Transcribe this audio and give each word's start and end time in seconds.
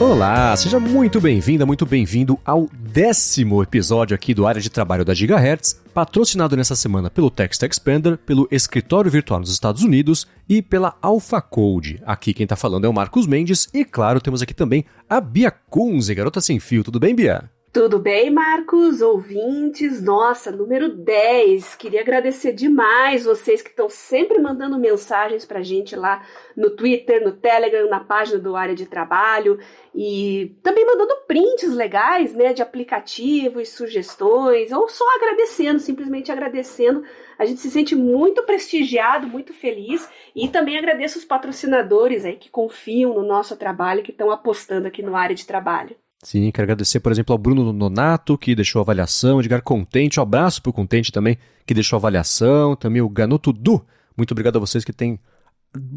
Olá, 0.00 0.56
seja 0.56 0.80
muito 0.80 1.20
bem-vinda, 1.20 1.66
muito 1.66 1.84
bem-vindo 1.84 2.40
ao 2.42 2.70
décimo 2.72 3.62
episódio 3.62 4.14
aqui 4.14 4.32
do 4.32 4.46
Área 4.46 4.58
de 4.58 4.70
Trabalho 4.70 5.04
da 5.04 5.12
Gigahertz, 5.12 5.78
patrocinado 5.92 6.56
nessa 6.56 6.74
semana 6.74 7.10
pelo 7.10 7.30
Text 7.30 7.62
Expander, 7.62 8.16
pelo 8.16 8.48
Escritório 8.50 9.10
Virtual 9.10 9.40
nos 9.40 9.52
Estados 9.52 9.82
Unidos 9.82 10.26
e 10.48 10.62
pela 10.62 10.96
AlphaCode. 11.02 12.00
Aqui 12.06 12.32
quem 12.32 12.46
tá 12.46 12.56
falando 12.56 12.86
é 12.86 12.88
o 12.88 12.94
Marcos 12.94 13.26
Mendes 13.26 13.68
e, 13.74 13.84
claro, 13.84 14.22
temos 14.22 14.40
aqui 14.40 14.54
também 14.54 14.86
a 15.06 15.20
Bia 15.20 15.50
Kunze, 15.50 16.14
garota 16.14 16.40
sem 16.40 16.58
fio. 16.58 16.82
Tudo 16.82 16.98
bem, 16.98 17.14
Bia? 17.14 17.50
Tudo 17.72 18.00
bem, 18.00 18.30
Marcos? 18.30 19.00
Ouvintes? 19.00 20.02
Nossa, 20.02 20.50
número 20.50 20.88
10. 20.88 21.76
Queria 21.76 22.00
agradecer 22.00 22.52
demais 22.52 23.24
vocês 23.24 23.62
que 23.62 23.70
estão 23.70 23.88
sempre 23.88 24.40
mandando 24.40 24.76
mensagens 24.76 25.44
pra 25.44 25.62
gente 25.62 25.94
lá 25.94 26.20
no 26.56 26.70
Twitter, 26.70 27.24
no 27.24 27.30
Telegram, 27.30 27.88
na 27.88 28.00
página 28.00 28.40
do 28.40 28.56
Área 28.56 28.74
de 28.74 28.86
Trabalho 28.86 29.56
e 29.94 30.56
também 30.64 30.84
mandando 30.84 31.14
prints 31.28 31.72
legais, 31.72 32.34
né, 32.34 32.52
de 32.52 32.60
aplicativos, 32.60 33.68
sugestões, 33.68 34.72
ou 34.72 34.88
só 34.88 35.04
agradecendo, 35.14 35.78
simplesmente 35.78 36.32
agradecendo. 36.32 37.04
A 37.38 37.44
gente 37.44 37.60
se 37.60 37.70
sente 37.70 37.94
muito 37.94 38.42
prestigiado, 38.42 39.28
muito 39.28 39.54
feliz 39.54 40.08
e 40.34 40.48
também 40.48 40.76
agradeço 40.76 41.20
os 41.20 41.24
patrocinadores 41.24 42.24
aí 42.24 42.36
que 42.36 42.50
confiam 42.50 43.14
no 43.14 43.22
nosso 43.22 43.56
trabalho, 43.56 44.02
que 44.02 44.10
estão 44.10 44.32
apostando 44.32 44.88
aqui 44.88 45.04
no 45.04 45.14
Área 45.14 45.36
de 45.36 45.46
Trabalho. 45.46 45.94
Sim, 46.22 46.50
quero 46.50 46.64
agradecer, 46.66 47.00
por 47.00 47.10
exemplo, 47.10 47.32
ao 47.32 47.38
Bruno 47.38 47.72
Nonato, 47.72 48.36
que 48.36 48.54
deixou 48.54 48.80
avaliação, 48.82 49.40
Edgar 49.40 49.62
Contente, 49.62 50.20
um 50.20 50.22
abraço 50.22 50.60
pro 50.62 50.72
Contente 50.72 51.10
também, 51.10 51.38
que 51.66 51.72
deixou 51.72 51.96
avaliação, 51.96 52.76
também 52.76 53.00
o 53.00 53.08
Ganuto 53.08 53.52
Du, 53.52 53.82
muito 54.16 54.32
obrigado 54.32 54.56
a 54.56 54.60
vocês 54.60 54.84
que 54.84 54.92
têm 54.92 55.18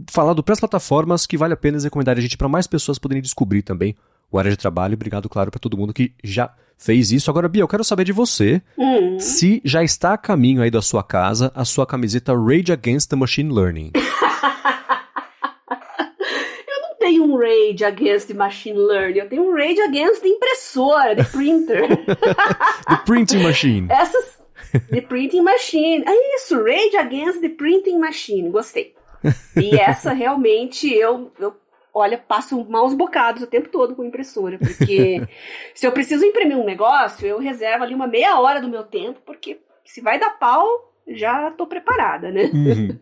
falado 0.10 0.42
para 0.42 0.54
as 0.54 0.60
plataformas 0.60 1.26
que 1.26 1.36
vale 1.38 1.54
a 1.54 1.58
pena 1.58 1.78
recomendar 1.80 2.18
a 2.18 2.22
gente 2.22 2.38
para 2.38 2.48
mais 2.48 2.68
pessoas 2.68 2.98
poderem 2.98 3.22
descobrir 3.22 3.64
também 3.64 3.96
o 4.32 4.40
área 4.40 4.52
de 4.52 4.56
trabalho. 4.58 4.94
Obrigado, 4.94 5.28
claro, 5.28 5.52
para 5.52 5.60
todo 5.60 5.78
mundo 5.78 5.94
que 5.94 6.14
já 6.24 6.54
fez 6.78 7.12
isso. 7.12 7.30
Agora, 7.30 7.50
Bia, 7.50 7.62
eu 7.64 7.68
quero 7.68 7.84
saber 7.84 8.04
de 8.06 8.12
você 8.14 8.62
Hum. 8.78 9.20
se 9.20 9.62
já 9.66 9.84
está 9.84 10.14
a 10.14 10.18
caminho 10.18 10.62
aí 10.62 10.72
da 10.72 10.82
sua 10.82 11.04
casa 11.04 11.52
a 11.56 11.66
sua 11.66 11.86
camiseta 11.86 12.34
Rage 12.34 12.72
Against 12.72 13.10
the 13.10 13.16
Machine 13.16 13.52
Learning. 13.52 13.92
Tenho 17.04 17.26
um 17.26 17.36
rage 17.36 17.84
against 17.84 18.28
the 18.30 18.34
machine 18.34 18.78
learning, 18.78 19.20
eu 19.20 19.28
tenho 19.28 19.44
um 19.44 19.54
rage 19.54 19.82
against 19.82 20.22
the 20.22 20.30
impressora, 20.30 21.14
the 21.18 21.26
printer. 21.26 21.82
The 22.88 22.98
Printing 23.06 23.44
Machine. 23.44 23.88
Essas. 23.92 24.40
The 24.90 25.02
printing 25.02 25.42
machine. 25.42 26.06
É 26.08 26.36
isso, 26.36 26.64
rage 26.64 26.96
against 26.96 27.42
the 27.42 27.50
printing 27.50 28.00
machine. 28.00 28.50
Gostei. 28.50 28.96
E 29.56 29.78
essa 29.78 30.14
realmente 30.14 30.92
eu, 30.94 31.30
eu 31.38 31.54
olha, 31.94 32.18
passo 32.18 32.64
maus 32.70 32.94
bocados 32.94 33.44
o 33.44 33.48
tempo 33.48 33.68
todo 33.68 33.96
com 33.96 34.06
impressora, 34.06 34.58
porque 34.58 35.22
se 35.76 35.86
eu 35.86 35.92
preciso 35.92 36.26
imprimir 36.26 36.58
um 36.58 36.66
negócio, 36.66 37.28
eu 37.28 37.38
reservo 37.38 37.84
ali 37.84 37.94
uma 37.94 38.08
meia 38.08 38.40
hora 38.40 38.62
do 38.62 38.70
meu 38.70 38.84
tempo, 38.84 39.20
porque 39.26 39.60
se 39.84 40.00
vai 40.00 40.18
dar 40.18 40.40
pau, 40.40 40.66
já 41.06 41.52
tô 41.52 41.68
preparada, 41.68 42.32
né? 42.32 42.50
Uhum. 42.54 42.98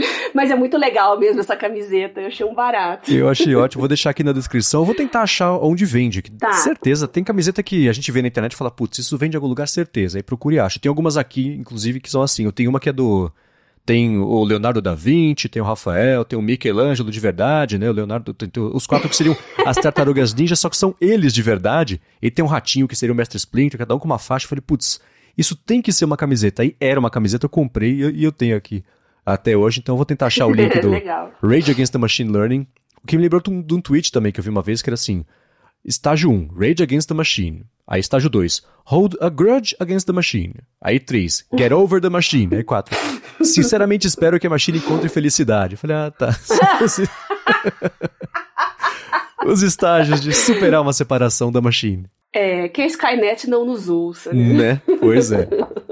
Mas 0.34 0.50
é 0.50 0.54
muito 0.54 0.76
legal 0.76 1.18
mesmo 1.18 1.40
essa 1.40 1.56
camiseta, 1.56 2.20
eu 2.20 2.26
achei 2.26 2.46
um 2.46 2.54
barato. 2.54 3.10
Eu 3.10 3.28
achei 3.28 3.54
ótimo, 3.54 3.80
vou 3.80 3.88
deixar 3.88 4.10
aqui 4.10 4.24
na 4.24 4.32
descrição. 4.32 4.80
Eu 4.82 4.84
vou 4.84 4.94
tentar 4.94 5.22
achar 5.22 5.52
onde 5.52 5.84
vende. 5.84 6.22
que 6.22 6.30
Tá. 6.30 6.52
Certeza, 6.52 7.06
tem 7.06 7.22
camiseta 7.22 7.62
que 7.62 7.88
a 7.88 7.92
gente 7.92 8.10
vê 8.10 8.22
na 8.22 8.28
internet 8.28 8.52
e 8.52 8.56
fala, 8.56 8.70
putz, 8.70 8.98
isso 8.98 9.16
vende 9.18 9.36
em 9.36 9.38
algum 9.38 9.48
lugar, 9.48 9.68
certeza. 9.68 10.18
Aí 10.18 10.22
procure 10.22 10.56
e 10.56 10.58
acha. 10.58 10.78
Tem 10.78 10.88
algumas 10.88 11.16
aqui, 11.16 11.48
inclusive, 11.58 12.00
que 12.00 12.10
são 12.10 12.22
assim. 12.22 12.44
Eu 12.44 12.52
tenho 12.52 12.70
uma 12.70 12.80
que 12.80 12.88
é 12.88 12.92
do. 12.92 13.30
Tem 13.84 14.18
o 14.18 14.44
Leonardo 14.44 14.80
da 14.80 14.94
Vinci, 14.94 15.48
tem 15.48 15.60
o 15.60 15.64
Rafael, 15.64 16.24
tem 16.24 16.38
o 16.38 16.42
Michelangelo 16.42 17.10
de 17.10 17.18
verdade, 17.18 17.78
né? 17.78 17.88
O 17.88 17.92
Leonardo. 17.92 18.32
Tem, 18.32 18.48
tem 18.48 18.62
os 18.62 18.86
quatro 18.86 19.08
que 19.08 19.16
seriam 19.16 19.36
as 19.66 19.76
tartarugas 19.76 20.34
ninja, 20.34 20.54
só 20.54 20.68
que 20.68 20.76
são 20.76 20.94
eles 21.00 21.32
de 21.32 21.42
verdade. 21.42 22.00
E 22.22 22.30
tem 22.30 22.44
um 22.44 22.48
ratinho 22.48 22.86
que 22.86 22.94
seria 22.94 23.12
o 23.12 23.16
Mestre 23.16 23.36
Splinter, 23.38 23.78
cada 23.78 23.94
um 23.94 23.98
com 23.98 24.06
uma 24.06 24.18
faixa. 24.18 24.44
Eu 24.44 24.50
falei, 24.50 24.62
putz, 24.64 25.00
isso 25.36 25.56
tem 25.56 25.82
que 25.82 25.92
ser 25.92 26.04
uma 26.04 26.16
camiseta. 26.16 26.62
Aí 26.62 26.76
era 26.78 27.00
uma 27.00 27.10
camiseta, 27.10 27.46
eu 27.46 27.50
comprei 27.50 27.94
e 28.14 28.22
eu 28.22 28.30
tenho 28.30 28.56
aqui 28.56 28.84
até 29.24 29.56
hoje, 29.56 29.80
então 29.80 29.94
eu 29.94 29.96
vou 29.96 30.06
tentar 30.06 30.26
achar 30.26 30.46
o 30.46 30.52
link 30.52 30.76
do. 30.80 30.90
Rage 31.46 31.70
Against 31.70 31.92
the 31.92 31.98
Machine 31.98 32.30
Learning. 32.30 32.66
O 33.02 33.06
que 33.06 33.16
me 33.16 33.22
lembrou 33.22 33.40
de 33.40 33.74
um, 33.74 33.80
tweet 33.80 34.12
também 34.12 34.32
que 34.32 34.40
eu 34.40 34.44
vi 34.44 34.50
uma 34.50 34.62
vez 34.62 34.82
que 34.82 34.90
era 34.90 34.94
assim: 34.94 35.24
estágio 35.84 36.30
1, 36.30 36.48
Rage 36.54 36.82
Against 36.82 37.08
the 37.08 37.14
Machine. 37.14 37.64
Aí 37.86 38.00
estágio 38.00 38.30
2, 38.30 38.62
Hold 38.84 39.16
a 39.20 39.28
Grudge 39.28 39.74
Against 39.80 40.06
the 40.06 40.12
Machine. 40.12 40.54
Aí 40.80 41.00
3, 41.00 41.46
Get 41.56 41.72
Over 41.72 42.00
the 42.00 42.08
Machine. 42.08 42.54
Aí 42.54 42.62
4, 42.62 42.96
Sinceramente 43.42 44.06
espero 44.06 44.38
que 44.38 44.46
a 44.46 44.50
Machine 44.50 44.78
encontre 44.78 45.08
felicidade. 45.08 45.74
Eu 45.74 45.78
falei, 45.78 45.96
ah, 45.96 46.10
tá. 46.10 46.28
Os, 46.80 47.00
os 49.52 49.62
estágios 49.62 50.20
de 50.20 50.32
superar 50.32 50.82
uma 50.82 50.92
separação 50.92 51.50
da 51.50 51.60
Machine. 51.60 52.06
É, 52.32 52.68
que 52.68 52.80
a 52.80 52.86
Skynet 52.86 53.50
não 53.50 53.64
nos 53.64 53.88
ouça, 53.88 54.32
né? 54.32 54.54
Né? 54.54 54.82
Pois 55.00 55.32
é. 55.32 55.48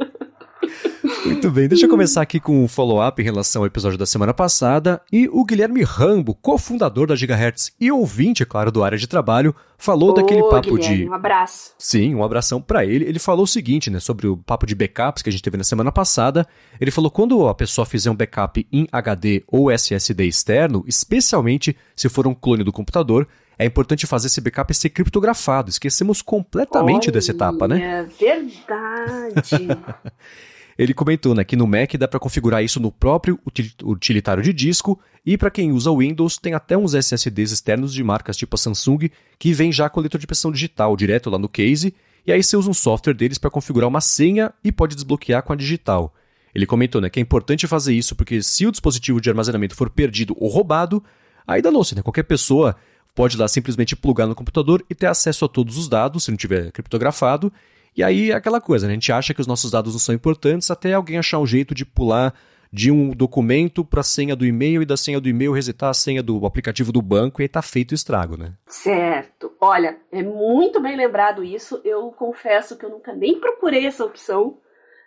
Muito 1.39 1.53
bem, 1.53 1.69
deixa 1.69 1.87
eu 1.87 1.89
começar 1.89 2.21
aqui 2.21 2.41
com 2.41 2.65
um 2.65 2.67
follow-up 2.67 3.23
em 3.23 3.25
relação 3.25 3.63
ao 3.63 3.67
episódio 3.67 3.97
da 3.97 4.05
semana 4.05 4.35
passada. 4.35 5.01
E 5.13 5.29
o 5.29 5.45
Guilherme 5.45 5.85
Rambo, 5.85 6.35
cofundador 6.35 7.07
da 7.07 7.15
Gigahertz 7.15 7.73
e 7.81 7.93
ouvinte, 7.93 8.43
é 8.43 8.45
claro, 8.45 8.73
do 8.73 8.83
área 8.83 8.99
de 8.99 9.07
trabalho, 9.07 9.55
falou 9.79 10.13
daquele 10.13 10.43
Ô, 10.43 10.49
papo 10.49 10.75
Guilherme, 10.75 11.05
de. 11.05 11.09
Um 11.09 11.15
abraço. 11.15 11.75
Sim, 11.79 12.13
um 12.17 12.25
abração 12.25 12.61
pra 12.61 12.85
ele. 12.85 13.05
Ele 13.05 13.21
falou 13.21 13.45
o 13.45 13.47
seguinte, 13.47 13.89
né, 13.89 14.01
sobre 14.01 14.27
o 14.27 14.37
papo 14.37 14.67
de 14.67 14.75
backups 14.75 15.23
que 15.23 15.29
a 15.29 15.33
gente 15.33 15.45
teve 15.45 15.57
na 15.57 15.63
semana 15.63 15.93
passada. 15.93 16.45
Ele 16.81 16.91
falou 16.91 17.09
quando 17.09 17.47
a 17.47 17.55
pessoa 17.55 17.87
fizer 17.87 18.11
um 18.11 18.17
backup 18.17 18.67
em 18.73 18.89
HD 18.91 19.45
ou 19.47 19.71
SSD 19.71 20.25
externo, 20.25 20.83
especialmente 20.89 21.77
se 21.95 22.09
for 22.09 22.27
um 22.27 22.35
clone 22.35 22.65
do 22.65 22.73
computador, 22.73 23.29
é 23.57 23.65
importante 23.65 24.09
fazer 24.09 24.27
esse 24.27 24.41
backup 24.41 24.75
ser 24.75 24.91
criptografado. 24.91 25.71
Esquecemos 25.71 26.21
completamente 26.21 27.13
dessa 27.13 27.31
etapa, 27.31 27.69
né? 27.69 27.81
É 27.81 28.03
verdade. 28.03 29.69
Ele 30.79 30.95
comentou 30.95 31.35
né, 31.35 31.43
que 31.43 31.57
no 31.57 31.67
Mac 31.67 31.95
dá 31.99 32.07
para 32.07 32.21
configurar 32.21 32.63
isso 32.63 32.79
no 32.79 32.93
próprio 32.93 33.39
util- 33.45 33.73
utilitário 33.83 34.43
de 34.43 34.53
disco 34.53 34.99
e 35.27 35.37
para 35.37 35.51
quem 35.51 35.73
usa 35.73 35.91
Windows 35.91 36.39
tem 36.39 36.55
até 36.55 36.77
uns 36.77 36.95
SSDs 36.95 37.51
externos 37.51 37.93
de 37.93 38.05
marcas 38.05 38.37
tipo 38.37 38.55
a 38.55 38.59
Samsung 38.59 39.11
que 39.39 39.53
vem 39.53 39.73
já 39.73 39.89
com 39.91 40.01
leitor 40.01 40.21
de 40.21 40.25
impressão 40.25 40.53
digital 40.53 40.97
direto 40.97 41.29
lá 41.31 41.39
no 41.39 41.49
case 41.49 41.93
e 42.25 42.33
aí 42.33 42.43
você 42.43 42.57
usa 42.57 42.71
um 42.71 42.75
software 42.75 43.15
deles 43.15 43.39
para 43.39 43.51
configurar 43.51 43.89
uma 43.89 44.01
senha 44.01 44.53
e 44.63 44.71
pode 44.71 44.95
desbloquear 44.95 45.43
com 45.43 45.53
a 45.53 45.57
digital. 45.57 46.15
Ele 46.55 46.67
comentou 46.67 47.01
né, 47.01 47.11
que 47.11 47.19
é 47.19 47.23
importante 47.23 47.67
fazer 47.67 47.95
isso 47.95 48.15
porque 48.15 48.43
se 48.43 48.67
o 48.67 48.71
dispositivo 48.71 49.21
de 49.21 49.29
armazenamento 49.29 49.75
for 49.75 49.91
perdido 49.91 50.37
ou 50.39 50.49
roubado, 50.49 51.03
aí 51.47 51.61
danou-se, 51.61 51.95
né? 51.95 52.03
Qualquer 52.03 52.25
pessoa 52.25 52.77
pode 53.15 53.37
lá 53.37 53.49
simplesmente 53.49 53.97
plugar 53.97 54.27
no 54.27 54.35
computador 54.35 54.85
e 54.89 54.95
ter 54.95 55.07
acesso 55.07 55.45
a 55.45 55.49
todos 55.49 55.77
os 55.77 55.89
dados, 55.89 56.25
se 56.25 56.31
não 56.31 56.39
tiver 56.39 56.71
criptografado, 56.71 57.53
e 57.99 58.03
aí 58.05 58.31
é 58.31 58.35
aquela 58.35 58.61
coisa, 58.61 58.87
né? 58.87 58.93
A 58.93 58.95
gente 58.95 59.11
acha 59.11 59.35
que 59.35 59.41
os 59.41 59.47
nossos 59.47 59.73
dados 59.73 59.93
não 59.93 59.99
são 59.99 60.15
importantes 60.15 60.71
até 60.71 60.93
alguém 60.95 61.19
achar 61.19 61.39
um 61.39 61.47
jeito 61.47 61.75
de 61.75 61.85
pular 61.85 62.33
de 62.73 62.91
um 62.93 63.11
documento 63.11 63.85
para 63.85 64.01
a 64.01 64.05
senha 64.05 64.37
do 64.37 64.47
e-mail 64.47 64.83
e 64.83 64.87
da 64.87 64.97
senha 64.97 65.21
do 65.21 65.29
e-mail 65.29 65.53
resetar 65.53 65.91
a 65.91 65.95
senha 65.95 66.23
do 66.23 66.47
aplicativo 66.47 66.93
do 66.93 67.03
banco 67.03 67.41
e 67.41 67.45
aí 67.45 67.49
tá 67.49 67.61
feito 67.63 67.93
o 67.93 67.95
estrago, 67.95 68.37
né? 68.37 68.53
certo. 68.67 69.51
Olha, 69.61 69.97
é 70.13 70.23
muito 70.23 70.81
bem 70.81 70.97
lembrado 70.97 71.43
isso. 71.43 71.81
Eu 71.85 72.13
confesso 72.13 72.77
que 72.77 72.85
eu 72.85 72.91
nunca 72.91 73.13
nem 73.13 73.41
procurei 73.41 73.87
essa 73.87 74.05
opção 74.05 74.59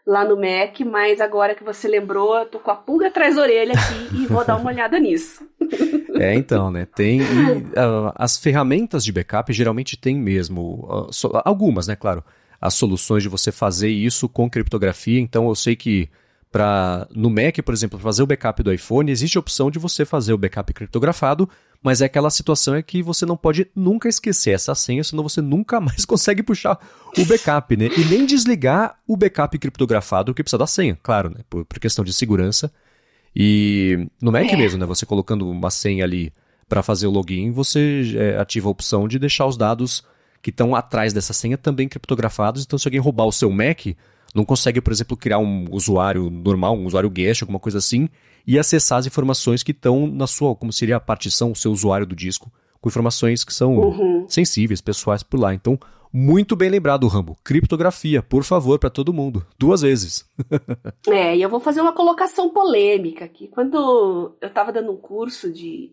lá 0.06 0.25
no 0.25 0.35
Mac, 0.35 0.80
mas 0.81 1.22
agora 1.22 1.56
que 1.56 1.63
você 1.63 1.88
lembrou, 1.88 2.35
eu 2.35 2.46
tô 2.46 2.59
com 2.59 2.72
a 2.72 2.75
pulga 2.75 3.07
atrás 3.07 3.35
da 3.35 3.44
orelha 3.44 3.74
aqui 3.74 4.18
e 4.24 4.28
vou 4.28 4.44
dar 4.44 4.57
uma 4.57 4.69
olhada 4.72 5.00
nisso. 5.00 5.47
É, 6.19 6.34
então, 6.34 6.72
né? 6.72 6.85
Tem. 6.94 7.22
e, 7.22 7.24
ah, 7.78 8.12
as 8.16 8.38
ferramentas 8.38 9.06
de 9.06 9.12
backup 9.12 9.53
geralmente 9.53 9.96
tem 9.96 10.18
mesmo. 10.18 10.88
ah, 10.90 11.07
so- 11.12 11.31
algumas, 11.46 11.88
né? 11.88 11.96
Claro. 11.96 12.24
As 12.62 12.76
soluções 12.76 13.24
de 13.24 13.30
você 13.30 13.52
fazer 13.52 13.90
isso 13.90 14.30
com 14.30 14.50
criptografia. 14.50 15.20
Então, 15.20 15.50
eu 15.50 15.56
sei 15.56 15.76
que 15.76 16.08
para 16.52 17.08
no 17.16 17.30
Mac, 17.30 17.58
por 17.63 17.74
exemplo, 17.74 17.98
fazer 17.98 18.22
o 18.22 18.28
backup 18.28 18.62
do 18.62 18.74
iPhone, 18.74 19.10
existe 19.10 19.38
a 19.38 19.40
opção 19.40 19.72
de 19.72 19.80
você 19.80 20.04
fazer 20.04 20.34
o 20.34 20.38
backup 20.38 20.74
criptografado, 20.74 21.50
mas 21.81 22.02
é 22.02 22.06
aquela 22.06 22.30
situação 22.30 22.75
é 22.75 22.84
que 22.84 23.02
você 23.02 23.25
não 23.25 23.38
pode 23.38 23.68
nunca 23.74 24.10
esquecer 24.10 24.52
essa 24.52 24.75
senha, 24.75 25.04
senão 25.04 25.24
você 25.24 25.42
nunca 25.42 25.80
mais 25.81 26.04
consegue 26.04 26.44
puxar 26.44 26.78
o 27.18 27.25
backup, 27.25 27.75
né? 27.78 27.90
E 27.98 28.04
nem 28.04 28.25
desligar 28.25 29.00
o 29.07 29.16
backup 29.16 29.57
criptografado, 29.57 30.34
que 30.34 30.44
precisa 30.44 30.57
da 30.57 30.68
senha, 30.68 30.98
claro, 31.02 31.30
né? 31.30 31.38
Por, 31.50 31.64
por 31.64 31.80
questão 31.80 32.04
de 32.04 32.14
segurança. 32.14 32.72
E 33.34 34.10
no 34.22 34.31
Mac 34.31 34.52
É. 34.52 34.57
mesmo, 34.57 34.78
né? 34.78 34.86
Você 34.86 35.06
colocando 35.06 35.50
uma 35.50 35.72
senha 35.72 36.04
ali 36.04 36.34
para 36.68 36.84
fazer 36.84 37.07
o 37.07 37.12
login, 37.12 37.52
você 37.52 38.14
é, 38.16 38.38
ativa 38.38 38.68
a 38.68 38.72
opção 38.72 39.07
de 39.07 39.18
deixar 39.18 39.46
os 39.46 39.56
dados 39.56 40.04
que 40.42 40.50
estão 40.50 40.74
atrás 40.76 41.14
dessa 41.14 41.34
senha 41.34 41.58
também 41.58 41.88
criptografados. 41.88 42.64
Então, 42.64 42.78
se 42.80 42.88
alguém 42.88 43.00
roubar 43.00 43.26
o 43.26 43.32
seu 43.32 43.50
Mac, 43.52 43.86
não 44.34 44.44
consegue, 44.46 44.82
por 44.82 44.92
exemplo, 44.94 45.16
criar 45.18 45.40
um 45.40 45.66
usuário 45.72 46.30
normal, 46.30 46.76
um 46.78 46.86
usuário 46.86 47.10
guest, 47.10 47.42
alguma 47.44 47.60
coisa 47.60 47.78
assim, 47.78 48.08
e 48.48 48.58
acessar 48.58 48.98
as 49.00 49.06
informações 49.06 49.62
que 49.64 49.72
estão 49.72 50.08
na 50.08 50.26
sua, 50.28 50.56
como 50.56 50.72
seria 50.74 50.96
a 50.96 51.00
partição, 51.00 51.52
o 51.52 51.56
seu 51.56 51.72
usuário 51.72 52.06
do 52.08 52.16
disco, 52.16 52.52
com 52.80 52.90
informações 52.90 53.44
que 53.44 53.54
são 53.54 53.76
Uhum. 53.78 54.26
sensíveis, 54.28 54.82
pessoais 54.82 55.22
por 55.22 55.40
lá. 55.40 55.54
Então, 55.54 55.78
muito 56.14 56.56
bem 56.56 56.70
lembrado, 56.70 57.08
Rambo. 57.08 57.38
Criptografia, 57.44 58.22
por 58.22 58.44
favor, 58.44 58.80
para 58.80 58.90
todo 58.90 59.14
mundo. 59.14 59.46
Duas 59.60 59.82
vezes. 59.82 60.26
É, 61.08 61.36
e 61.36 61.42
eu 61.42 61.50
vou 61.50 61.60
fazer 61.60 61.82
uma 61.82 61.94
colocação 61.94 62.50
polêmica 62.50 63.26
aqui. 63.26 63.48
Quando 63.48 64.36
eu 64.42 64.48
estava 64.48 64.72
dando 64.72 64.92
um 64.92 64.98
curso 64.98 65.52
de 65.52 65.92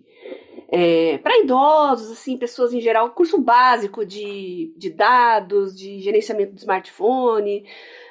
é, 0.71 1.17
para 1.19 1.39
idosos, 1.39 2.13
assim, 2.13 2.37
pessoas 2.37 2.75
em 2.75 2.81
geral, 2.81 3.11
curso 3.11 3.39
básico 3.39 4.05
de, 4.05 4.73
de 4.77 4.91
dados, 4.91 5.75
de 5.75 6.01
gerenciamento 6.01 6.53
do 6.53 6.59
smartphone, 6.59 7.65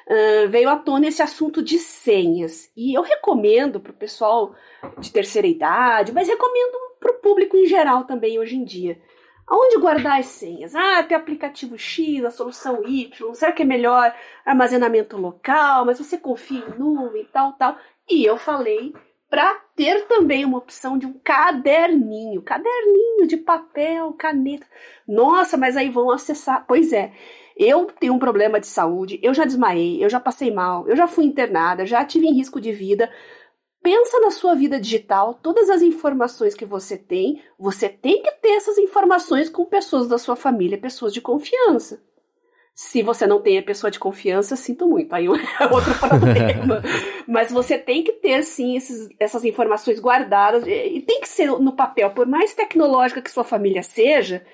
uh, 0.08 0.48
veio 0.48 0.68
à 0.68 0.76
tona 0.76 1.06
esse 1.06 1.22
assunto 1.22 1.62
de 1.62 1.78
senhas. 1.78 2.68
E 2.76 2.92
eu 2.94 3.02
recomendo 3.02 3.78
para 3.78 3.92
o 3.92 3.96
pessoal 3.96 4.54
de 4.98 5.12
terceira 5.12 5.46
idade, 5.46 6.12
mas 6.12 6.26
recomendo 6.26 6.76
para 6.98 7.12
o 7.12 7.20
público 7.20 7.56
em 7.56 7.66
geral 7.66 8.04
também 8.04 8.40
hoje 8.40 8.56
em 8.56 8.64
dia. 8.64 9.00
Aonde 9.46 9.78
guardar 9.78 10.18
as 10.18 10.26
senhas? 10.26 10.74
Ah, 10.74 11.02
tem 11.04 11.16
aplicativo 11.16 11.78
X, 11.78 12.24
a 12.24 12.30
solução 12.30 12.82
Y, 12.84 13.34
será 13.34 13.52
que 13.52 13.62
é 13.62 13.64
melhor 13.64 14.12
armazenamento 14.44 15.16
local, 15.16 15.86
mas 15.86 15.98
você 15.98 16.18
confia 16.18 16.58
em 16.58 16.78
nuvem 16.78 17.22
e 17.22 17.26
tal, 17.26 17.52
tal. 17.52 17.76
E 18.10 18.24
eu 18.24 18.36
falei 18.36 18.92
para 19.30 19.54
ter 19.76 20.06
também 20.06 20.44
uma 20.44 20.58
opção 20.58 20.98
de 20.98 21.06
um 21.06 21.12
caderninho, 21.12 22.42
caderninho 22.42 23.26
de 23.26 23.36
papel, 23.36 24.12
caneta. 24.14 24.66
Nossa, 25.06 25.56
mas 25.56 25.76
aí 25.76 25.90
vão 25.90 26.10
acessar. 26.10 26.64
Pois 26.66 26.92
é, 26.92 27.12
eu 27.56 27.86
tenho 27.86 28.14
um 28.14 28.18
problema 28.18 28.58
de 28.58 28.66
saúde, 28.66 29.20
eu 29.22 29.34
já 29.34 29.44
desmaiei, 29.44 30.02
eu 30.02 30.08
já 30.08 30.18
passei 30.18 30.50
mal, 30.50 30.88
eu 30.88 30.96
já 30.96 31.06
fui 31.06 31.24
internada, 31.24 31.84
já 31.84 32.04
tive 32.04 32.26
em 32.26 32.34
risco 32.34 32.60
de 32.60 32.72
vida. 32.72 33.10
Pensa 33.82 34.18
na 34.20 34.30
sua 34.30 34.54
vida 34.54 34.80
digital, 34.80 35.34
todas 35.34 35.70
as 35.70 35.82
informações 35.82 36.54
que 36.54 36.64
você 36.64 36.96
tem, 36.96 37.42
você 37.58 37.88
tem 37.88 38.22
que 38.22 38.30
ter 38.42 38.50
essas 38.50 38.76
informações 38.78 39.48
com 39.48 39.64
pessoas 39.64 40.08
da 40.08 40.18
sua 40.18 40.36
família, 40.36 40.78
pessoas 40.78 41.12
de 41.12 41.20
confiança. 41.20 42.02
Se 42.80 43.02
você 43.02 43.26
não 43.26 43.40
tem 43.42 43.58
a 43.58 43.62
pessoa 43.62 43.90
de 43.90 43.98
confiança, 43.98 44.54
sinto 44.54 44.86
muito, 44.86 45.12
aí 45.12 45.26
é 45.26 45.66
outro 45.66 45.98
problema. 45.98 46.80
Mas 47.26 47.50
você 47.50 47.76
tem 47.76 48.04
que 48.04 48.12
ter, 48.12 48.44
sim, 48.44 48.76
esses, 48.76 49.08
essas 49.18 49.44
informações 49.44 49.98
guardadas, 49.98 50.64
e 50.64 51.02
tem 51.04 51.20
que 51.20 51.28
ser 51.28 51.48
no 51.58 51.72
papel, 51.72 52.10
por 52.10 52.24
mais 52.24 52.54
tecnológica 52.54 53.20
que 53.20 53.32
sua 53.32 53.42
família 53.42 53.82
seja, 53.82 54.44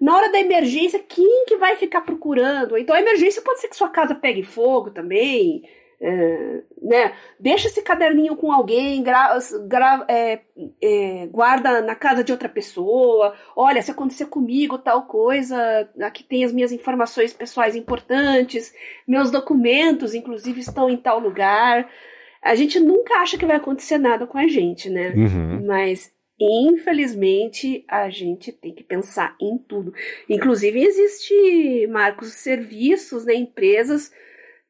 na 0.00 0.12
hora 0.16 0.32
da 0.32 0.40
emergência, 0.40 0.98
quem 0.98 1.44
que 1.46 1.56
vai 1.56 1.76
ficar 1.76 2.00
procurando? 2.00 2.76
Então 2.76 2.96
a 2.96 3.00
emergência 3.00 3.42
pode 3.42 3.60
ser 3.60 3.68
que 3.68 3.76
sua 3.76 3.88
casa 3.88 4.12
pegue 4.12 4.42
fogo 4.42 4.90
também, 4.90 5.62
é, 6.00 6.62
né? 6.80 7.12
Deixa 7.40 7.66
esse 7.66 7.82
caderninho 7.82 8.36
com 8.36 8.52
alguém, 8.52 9.02
gra, 9.02 9.36
gra, 9.66 10.04
é, 10.08 10.40
é, 10.82 11.26
guarda 11.26 11.82
na 11.82 11.94
casa 11.94 12.22
de 12.22 12.30
outra 12.30 12.48
pessoa. 12.48 13.34
Olha, 13.56 13.82
se 13.82 13.90
acontecer 13.90 14.26
comigo 14.26 14.78
tal 14.78 15.02
coisa, 15.06 15.88
aqui 16.00 16.22
tem 16.22 16.44
as 16.44 16.52
minhas 16.52 16.70
informações 16.70 17.32
pessoais 17.32 17.74
importantes, 17.74 18.72
meus 19.06 19.30
documentos, 19.30 20.14
inclusive, 20.14 20.60
estão 20.60 20.88
em 20.88 20.96
tal 20.96 21.18
lugar. 21.18 21.88
A 22.42 22.54
gente 22.54 22.78
nunca 22.78 23.14
acha 23.16 23.36
que 23.36 23.46
vai 23.46 23.56
acontecer 23.56 23.98
nada 23.98 24.26
com 24.26 24.38
a 24.38 24.46
gente, 24.46 24.88
né? 24.88 25.12
Uhum. 25.16 25.66
Mas 25.66 26.16
infelizmente 26.40 27.84
a 27.88 28.08
gente 28.08 28.52
tem 28.52 28.72
que 28.72 28.84
pensar 28.84 29.34
em 29.40 29.58
tudo. 29.58 29.92
Inclusive 30.28 30.80
existe, 30.80 31.88
Marcos, 31.88 32.34
serviços, 32.34 33.24
né, 33.24 33.34
empresas 33.34 34.12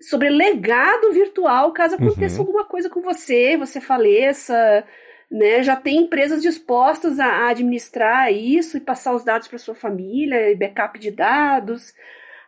sobre 0.00 0.28
legado 0.28 1.12
virtual, 1.12 1.72
caso 1.72 1.96
aconteça 1.96 2.36
uhum. 2.36 2.46
alguma 2.46 2.64
coisa 2.64 2.88
com 2.88 3.00
você, 3.00 3.56
você 3.56 3.80
faleça, 3.80 4.84
né? 5.30 5.62
Já 5.62 5.76
tem 5.76 5.98
empresas 5.98 6.42
dispostas 6.42 7.18
a 7.18 7.48
administrar 7.48 8.32
isso 8.32 8.76
e 8.76 8.80
passar 8.80 9.14
os 9.14 9.24
dados 9.24 9.48
para 9.48 9.58
sua 9.58 9.74
família, 9.74 10.56
backup 10.56 10.98
de 10.98 11.10
dados, 11.10 11.92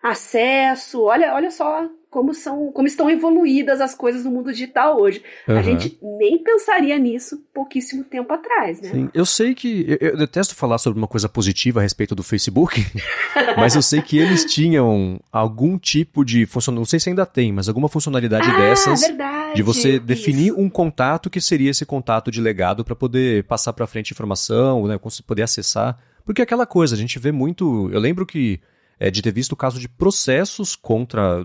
acesso. 0.03 1.03
Olha, 1.03 1.35
olha 1.35 1.51
só 1.51 1.89
como 2.11 2.35
são, 2.35 2.73
como 2.73 2.89
estão 2.89 3.09
evoluídas 3.09 3.81
as 3.81 3.95
coisas 3.95 4.25
no 4.25 4.33
mundo 4.33 4.53
digital 4.53 5.01
hoje. 5.01 5.23
Uhum. 5.47 5.57
A 5.57 5.63
gente 5.63 5.97
nem 6.03 6.43
pensaria 6.43 6.99
nisso 6.99 7.41
pouquíssimo 7.55 8.03
tempo 8.03 8.33
atrás, 8.35 8.81
né? 8.81 8.91
Sim, 8.91 9.11
eu 9.15 9.25
sei 9.25 9.55
que 9.55 9.87
eu, 9.89 10.09
eu, 10.09 10.17
detesto 10.17 10.57
falar 10.57 10.79
sobre 10.79 10.99
uma 10.99 11.07
coisa 11.07 11.29
positiva 11.29 11.79
a 11.79 11.83
respeito 11.83 12.15
do 12.15 12.25
Facebook, 12.25 12.85
mas 13.57 13.77
eu 13.77 13.83
sei 13.83 14.03
que 14.03 14.19
eles 14.19 14.45
tinham 14.45 15.21
algum 15.31 15.79
tipo 15.79 16.25
de 16.25 16.45
funcionalidade, 16.47 16.81
não 16.81 16.91
sei 16.91 16.99
se 16.99 17.09
ainda 17.09 17.25
tem, 17.25 17.53
mas 17.53 17.69
alguma 17.69 17.89
funcionalidade 17.89 18.49
ah, 18.51 18.59
dessas 18.59 19.01
verdade, 19.03 19.55
de 19.55 19.63
você 19.63 20.01
definir 20.01 20.49
isso. 20.49 20.61
um 20.61 20.69
contato 20.69 21.31
que 21.31 21.41
seria 21.41 21.71
esse 21.71 21.87
contato 21.87 22.31
de 22.31 22.41
legado 22.41 22.85
para 22.85 22.97
poder 22.97 23.45
passar 23.45 23.73
para 23.73 23.87
frente 23.87 24.13
informação, 24.13 24.89
né, 24.89 24.99
poder 25.25 25.43
acessar, 25.43 25.97
porque 26.25 26.43
é 26.43 26.45
aquela 26.45 26.67
coisa, 26.67 26.97
a 26.97 26.99
gente 26.99 27.21
vê 27.21 27.31
muito, 27.31 27.89
eu 27.93 28.01
lembro 28.01 28.27
que 28.27 28.61
é, 29.01 29.11
de 29.11 29.23
ter 29.23 29.33
visto 29.33 29.53
o 29.53 29.57
caso 29.57 29.81
de 29.81 29.89
processos 29.89 30.77
contra. 30.77 31.45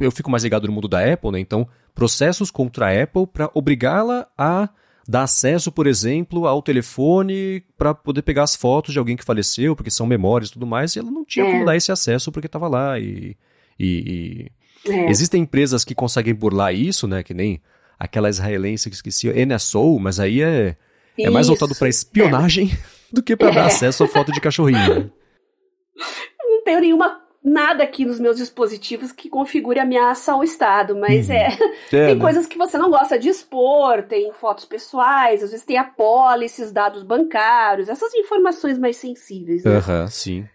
Eu 0.00 0.10
fico 0.10 0.30
mais 0.30 0.42
ligado 0.42 0.66
no 0.66 0.72
mundo 0.72 0.88
da 0.88 1.12
Apple, 1.12 1.30
né? 1.30 1.38
Então, 1.38 1.68
processos 1.94 2.50
contra 2.50 2.86
a 2.86 3.02
Apple 3.02 3.26
para 3.26 3.50
obrigá-la 3.52 4.26
a 4.38 4.70
dar 5.06 5.24
acesso, 5.24 5.70
por 5.70 5.86
exemplo, 5.86 6.46
ao 6.46 6.62
telefone 6.62 7.62
para 7.76 7.92
poder 7.92 8.22
pegar 8.22 8.44
as 8.44 8.56
fotos 8.56 8.94
de 8.94 8.98
alguém 8.98 9.16
que 9.16 9.24
faleceu, 9.24 9.76
porque 9.76 9.90
são 9.90 10.06
memórias 10.06 10.48
e 10.48 10.52
tudo 10.54 10.66
mais, 10.66 10.96
e 10.96 10.98
ela 10.98 11.10
não 11.10 11.26
tinha 11.26 11.44
é. 11.44 11.52
como 11.52 11.66
dar 11.66 11.76
esse 11.76 11.92
acesso 11.92 12.32
porque 12.32 12.46
estava 12.46 12.68
lá. 12.68 12.98
E, 12.98 13.36
e, 13.78 14.50
e... 14.86 14.90
É. 14.90 15.10
existem 15.10 15.42
empresas 15.42 15.84
que 15.84 15.94
conseguem 15.94 16.34
burlar 16.34 16.74
isso, 16.74 17.06
né? 17.06 17.22
Que 17.22 17.34
nem 17.34 17.60
aquela 17.98 18.30
israelense 18.30 18.88
que 18.88 18.96
esqueci, 18.96 19.28
NSO, 19.44 19.98
mas 19.98 20.18
aí 20.18 20.40
é, 20.40 20.74
é 21.18 21.28
mais 21.28 21.48
voltado 21.48 21.74
para 21.74 21.86
espionagem 21.86 22.70
é. 22.72 22.78
do 23.12 23.22
que 23.22 23.36
para 23.36 23.50
dar 23.50 23.66
acesso 23.66 24.04
a 24.04 24.08
foto 24.08 24.32
de 24.32 24.40
cachorrinho. 24.40 25.12
Né? 26.64 26.72
tenho 26.72 26.80
nenhuma 26.80 27.24
nada 27.44 27.84
aqui 27.84 28.06
nos 28.06 28.18
meus 28.18 28.38
dispositivos 28.38 29.12
que 29.12 29.28
configure 29.28 29.78
ameaça 29.78 30.32
ao 30.32 30.42
Estado, 30.42 30.96
mas 30.96 31.28
uhum. 31.28 31.34
é, 31.34 31.48
é, 31.48 32.06
tem 32.06 32.14
né? 32.14 32.20
coisas 32.20 32.46
que 32.46 32.56
você 32.56 32.78
não 32.78 32.90
gosta 32.90 33.18
de 33.18 33.28
expor, 33.28 34.02
tem 34.04 34.32
fotos 34.32 34.64
pessoais, 34.64 35.42
às 35.42 35.50
vezes 35.50 35.66
tem 35.66 35.76
apólices, 35.76 36.72
dados 36.72 37.02
bancários, 37.02 37.90
essas 37.90 38.14
informações 38.14 38.78
mais 38.78 38.96
sensíveis. 38.96 39.62
Né? 39.62 39.76
Uhum, 39.76 40.08
sim. 40.08 40.48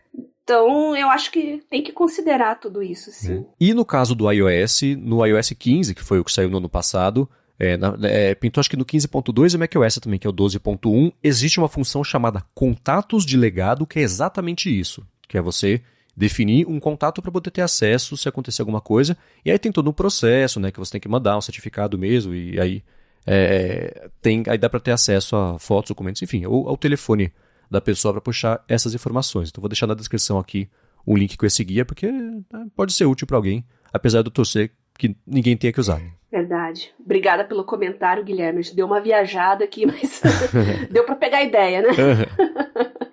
Então, 0.44 0.95
eu 0.95 1.07
acho 1.09 1.31
que 1.31 1.63
tem 1.69 1.83
que 1.83 1.91
considerar 1.91 2.56
tudo 2.56 2.81
isso, 2.81 3.11
sim. 3.11 3.33
Uhum. 3.35 3.50
E 3.59 3.71
no 3.71 3.85
caso 3.85 4.15
do 4.15 4.29
iOS, 4.31 4.81
no 4.97 5.23
iOS 5.23 5.51
15, 5.51 5.94
que 5.94 6.03
foi 6.03 6.19
o 6.19 6.23
que 6.23 6.31
saiu 6.31 6.50
no 6.50 6.57
ano 6.57 6.67
passado, 6.67 7.29
é, 7.59 7.77
na, 7.77 7.95
é, 8.01 8.33
pintou 8.33 8.59
acho 8.59 8.69
que 8.69 8.77
no 8.77 8.85
15.2 8.85 9.53
e 9.53 9.56
o 9.57 9.59
macOS 9.59 10.00
também, 10.00 10.17
que 10.17 10.25
é 10.25 10.29
o 10.29 10.33
12.1, 10.33 11.13
existe 11.21 11.59
uma 11.59 11.69
função 11.69 12.03
chamada 12.03 12.44
contatos 12.56 13.23
de 13.23 13.38
legado, 13.38 13.85
que 13.85 14.00
é 14.00 14.01
exatamente 14.01 14.67
isso, 14.75 15.06
que 15.27 15.38
é 15.38 15.41
você 15.41 15.83
definir 16.19 16.68
um 16.68 16.81
contato 16.81 17.21
para 17.21 17.31
poder 17.31 17.50
ter 17.50 17.62
acesso 17.62 18.18
se 18.18 18.27
acontecer 18.27 18.62
alguma 18.62 18.81
coisa. 18.81 19.18
E 19.45 19.50
aí 19.50 19.57
tem 19.57 19.71
todo 19.71 19.89
um 19.89 19.94
processo, 19.94 20.60
né, 20.60 20.69
que 20.69 20.77
você 20.77 20.92
tem 20.92 21.01
que 21.01 21.07
mandar 21.07 21.38
um 21.38 21.42
certificado 21.42 21.98
mesmo, 21.98 22.36
e 22.36 22.60
aí 22.60 22.83
é, 23.25 24.09
tem, 24.21 24.44
aí 24.47 24.57
dá 24.57 24.69
para 24.69 24.81
ter 24.81 24.92
acesso 24.92 25.38
a 25.38 25.57
fotos, 25.57 25.90
documentos, 25.90 26.21
enfim, 26.21 26.45
ou 26.45 26.68
ao 26.68 26.76
telefone 26.76 27.31
da 27.71 27.80
pessoa 27.80 28.14
para 28.14 28.19
puxar 28.19 28.61
essas 28.68 28.94
informações. 28.94 29.47
Então 29.47 29.61
vou 29.61 29.69
deixar 29.69 29.88
na 29.88 29.94
descrição 29.94 30.38
aqui 30.38 30.69
um 31.07 31.16
link 31.16 31.38
com 31.38 31.45
esse 31.45 31.64
guia, 31.64 31.85
porque 31.85 32.11
né, 32.11 32.44
pode 32.76 32.92
ser 32.92 33.06
útil 33.06 33.26
para 33.26 33.38
alguém, 33.38 33.64
apesar 33.94 34.21
do 34.21 34.30
torcer 34.30 34.71
que 34.97 35.16
ninguém 35.26 35.56
tenha 35.56 35.71
que 35.71 35.80
usar. 35.80 36.02
Verdade. 36.30 36.92
Obrigada 36.99 37.45
pelo 37.45 37.64
comentário, 37.64 38.26
Guilherme. 38.26 38.61
Deu 38.73 38.85
uma 38.85 38.99
viajada 38.99 39.64
aqui, 39.64 39.85
mas 39.85 40.21
deu 40.92 41.06
para 41.06 41.16
pegar 41.16 41.38
a 41.38 41.44
ideia, 41.44 41.81
né? 41.81 41.90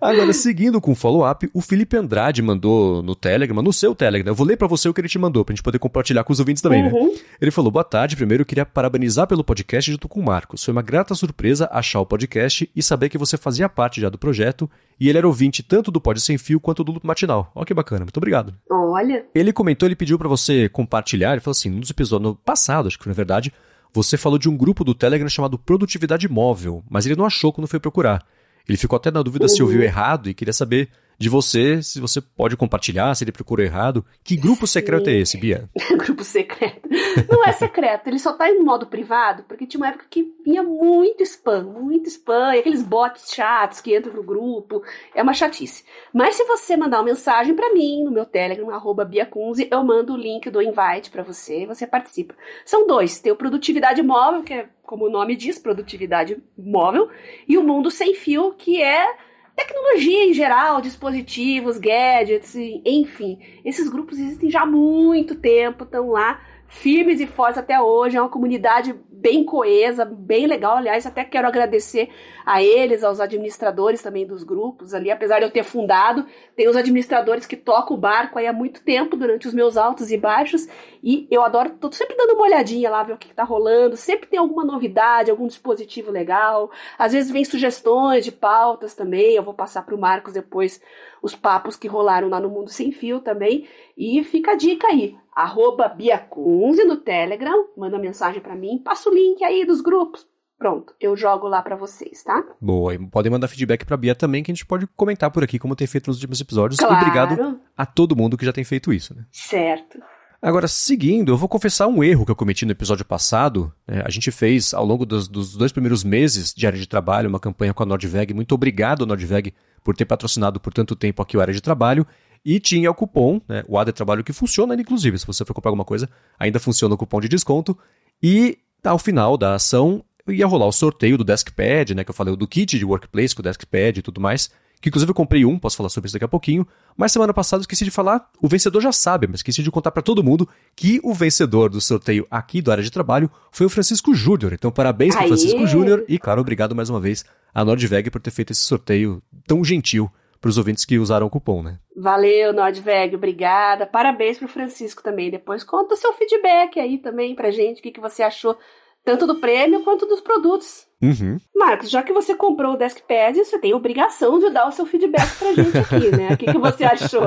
Agora, 0.00 0.32
seguindo 0.32 0.80
com 0.80 0.92
o 0.92 0.94
follow-up, 0.94 1.48
o 1.52 1.60
Felipe 1.60 1.96
Andrade 1.96 2.42
mandou 2.42 3.02
no 3.02 3.14
Telegram, 3.14 3.62
no 3.62 3.72
seu 3.72 3.94
Telegram. 3.94 4.30
Eu 4.30 4.34
vou 4.34 4.46
ler 4.46 4.56
para 4.56 4.66
você 4.66 4.88
o 4.88 4.94
que 4.94 5.00
ele 5.00 5.08
te 5.08 5.18
mandou, 5.18 5.44
pra 5.44 5.54
gente 5.54 5.62
poder 5.62 5.78
compartilhar 5.78 6.24
com 6.24 6.32
os 6.32 6.38
ouvintes 6.38 6.62
também, 6.62 6.82
né? 6.82 6.90
uhum. 6.92 7.12
né? 7.12 7.20
Ele 7.40 7.50
falou: 7.50 7.70
Boa 7.70 7.84
tarde. 7.84 8.16
Primeiro, 8.16 8.42
eu 8.42 8.46
queria 8.46 8.66
parabenizar 8.66 9.26
pelo 9.26 9.44
podcast 9.44 9.90
junto 9.90 10.08
com 10.08 10.20
o 10.20 10.24
Marcos. 10.24 10.64
Foi 10.64 10.72
uma 10.72 10.82
grata 10.82 11.14
surpresa 11.14 11.68
achar 11.72 12.00
o 12.00 12.06
podcast 12.06 12.70
e 12.74 12.82
saber 12.82 13.08
que 13.08 13.18
você 13.18 13.36
fazia 13.36 13.68
parte 13.68 14.00
já 14.00 14.08
do 14.08 14.18
projeto. 14.18 14.68
E 14.98 15.08
ele 15.08 15.18
era 15.18 15.26
ouvinte 15.26 15.62
tanto 15.62 15.90
do 15.90 16.00
Pod 16.00 16.20
Sem 16.20 16.38
Fio 16.38 16.58
quanto 16.58 16.82
do 16.82 16.92
Lupo 16.92 17.06
Matinal. 17.06 17.50
Olha 17.54 17.66
que 17.66 17.74
bacana, 17.74 18.04
muito 18.04 18.16
obrigado. 18.16 18.54
Olha. 18.70 19.26
Ele 19.34 19.52
comentou, 19.52 19.86
ele 19.86 19.96
pediu 19.96 20.18
para 20.18 20.28
você 20.28 20.68
compartilhar. 20.68 21.32
Ele 21.32 21.40
falou 21.40 21.52
assim: 21.52 21.70
nos 21.70 21.90
episódios 21.90 22.30
no 22.30 22.34
passado, 22.34 22.88
acho 22.88 22.98
que 22.98 23.04
foi 23.04 23.10
na 23.10 23.16
verdade, 23.16 23.52
você 23.92 24.16
falou 24.16 24.38
de 24.38 24.48
um 24.48 24.56
grupo 24.56 24.84
do 24.84 24.94
Telegram 24.94 25.28
chamado 25.28 25.58
Produtividade 25.58 26.28
Móvel, 26.28 26.82
mas 26.88 27.06
ele 27.06 27.16
não 27.16 27.24
achou 27.24 27.52
quando 27.52 27.66
foi 27.66 27.80
procurar. 27.80 28.24
Ele 28.68 28.76
ficou 28.76 28.96
até 28.96 29.10
na 29.10 29.22
dúvida 29.22 29.44
uhum. 29.44 29.48
se 29.48 29.62
ouviu 29.62 29.82
errado 29.82 30.28
e 30.28 30.34
queria 30.34 30.52
saber 30.52 30.88
de 31.18 31.28
você, 31.28 31.82
se 31.82 32.00
você 32.00 32.20
pode 32.20 32.56
compartilhar, 32.56 33.14
se 33.14 33.24
ele 33.24 33.32
procurou 33.32 33.64
errado. 33.64 34.04
Que 34.22 34.36
grupo 34.36 34.66
secreto 34.66 35.08
é 35.08 35.14
esse, 35.14 35.36
Bia? 35.36 35.68
grupo 35.96 36.22
secreto. 36.22 36.88
Não 37.30 37.44
é 37.44 37.52
secreto, 37.52 38.08
ele 38.08 38.18
só 38.18 38.32
tá 38.32 38.50
em 38.50 38.62
modo 38.62 38.86
privado, 38.86 39.44
porque 39.44 39.66
tinha 39.66 39.80
uma 39.80 39.88
época 39.88 40.06
que 40.10 40.34
vinha 40.44 40.62
muito 40.62 41.22
spam, 41.22 41.64
muito 41.64 42.08
spam, 42.08 42.54
e 42.54 42.60
aqueles 42.60 42.82
bots 42.82 43.32
chatos 43.32 43.80
que 43.80 43.96
entram 43.96 44.12
no 44.12 44.22
grupo. 44.22 44.82
É 45.14 45.22
uma 45.22 45.32
chatice. 45.32 45.84
Mas 46.12 46.36
se 46.36 46.44
você 46.44 46.76
mandar 46.76 46.98
uma 46.98 47.04
mensagem 47.04 47.54
para 47.54 47.72
mim 47.72 48.04
no 48.04 48.10
meu 48.10 48.26
Telegram, 48.26 48.70
arroba 48.70 49.04
Biacunze, 49.04 49.68
eu 49.70 49.82
mando 49.82 50.14
o 50.14 50.16
link 50.16 50.50
do 50.50 50.60
invite 50.60 51.10
para 51.10 51.22
você 51.22 51.62
e 51.62 51.66
você 51.66 51.86
participa. 51.86 52.34
São 52.64 52.86
dois. 52.86 53.20
Tem 53.20 53.32
o 53.32 53.36
Produtividade 53.36 54.02
Móvel, 54.02 54.42
que 54.42 54.52
é 54.52 54.68
como 54.86 55.06
o 55.06 55.10
nome 55.10 55.36
diz, 55.36 55.58
produtividade 55.58 56.40
móvel, 56.56 57.10
e 57.46 57.58
o 57.58 57.62
mundo 57.62 57.90
sem 57.90 58.14
fio, 58.14 58.54
que 58.54 58.80
é 58.80 59.16
tecnologia 59.56 60.26
em 60.26 60.34
geral, 60.34 60.80
dispositivos, 60.80 61.78
gadgets, 61.78 62.54
enfim. 62.84 63.38
Esses 63.64 63.88
grupos 63.88 64.18
existem 64.18 64.50
já 64.50 64.62
há 64.62 64.66
muito 64.66 65.34
tempo, 65.34 65.84
estão 65.84 66.10
lá 66.10 66.40
firmes 66.66 67.20
e 67.20 67.26
fortes 67.26 67.58
até 67.58 67.80
hoje, 67.80 68.16
é 68.16 68.20
uma 68.20 68.28
comunidade 68.28 68.94
bem 69.10 69.44
coesa, 69.44 70.04
bem 70.04 70.46
legal. 70.46 70.76
Aliás, 70.76 71.06
até 71.06 71.24
quero 71.24 71.48
agradecer 71.48 72.10
a 72.44 72.62
eles, 72.62 73.02
aos 73.02 73.18
administradores 73.18 74.00
também 74.00 74.24
dos 74.24 74.44
grupos 74.44 74.94
ali, 74.94 75.10
apesar 75.10 75.40
de 75.40 75.46
eu 75.46 75.50
ter 75.50 75.64
fundado, 75.64 76.24
tem 76.54 76.68
os 76.68 76.76
administradores 76.76 77.44
que 77.44 77.56
tocam 77.56 77.96
o 77.96 78.00
barco 78.00 78.38
aí 78.38 78.46
há 78.46 78.52
muito 78.52 78.82
tempo, 78.84 79.16
durante 79.16 79.48
os 79.48 79.54
meus 79.54 79.76
altos 79.76 80.12
e 80.12 80.16
baixos, 80.16 80.68
e 81.02 81.26
eu 81.28 81.42
adoro, 81.42 81.70
tô 81.70 81.90
sempre 81.90 82.16
dando 82.16 82.34
uma 82.34 82.44
olhadinha 82.44 82.88
lá, 82.88 83.02
ver 83.02 83.14
o 83.14 83.18
que, 83.18 83.28
que 83.28 83.34
tá 83.34 83.42
rolando, 83.42 83.96
sempre 83.96 84.28
tem 84.28 84.38
alguma 84.38 84.64
novidade, 84.64 85.28
algum 85.28 85.48
dispositivo 85.48 86.12
legal, 86.12 86.70
às 86.96 87.12
vezes 87.12 87.32
vem 87.32 87.44
sugestões 87.44 88.24
de 88.24 88.30
pautas 88.30 88.94
também, 88.94 89.34
eu 89.34 89.42
vou 89.42 89.54
passar 89.54 89.84
pro 89.84 89.98
Marcos 89.98 90.32
depois 90.32 90.80
os 91.20 91.34
papos 91.34 91.74
que 91.74 91.88
rolaram 91.88 92.28
lá 92.28 92.38
no 92.38 92.48
Mundo 92.48 92.70
Sem 92.70 92.92
Fio 92.92 93.18
também, 93.18 93.66
e 93.96 94.22
fica 94.24 94.52
a 94.52 94.56
dica 94.56 94.88
aí, 94.88 95.16
arroba 95.34 95.88
Biacunze 95.88 96.84
no 96.84 96.96
Telegram, 96.96 97.68
manda 97.76 97.98
mensagem 97.98 98.40
para 98.40 98.54
mim, 98.54 98.80
passa 98.84 99.08
o 99.08 99.14
link 99.14 99.42
aí 99.42 99.64
dos 99.64 99.80
grupos. 99.80 100.26
Pronto, 100.58 100.94
eu 100.98 101.14
jogo 101.14 101.46
lá 101.48 101.60
para 101.60 101.76
vocês, 101.76 102.22
tá? 102.22 102.42
Boa, 102.60 102.94
e 102.94 102.98
podem 103.10 103.30
mandar 103.30 103.46
feedback 103.46 103.84
pra 103.84 103.96
Bia 103.96 104.14
também, 104.14 104.42
que 104.42 104.50
a 104.50 104.54
gente 104.54 104.64
pode 104.64 104.86
comentar 104.88 105.30
por 105.30 105.44
aqui, 105.44 105.58
como 105.58 105.76
tem 105.76 105.86
feito 105.86 106.06
nos 106.06 106.16
últimos 106.16 106.40
episódios. 106.40 106.78
Claro. 106.78 106.96
Obrigado 106.96 107.60
a 107.76 107.84
todo 107.84 108.16
mundo 108.16 108.38
que 108.38 108.44
já 108.46 108.52
tem 108.52 108.64
feito 108.64 108.92
isso, 108.92 109.14
né? 109.14 109.24
Certo. 109.30 109.98
Agora, 110.40 110.68
seguindo, 110.68 111.32
eu 111.32 111.36
vou 111.36 111.48
confessar 111.48 111.86
um 111.86 112.04
erro 112.04 112.24
que 112.24 112.30
eu 112.30 112.36
cometi 112.36 112.64
no 112.66 112.72
episódio 112.72 113.04
passado. 113.04 113.72
É, 113.86 114.02
a 114.04 114.10
gente 114.10 114.30
fez, 114.30 114.74
ao 114.74 114.84
longo 114.84 115.06
dos, 115.06 115.28
dos, 115.28 115.56
dois 115.56 115.72
primeiros 115.72 116.04
meses 116.04 116.52
de 116.54 116.66
área 116.66 116.78
de 116.78 116.86
trabalho, 116.86 117.28
uma 117.28 117.40
campanha 117.40 117.72
com 117.72 117.82
a 117.82 117.86
Nordveg. 117.86 118.34
Muito 118.34 118.54
obrigado, 118.54 119.06
Nordveg, 119.06 119.52
por 119.82 119.96
ter 119.96 120.04
patrocinado 120.04 120.60
por 120.60 120.72
tanto 120.72 120.94
tempo 120.94 121.22
aqui 121.22 121.36
o 121.36 121.40
área 121.40 121.54
de 121.54 121.60
trabalho. 121.60 122.06
E 122.44 122.60
tinha 122.60 122.90
o 122.90 122.94
cupom, 122.94 123.40
né, 123.48 123.64
o 123.66 123.76
AD 123.76 123.92
Trabalho, 123.92 124.22
que 124.22 124.32
funciona, 124.32 124.74
inclusive, 124.74 125.18
se 125.18 125.26
você 125.26 125.44
for 125.44 125.52
comprar 125.52 125.70
alguma 125.70 125.84
coisa, 125.84 126.08
ainda 126.38 126.60
funciona 126.60 126.94
o 126.94 126.98
cupom 126.98 127.20
de 127.20 127.28
desconto. 127.28 127.76
E 128.22 128.58
ao 128.84 129.00
final 129.00 129.36
da 129.36 129.54
ação, 129.54 130.04
ia 130.28 130.46
rolar 130.46 130.66
o 130.66 130.72
sorteio 130.72 131.18
do 131.18 131.24
Deskpad, 131.24 131.94
né, 131.94 132.04
que 132.04 132.10
eu 132.10 132.14
falei, 132.14 132.36
do 132.36 132.46
kit 132.46 132.78
de 132.78 132.84
Workplace 132.84 133.34
com 133.34 133.40
o 133.40 133.42
Deskpad 133.42 133.98
e 133.98 134.02
tudo 134.02 134.20
mais. 134.20 134.50
Que 134.80 134.88
inclusive 134.88 135.10
eu 135.10 135.14
comprei 135.14 135.44
um, 135.44 135.58
posso 135.58 135.76
falar 135.76 135.88
sobre 135.88 136.06
isso 136.06 136.14
daqui 136.14 136.24
a 136.24 136.28
pouquinho. 136.28 136.66
Mas 136.96 137.12
semana 137.12 137.32
passada 137.32 137.60
eu 137.60 137.62
esqueci 137.62 137.84
de 137.84 137.90
falar, 137.90 138.30
o 138.40 138.48
vencedor 138.48 138.80
já 138.80 138.92
sabe, 138.92 139.26
mas 139.26 139.40
esqueci 139.40 139.62
de 139.62 139.70
contar 139.70 139.90
para 139.90 140.02
todo 140.02 140.22
mundo 140.22 140.48
que 140.74 141.00
o 141.02 141.14
vencedor 141.14 141.70
do 141.70 141.80
sorteio 141.80 142.26
aqui 142.30 142.60
do 142.60 142.70
área 142.70 142.84
de 142.84 142.90
trabalho 142.90 143.30
foi 143.50 143.66
o 143.66 143.70
Francisco 143.70 144.14
Júnior. 144.14 144.52
Então 144.52 144.70
parabéns 144.70 145.14
para 145.14 145.26
Francisco 145.26 145.66
Júnior 145.66 146.04
e, 146.08 146.18
claro, 146.18 146.40
obrigado 146.40 146.74
mais 146.74 146.90
uma 146.90 147.00
vez 147.00 147.24
a 147.54 147.64
Nordveg 147.64 148.10
por 148.10 148.20
ter 148.20 148.30
feito 148.30 148.52
esse 148.52 148.62
sorteio 148.62 149.22
tão 149.46 149.64
gentil 149.64 150.10
para 150.40 150.50
os 150.50 150.58
ouvintes 150.58 150.84
que 150.84 150.98
usaram 150.98 151.26
o 151.26 151.30
cupom, 151.30 151.62
né? 151.62 151.78
Valeu, 151.96 152.52
Nordveg, 152.52 153.16
obrigada. 153.16 153.86
Parabéns 153.86 154.38
pro 154.38 154.46
Francisco 154.46 155.02
também. 155.02 155.30
Depois 155.30 155.64
conta 155.64 155.94
o 155.94 155.96
seu 155.96 156.12
feedback 156.12 156.78
aí 156.78 156.98
também 156.98 157.34
pra 157.34 157.50
gente, 157.50 157.80
o 157.80 157.82
que, 157.82 157.90
que 157.90 158.00
você 158.00 158.22
achou 158.22 158.56
tanto 159.04 159.26
do 159.26 159.36
prêmio 159.36 159.82
quanto 159.82 160.06
dos 160.06 160.20
produtos. 160.20 160.85
Uhum. 161.02 161.38
Marcos, 161.54 161.90
já 161.90 162.02
que 162.02 162.12
você 162.12 162.34
comprou 162.34 162.74
o 162.74 162.76
Deskpad, 162.76 163.36
você 163.36 163.58
tem 163.58 163.74
obrigação 163.74 164.38
de 164.38 164.50
dar 164.50 164.66
o 164.66 164.72
seu 164.72 164.86
feedback 164.86 165.36
pra 165.38 165.52
gente 165.52 165.76
aqui, 165.76 166.16
né? 166.16 166.32
O 166.32 166.36
que, 166.36 166.46
que 166.46 166.58
você 166.58 166.84
achou? 166.84 167.26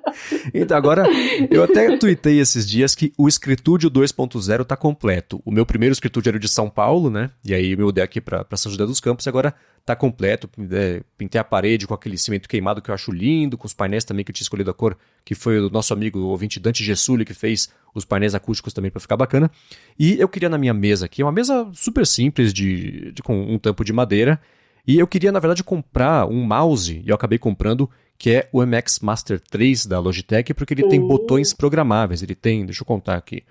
então, 0.54 0.76
agora, 0.76 1.06
eu 1.50 1.62
até 1.62 1.96
tuitei 1.98 2.40
esses 2.40 2.68
dias 2.68 2.94
que 2.94 3.12
o 3.18 3.28
Escritúdio 3.28 3.90
2.0 3.90 4.64
tá 4.64 4.76
completo. 4.76 5.42
O 5.44 5.50
meu 5.50 5.66
primeiro 5.66 5.92
Escritúdio 5.92 6.30
era 6.30 6.38
de 6.38 6.48
São 6.48 6.70
Paulo, 6.70 7.10
né? 7.10 7.30
E 7.44 7.54
aí 7.54 7.72
eu 7.72 7.78
me 7.78 7.84
mudei 7.84 8.02
aqui 8.02 8.20
pra, 8.20 8.44
pra 8.44 8.56
São 8.56 8.72
José 8.72 8.86
dos 8.86 9.00
Campos 9.00 9.26
e 9.26 9.28
agora 9.28 9.54
tá 9.84 9.94
completo. 9.94 10.48
É, 10.70 11.02
pintei 11.18 11.40
a 11.40 11.44
parede 11.44 11.86
com 11.86 11.94
aquele 11.94 12.16
cimento 12.16 12.48
queimado 12.48 12.80
que 12.80 12.90
eu 12.90 12.94
acho 12.94 13.12
lindo, 13.12 13.58
com 13.58 13.66
os 13.66 13.74
painéis 13.74 14.04
também 14.04 14.24
que 14.24 14.30
eu 14.30 14.34
tinha 14.34 14.44
escolhido 14.44 14.70
a 14.70 14.74
cor, 14.74 14.96
que 15.24 15.34
foi 15.34 15.58
o 15.58 15.68
nosso 15.68 15.92
amigo 15.92 16.18
o 16.18 16.28
ouvinte 16.28 16.58
Dante 16.58 16.82
Gessuli 16.82 17.24
que 17.24 17.34
fez 17.34 17.68
os 17.94 18.04
painéis 18.04 18.34
acústicos 18.34 18.72
também 18.72 18.90
para 18.90 19.00
ficar 19.00 19.16
bacana. 19.16 19.50
E 19.98 20.18
eu 20.20 20.28
queria 20.28 20.48
na 20.48 20.58
minha 20.58 20.74
mesa 20.74 21.06
aqui, 21.06 21.22
uma 21.22 21.32
mesa 21.32 21.68
super 21.74 22.06
simples 22.06 22.52
de, 22.52 23.12
de 23.12 23.22
com 23.22 23.38
um 23.42 23.58
tampo 23.58 23.84
de 23.84 23.92
madeira, 23.92 24.40
e 24.86 24.98
eu 24.98 25.06
queria 25.06 25.30
na 25.30 25.38
verdade 25.38 25.62
comprar 25.62 26.26
um 26.26 26.42
mouse, 26.44 27.02
e 27.04 27.08
eu 27.08 27.14
acabei 27.14 27.38
comprando 27.38 27.88
que 28.18 28.30
é 28.30 28.48
o 28.52 28.64
MX 28.64 29.00
Master 29.00 29.40
3 29.40 29.86
da 29.86 29.98
Logitech, 29.98 30.54
porque 30.54 30.74
ele 30.74 30.84
tem 30.88 31.00
Uhum. 31.00 31.08
botões 31.08 31.52
programáveis. 31.52 32.22
Ele 32.22 32.36
tem, 32.36 32.64
deixa 32.64 32.82
eu 32.82 32.86
contar 32.86 33.16
aqui. 33.16 33.42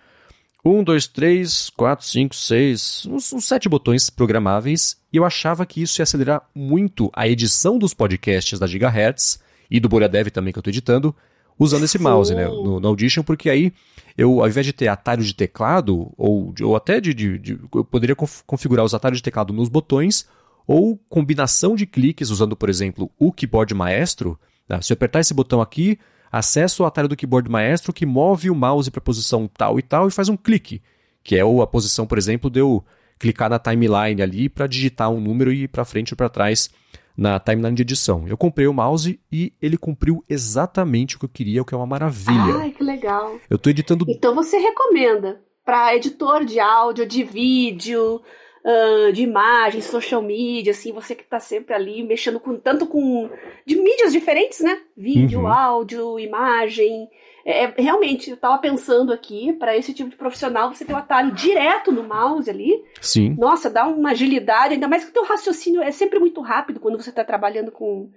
Um, 0.64 0.82
dois, 0.84 1.08
três, 1.08 1.70
quatro, 1.72 2.06
cinco, 2.06 2.34
seis, 2.36 3.06
uns, 3.06 3.34
uns 3.34 3.46
sete 3.46 3.68
botões 3.68 4.10
programáveis. 4.10 4.96
E 5.12 5.18
eu 5.18 5.26
achava 5.26 5.66
que 5.66 5.82
isso 5.82 6.00
ia 6.00 6.04
acelerar 6.04 6.44
muito 6.56 7.10
a 7.14 7.28
edição 7.28 7.78
dos 7.78 7.94
podcasts 7.94 8.60
da 8.60 8.68
Gigahertz 8.68 9.42
e 9.70 9.78
do 9.78 9.90
Bolha 9.90 10.08
Dev 10.08 10.28
também 10.30 10.54
que 10.54 10.60
eu 10.60 10.62
estou 10.62 10.72
editando, 10.72 11.14
usando 11.64 11.84
esse 11.84 11.98
mouse, 12.00 12.34
né? 12.34 12.48
No, 12.48 12.80
no 12.80 12.88
Audition, 12.88 13.24
porque 13.24 13.50
aí 13.50 13.72
eu, 14.18 14.42
ao 14.42 14.48
invés 14.48 14.66
de 14.66 14.74
ter 14.74 14.88
atalho 14.88 15.24
de 15.24 15.34
teclado, 15.34 16.12
ou, 16.18 16.54
ou 16.62 16.76
até 16.76 17.00
de, 17.00 17.14
de- 17.14 17.38
de- 17.38 17.60
Eu 17.74 17.86
poderia 17.86 18.16
conf- 18.16 18.42
configurar 18.46 18.84
os 18.86 18.94
atalhos 18.94 19.20
de 19.20 19.24
teclado 19.24 19.54
nos 19.54 19.70
botões, 19.70 20.28
ou 20.68 20.98
combinação 21.10 21.76
de 21.76 21.86
cliques 21.86 22.30
usando, 22.30 22.56
por 22.56 22.70
exemplo, 22.70 23.10
o 23.20 23.32
keyboard 23.32 23.74
maestro. 23.74 24.40
tá? 24.68 24.82
Se 24.82 24.92
eu 24.92 24.96
apertar 24.96 25.20
esse 25.20 25.34
botão 25.34 25.62
aqui, 25.62 25.98
acesso 26.32 26.84
o 26.84 26.86
atalho 26.86 27.08
do 27.08 27.16
keyboard 27.16 27.50
maestro 27.50 27.92
que 27.94 28.06
move 28.06 28.50
o 28.50 28.56
mouse 28.56 28.90
para 28.90 29.00
a 29.00 29.04
posição 29.04 29.50
tal 29.58 29.78
e 29.78 29.82
tal 29.82 30.08
e 30.08 30.12
faz 30.12 30.30
um 30.30 30.38
clique, 30.38 30.82
que 31.24 31.36
é 31.36 31.42
a 31.42 31.68
posição, 31.68 32.06
por 32.08 32.18
exemplo, 32.18 32.50
de 32.50 32.60
eu 32.60 32.84
clicar 33.20 33.50
na 33.50 33.60
timeline 33.60 34.22
ali 34.22 34.50
para 34.50 34.66
digitar 34.66 35.10
um 35.12 35.20
número 35.22 35.52
e 35.54 35.64
ir 35.64 35.68
para 35.68 35.86
frente 35.86 36.14
ou 36.14 36.18
para 36.18 36.30
trás 36.30 36.70
na 37.18 37.40
timeline 37.40 37.76
de 37.76 37.82
edição. 37.84 38.28
Eu 38.28 38.38
comprei 38.38 38.68
o 38.68 38.74
mouse 38.74 39.20
e 39.32 39.54
ele 39.62 39.78
cumpriu 39.78 40.24
exatamente 40.30 41.16
o 41.16 41.20
que 41.20 41.26
eu 41.26 41.30
queria, 41.30 41.62
o 41.62 41.66
que 41.66 41.74
é 41.74 41.78
uma 41.78 41.86
maravilha. 41.86 42.58
Ai, 42.60 42.72
que 42.72 42.84
legal. 42.84 43.38
Eu 43.50 43.56
estou 43.56 43.70
editando 43.70 44.06
Então 44.08 44.34
você 44.36 44.58
recomenda 44.58 45.42
para 45.66 45.96
editor 45.96 46.44
de 46.46 46.60
áudio, 46.60 47.06
de 47.06 47.24
vídeo, 47.24 48.22
ah, 48.66 49.12
de 49.12 49.24
imagem, 49.24 49.82
social 49.82 50.22
media, 50.22 50.72
assim, 50.72 50.92
você 50.92 51.14
que 51.16 51.24
tá 51.24 51.40
sempre 51.40 51.74
ali 51.74 52.04
mexendo 52.04 52.40
com 52.40 52.58
tanto 52.58 52.88
com 52.88 53.30
de 53.66 53.76
mídias 53.76 54.12
diferentes, 54.12 54.60
né? 54.62 54.80
Vídeo, 54.98 55.42
Uhum. 55.42 55.48
áudio, 55.48 56.20
imagem. 56.20 57.08
É, 57.46 57.64
é, 57.66 57.74
realmente, 57.78 58.30
eu 58.30 58.38
tava 58.38 58.58
pensando 58.60 59.12
aqui, 59.12 59.54
para 59.54 59.76
esse 59.76 59.94
tipo 59.94 60.10
de 60.10 60.16
profissional, 60.16 60.70
você 60.74 60.86
ter 60.86 60.94
o 60.94 60.98
atalho 60.98 61.32
direto 61.32 61.92
no 61.92 62.04
mouse 62.04 62.50
ali. 62.50 62.84
Sim. 63.02 63.36
Nossa, 63.38 63.70
dá 63.70 63.88
uma 63.88 64.12
agilidade, 64.12 64.74
ainda 64.76 64.88
mais 64.88 65.04
que 65.04 65.10
o 65.10 65.14
teu 65.14 65.26
raciocínio 65.26 65.82
é 65.82 65.92
sempre 65.92 66.20
muito 66.20 66.42
rápido 66.42 66.80
quando 66.80 67.02
você 67.02 67.10
está 67.10 67.24
trabalhando 67.24 67.72
com, 67.72 68.10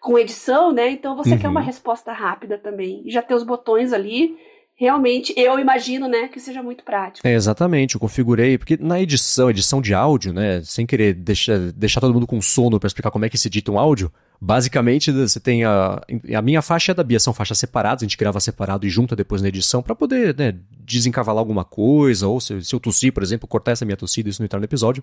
com 0.00 0.18
edição, 0.18 0.72
né? 0.72 0.90
Então 0.90 1.16
você 1.16 1.32
Uhum. 1.34 1.38
quer 1.38 1.48
uma 1.48 1.60
resposta 1.60 2.12
rápida 2.12 2.58
também. 2.58 3.02
E 3.04 3.10
já 3.12 3.22
ter 3.22 3.34
os 3.34 3.42
botões 3.44 3.92
ali, 3.92 4.36
realmente, 4.74 5.32
eu 5.36 5.58
imagino, 5.58 6.08
né, 6.08 6.28
que 6.28 6.40
seja 6.40 6.62
muito 6.62 6.82
prático. 6.82 7.26
É, 7.26 7.32
exatamente, 7.34 7.94
eu 7.94 8.00
configurei, 8.00 8.58
porque 8.58 8.76
na 8.80 9.00
edição, 9.00 9.48
edição 9.48 9.80
de 9.80 9.94
áudio, 9.94 10.32
né, 10.32 10.60
sem 10.64 10.84
querer 10.86 11.14
deixar, 11.14 11.58
deixar 11.72 12.00
todo 12.00 12.12
mundo 12.14 12.26
com 12.26 12.40
sono 12.40 12.80
para 12.80 12.88
explicar 12.88 13.10
como 13.10 13.24
é 13.24 13.28
que 13.28 13.38
se 13.38 13.46
edita 13.48 13.70
um 13.70 13.78
áudio, 13.78 14.10
basicamente 14.44 15.12
você 15.12 15.38
tem 15.38 15.62
a, 15.62 16.02
a 16.34 16.42
minha 16.42 16.60
faixa 16.60 16.90
e 16.90 16.92
a 16.92 16.94
da 16.96 17.04
Bia 17.04 17.20
são 17.20 17.32
faixas 17.32 17.58
separadas, 17.58 18.02
a 18.02 18.06
gente 18.06 18.16
grava 18.16 18.40
separado 18.40 18.84
e 18.84 18.90
junta 18.90 19.14
depois 19.14 19.40
na 19.40 19.46
edição 19.46 19.80
para 19.80 19.94
poder, 19.94 20.36
né, 20.36 20.58
desencavalar 20.80 21.38
alguma 21.38 21.64
coisa, 21.64 22.26
ou 22.26 22.40
se, 22.40 22.60
se 22.64 22.74
eu 22.74 22.80
tossir, 22.80 23.12
por 23.12 23.22
exemplo, 23.22 23.46
cortar 23.46 23.70
essa 23.70 23.84
minha 23.84 23.96
tossida, 23.96 24.28
isso 24.28 24.42
não 24.42 24.44
entrar 24.44 24.58
no 24.58 24.64
episódio. 24.64 25.00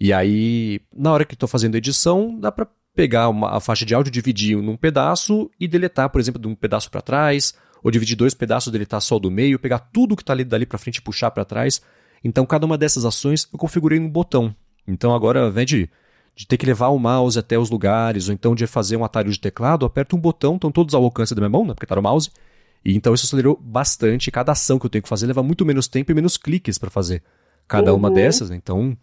E 0.00 0.12
aí, 0.12 0.80
na 0.92 1.12
hora 1.12 1.24
que 1.24 1.34
estou 1.34 1.48
fazendo 1.48 1.76
a 1.76 1.78
edição, 1.78 2.36
dá 2.36 2.50
para 2.50 2.66
pegar 2.96 3.28
uma, 3.28 3.56
a 3.56 3.60
faixa 3.60 3.86
de 3.86 3.94
áudio, 3.94 4.10
dividir 4.10 4.56
num 4.56 4.76
pedaço 4.76 5.48
e 5.60 5.68
deletar, 5.68 6.10
por 6.10 6.20
exemplo, 6.20 6.42
de 6.42 6.48
um 6.48 6.54
pedaço 6.56 6.90
para 6.90 7.00
trás, 7.00 7.54
ou 7.80 7.92
dividir 7.92 8.16
dois 8.16 8.34
pedaços, 8.34 8.72
deletar 8.72 9.00
só 9.00 9.20
do 9.20 9.30
meio, 9.30 9.56
pegar 9.56 9.78
tudo 9.78 10.16
que 10.16 10.22
está 10.22 10.32
ali 10.32 10.42
dali 10.42 10.66
para 10.66 10.78
frente 10.78 10.96
e 10.96 11.02
puxar 11.02 11.30
para 11.30 11.44
trás. 11.44 11.80
Então, 12.24 12.44
cada 12.44 12.66
uma 12.66 12.76
dessas 12.76 13.04
ações 13.04 13.46
eu 13.52 13.58
configurei 13.58 14.00
num 14.00 14.10
botão. 14.10 14.52
Então, 14.84 15.14
agora, 15.14 15.46
invés 15.46 15.66
de, 15.68 15.88
de 16.36 16.46
ter 16.46 16.56
que 16.56 16.66
levar 16.66 16.88
o 16.88 16.98
mouse 16.98 17.38
até 17.38 17.58
os 17.58 17.70
lugares, 17.70 18.28
ou 18.28 18.34
então 18.34 18.54
de 18.54 18.66
fazer 18.66 18.96
um 18.96 19.04
atalho 19.04 19.30
de 19.30 19.38
teclado, 19.38 19.84
eu 19.84 19.86
aperto 19.86 20.16
um 20.16 20.18
botão, 20.20 20.56
estão 20.56 20.70
todos 20.72 20.94
ao 20.94 21.04
alcance 21.04 21.34
da 21.34 21.40
minha 21.40 21.48
mão, 21.50 21.64
né, 21.64 21.74
porque 21.74 21.86
tá 21.86 21.94
no 21.94 22.02
mouse. 22.02 22.30
E 22.84 22.94
então 22.96 23.14
isso 23.14 23.24
acelerou 23.26 23.58
bastante. 23.62 24.30
Cada 24.30 24.52
ação 24.52 24.78
que 24.78 24.86
eu 24.86 24.90
tenho 24.90 25.02
que 25.02 25.08
fazer 25.08 25.26
leva 25.26 25.42
muito 25.42 25.64
menos 25.64 25.88
tempo 25.88 26.10
e 26.10 26.14
menos 26.14 26.36
cliques 26.36 26.76
para 26.76 26.90
fazer 26.90 27.22
cada 27.66 27.94
uma 27.94 28.08
Uhum. 28.08 28.14
dessas. 28.14 28.50
né? 28.50 28.56
Então, 28.56 28.94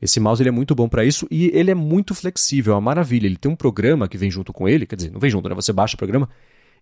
esse 0.00 0.18
mouse 0.20 0.40
ele 0.42 0.48
é 0.48 0.52
muito 0.52 0.74
bom 0.74 0.88
para 0.88 1.04
isso 1.04 1.26
e 1.30 1.50
ele 1.52 1.70
é 1.70 1.74
muito 1.74 2.14
flexível, 2.14 2.72
é 2.72 2.76
uma 2.76 2.80
maravilha. 2.80 3.26
Ele 3.26 3.36
tem 3.36 3.50
um 3.50 3.56
programa 3.56 4.08
que 4.08 4.16
vem 4.16 4.30
junto 4.30 4.52
com 4.54 4.66
ele, 4.68 4.86
quer 4.86 4.96
dizer, 4.96 5.10
não 5.10 5.20
vem 5.20 5.28
junto, 5.30 5.48
né? 5.48 5.54
Você 5.54 5.72
baixa 5.72 5.94
o 5.96 5.98
programa 5.98 6.28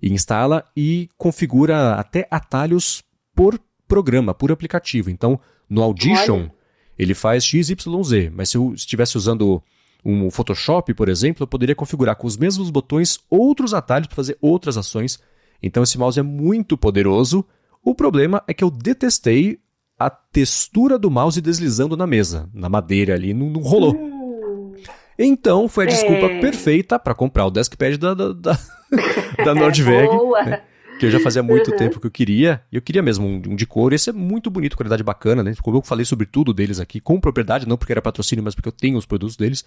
e 0.01 0.13
instala 0.13 0.65
e 0.77 1.09
configura 1.17 1.95
até 1.95 2.29
atalhos 2.31 3.03
por 3.35 3.59
programa, 3.89 4.33
por 4.35 4.53
aplicativo. 4.53 5.11
Então, 5.11 5.41
no 5.69 5.83
Audition, 5.83 6.41
Olha. 6.43 6.53
ele 6.97 7.15
faz 7.15 7.45
XYZ, 7.45 8.31
mas 8.33 8.51
se 8.51 8.57
eu 8.57 8.73
estivesse 8.75 9.17
usando 9.17 9.61
um 10.05 10.31
Photoshop, 10.31 10.93
por 10.95 11.09
exemplo, 11.09 11.43
eu 11.43 11.47
poderia 11.47 11.75
configurar 11.75 12.17
com 12.17 12.27
os 12.27 12.37
mesmos 12.37 12.71
botões 12.71 13.19
outros 13.31 13.73
atalhos 13.73 14.07
para 14.07 14.17
fazer 14.17 14.37
outras 14.41 14.77
ações. 14.77 15.19
Então 15.63 15.83
esse 15.83 15.99
mouse 15.99 16.19
é 16.19 16.23
muito 16.23 16.77
poderoso. 16.77 17.45
O 17.83 17.95
problema 17.95 18.43
é 18.47 18.53
que 18.55 18.63
eu 18.63 18.71
detestei 18.71 19.59
a 19.99 20.11
textura 20.11 20.99
do 20.99 21.11
mouse 21.11 21.41
deslizando 21.41 21.97
na 21.97 22.07
mesa, 22.07 22.49
na 22.53 22.69
madeira 22.69 23.15
ali, 23.15 23.33
não, 23.33 23.49
não 23.49 23.61
rolou. 23.61 23.95
Hum, 23.95 24.75
Então 25.19 25.69
foi 25.69 25.85
a 25.85 25.89
desculpa 25.89 26.27
É. 26.27 26.41
perfeita 26.41 26.99
para 26.99 27.15
comprar 27.15 27.47
o 27.47 27.51
Deskpad 27.51 27.97
da, 27.97 28.15
da, 28.15 28.33
da, 28.33 28.59
da 29.45 29.55
Nordveg, 29.55 30.09
boa. 30.09 30.43
né? 30.43 30.63
que 30.95 31.07
porque 31.07 31.11
já 31.11 31.21
fazia 31.21 31.43
muito 31.43 31.71
uhum. 31.71 31.77
tempo 31.77 32.01
que 32.01 32.07
eu 32.07 32.11
queria, 32.11 32.63
e 32.71 32.77
eu 32.77 32.83
queria 32.83 33.03
mesmo 33.03 33.27
um, 33.27 33.43
um 33.49 33.57
de 33.57 33.67
couro, 33.67 33.95
esse 33.95 34.11
é 34.11 34.13
muito 34.13 34.51
bonito, 34.51 34.77
qualidade 34.77 35.03
bacana, 35.03 35.43
né? 35.43 35.55
Como 35.61 35.77
eu 35.77 35.83
falei 35.83 36.05
sobre 36.05 36.27
tudo 36.27 36.55
deles 36.55 36.79
aqui, 36.81 37.01
com 37.01 37.21
propriedade, 37.21 37.67
não 37.67 37.77
porque 37.77 37.93
era 37.93 38.01
patrocínio, 38.01 38.45
mas 38.45 38.55
porque 38.55 38.69
eu 38.69 38.73
tenho 38.73 38.97
os 38.97 39.05
produtos 39.07 39.37
deles. 39.37 39.65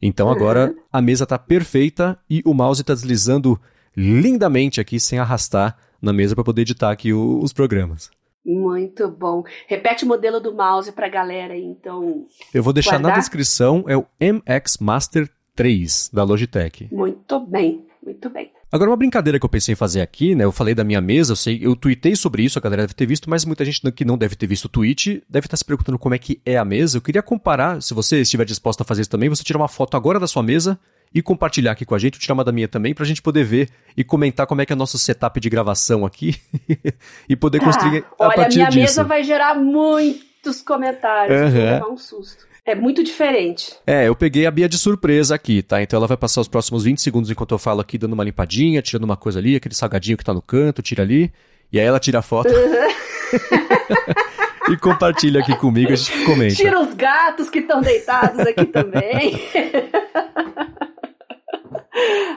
Então 0.00 0.30
agora 0.30 0.74
a 0.92 1.02
mesa 1.02 1.26
tá 1.26 1.38
perfeita 1.38 2.18
e 2.28 2.42
o 2.44 2.54
mouse 2.54 2.82
tá 2.82 2.94
deslizando 2.94 3.60
lindamente 3.96 4.80
aqui, 4.80 4.98
sem 4.98 5.18
arrastar 5.18 5.76
na 6.00 6.12
mesa 6.12 6.34
para 6.34 6.44
poder 6.44 6.62
editar 6.62 6.90
aqui 6.90 7.12
o, 7.12 7.40
os 7.42 7.52
programas. 7.52 8.10
Muito 8.44 9.08
bom. 9.08 9.44
Repete 9.66 10.04
o 10.04 10.08
modelo 10.08 10.40
do 10.40 10.54
mouse 10.54 10.90
para 10.92 11.06
a 11.06 11.10
galera 11.10 11.52
aí, 11.52 11.62
então. 11.62 12.24
Eu 12.54 12.62
vou 12.62 12.72
deixar 12.72 12.92
guardar. 12.92 13.12
na 13.12 13.18
descrição, 13.18 13.84
é 13.86 13.96
o 13.96 14.06
MX 14.18 14.78
Master 14.78 15.28
3 15.54 16.10
da 16.12 16.24
Logitech. 16.24 16.88
Muito 16.90 17.38
bem, 17.40 17.84
muito 18.02 18.30
bem. 18.30 18.50
Agora, 18.72 18.90
uma 18.90 18.96
brincadeira 18.96 19.38
que 19.38 19.44
eu 19.44 19.48
pensei 19.48 19.72
em 19.72 19.76
fazer 19.76 20.00
aqui, 20.00 20.34
né? 20.34 20.44
Eu 20.44 20.52
falei 20.52 20.74
da 20.74 20.84
minha 20.84 21.00
mesa, 21.00 21.32
eu 21.32 21.36
sei, 21.36 21.58
eu 21.60 21.74
tuitei 21.74 22.14
sobre 22.14 22.44
isso, 22.44 22.56
a 22.56 22.62
galera 22.62 22.82
deve 22.82 22.94
ter 22.94 23.04
visto, 23.04 23.28
mas 23.28 23.44
muita 23.44 23.64
gente 23.64 23.90
que 23.90 24.04
não 24.04 24.16
deve 24.16 24.36
ter 24.36 24.46
visto 24.46 24.66
o 24.66 24.68
tweet 24.68 25.22
deve 25.28 25.46
estar 25.46 25.56
se 25.56 25.64
perguntando 25.64 25.98
como 25.98 26.14
é 26.14 26.18
que 26.18 26.40
é 26.46 26.56
a 26.56 26.64
mesa. 26.64 26.98
Eu 26.98 27.02
queria 27.02 27.22
comparar, 27.22 27.82
se 27.82 27.92
você 27.92 28.20
estiver 28.20 28.44
disposto 28.44 28.82
a 28.82 28.84
fazer 28.84 29.02
isso 29.02 29.10
também, 29.10 29.28
você 29.28 29.42
tira 29.42 29.58
uma 29.58 29.66
foto 29.66 29.96
agora 29.96 30.20
da 30.20 30.28
sua 30.28 30.42
mesa 30.42 30.78
e 31.12 31.20
compartilhar 31.20 31.72
aqui 31.72 31.84
com 31.84 31.96
a 31.96 31.98
gente, 31.98 32.20
tirar 32.20 32.34
uma 32.34 32.44
da 32.44 32.52
minha 32.52 32.68
também, 32.68 32.94
pra 32.94 33.04
gente 33.04 33.20
poder 33.20 33.42
ver 33.42 33.68
e 33.96 34.04
comentar 34.04 34.46
como 34.46 34.62
é 34.62 34.66
que 34.66 34.72
é 34.72 34.76
o 34.76 34.78
nosso 34.78 34.96
setup 34.98 35.40
de 35.40 35.50
gravação 35.50 36.06
aqui 36.06 36.36
e 37.28 37.34
poder 37.34 37.58
tá. 37.58 37.64
construir 37.64 38.04
a 38.20 38.26
Olha, 38.26 38.36
partir 38.36 38.50
disso. 38.50 38.60
Olha, 38.60 38.68
a 38.68 38.70
minha 38.70 38.84
mesa 38.84 39.02
vai 39.02 39.24
gerar 39.24 39.56
muitos 39.56 40.62
comentários, 40.62 41.40
uhum. 41.40 41.50
vou 41.50 41.60
levar 41.60 41.88
um 41.88 41.96
susto. 41.96 42.49
É 42.70 42.74
muito 42.74 43.02
diferente. 43.02 43.74
É, 43.86 44.06
eu 44.06 44.14
peguei 44.14 44.46
a 44.46 44.50
Bia 44.50 44.68
de 44.68 44.78
surpresa 44.78 45.34
aqui, 45.34 45.60
tá? 45.60 45.82
Então 45.82 45.96
ela 45.96 46.06
vai 46.06 46.16
passar 46.16 46.40
os 46.40 46.48
próximos 46.48 46.84
20 46.84 47.00
segundos 47.00 47.30
enquanto 47.30 47.52
eu 47.52 47.58
falo 47.58 47.80
aqui, 47.80 47.98
dando 47.98 48.12
uma 48.12 48.22
limpadinha, 48.22 48.80
tirando 48.80 49.04
uma 49.04 49.16
coisa 49.16 49.40
ali, 49.40 49.56
aquele 49.56 49.74
salgadinho 49.74 50.16
que 50.16 50.24
tá 50.24 50.32
no 50.32 50.40
canto, 50.40 50.80
tira 50.80 51.02
ali. 51.02 51.32
E 51.72 51.80
aí 51.80 51.86
ela 51.86 51.98
tira 51.98 52.20
a 52.20 52.22
foto. 52.22 52.48
Uhum. 52.48 53.10
e 54.72 54.76
compartilha 54.76 55.40
aqui 55.40 55.56
comigo, 55.56 55.92
a 55.92 55.96
gente 55.96 56.24
comenta. 56.24 56.54
Tira 56.54 56.80
os 56.80 56.94
gatos 56.94 57.50
que 57.50 57.58
estão 57.58 57.80
deitados 57.80 58.40
aqui 58.40 58.66
também. 58.66 59.40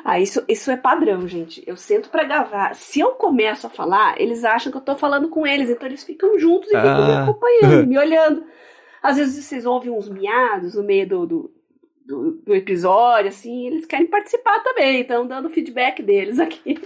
Ah, 0.06 0.20
isso, 0.20 0.44
isso 0.50 0.70
é 0.70 0.76
padrão, 0.76 1.26
gente. 1.28 1.64
Eu 1.66 1.78
sento 1.78 2.10
para 2.10 2.26
gravar. 2.26 2.76
Se 2.76 3.00
eu 3.00 3.12
começo 3.12 3.66
a 3.66 3.70
falar, 3.70 4.20
eles 4.20 4.44
acham 4.44 4.72
que 4.72 4.78
eu 4.78 4.82
tô 4.82 4.98
falando 4.98 5.30
com 5.30 5.48
eles, 5.48 5.70
então 5.70 5.88
eles 5.88 6.04
ficam 6.04 6.38
juntos 6.38 6.70
e 6.70 6.76
ah. 6.76 6.82
ficam 6.82 7.06
me 7.06 7.12
ah. 7.14 7.24
acompanhando, 7.24 7.88
me 7.88 7.98
olhando. 7.98 8.44
Às 9.04 9.18
vezes 9.18 9.44
vocês 9.44 9.66
ouvem 9.66 9.92
uns 9.92 10.08
miados 10.08 10.76
no 10.76 10.84
meio 10.84 11.08
do, 11.08 11.28
do, 11.28 11.52
do, 12.06 12.32
do 12.46 12.56
episódio, 12.56 13.28
assim, 13.28 13.68
eles 13.68 13.86
querem 13.86 14.08
participar 14.08 14.62
também, 14.62 15.02
então 15.02 15.28
dando 15.28 15.50
feedback 15.50 16.02
deles 16.02 16.40
aqui. 16.40 16.80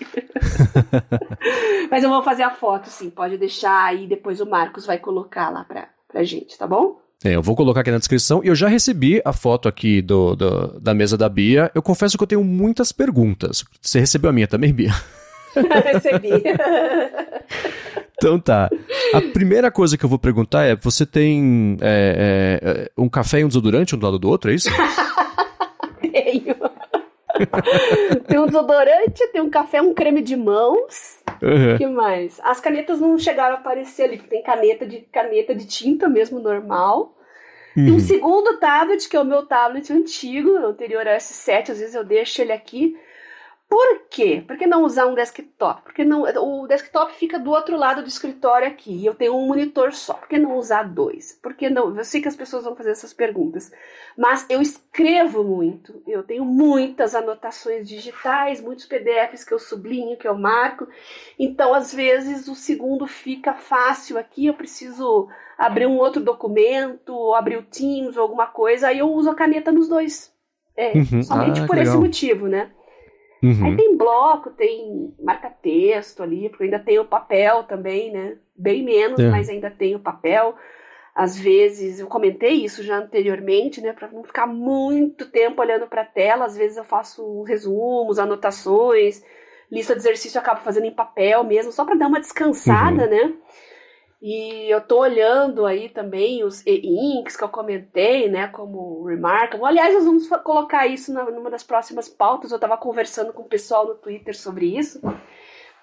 Mas 1.91 2.03
eu 2.03 2.09
vou 2.09 2.23
fazer 2.23 2.41
a 2.41 2.49
foto, 2.49 2.89
sim, 2.89 3.11
pode 3.11 3.37
deixar 3.37 3.85
aí, 3.85 4.07
depois 4.07 4.41
o 4.41 4.49
Marcos 4.49 4.87
vai 4.87 4.97
colocar 4.97 5.51
lá 5.51 5.63
pra, 5.63 5.89
pra 6.07 6.23
gente, 6.23 6.57
tá 6.57 6.65
bom? 6.65 6.99
É, 7.23 7.35
eu 7.35 7.41
vou 7.41 7.55
colocar 7.55 7.81
aqui 7.81 7.91
na 7.91 7.97
descrição. 7.97 8.43
E 8.43 8.47
eu 8.47 8.55
já 8.55 8.67
recebi 8.67 9.21
a 9.25 9.33
foto 9.33 9.67
aqui 9.67 10.01
do, 10.01 10.35
do, 10.35 10.79
da 10.79 10.93
mesa 10.93 11.17
da 11.17 11.27
Bia. 11.27 11.71
Eu 11.73 11.81
confesso 11.81 12.15
que 12.17 12.23
eu 12.23 12.27
tenho 12.27 12.43
muitas 12.43 12.91
perguntas. 12.91 13.63
Você 13.81 13.99
recebeu 13.99 14.29
a 14.29 14.33
minha 14.33 14.47
também, 14.47 14.71
Bia? 14.71 14.91
Recebi. 15.55 16.29
então 18.17 18.39
tá. 18.39 18.69
A 19.13 19.21
primeira 19.21 19.71
coisa 19.71 19.97
que 19.97 20.03
eu 20.03 20.09
vou 20.09 20.17
perguntar 20.17 20.65
é: 20.65 20.75
você 20.75 21.05
tem 21.05 21.77
é, 21.81 22.59
é, 22.61 22.91
um 22.97 23.07
café 23.07 23.39
e 23.39 23.45
um 23.45 23.47
desodorante 23.47 23.95
um 23.95 23.99
do 23.99 24.05
lado 24.05 24.19
do 24.19 24.27
outro, 24.27 24.51
é 24.51 24.55
isso? 24.55 24.69
Tenho. 26.01 26.55
tem 28.27 28.39
um 28.39 28.47
desodorante, 28.47 29.27
tem 29.31 29.41
um 29.41 29.49
café, 29.49 29.81
um 29.81 29.93
creme 29.93 30.21
de 30.21 30.35
mãos. 30.35 31.19
Uhum. 31.41 31.77
que 31.77 31.85
mais? 31.85 32.39
As 32.43 32.59
canetas 32.59 32.99
não 32.99 33.19
chegaram 33.19 33.55
a 33.55 33.59
aparecer 33.59 34.03
ali, 34.03 34.17
tem 34.17 34.41
caneta 34.41 34.87
de 34.87 35.01
caneta 35.11 35.53
de 35.53 35.65
tinta 35.65 36.09
mesmo 36.09 36.39
normal. 36.39 37.15
Uhum. 37.75 37.83
Tem 37.85 37.91
um 37.91 37.93
uhum. 37.93 37.99
segundo 37.99 38.57
tablet, 38.57 39.07
que 39.07 39.15
é 39.15 39.21
o 39.21 39.25
meu 39.25 39.45
tablet 39.45 39.93
antigo, 39.93 40.57
anterior 40.57 41.07
ao 41.07 41.13
S7, 41.13 41.69
às 41.69 41.79
vezes 41.79 41.93
eu 41.93 42.03
deixo 42.03 42.41
ele 42.41 42.51
aqui. 42.51 42.97
Por 43.69 44.07
quê? 44.09 44.41
Por 44.47 44.57
que 44.57 44.65
não 44.65 44.85
usar 44.85 45.07
um 45.07 45.13
desktop? 45.13 45.81
Porque 45.81 46.05
não, 46.05 46.21
o 46.23 46.65
desktop 46.67 47.13
fica 47.13 47.37
do 47.37 47.51
outro 47.51 47.75
lado 47.75 48.01
do 48.01 48.07
escritório 48.07 48.65
aqui 48.65 48.95
e 48.95 49.05
eu 49.05 49.13
tenho 49.13 49.35
um 49.35 49.45
monitor 49.45 49.91
só. 49.93 50.13
Por 50.13 50.29
que 50.29 50.37
não 50.37 50.55
usar 50.55 50.83
dois? 50.83 51.37
Porque 51.43 51.69
não? 51.69 51.93
Eu 51.95 52.05
sei 52.05 52.21
que 52.21 52.29
as 52.29 52.35
pessoas 52.35 52.63
vão 52.63 52.77
fazer 52.77 52.91
essas 52.91 53.13
perguntas, 53.13 53.69
mas 54.17 54.45
eu 54.49 54.61
escrevo 54.61 55.43
muito. 55.43 56.01
Eu 56.07 56.23
tenho 56.23 56.45
muitas 56.45 57.13
anotações 57.13 57.85
digitais, 57.85 58.61
muitos 58.61 58.85
PDFs 58.85 59.43
que 59.43 59.53
eu 59.53 59.59
sublinho, 59.59 60.17
que 60.17 60.27
eu 60.27 60.37
marco. 60.37 60.87
Então, 61.37 61.73
às 61.73 61.93
vezes 61.93 62.47
o 62.47 62.55
segundo 62.55 63.05
fica 63.05 63.53
fácil 63.53 64.17
aqui. 64.17 64.45
Eu 64.45 64.53
preciso 64.53 65.27
abrir 65.57 65.87
um 65.87 65.97
outro 65.97 66.23
documento, 66.23 67.33
abrir 67.33 67.57
o 67.57 67.63
Teams 67.63 68.15
ou 68.15 68.23
alguma 68.23 68.47
coisa. 68.47 68.87
Aí 68.87 68.99
eu 68.99 69.11
uso 69.11 69.29
a 69.29 69.35
caneta 69.35 69.73
nos 69.73 69.89
dois. 69.89 70.31
É, 70.73 70.93
uhum. 70.93 71.23
somente 71.23 71.59
ah, 71.59 71.67
por 71.67 71.75
legal. 71.75 71.93
esse 71.93 71.97
motivo, 71.97 72.47
né? 72.47 72.71
Uhum. 73.41 73.65
Aí 73.65 73.75
tem 73.75 73.95
bloco, 73.95 74.49
tem 74.51 75.13
marca-texto 75.21 76.23
ali, 76.23 76.49
porque 76.49 76.63
ainda 76.63 76.79
tem 76.79 76.99
o 76.99 77.05
papel 77.05 77.63
também, 77.63 78.11
né? 78.11 78.37
Bem 78.55 78.83
menos, 78.83 79.19
é. 79.19 79.29
mas 79.29 79.49
ainda 79.49 79.69
tem 79.69 79.95
o 79.95 79.99
papel. 79.99 80.55
Às 81.13 81.37
vezes, 81.37 81.99
eu 81.99 82.07
comentei 82.07 82.63
isso 82.63 82.83
já 82.83 82.97
anteriormente, 82.97 83.81
né? 83.81 83.93
Para 83.93 84.07
não 84.09 84.23
ficar 84.23 84.47
muito 84.47 85.29
tempo 85.29 85.61
olhando 85.61 85.87
para 85.87 86.03
a 86.03 86.05
tela, 86.05 86.45
às 86.45 86.55
vezes 86.55 86.77
eu 86.77 86.83
faço 86.83 87.43
resumos, 87.43 88.19
anotações, 88.19 89.23
lista 89.71 89.93
de 89.93 89.99
exercício 89.99 90.37
eu 90.37 90.41
acabo 90.41 90.61
fazendo 90.61 90.85
em 90.85 90.93
papel 90.93 91.43
mesmo, 91.43 91.71
só 91.71 91.85
para 91.85 91.95
dar 91.95 92.07
uma 92.07 92.19
descansada, 92.19 93.03
uhum. 93.03 93.09
né? 93.09 93.33
E 94.19 94.73
eu 94.73 94.81
tô 94.81 94.99
olhando 94.99 95.65
aí 95.65 95.89
também 95.89 96.43
os 96.43 96.65
e-inks 96.65 97.37
que 97.37 97.43
eu 97.43 97.49
comentei, 97.49 98.27
né, 98.27 98.47
como 98.47 99.03
Remarkable. 99.05 99.65
Aliás, 99.65 99.93
nós 99.93 100.05
vamos 100.05 100.27
colocar 100.43 100.87
isso 100.87 101.13
na, 101.13 101.23
numa 101.25 101.51
das 101.51 101.63
próximas 101.63 102.09
pautas. 102.09 102.49
Eu 102.49 102.55
estava 102.55 102.75
conversando 102.77 103.31
com 103.31 103.43
o 103.43 103.47
pessoal 103.47 103.87
no 103.87 103.95
Twitter 103.95 104.35
sobre 104.35 104.75
isso. 104.75 104.99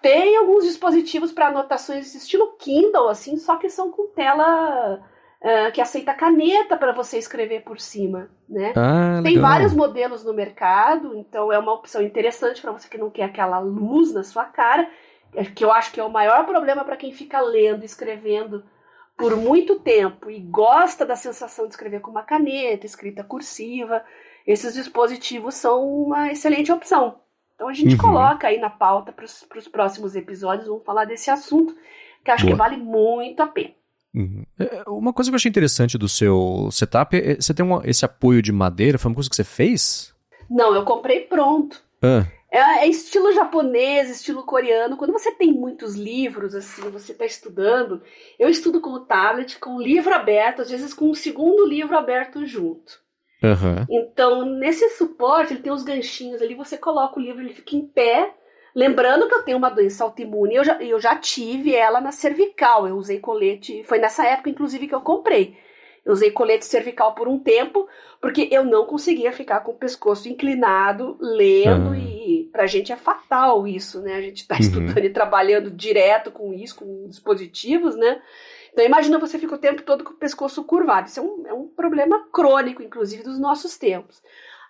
Tem 0.03 0.37
alguns 0.37 0.65
dispositivos 0.65 1.33
para 1.33 1.47
anotações 1.47 2.13
estilo 2.15 2.57
Kindle, 2.59 3.09
assim, 3.09 3.37
só 3.37 3.57
que 3.57 3.71
são 3.71 3.91
com 3.91 4.09
tela 4.09 5.01
uh, 5.41 5.73
que 5.73 5.81
aceita 5.81 6.13
caneta 6.13 6.77
para 6.77 6.93
você 6.93 7.17
escrever 7.17 7.63
por 7.63 7.81
cima, 7.81 8.29
né? 8.49 8.73
Ah, 8.77 9.21
Tem 9.23 9.39
vários 9.39 9.73
modelos 9.73 10.25
no 10.25 10.35
mercado, 10.35 11.17
então 11.17 11.53
é 11.53 11.59
uma 11.59 11.73
opção 11.73 12.03
interessante 12.03 12.61
para 12.61 12.73
você 12.73 12.89
que 12.89 12.99
não 12.99 13.11
quer 13.11 13.25
aquela 13.25 13.61
luz 13.61 14.13
na 14.13 14.25
sua 14.25 14.45
cara 14.45 14.89
que 15.55 15.65
eu 15.65 15.73
acho 15.73 15.93
que 15.93 16.01
é 16.01 16.05
o 16.05 16.11
maior 16.11 16.45
problema 16.47 16.85
para 16.85 16.97
quem 16.97 17.13
fica 17.13 17.41
lendo, 17.41 17.85
escrevendo 17.85 18.65
por 19.17 19.37
muito 19.37 19.79
tempo 19.79 20.31
e 20.31 20.41
gosta 20.41 21.07
da 21.07 21.17
sensação 21.17 21.67
de 21.67 21.73
escrever 21.73 22.01
com 22.01 22.11
uma 22.11 22.23
caneta, 22.23 22.87
escrita 22.87 23.23
cursiva, 23.23 24.05
esses 24.47 24.75
dispositivos 24.75 25.55
são 25.55 25.87
uma 25.87 26.31
excelente 26.33 26.73
opção. 26.73 27.21
Então 27.55 27.69
a 27.69 27.73
gente 27.73 27.95
uhum. 27.95 28.01
coloca 28.01 28.49
aí 28.49 28.59
na 28.59 28.71
pauta 28.71 29.13
para 29.13 29.25
os 29.25 29.69
próximos 29.69 30.17
episódios, 30.17 30.67
vamos 30.67 30.85
falar 30.85 31.05
desse 31.05 31.31
assunto, 31.31 31.75
que 32.25 32.31
acho 32.31 32.45
Boa. 32.45 32.55
que 32.55 32.59
vale 32.59 32.77
muito 32.77 33.41
a 33.41 33.47
pena. 33.47 33.75
Uhum. 34.15 34.45
É, 34.59 34.85
uma 34.89 35.13
coisa 35.13 35.31
que 35.31 35.35
eu 35.35 35.37
achei 35.37 35.49
interessante 35.49 35.99
do 35.99 36.09
seu 36.09 36.69
setup 36.71 37.17
é 37.17 37.35
você 37.35 37.53
tem 37.53 37.67
esse 37.85 38.05
apoio 38.05 38.41
de 38.41 38.53
madeira, 38.53 38.99
foi 38.99 39.11
uma 39.11 39.15
coisa 39.15 39.31
que 39.31 39.37
você 39.37 39.45
fez? 39.45 40.15
Não, 40.49 40.75
eu 40.75 40.85
comprei 40.85 41.21
pronto. 41.21 41.81
Ah. 42.03 42.27
É, 42.55 42.85
é, 42.85 42.87
estilo 42.87 43.33
japonês, 43.33 44.09
estilo 44.09 44.45
coreano. 44.45 44.97
Quando 44.97 45.13
você 45.13 45.33
tem 45.33 45.53
muitos 45.53 45.97
livros, 45.97 46.55
assim, 46.55 46.83
você 46.83 47.11
está 47.11 47.27
estudando. 47.27 48.01
Eu 48.39 48.49
estudo 48.49 48.81
com 48.81 48.91
o 48.91 49.01
tablet, 49.01 49.59
com 49.59 49.75
o 49.75 49.83
livro 49.83 50.15
aberto, 50.15 50.63
às 50.63 50.71
vezes 50.71 50.95
com 50.95 51.11
um 51.11 51.15
segundo 51.15 51.67
livro 51.67 51.99
aberto 51.99 52.47
junto. 52.47 53.03
Uhum. 53.43 53.85
Então, 53.91 54.45
nesse 54.45 54.89
suporte, 54.91 55.53
ele 55.53 55.63
tem 55.63 55.73
os 55.73 55.83
ganchinhos 55.83 56.41
ali, 56.41 56.55
você 56.55 56.79
coloca 56.79 57.19
o 57.19 57.23
livro, 57.23 57.43
ele 57.43 57.53
fica 57.53 57.75
em 57.75 57.85
pé. 57.85 58.33
Lembrando 58.73 59.27
que 59.27 59.35
eu 59.35 59.43
tenho 59.43 59.59
uma 59.59 59.69
doença 59.69 60.05
autoimune, 60.05 60.55
eu 60.55 60.65
já, 60.65 60.81
eu 60.81 61.01
já 61.01 61.17
tive 61.17 61.75
ela 61.75 62.01
na 62.01 62.13
cervical. 62.13 62.87
Eu 62.87 62.95
usei 62.95 63.19
colete, 63.19 63.83
foi 63.83 63.99
nessa 63.99 64.25
época, 64.29 64.51
inclusive, 64.51 64.87
que 64.87 64.95
eu 64.95 65.01
comprei. 65.01 65.59
Eu 66.05 66.13
usei 66.13 66.31
colete 66.31 66.67
cervical 66.67 67.15
por 67.15 67.27
um 67.27 67.39
tempo, 67.39 67.89
porque 68.21 68.49
eu 68.51 68.65
não 68.65 68.85
conseguia 68.85 69.33
ficar 69.33 69.61
com 69.61 69.73
o 69.73 69.77
pescoço 69.77 70.29
inclinado, 70.29 71.17
lendo, 71.19 71.89
uhum. 71.89 71.95
e 71.95 72.51
pra 72.53 72.67
gente 72.67 72.93
é 72.93 72.97
fatal 72.97 73.67
isso, 73.67 74.01
né? 74.03 74.17
A 74.17 74.21
gente 74.21 74.47
tá 74.47 74.55
uhum. 74.55 74.61
estudando 74.61 75.05
e 75.05 75.11
trabalhando 75.11 75.71
direto 75.71 76.31
com 76.31 76.53
isso, 76.53 76.77
com 76.77 77.09
dispositivos, 77.09 77.97
né? 77.97 78.21
Então 78.73 78.85
imagina 78.85 79.19
você 79.19 79.39
fica 79.39 79.55
o 79.55 79.59
tempo 79.59 79.83
todo 79.83 80.05
com 80.05 80.13
o 80.13 80.17
pescoço 80.17 80.65
curvado. 80.65 81.09
Isso 81.09 81.21
é 81.21 81.23
um, 81.23 81.47
é 81.47 81.55
um 81.55 81.69
problema 81.69 82.27
crônico, 82.33 82.83
inclusive, 82.83 83.23
dos 83.23 83.39
nossos 83.39 83.79
tempos. 83.79 84.21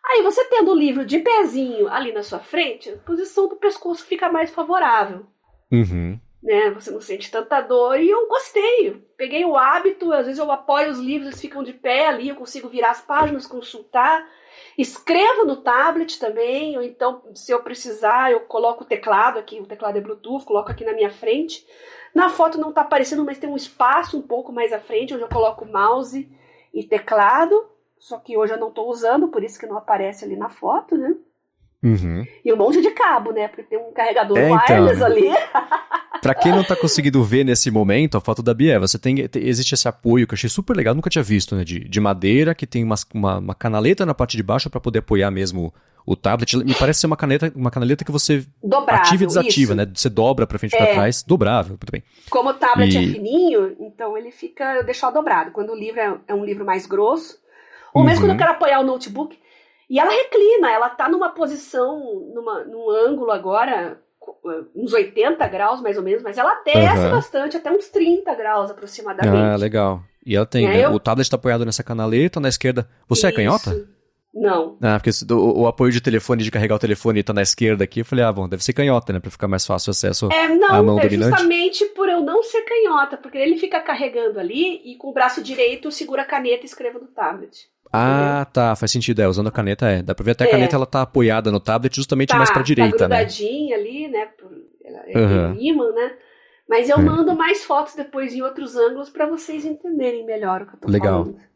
Aí 0.05 0.23
você 0.23 0.45
tendo 0.45 0.71
o 0.71 0.77
livro 0.77 1.07
de 1.07 1.19
pezinho 1.19 1.89
ali 1.89 2.13
na 2.13 2.23
sua 2.23 2.39
frente, 2.39 2.91
a 2.91 2.97
posição 2.99 3.49
do 3.49 3.57
pescoço 3.57 4.05
fica 4.05 4.31
mais 4.31 4.51
favorável. 4.51 5.27
Uhum. 5.73 6.21
Né? 6.45 6.71
Você 6.73 6.91
não 6.91 7.01
sente 7.01 7.31
tanta 7.31 7.63
dor 7.63 7.99
e 7.99 8.11
eu 8.11 8.29
gostei. 8.29 9.03
Peguei 9.17 9.45
o 9.47 9.57
hábito, 9.57 10.13
às 10.13 10.27
vezes 10.27 10.39
eu 10.39 10.53
apoio 10.53 10.91
os 10.91 10.99
livros, 10.99 11.29
eles 11.29 11.41
ficam 11.41 11.63
de 11.63 11.73
pé 11.73 12.07
ali, 12.07 12.29
eu 12.29 12.37
consigo 12.37 12.69
virar 12.69 12.91
as 12.91 13.01
páginas, 13.01 13.47
consultar. 13.47 14.29
Escrevo 14.77 15.47
no 15.47 15.57
tablet 15.57 16.19
também, 16.19 16.77
ou 16.77 16.83
então, 16.83 17.23
se 17.35 17.51
eu 17.51 17.63
precisar, 17.63 18.31
eu 18.31 18.41
coloco 18.41 18.85
o 18.85 18.87
teclado 18.87 19.39
aqui, 19.39 19.59
o 19.59 19.67
teclado 19.67 19.97
é 19.97 20.01
Bluetooth, 20.01 20.45
coloco 20.45 20.71
aqui 20.71 20.85
na 20.85 20.93
minha 20.93 21.11
frente. 21.11 21.67
Na 22.15 22.29
foto 22.29 22.59
não 22.59 22.69
está 22.69 22.83
aparecendo, 22.83 23.25
mas 23.25 23.39
tem 23.39 23.49
um 23.49 23.57
espaço 23.57 24.19
um 24.19 24.23
pouco 24.23 24.53
mais 24.53 24.73
à 24.73 24.79
frente, 24.79 25.15
onde 25.15 25.23
eu 25.23 25.29
coloco 25.29 25.65
mouse 25.65 26.29
e 26.75 26.85
teclado. 26.85 27.65
Só 27.99 28.19
que 28.19 28.37
hoje 28.37 28.53
eu 28.53 28.61
não 28.61 28.69
estou 28.69 28.91
usando, 28.91 29.29
por 29.29 29.43
isso 29.43 29.59
que 29.59 29.67
não 29.67 29.79
aparece 29.79 30.25
ali 30.25 30.37
na 30.37 30.51
foto, 30.51 30.97
né? 30.97 31.17
Uhum. 31.83 32.25
E 32.45 32.53
um 32.53 32.57
monte 32.57 32.83
de 32.83 32.91
cabo, 32.91 33.33
né? 33.33 33.49
Porque 33.49 33.63
tem 33.63 33.79
um 33.79 33.93
carregador 33.93 34.37
é, 34.37 34.51
wireless 34.51 34.97
então. 34.97 35.07
ali. 35.07 35.31
Pra 36.25 36.35
quem 36.35 36.53
não 36.53 36.65
tá 36.65 36.75
conseguindo 36.75 37.23
ver 37.23 37.45
nesse 37.45 37.71
momento 37.71 38.17
a 38.17 38.21
foto 38.21 38.43
da 38.43 38.55
Bia, 38.55 38.81
você 38.81 38.99
tem, 38.99 39.29
existe 39.35 39.75
esse 39.75 39.87
apoio 39.87 40.27
que 40.27 40.33
eu 40.33 40.37
achei 40.37 40.49
super 40.49 40.75
legal, 40.75 40.95
nunca 40.95 41.11
tinha 41.11 41.23
visto, 41.23 41.55
né? 41.55 41.65
De, 41.65 41.81
de 41.81 42.01
madeira, 42.01 42.55
que 42.55 42.67
tem 42.67 42.83
uma, 42.83 42.95
uma, 43.13 43.39
uma 43.41 43.55
canaleta 43.55 44.07
na 44.07 44.15
parte 44.15 44.35
de 44.35 44.43
baixo 44.43 44.71
para 44.71 44.81
poder 44.81 45.01
apoiar 45.01 45.31
mesmo 45.31 45.71
o 46.07 46.17
tablet. 46.17 46.57
Me 46.57 46.75
parece 46.75 47.01
ser 47.01 47.09
uma 47.09 47.17
caneta, 47.17 47.53
uma 47.55 47.71
canaleta 47.71 48.07
que 48.07 48.11
você 48.11 48.47
dobrável, 48.63 49.03
ativa 49.03 49.25
e 49.25 49.27
desativa, 49.27 49.73
isso. 49.73 49.75
né? 49.75 49.93
Você 49.95 50.09
dobra 50.09 50.47
pra 50.47 50.59
frente 50.59 50.73
e 50.73 50.77
é. 50.77 50.79
pra 50.79 50.95
trás, 50.95 51.23
dobrável, 51.23 51.77
muito 51.79 51.93
bem. 51.93 52.03
Como 52.31 52.49
o 52.49 52.55
tablet 52.55 52.95
e... 52.95 52.97
é 52.97 53.13
fininho, 53.13 53.77
então 53.79 54.17
ele 54.17 54.31
fica 54.31 54.81
deixado 54.81 55.13
dobrado. 55.13 55.51
Quando 55.51 55.73
o 55.73 55.77
livro 55.77 56.01
é, 56.01 56.19
é 56.29 56.35
um 56.35 56.43
livro 56.43 56.65
mais 56.65 56.87
grosso, 56.87 57.39
ou 57.93 58.03
mesmo 58.03 58.23
quando 58.23 58.31
eu 58.31 58.33
uhum. 58.33 58.39
quero 58.39 58.53
apoiar 58.53 58.81
o 58.81 58.85
notebook, 58.85 59.39
e 59.91 59.99
ela 59.99 60.11
reclina, 60.11 60.71
ela 60.71 60.89
tá 60.89 61.07
numa 61.07 61.29
posição, 61.29 62.31
numa, 62.35 62.65
num 62.65 62.91
ângulo 62.91 63.31
agora 63.31 64.03
uns 64.75 64.93
80 64.93 65.47
graus 65.49 65.81
mais 65.81 65.97
ou 65.97 66.03
menos, 66.03 66.23
mas 66.23 66.39
ela 66.39 66.63
desce 66.65 67.05
uhum. 67.05 67.11
bastante, 67.11 67.57
até 67.57 67.71
uns 67.71 67.89
30 67.89 68.35
graus 68.35 68.71
aproximadamente. 68.71 69.37
Ah, 69.37 69.57
legal. 69.57 70.03
E 70.25 70.37
ela 70.37 70.47
tem, 70.47 70.67
né? 70.67 70.85
eu... 70.85 70.93
o 70.93 71.01
tablet 71.01 71.27
está 71.27 71.37
apoiado 71.37 71.65
nessa 71.67 71.83
canaleta, 71.83 72.41
na 72.41 72.49
esquerda. 72.49 72.89
Você 73.09 73.27
é 73.27 73.31
Isso. 73.31 73.41
é 73.41 73.43
canhota? 73.43 73.89
Não. 74.35 74.77
Ah, 74.83 74.99
porque 74.99 75.11
o, 75.33 75.61
o, 75.61 75.67
apoio 75.69 75.93
de 75.93 76.01
telefone, 76.01 76.43
de 76.43 76.51
carregar 76.51 76.75
o 76.75 76.79
telefone 76.79 77.23
tá 77.23 77.33
na 77.33 77.43
esquerda 77.43 77.85
aqui, 77.85 78.01
eu 78.01 78.05
falei, 78.05 78.25
ah, 78.25 78.33
bom, 78.33 78.49
deve 78.49 78.65
ser 78.65 78.73
canhota, 78.73 79.13
né, 79.13 79.21
pra 79.21 79.31
ficar 79.31 79.47
mais 79.47 79.65
fácil 79.65 79.91
o 79.91 79.93
acesso 79.93 80.29
é, 80.33 80.49
não, 80.49 80.69
à 80.69 80.83
mão 80.83 80.99
é 80.99 81.03
dominante. 81.03 81.31
justamente 81.31 81.85
por 81.95 82.09
eu 82.09 82.21
não 82.21 82.43
ser 82.43 82.63
canhota, 82.63 83.17
porque 83.17 83.39
ele 83.39 83.57
fica 83.57 83.81
carregando 83.81 84.41
ali 84.41 84.83
e 84.85 84.97
com 84.97 85.09
o 85.09 85.13
braço 85.13 85.41
direito 85.41 85.93
segura 85.93 86.23
a 86.23 86.27
caneta 86.27 86.65
e 86.65 86.67
escreva 86.67 86.99
no 86.99 87.07
tablet. 87.07 87.69
Ah, 87.93 88.41
entendeu? 88.41 88.53
tá, 88.53 88.77
faz 88.77 88.91
sentido. 88.91 89.23
É, 89.23 89.29
usando 89.29 89.47
a 89.47 89.53
caneta 89.53 89.89
é. 89.89 90.03
Dá 90.03 90.17
pra 90.17 90.25
ver 90.25 90.33
até 90.33 90.45
a 90.45 90.49
é. 90.49 90.51
caneta 90.51 90.75
ela 90.75 90.87
tá 90.87 91.03
apoiada 91.03 91.53
no 91.53 91.61
tablet 91.61 91.95
justamente 91.95 92.31
tá, 92.31 92.37
mais 92.37 92.51
pra 92.51 92.63
direita, 92.63 92.99
tá 92.99 93.07
grudadinha 93.07 93.77
né? 93.77 93.83
ali, 93.83 94.09
né? 94.09 94.27
Por, 94.37 94.51
uhum. 94.51 95.55
imã, 95.61 95.93
né? 95.93 96.13
Mas 96.69 96.89
eu 96.89 96.99
é. 96.99 97.03
mando 97.03 97.37
mais 97.37 97.63
fotos 97.63 97.95
depois 97.95 98.35
em 98.35 98.43
outros 98.43 98.75
ângulos 98.75 99.11
para 99.11 99.27
vocês 99.27 99.65
entenderem 99.65 100.27
melhor 100.27 100.63
o 100.63 100.67
que 100.67 100.75
eu 100.75 100.81
tô 100.81 100.91
Legal. 100.91 101.25
falando. 101.25 101.54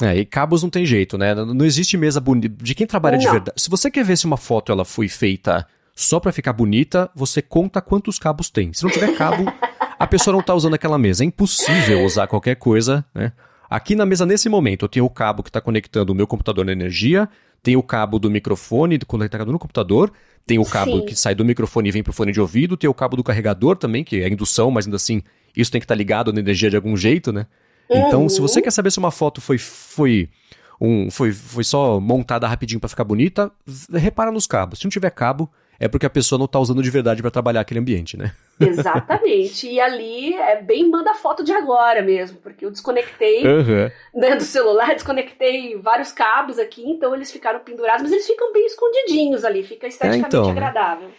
É, 0.00 0.16
e 0.16 0.24
cabos 0.24 0.62
não 0.62 0.70
tem 0.70 0.86
jeito, 0.86 1.18
né? 1.18 1.34
Não 1.34 1.64
existe 1.64 1.96
mesa 1.96 2.20
bonita. 2.20 2.54
De 2.62 2.74
quem 2.74 2.86
trabalha 2.86 3.16
não. 3.16 3.24
de 3.24 3.30
verdade. 3.30 3.60
Se 3.60 3.68
você 3.68 3.90
quer 3.90 4.04
ver 4.04 4.16
se 4.16 4.24
uma 4.24 4.36
foto 4.36 4.72
ela 4.72 4.84
foi 4.84 5.08
feita 5.08 5.66
só 5.94 6.18
para 6.18 6.32
ficar 6.32 6.52
bonita, 6.52 7.10
você 7.14 7.42
conta 7.42 7.80
quantos 7.80 8.18
cabos 8.18 8.48
tem. 8.50 8.72
Se 8.72 8.82
não 8.82 8.90
tiver 8.90 9.14
cabo, 9.16 9.44
a 9.98 10.06
pessoa 10.06 10.34
não 10.34 10.42
tá 10.42 10.54
usando 10.54 10.74
aquela 10.74 10.98
mesa. 10.98 11.22
É 11.22 11.26
impossível 11.26 12.04
usar 12.04 12.26
qualquer 12.26 12.56
coisa, 12.56 13.04
né? 13.14 13.32
Aqui 13.68 13.94
na 13.94 14.04
mesa, 14.04 14.26
nesse 14.26 14.50
momento, 14.50 14.84
eu 14.84 14.88
tenho 14.88 15.04
o 15.06 15.10
cabo 15.10 15.42
que 15.42 15.48
está 15.48 15.60
conectando 15.60 16.12
o 16.12 16.14
meu 16.14 16.26
computador 16.26 16.62
na 16.62 16.72
energia, 16.72 17.26
tem 17.62 17.74
o 17.74 17.82
cabo 17.82 18.18
do 18.18 18.30
microfone 18.30 18.98
conectado 18.98 19.50
no 19.50 19.58
computador, 19.58 20.12
tem 20.44 20.58
o 20.58 20.64
cabo 20.64 20.98
Sim. 20.98 21.06
que 21.06 21.14
sai 21.14 21.34
do 21.34 21.42
microfone 21.42 21.88
e 21.88 21.92
vem 21.92 22.02
para 22.02 22.10
o 22.10 22.12
fone 22.12 22.32
de 22.32 22.40
ouvido, 22.40 22.76
tem 22.76 22.90
o 22.90 22.92
cabo 22.92 23.16
do 23.16 23.24
carregador 23.24 23.76
também, 23.76 24.04
que 24.04 24.22
é 24.22 24.28
indução, 24.28 24.70
mas 24.70 24.84
ainda 24.84 24.96
assim, 24.96 25.22
isso 25.56 25.70
tem 25.70 25.80
que 25.80 25.86
estar 25.86 25.94
tá 25.94 25.98
ligado 25.98 26.34
na 26.34 26.40
energia 26.40 26.68
de 26.68 26.76
algum 26.76 26.94
jeito, 26.96 27.32
né? 27.32 27.46
Uhum. 27.92 28.06
Então, 28.06 28.28
se 28.28 28.40
você 28.40 28.62
quer 28.62 28.70
saber 28.70 28.90
se 28.90 28.98
uma 28.98 29.10
foto 29.10 29.40
foi, 29.40 29.58
foi, 29.58 30.28
um, 30.80 31.10
foi, 31.10 31.32
foi 31.32 31.64
só 31.64 32.00
montada 32.00 32.46
rapidinho 32.46 32.80
para 32.80 32.88
ficar 32.88 33.04
bonita, 33.04 33.50
repara 33.92 34.30
nos 34.30 34.46
cabos. 34.46 34.78
Se 34.78 34.84
não 34.84 34.90
tiver 34.90 35.10
cabo, 35.10 35.50
é 35.82 35.88
porque 35.88 36.06
a 36.06 36.10
pessoa 36.10 36.38
não 36.38 36.44
está 36.44 36.60
usando 36.60 36.80
de 36.80 36.90
verdade 36.90 37.22
para 37.22 37.30
trabalhar 37.30 37.60
aquele 37.60 37.80
ambiente, 37.80 38.16
né? 38.16 38.32
Exatamente. 38.60 39.66
e 39.66 39.80
ali 39.80 40.32
é 40.34 40.62
bem 40.62 40.88
manda 40.88 41.12
foto 41.14 41.42
de 41.42 41.52
agora 41.52 42.02
mesmo, 42.02 42.38
porque 42.38 42.64
eu 42.64 42.70
desconectei 42.70 43.44
uhum. 43.44 43.90
né, 44.14 44.36
do 44.36 44.44
celular, 44.44 44.88
desconectei 44.94 45.76
vários 45.76 46.12
cabos 46.12 46.58
aqui, 46.58 46.88
então 46.88 47.12
eles 47.12 47.32
ficaram 47.32 47.58
pendurados, 47.60 48.02
mas 48.02 48.12
eles 48.12 48.26
ficam 48.26 48.52
bem 48.52 48.64
escondidinhos 48.66 49.44
ali, 49.44 49.64
fica 49.64 49.88
esteticamente 49.88 50.36
é, 50.36 50.38
então, 50.38 50.50
agradável. 50.50 51.10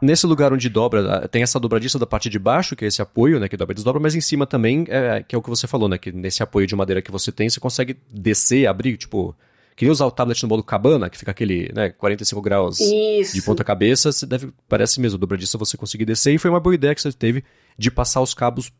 Nesse 0.00 0.26
lugar 0.26 0.52
onde 0.52 0.68
dobra, 0.68 1.26
tem 1.28 1.42
essa 1.42 1.58
dobradiça 1.58 1.98
da 1.98 2.06
parte 2.06 2.28
de 2.28 2.38
baixo, 2.38 2.76
que 2.76 2.84
é 2.84 2.88
esse 2.88 3.02
apoio, 3.02 3.40
né, 3.40 3.48
que 3.48 3.56
dobra 3.56 3.72
e 3.72 3.74
desdobra, 3.74 4.00
mas 4.00 4.14
em 4.14 4.20
cima 4.20 4.46
também, 4.46 4.86
é, 4.88 5.24
que 5.26 5.34
é 5.34 5.38
o 5.38 5.42
que 5.42 5.50
você 5.50 5.66
falou, 5.66 5.88
né, 5.88 5.98
que 5.98 6.12
nesse 6.12 6.42
apoio 6.42 6.66
de 6.66 6.76
madeira 6.76 7.02
que 7.02 7.10
você 7.10 7.32
tem, 7.32 7.50
você 7.50 7.58
consegue 7.58 7.96
descer, 8.10 8.66
abrir, 8.66 8.96
tipo, 8.96 9.34
Queria 9.78 9.92
usar 9.92 10.06
o 10.06 10.10
tablet 10.10 10.42
no 10.42 10.48
modo 10.48 10.64
cabana, 10.64 11.08
que 11.08 11.16
fica 11.16 11.30
aquele, 11.30 11.70
né, 11.72 11.90
45 11.90 12.42
graus 12.42 12.80
Isso. 12.80 13.32
de 13.32 13.40
ponta 13.42 13.62
cabeça, 13.62 14.10
você 14.10 14.26
deve, 14.26 14.52
parece 14.68 15.00
mesmo, 15.00 15.16
dobradiça 15.16 15.56
você 15.56 15.76
conseguir 15.76 16.04
descer, 16.04 16.34
e 16.34 16.38
foi 16.38 16.50
uma 16.50 16.58
boa 16.58 16.74
ideia 16.74 16.92
que 16.92 17.00
você 17.00 17.12
teve 17.12 17.44
de 17.78 17.88
passar 17.88 18.20
os 18.20 18.34
cabos 18.34 18.72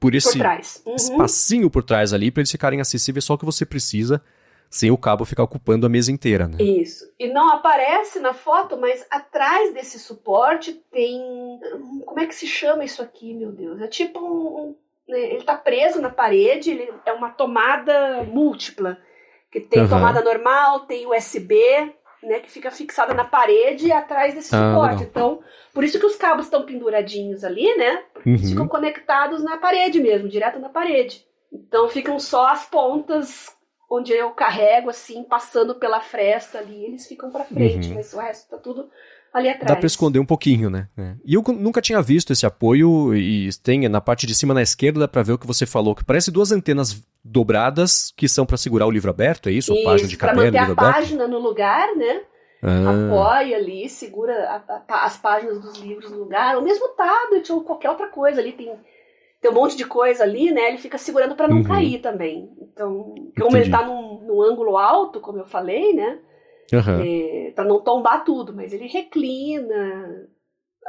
por 0.00 0.14
esse 0.14 0.38
por 0.38 0.46
uhum. 0.86 0.96
espacinho 0.96 1.68
por 1.68 1.82
trás 1.82 2.14
ali, 2.14 2.30
para 2.30 2.40
eles 2.40 2.50
ficarem 2.50 2.80
acessíveis 2.80 3.22
só 3.22 3.34
o 3.34 3.38
que 3.38 3.44
você 3.44 3.66
precisa, 3.66 4.22
sem 4.70 4.90
o 4.90 4.98
cabo 4.98 5.24
ficar 5.24 5.42
ocupando 5.42 5.86
a 5.86 5.88
mesa 5.88 6.12
inteira, 6.12 6.46
né? 6.46 6.56
Isso. 6.62 7.04
E 7.18 7.28
não 7.28 7.50
aparece 7.50 8.20
na 8.20 8.34
foto, 8.34 8.76
mas 8.76 9.06
atrás 9.10 9.72
desse 9.72 9.98
suporte 9.98 10.72
tem. 10.90 11.20
Como 12.04 12.20
é 12.20 12.26
que 12.26 12.34
se 12.34 12.46
chama 12.46 12.84
isso 12.84 13.02
aqui, 13.02 13.34
meu 13.34 13.52
Deus? 13.52 13.80
É 13.80 13.86
tipo 13.86 14.20
um. 14.20 14.74
Né, 15.08 15.18
ele 15.18 15.38
está 15.38 15.56
preso 15.56 16.00
na 16.00 16.10
parede, 16.10 16.70
ele 16.70 16.92
é 17.04 17.12
uma 17.12 17.30
tomada 17.30 18.24
múltipla 18.24 18.98
que 19.50 19.60
tem 19.60 19.82
uhum. 19.82 19.88
tomada 19.88 20.20
normal, 20.20 20.80
tem 20.80 21.06
USB, 21.06 21.54
né, 22.22 22.40
que 22.40 22.50
fica 22.50 22.70
fixada 22.70 23.14
na 23.14 23.24
parede 23.24 23.90
atrás 23.92 24.34
desse 24.34 24.54
ah, 24.54 24.58
suporte. 24.58 25.04
Então, 25.04 25.40
por 25.72 25.84
isso 25.84 25.98
que 25.98 26.06
os 26.06 26.16
cabos 26.16 26.46
estão 26.46 26.66
penduradinhos 26.66 27.44
ali, 27.44 27.74
né? 27.76 28.02
Porque 28.12 28.28
uhum. 28.28 28.34
eles 28.34 28.50
ficam 28.50 28.68
conectados 28.68 29.42
na 29.42 29.56
parede 29.56 30.00
mesmo, 30.00 30.28
direto 30.28 30.58
na 30.58 30.68
parede. 30.68 31.24
Então 31.52 31.88
ficam 31.88 32.18
só 32.18 32.48
as 32.48 32.66
pontas 32.66 33.55
onde 33.90 34.12
eu 34.12 34.30
carrego 34.30 34.90
assim, 34.90 35.22
passando 35.22 35.74
pela 35.74 36.00
fresta 36.00 36.58
ali, 36.58 36.84
eles 36.84 37.06
ficam 37.06 37.30
para 37.30 37.44
frente, 37.44 37.88
uhum. 37.88 37.94
mas 37.94 38.12
o 38.12 38.18
resto 38.18 38.50
tá 38.50 38.56
tudo 38.58 38.88
ali 39.32 39.48
atrás. 39.48 39.68
Dá 39.68 39.76
pra 39.76 39.86
esconder 39.86 40.18
um 40.18 40.26
pouquinho, 40.26 40.68
né? 40.68 40.88
É. 40.96 41.14
E 41.24 41.34
eu 41.34 41.42
nunca 41.42 41.80
tinha 41.80 42.00
visto 42.02 42.32
esse 42.32 42.46
apoio 42.46 43.14
e 43.14 43.48
tem 43.62 43.88
na 43.88 44.00
parte 44.00 44.26
de 44.26 44.34
cima 44.34 44.54
na 44.54 44.62
esquerda 44.62 45.00
dá 45.00 45.08
pra 45.08 45.22
ver 45.22 45.32
o 45.32 45.38
que 45.38 45.46
você 45.46 45.66
falou, 45.66 45.94
que 45.94 46.04
parece 46.04 46.30
duas 46.30 46.50
antenas 46.50 47.00
dobradas 47.22 48.12
que 48.16 48.28
são 48.28 48.46
para 48.46 48.56
segurar 48.56 48.86
o 48.86 48.90
livro 48.90 49.10
aberto, 49.10 49.48
é 49.48 49.52
isso? 49.52 49.72
isso 49.72 49.84
página 49.84 50.08
de 50.08 50.16
caderno, 50.16 50.40
pra 50.40 50.46
manter 50.46 50.58
livro 50.58 50.80
a 50.80 50.88
aberto? 50.88 50.94
página 50.94 51.28
no 51.28 51.38
lugar, 51.38 51.94
né? 51.96 52.22
Ah. 52.62 53.06
Apoia 53.08 53.56
ali, 53.58 53.88
segura 53.88 54.32
a, 54.48 54.82
a, 54.88 55.04
as 55.04 55.16
páginas 55.18 55.60
dos 55.60 55.78
livros 55.78 56.10
no 56.10 56.18
lugar, 56.18 56.56
ou 56.56 56.62
mesmo 56.62 56.88
tablet 56.88 57.52
ou 57.52 57.62
qualquer 57.62 57.90
outra 57.90 58.08
coisa 58.08 58.40
ali 58.40 58.52
tem 58.52 58.72
tem 59.40 59.50
um 59.50 59.54
monte 59.54 59.76
de 59.76 59.84
coisa 59.84 60.22
ali, 60.22 60.50
né? 60.50 60.68
Ele 60.68 60.78
fica 60.78 60.98
segurando 60.98 61.34
para 61.34 61.48
não 61.48 61.58
uhum. 61.58 61.64
cair 61.64 62.00
também. 62.00 62.50
Então, 62.60 63.14
como 63.36 63.50
Entendi. 63.50 63.56
ele 63.56 63.70
tá 63.70 63.86
num, 63.86 64.20
num 64.20 64.42
ângulo 64.42 64.76
alto, 64.76 65.20
como 65.20 65.38
eu 65.38 65.46
falei, 65.46 65.92
né? 65.92 66.18
Uhum. 66.72 67.00
É, 67.00 67.52
para 67.52 67.64
não 67.64 67.80
tombar 67.80 68.24
tudo, 68.24 68.54
mas 68.54 68.72
ele 68.72 68.86
reclina. 68.86 70.28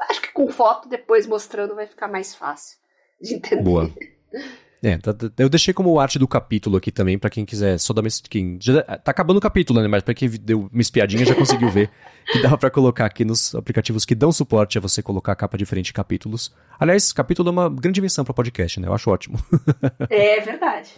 Acho 0.10 0.22
que 0.22 0.32
com 0.32 0.48
foto 0.48 0.90
depois 0.90 1.28
mostrando 1.28 1.76
vai 1.76 1.88
ficar 1.88 2.08
mais 2.08 2.34
fácil 2.36 2.78
de 3.22 3.36
entender. 3.36 3.64
Boa. 3.64 3.90
É, 4.84 4.98
tá, 4.98 5.14
tá, 5.14 5.28
eu 5.40 5.50
deixei 5.50 5.74
como 5.74 6.00
arte 6.00 6.20
do 6.20 6.28
capítulo 6.28 6.78
aqui 6.78 6.92
também, 6.92 7.18
para 7.18 7.30
quem 7.30 7.46
quiser 7.46 7.80
só 7.80 7.94
dar 7.94 8.02
uma. 8.02 8.10
Quem, 8.30 8.58
já, 8.62 8.84
tá 8.84 9.12
acabando 9.12 9.38
o 9.38 9.42
capítulo, 9.42 9.82
né? 9.82 9.88
Mas 9.88 10.04
pra 10.04 10.14
quem 10.14 10.30
deu 10.30 10.70
uma 10.72 10.82
espiadinha 10.82 11.26
já 11.26 11.34
conseguiu 11.34 11.70
ver 11.70 11.90
que 12.32 12.42
dava 12.42 12.58
para 12.58 12.70
colocar 12.70 13.06
aqui 13.06 13.26
nos 13.26 13.56
aplicativos 13.56 14.06
que 14.06 14.14
dão 14.14 14.32
suporte 14.32 14.78
a 14.78 14.82
você 14.82 15.02
colocar 15.02 15.32
a 15.32 15.36
capa 15.36 15.58
diferente 15.58 15.88
de 15.88 15.94
capítulos. 15.94 16.54
Aliás, 16.80 17.12
capítulo 17.12 17.50
é 17.50 17.52
uma 17.52 17.70
grande 17.70 18.00
invenção 18.00 18.24
para 18.24 18.34
podcast, 18.34 18.80
né? 18.80 18.88
Eu 18.88 18.94
acho 18.94 19.10
ótimo. 19.10 19.40
é 20.10 20.40
verdade. 20.42 20.92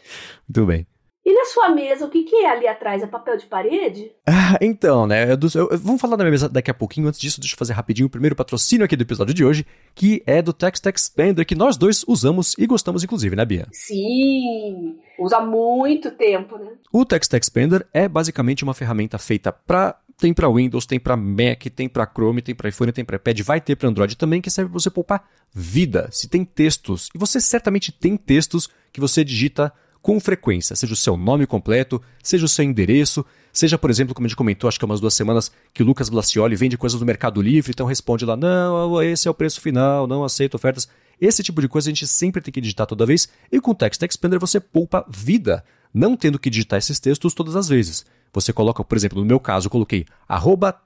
Muito 0.48 0.66
bem. 0.66 0.99
E 1.30 1.34
na 1.34 1.46
sua 1.46 1.70
mesa, 1.70 2.08
o 2.08 2.10
que, 2.10 2.24
que 2.24 2.38
é 2.38 2.50
ali 2.50 2.68
atrás? 2.68 3.04
É 3.04 3.06
papel 3.06 3.38
de 3.38 3.46
parede? 3.46 4.12
Ah, 4.26 4.58
então, 4.60 5.06
né? 5.06 5.26
Eu, 5.32 5.38
eu, 5.54 5.78
vamos 5.78 6.02
falar 6.02 6.16
da 6.16 6.24
minha 6.24 6.32
mesa 6.32 6.50
daqui 6.50 6.72
a 6.72 6.74
pouquinho. 6.74 7.08
Antes 7.08 7.20
disso, 7.20 7.40
deixa 7.40 7.54
eu 7.54 7.58
fazer 7.60 7.74
rapidinho 7.74 8.08
o 8.08 8.10
primeiro 8.10 8.36
patrocínio 8.36 8.84
aqui 8.84 8.96
do 8.96 9.04
episódio 9.04 9.32
de 9.32 9.46
hoje, 9.46 9.64
que 9.94 10.24
é 10.26 10.42
do 10.42 10.52
Text 10.52 10.84
Expander, 10.88 11.46
que 11.46 11.54
nós 11.54 11.78
dois 11.78 12.04
usamos 12.08 12.56
e 12.58 12.66
gostamos, 12.66 13.04
inclusive, 13.04 13.36
né, 13.36 13.46
Bia? 13.46 13.68
Sim, 13.72 14.98
usa 15.20 15.40
muito 15.40 16.10
tempo, 16.10 16.58
né? 16.58 16.72
O 16.92 17.06
Text 17.06 17.32
Expander 17.32 17.86
é 17.94 18.08
basicamente 18.08 18.64
uma 18.64 18.74
ferramenta 18.74 19.20
feita 19.20 19.52
para 19.52 20.00
tem 20.18 20.34
para 20.34 20.50
Windows, 20.50 20.88
tem 20.88 21.00
para 21.00 21.16
Mac, 21.16 21.64
tem 21.76 21.88
para 21.88 22.08
Chrome, 22.12 22.42
tem 22.42 22.56
para 22.56 22.70
iPhone, 22.70 22.92
tem 22.92 23.06
para 23.06 23.18
iPad, 23.18 23.40
vai 23.42 23.62
ter 23.62 23.76
para 23.76 23.88
Android 23.88 24.18
também, 24.18 24.42
que 24.42 24.50
serve 24.50 24.72
para 24.72 24.80
você 24.80 24.90
poupar 24.90 25.30
vida. 25.54 26.10
Se 26.12 26.28
tem 26.28 26.44
textos, 26.44 27.08
e 27.14 27.20
você 27.20 27.40
certamente 27.40 27.92
tem 27.92 28.18
textos 28.18 28.68
que 28.92 29.00
você 29.00 29.24
digita 29.24 29.72
com 30.02 30.20
frequência, 30.20 30.76
seja 30.76 30.94
o 30.94 30.96
seu 30.96 31.18
nome 31.18 31.46
completo, 31.46 32.02
seja 32.24 32.46
o 32.46 32.50
seu 32.50 32.64
endereço, 32.64 33.26
seja, 33.52 33.78
por 33.78 33.90
exemplo, 33.90 34.14
como 34.14 34.26
a 34.26 34.28
gente 34.28 34.38
comentou, 34.38 34.68
acho 34.68 34.80
que 34.80 34.86
há 34.86 34.88
umas 34.88 35.02
duas 35.02 35.14
semanas, 35.14 35.52
que 35.74 35.84
o 35.84 35.86
Lucas 35.86 36.10
Blacioli 36.10 36.56
vende 36.56 36.78
coisas 36.78 37.00
do 37.00 37.06
Mercado 37.06 37.42
Livre, 37.42 37.72
então 37.72 37.86
responde 37.86 38.26
lá, 38.26 38.38
não, 38.38 39.02
esse 39.02 39.28
é 39.28 39.32
o 39.32 39.34
preço 39.34 39.60
final, 39.60 40.08
não 40.08 40.24
aceito 40.24 40.56
ofertas. 40.56 40.88
Esse 41.20 41.44
tipo 41.44 41.62
de 41.62 41.68
coisa 41.68 41.90
a 41.90 41.92
gente 41.92 42.08
sempre 42.08 42.42
tem 42.42 42.52
que 42.52 42.62
digitar 42.62 42.88
toda 42.88 43.06
vez, 43.06 43.28
e 43.52 43.60
com 43.60 43.72
o 43.72 43.76
Text 43.76 44.02
Expander 44.02 44.40
você 44.40 44.60
poupa 44.60 45.06
vida, 45.10 45.64
não 45.94 46.16
tendo 46.16 46.40
que 46.40 46.50
digitar 46.50 46.80
esses 46.80 47.00
textos 47.00 47.34
todas 47.34 47.56
as 47.56 47.68
vezes. 47.68 48.06
Você 48.32 48.54
coloca, 48.54 48.84
por 48.84 48.96
exemplo, 48.96 49.20
no 49.20 49.26
meu 49.26 49.40
caso, 49.40 49.68
eu 49.68 49.72
coloquei 49.72 50.06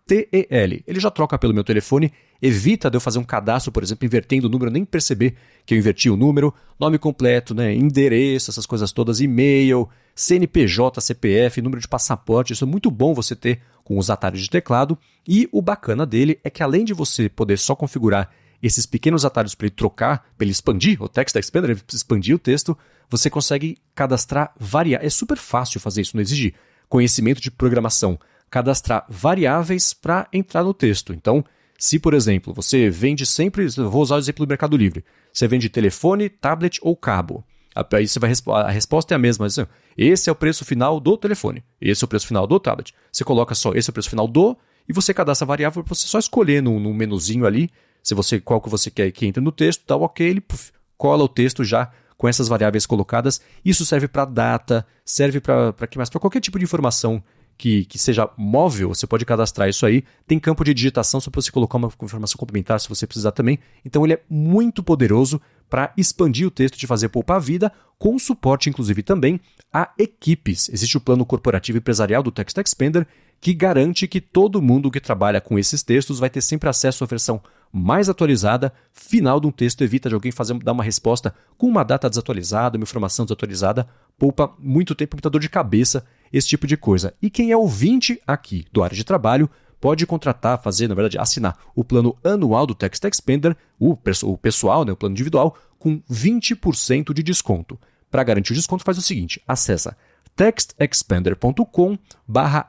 TEL. 0.06 0.84
Ele 0.88 1.00
já 1.00 1.12
troca 1.12 1.38
pelo 1.38 1.54
meu 1.54 1.64
telefone, 1.64 2.12
evita 2.42 2.90
de 2.90 2.98
eu 2.98 3.02
fazer 3.02 3.20
um 3.20 3.24
cadastro, 3.24 3.72
por 3.72 3.84
exemplo, 3.84 4.06
invertendo 4.06 4.48
o 4.48 4.50
número, 4.50 4.72
nem 4.72 4.86
perceber 4.86 5.36
que 5.66 5.74
eu 5.74 5.78
inverti 5.78 6.10
o 6.10 6.16
número, 6.16 6.54
nome 6.80 6.98
completo, 6.98 7.54
né, 7.54 7.74
endereço, 7.74 8.50
essas 8.50 8.66
coisas 8.66 8.92
todas, 8.92 9.20
e-mail, 9.20 9.90
CNPJ, 10.16 11.02
CPF, 11.02 11.62
número 11.62 11.82
de 11.82 11.88
passaporte. 11.88 12.54
Isso 12.54 12.64
é 12.64 12.68
muito 12.68 12.90
bom 12.90 13.14
você 13.14 13.36
ter 13.36 13.62
com 13.84 13.98
os 13.98 14.10
atalhos 14.10 14.42
de 14.42 14.50
teclado. 14.50 14.98
E 15.28 15.50
o 15.52 15.62
bacana 15.62 16.06
dele 16.06 16.40
é 16.44 16.50
que 16.50 16.64
além 16.64 16.86
de 16.86 16.94
você 16.94 17.28
poder 17.28 17.58
só 17.58 17.76
configurar 17.76 18.30
esses 18.62 18.86
pequenos 18.86 19.26
atalhos 19.26 19.56
para 19.56 19.68
ele 19.68 19.76
trocar, 19.76 20.20
para 20.38 20.46
ele 20.46 20.52
expandir 20.52 21.02
o 21.04 21.10
Text 21.10 21.36
Expander, 21.36 21.78
expandir 21.94 22.34
o 22.34 22.40
texto, 22.40 22.78
você 23.10 23.30
consegue 23.30 23.78
cadastrar 23.94 24.54
variáveis. 24.58 25.08
É 25.08 25.10
super 25.10 25.38
fácil 25.38 25.82
fazer 25.82 26.02
isso, 26.02 26.16
não 26.16 26.22
exige 26.22 26.56
conhecimento 26.94 27.42
de 27.42 27.50
programação, 27.50 28.20
cadastrar 28.52 29.04
variáveis 29.10 29.96
para 29.96 30.28
entrar 30.32 30.64
no 30.64 30.76
texto. 30.76 31.12
Então, 31.12 31.44
se, 31.76 31.98
por 31.98 32.14
exemplo, 32.14 32.54
você 32.54 32.88
vende 32.88 33.26
sempre, 33.26 33.66
vou 33.66 34.04
usar 34.04 34.18
o 34.18 34.20
exemplo 34.20 34.46
do 34.46 34.50
Mercado 34.50 34.78
Livre, 34.78 35.04
você 35.34 35.48
vende 35.48 35.70
telefone, 35.70 36.30
tablet 36.30 36.80
ou 36.84 36.96
cabo. 36.96 37.44
Aí 37.92 38.08
você 38.08 38.20
vai 38.20 38.32
a 38.48 38.70
resposta 38.70 39.12
é 39.12 39.16
a 39.16 39.18
mesma. 39.18 39.48
Assim, 39.48 39.66
esse 39.98 40.30
é 40.30 40.32
o 40.32 40.36
preço 40.36 40.64
final 40.64 41.00
do 41.00 41.18
telefone. 41.18 41.64
Esse 41.82 42.04
é 42.04 42.06
o 42.06 42.08
preço 42.08 42.28
final 42.28 42.46
do 42.46 42.60
tablet. 42.60 42.94
Você 43.12 43.24
coloca 43.24 43.56
só 43.56 43.74
esse 43.74 43.90
é 43.90 43.92
o 43.92 43.94
preço 43.94 44.12
final 44.12 44.28
do 44.28 44.56
e 44.88 44.94
você 44.94 45.16
cadastra 45.16 45.46
a 45.46 45.48
variável 45.48 45.84
para 45.84 45.96
você 45.96 46.06
só 46.06 46.20
escolher 46.20 46.62
no, 46.62 46.94
menuzinho 46.94 47.48
ali, 47.48 47.72
se 48.04 48.14
você 48.14 48.40
qual 48.40 48.62
que 48.62 48.70
você 48.70 48.92
quer 48.92 49.10
que 49.10 49.26
entre 49.26 49.42
no 49.42 49.52
texto, 49.52 49.84
dá 49.88 49.96
o 49.96 50.04
OK, 50.04 50.24
ele 50.24 50.42
puff, 50.42 50.72
cola 50.96 51.24
o 51.24 51.28
texto 51.28 51.64
já 51.64 51.92
com 52.18 52.28
essas 52.28 52.48
variáveis 52.48 52.86
colocadas. 52.86 53.42
Isso 53.64 53.86
serve 53.86 54.08
para 54.08 54.26
data, 54.26 54.86
serve 55.04 55.40
para 55.40 55.88
que 55.88 55.98
mais? 55.98 56.10
Para 56.10 56.20
qualquer 56.20 56.40
tipo 56.40 56.58
de 56.58 56.66
informação 56.66 57.24
que, 57.58 57.86
que 57.86 57.98
seja 57.98 58.30
móvel, 58.38 58.90
você 58.90 59.06
pode 59.06 59.26
cadastrar 59.26 59.70
isso 59.70 59.86
aí. 59.86 60.04
Tem 60.28 60.40
campo 60.40 60.64
de 60.64 60.74
digitação 60.74 61.20
só 61.20 61.30
para 61.30 61.42
você 61.42 61.52
colocar 61.52 61.78
uma 61.78 61.92
informação 62.02 62.38
complementar 62.38 62.80
se 62.80 62.90
você 62.90 63.06
precisar 63.06 63.32
também. 63.32 63.60
Então 63.86 64.04
ele 64.04 64.14
é 64.14 64.22
muito 64.30 64.84
poderoso 64.84 65.40
para 65.70 65.94
expandir 65.98 66.48
o 66.48 66.52
texto 66.52 66.78
de 66.78 66.86
fazer 66.86 67.10
poupar 67.10 67.40
vida, 67.40 67.72
com 67.98 68.18
suporte 68.20 68.70
inclusive 68.70 69.02
também 69.02 69.40
a 69.72 69.92
equipes. 69.98 70.70
Existe 70.70 70.98
o 70.98 71.02
plano 71.02 71.26
corporativo 71.26 71.78
empresarial 71.78 72.22
do 72.22 72.32
Text 72.32 72.58
Expander 72.58 73.08
que 73.40 73.54
garante 73.54 74.08
que 74.08 74.22
todo 74.22 74.62
mundo 74.62 74.90
que 74.90 75.00
trabalha 75.00 75.42
com 75.42 75.60
esses 75.60 75.84
textos 75.84 76.20
vai 76.20 76.30
ter 76.30 76.42
sempre 76.42 76.70
acesso 76.70 77.04
à 77.04 77.08
versão 77.08 77.42
mais 77.76 78.08
atualizada, 78.08 78.72
final 78.92 79.40
de 79.40 79.48
um 79.48 79.52
texto 79.52 79.82
evita 79.82 80.08
de 80.08 80.14
alguém 80.14 80.32
fazer 80.32 80.54
dar 80.60 80.74
uma 80.74 80.84
resposta 80.84 81.34
com 81.58 81.66
uma 81.66 81.84
data 81.84 82.08
desatualizada, 82.08 82.78
uma 82.78 82.84
informação 82.84 83.26
desatualizada, 83.26 83.88
poupa 84.16 84.54
muito 84.60 84.94
tempo, 84.94 85.16
muita 85.16 85.30
dor 85.30 85.42
de 85.42 85.50
cabeça, 85.50 86.06
esse 86.32 86.48
tipo 86.48 86.68
de 86.68 86.78
coisa. 86.78 87.16
E 87.20 87.32
quem 87.32 87.52
é 87.52 87.58
ouvinte 87.58 88.22
aqui 88.28 88.66
do 88.72 88.84
área 88.84 88.96
de 88.96 89.04
trabalho 89.04 89.50
pode 89.82 90.06
contratar, 90.06 90.62
fazer, 90.62 90.88
na 90.88 90.94
verdade, 90.94 91.18
assinar 91.18 91.58
o 91.76 91.84
plano 91.84 92.16
anual 92.24 92.68
do 92.68 92.76
Text 92.76 93.04
Expander, 93.04 93.58
o, 93.80 93.98
o 94.24 94.38
pessoal, 94.38 94.86
né, 94.86 94.92
o 94.92 94.96
plano 94.96 95.14
individual, 95.14 95.58
com 95.80 96.00
20% 96.10 97.12
de 97.12 97.24
desconto. 97.24 97.78
Para 98.12 98.24
garantir 98.24 98.54
o 98.54 98.56
desconto, 98.56 98.84
faz 98.84 99.00
o 99.00 99.02
seguinte: 99.02 99.42
acessa 99.48 99.98
textexpander.com 100.36 101.98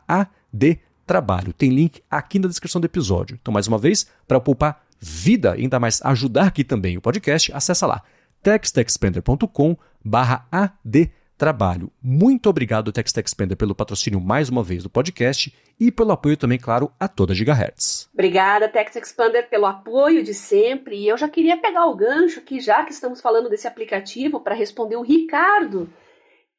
ad 0.08 0.80
trabalho. 1.06 1.52
Tem 1.52 1.70
link 1.70 2.02
aqui 2.10 2.38
na 2.38 2.48
descrição 2.48 2.80
do 2.80 2.86
episódio. 2.86 3.38
Então, 3.40 3.52
mais 3.52 3.66
uma 3.68 3.78
vez, 3.78 4.06
para 4.26 4.40
poupar 4.40 4.83
vida, 5.04 5.52
ainda 5.52 5.78
mais 5.78 6.00
ajudar 6.02 6.46
aqui 6.46 6.64
também 6.64 6.96
o 6.96 7.00
podcast, 7.00 7.52
acessa 7.52 7.86
lá 7.86 8.02
textexpander.com 8.42 9.76
ad 10.50 11.12
trabalho. 11.36 11.90
Muito 12.02 12.48
obrigado, 12.48 12.92
TextExpander, 12.92 13.56
pelo 13.56 13.74
patrocínio 13.74 14.20
mais 14.20 14.48
uma 14.48 14.62
vez 14.62 14.82
do 14.82 14.90
podcast 14.90 15.52
e 15.80 15.90
pelo 15.90 16.12
apoio 16.12 16.36
também, 16.36 16.58
claro, 16.58 16.92
a 16.98 17.08
toda 17.08 17.34
Gigahertz. 17.34 18.08
Obrigada, 18.12 18.68
TextExpander, 18.68 19.48
pelo 19.48 19.66
apoio 19.66 20.22
de 20.22 20.32
sempre. 20.32 20.96
E 20.96 21.08
eu 21.08 21.16
já 21.16 21.28
queria 21.28 21.56
pegar 21.56 21.86
o 21.86 21.96
gancho 21.96 22.40
aqui, 22.40 22.60
já 22.60 22.84
que 22.84 22.92
estamos 22.92 23.20
falando 23.20 23.48
desse 23.48 23.66
aplicativo, 23.66 24.40
para 24.40 24.54
responder 24.54 24.96
o 24.96 25.02
Ricardo, 25.02 25.90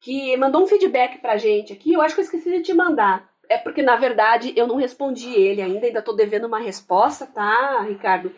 que 0.00 0.36
mandou 0.36 0.62
um 0.62 0.66
feedback 0.66 1.20
para 1.20 1.38
gente 1.38 1.72
aqui. 1.72 1.92
Eu 1.92 2.02
acho 2.02 2.14
que 2.14 2.20
eu 2.20 2.24
esqueci 2.24 2.50
de 2.50 2.62
te 2.62 2.74
mandar. 2.74 3.28
É 3.48 3.56
porque, 3.58 3.82
na 3.82 3.96
verdade, 3.96 4.52
eu 4.56 4.66
não 4.66 4.76
respondi 4.76 5.32
ele 5.32 5.62
ainda, 5.62 5.86
ainda 5.86 6.00
estou 6.00 6.16
devendo 6.16 6.46
uma 6.46 6.58
resposta, 6.58 7.26
tá, 7.26 7.82
Ricardo? 7.82 8.32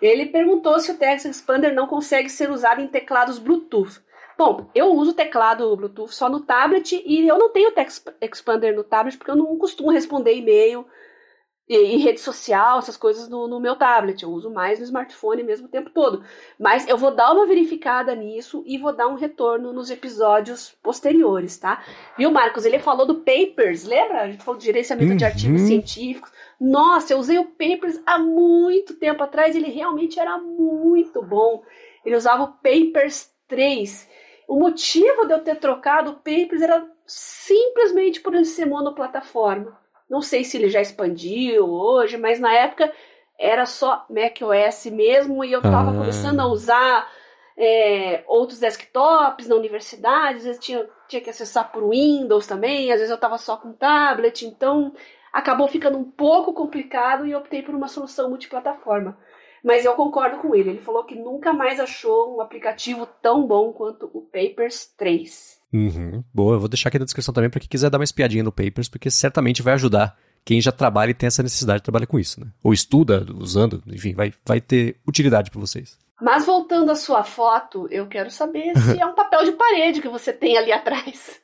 Ele 0.00 0.26
perguntou 0.26 0.78
se 0.80 0.90
o 0.90 0.96
Text 0.96 1.26
Expander 1.26 1.74
não 1.74 1.86
consegue 1.86 2.28
ser 2.28 2.50
usado 2.50 2.80
em 2.80 2.88
teclados 2.88 3.38
Bluetooth. 3.38 4.00
Bom, 4.36 4.68
eu 4.74 4.92
uso 4.92 5.12
teclado 5.12 5.76
Bluetooth 5.76 6.12
só 6.12 6.28
no 6.28 6.40
tablet 6.40 7.00
e 7.06 7.26
eu 7.28 7.38
não 7.38 7.50
tenho 7.50 7.70
Text 7.70 8.08
Expander 8.20 8.74
no 8.74 8.82
tablet 8.82 9.16
porque 9.16 9.30
eu 9.30 9.36
não 9.36 9.56
costumo 9.56 9.90
responder 9.90 10.34
e-mail 10.34 10.86
e, 11.68 11.96
rede 11.96 12.20
social, 12.20 12.78
essas 12.78 12.96
coisas 12.96 13.28
no, 13.28 13.46
no, 13.46 13.60
meu 13.60 13.76
tablet. 13.76 14.22
Eu 14.22 14.30
uso 14.30 14.50
mais 14.50 14.78
no 14.78 14.84
smartphone 14.84 15.42
mesmo 15.42 15.66
o 15.66 15.70
tempo 15.70 15.90
todo. 15.90 16.22
Mas 16.58 16.86
eu 16.88 16.98
vou 16.98 17.14
dar 17.14 17.32
uma 17.32 17.46
verificada 17.46 18.14
nisso 18.14 18.62
e 18.66 18.76
vou 18.76 18.94
dar 18.94 19.06
um 19.06 19.14
retorno 19.14 19.72
nos 19.72 19.90
episódios 19.90 20.74
posteriores, 20.82 21.56
tá? 21.56 21.82
Viu, 22.18 22.30
Marcos? 22.30 22.64
Ele 22.64 22.78
falou 22.78 23.06
do 23.06 23.20
Papers, 23.20 23.84
lembra? 23.84 24.22
A 24.22 24.30
gente 24.30 24.42
falou 24.42 24.58
de 24.58 24.66
gerenciamento 24.66 25.12
uhum. 25.12 25.16
de 25.16 25.24
artigos 25.24 25.62
científicos. 25.62 26.30
Nossa, 26.60 27.12
eu 27.12 27.18
usei 27.18 27.38
o 27.38 27.46
Papers 27.46 28.00
há 28.04 28.18
muito 28.18 28.94
tempo 28.94 29.22
atrás. 29.22 29.54
Ele 29.54 29.70
realmente 29.70 30.18
era 30.18 30.38
muito 30.38 31.22
bom. 31.22 31.62
Ele 32.04 32.16
usava 32.16 32.42
o 32.42 32.52
Papers 32.52 33.30
3. 33.46 34.10
O 34.48 34.58
motivo 34.58 35.26
de 35.26 35.32
eu 35.32 35.40
ter 35.40 35.56
trocado 35.56 36.10
o 36.10 36.14
Papers 36.16 36.60
era 36.60 36.86
simplesmente 37.06 38.20
por 38.20 38.34
ele 38.34 38.44
ser 38.44 38.66
monoplataforma. 38.66 39.80
Não 40.12 40.20
sei 40.20 40.44
se 40.44 40.58
ele 40.58 40.68
já 40.68 40.82
expandiu 40.82 41.64
hoje, 41.64 42.18
mas 42.18 42.38
na 42.38 42.52
época 42.52 42.92
era 43.40 43.64
só 43.64 44.04
macOS 44.10 44.84
mesmo 44.92 45.42
e 45.42 45.50
eu 45.50 45.60
estava 45.60 45.90
ah. 45.90 45.94
começando 45.94 46.38
a 46.38 46.46
usar 46.46 47.10
é, 47.56 48.22
outros 48.26 48.58
desktops 48.58 49.48
na 49.48 49.54
universidade, 49.56 50.36
às 50.36 50.44
vezes 50.44 50.60
tinha, 50.62 50.86
tinha 51.08 51.22
que 51.22 51.30
acessar 51.30 51.72
por 51.72 51.88
Windows 51.88 52.46
também, 52.46 52.92
às 52.92 52.98
vezes 52.98 53.08
eu 53.08 53.14
estava 53.14 53.38
só 53.38 53.56
com 53.56 53.72
tablet, 53.72 54.44
então 54.44 54.92
acabou 55.32 55.66
ficando 55.66 55.96
um 55.96 56.04
pouco 56.04 56.52
complicado 56.52 57.26
e 57.26 57.34
optei 57.34 57.62
por 57.62 57.74
uma 57.74 57.88
solução 57.88 58.28
multiplataforma. 58.28 59.18
Mas 59.64 59.86
eu 59.86 59.94
concordo 59.94 60.36
com 60.36 60.54
ele, 60.54 60.68
ele 60.68 60.82
falou 60.82 61.04
que 61.04 61.14
nunca 61.14 61.54
mais 61.54 61.80
achou 61.80 62.36
um 62.36 62.42
aplicativo 62.42 63.06
tão 63.22 63.46
bom 63.46 63.72
quanto 63.72 64.10
o 64.12 64.20
Papers 64.20 64.92
3. 64.94 65.61
Uhum. 65.72 66.22
Boa, 66.34 66.56
eu 66.56 66.60
vou 66.60 66.68
deixar 66.68 66.88
aqui 66.88 66.98
na 66.98 67.04
descrição 67.04 67.32
também 67.32 67.48
para 67.48 67.60
quem 67.60 67.68
quiser 67.68 67.88
dar 67.88 67.98
uma 67.98 68.04
espiadinha 68.04 68.44
no 68.44 68.52
Papers, 68.52 68.88
porque 68.88 69.10
certamente 69.10 69.62
vai 69.62 69.74
ajudar 69.74 70.16
quem 70.44 70.60
já 70.60 70.72
trabalha 70.72 71.10
e 71.10 71.14
tem 71.14 71.26
essa 71.26 71.42
necessidade 71.42 71.78
de 71.78 71.84
trabalhar 71.84 72.06
com 72.06 72.18
isso, 72.18 72.40
né? 72.40 72.46
Ou 72.62 72.72
estuda 72.72 73.26
usando, 73.34 73.82
enfim, 73.86 74.12
vai, 74.12 74.32
vai 74.44 74.60
ter 74.60 74.96
utilidade 75.06 75.50
para 75.50 75.60
vocês. 75.60 75.96
Mas 76.20 76.44
voltando 76.44 76.90
à 76.90 76.94
sua 76.94 77.24
foto, 77.24 77.88
eu 77.90 78.06
quero 78.06 78.30
saber 78.30 78.76
se 78.78 78.98
é 79.00 79.06
um 79.06 79.14
papel 79.14 79.44
de 79.44 79.52
parede 79.52 80.00
que 80.00 80.08
você 80.08 80.32
tem 80.32 80.56
ali 80.56 80.70
atrás. 80.72 81.40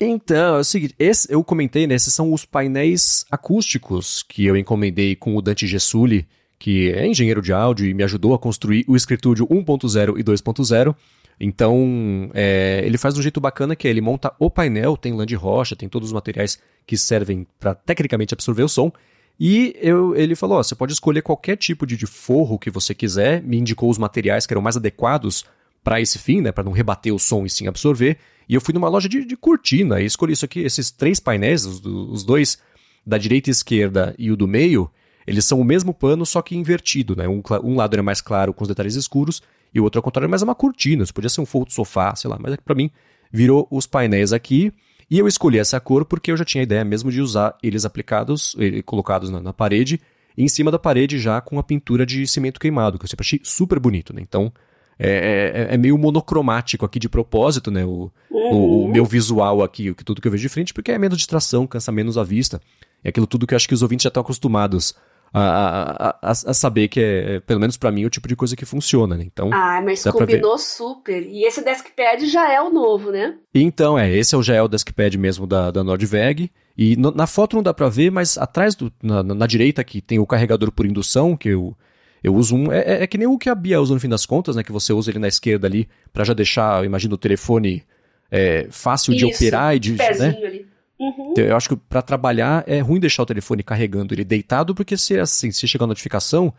Então, 0.00 0.56
é 0.56 0.60
o 0.60 0.64
seguinte, 0.64 0.94
esse, 0.98 1.32
eu 1.32 1.42
comentei, 1.42 1.86
né? 1.86 1.94
Esses 1.94 2.12
são 2.12 2.32
os 2.32 2.44
painéis 2.44 3.24
acústicos 3.30 4.22
que 4.22 4.44
eu 4.44 4.56
encomendei 4.56 5.16
com 5.16 5.34
o 5.34 5.42
Dante 5.42 5.66
Gessulli, 5.66 6.26
que 6.58 6.90
é 6.92 7.06
engenheiro 7.06 7.40
de 7.40 7.52
áudio 7.52 7.86
e 7.86 7.94
me 7.94 8.02
ajudou 8.04 8.34
a 8.34 8.38
construir 8.38 8.84
o 8.86 8.96
Escritúdio 8.96 9.46
1.0 9.46 10.18
e 10.18 10.22
2.0. 10.22 10.94
Então, 11.40 12.30
é, 12.34 12.82
ele 12.84 12.98
faz 12.98 13.14
de 13.14 13.20
um 13.20 13.22
jeito 13.22 13.40
bacana 13.40 13.76
que 13.76 13.86
é, 13.86 13.90
ele 13.90 14.00
monta 14.00 14.32
o 14.38 14.50
painel, 14.50 14.96
tem 14.96 15.12
lã 15.12 15.24
de 15.24 15.36
rocha, 15.36 15.76
tem 15.76 15.88
todos 15.88 16.08
os 16.08 16.12
materiais 16.12 16.58
que 16.86 16.96
servem 16.96 17.46
para 17.60 17.74
tecnicamente 17.74 18.34
absorver 18.34 18.62
o 18.62 18.68
som. 18.68 18.90
E 19.38 19.76
eu, 19.80 20.16
ele 20.16 20.34
falou: 20.34 20.58
ó, 20.58 20.62
você 20.62 20.74
pode 20.74 20.92
escolher 20.92 21.22
qualquer 21.22 21.56
tipo 21.56 21.86
de, 21.86 22.06
forro 22.06 22.58
que 22.58 22.70
você 22.70 22.92
quiser. 22.92 23.42
Me 23.42 23.56
indicou 23.58 23.88
os 23.88 23.98
materiais 23.98 24.46
que 24.46 24.52
eram 24.52 24.62
mais 24.62 24.76
adequados 24.76 25.44
para 25.84 26.00
esse 26.00 26.18
fim, 26.18 26.40
né, 26.40 26.50
para 26.50 26.64
não 26.64 26.72
rebater 26.72 27.14
o 27.14 27.18
som 27.18 27.46
e 27.46 27.50
sim 27.50 27.68
absorver. 27.68 28.18
E 28.48 28.54
eu 28.54 28.60
fui 28.60 28.74
numa 28.74 28.88
loja 28.88 29.08
de, 29.08 29.24
de 29.24 29.36
cortina 29.36 30.00
e 30.00 30.06
escolhi 30.06 30.32
isso 30.32 30.44
aqui, 30.44 30.60
esses 30.60 30.90
três 30.90 31.20
painéis, 31.20 31.64
os, 31.64 31.84
os 31.84 32.24
dois 32.24 32.58
da 33.06 33.16
direita 33.16 33.48
e 33.48 33.52
esquerda 33.52 34.14
e 34.18 34.30
o 34.30 34.36
do 34.36 34.48
meio, 34.48 34.90
eles 35.26 35.44
são 35.44 35.60
o 35.60 35.64
mesmo 35.64 35.94
pano, 35.94 36.26
só 36.26 36.42
que 36.42 36.56
invertido, 36.56 37.14
né? 37.14 37.28
Um, 37.28 37.42
um 37.62 37.76
lado 37.76 37.96
é 37.96 38.02
mais 38.02 38.20
claro 38.20 38.52
com 38.52 38.64
os 38.64 38.68
detalhes 38.68 38.96
escuros 38.96 39.42
e 39.78 39.80
o 39.80 39.84
outro 39.84 39.98
ao 39.98 40.02
contrário, 40.02 40.28
mas 40.28 40.42
é 40.42 40.44
uma 40.44 40.54
cortina. 40.54 41.02
Isso 41.02 41.14
podia 41.14 41.30
ser 41.30 41.40
um 41.40 41.46
forro 41.46 41.66
de 41.66 41.72
sofá, 41.72 42.14
sei 42.14 42.28
lá. 42.28 42.36
Mas 42.40 42.52
é 42.52 42.56
para 42.56 42.74
mim 42.74 42.90
virou 43.32 43.66
os 43.70 43.86
painéis 43.86 44.32
aqui. 44.32 44.72
E 45.10 45.18
eu 45.18 45.26
escolhi 45.26 45.58
essa 45.58 45.80
cor 45.80 46.04
porque 46.04 46.30
eu 46.30 46.36
já 46.36 46.44
tinha 46.44 46.60
a 46.60 46.64
ideia 46.64 46.84
mesmo 46.84 47.10
de 47.10 47.20
usar 47.20 47.56
eles 47.62 47.84
aplicados, 47.84 48.54
colocados 48.84 49.30
na, 49.30 49.40
na 49.40 49.52
parede, 49.54 50.00
em 50.36 50.48
cima 50.48 50.70
da 50.70 50.78
parede 50.78 51.18
já 51.18 51.40
com 51.40 51.58
a 51.58 51.62
pintura 51.62 52.04
de 52.04 52.26
cimento 52.26 52.60
queimado, 52.60 52.98
que 52.98 53.04
eu 53.04 53.08
sempre 53.08 53.24
achei 53.24 53.40
super 53.42 53.78
bonito, 53.78 54.14
né? 54.14 54.20
Então, 54.20 54.52
é, 54.98 55.68
é, 55.70 55.74
é, 55.74 55.78
meio 55.78 55.96
monocromático 55.96 56.84
aqui 56.84 56.98
de 56.98 57.08
propósito, 57.08 57.70
né? 57.70 57.84
O, 57.84 58.10
uhum. 58.30 58.52
o, 58.52 58.54
o, 58.54 58.82
uhum. 58.82 58.88
meu 58.88 59.04
visual 59.04 59.62
aqui, 59.62 59.94
tudo 60.04 60.20
que 60.20 60.28
eu 60.28 60.32
vejo 60.32 60.42
de 60.42 60.48
frente, 60.48 60.74
porque 60.74 60.92
é 60.92 60.98
menos 60.98 61.16
distração, 61.16 61.66
cansa 61.66 61.90
menos 61.90 62.18
a 62.18 62.24
vista. 62.24 62.60
É 63.02 63.08
aquilo 63.08 63.26
tudo 63.26 63.46
que 63.46 63.54
eu 63.54 63.56
acho 63.56 63.68
que 63.68 63.74
os 63.74 63.82
ouvintes 63.82 64.02
já 64.02 64.08
estão 64.08 64.20
acostumados 64.20 64.94
a, 65.32 66.16
a, 66.22 66.30
a, 66.30 66.34
saber 66.34 66.88
que 66.88 67.00
é, 67.00 67.40
pelo 67.40 67.60
menos 67.60 67.76
para 67.76 67.90
mim, 67.90 68.04
o 68.04 68.10
tipo 68.10 68.26
de 68.28 68.36
coisa 68.36 68.56
que 68.56 68.64
funciona, 68.64 69.16
né? 69.16 69.24
Então, 69.24 69.50
ah, 69.52 69.80
mas 69.84 70.02
combinou 70.04 70.58
super. 70.58 71.22
E 71.22 71.44
esse 71.44 71.62
Deskpad 71.62 72.26
já 72.26 72.52
é 72.52 72.60
o 72.60 72.70
novo, 72.70 73.10
né? 73.10 73.36
Então, 73.54 73.98
é, 73.98 74.10
esse 74.10 74.34
é 74.34 74.38
o, 74.38 74.42
já 74.42 74.54
é 74.54 74.62
o 74.62 74.68
Deskpad 74.68 75.16
mesmo 75.18 75.46
da, 75.46 75.70
da 75.70 75.84
Nordveg. 75.84 76.50
E 76.76 76.96
no, 76.96 77.10
na 77.10 77.26
foto 77.26 77.56
não 77.56 77.62
dá 77.62 77.74
pra 77.74 77.88
ver, 77.88 78.10
mas 78.10 78.38
atrás, 78.38 78.74
do, 78.74 78.92
na, 79.02 79.22
na, 79.22 79.34
na 79.34 79.46
direita 79.46 79.80
aqui, 79.80 80.00
tem 80.00 80.18
o 80.18 80.26
carregador 80.26 80.70
por 80.72 80.86
indução, 80.86 81.36
que 81.36 81.48
eu 81.48 81.76
eu 82.22 82.34
uso 82.34 82.56
um. 82.56 82.72
É, 82.72 82.80
é, 82.80 83.02
é, 83.02 83.06
que 83.06 83.18
nem 83.18 83.26
o 83.26 83.38
que 83.38 83.48
a 83.48 83.54
Bia 83.54 83.80
usa 83.80 83.94
no 83.94 84.00
fim 84.00 84.08
das 84.08 84.26
contas, 84.26 84.56
né? 84.56 84.62
Que 84.62 84.72
você 84.72 84.92
usa 84.92 85.10
ele 85.10 85.18
na 85.18 85.28
esquerda 85.28 85.66
ali 85.66 85.88
para 86.12 86.24
já 86.24 86.34
deixar, 86.34 86.84
imagino, 86.84 87.14
o 87.14 87.18
telefone 87.18 87.84
é, 88.30 88.66
fácil 88.70 89.12
Isso, 89.12 89.26
de 89.26 89.34
operar 89.34 89.76
e 89.76 89.78
de. 89.78 89.92
Né? 89.92 90.36
Ali. 90.44 90.66
Uhum. 90.98 91.30
Então, 91.30 91.44
eu 91.44 91.56
acho 91.56 91.68
que 91.68 91.76
para 91.76 92.02
trabalhar 92.02 92.64
é 92.66 92.80
ruim 92.80 92.98
deixar 92.98 93.22
o 93.22 93.26
telefone 93.26 93.62
carregando 93.62 94.14
ele 94.14 94.24
deitado, 94.24 94.74
porque 94.74 94.96
se 94.96 95.18
assim, 95.18 95.50
se 95.50 95.66
chegar 95.68 95.84
a 95.84 95.88
notificação, 95.88 96.52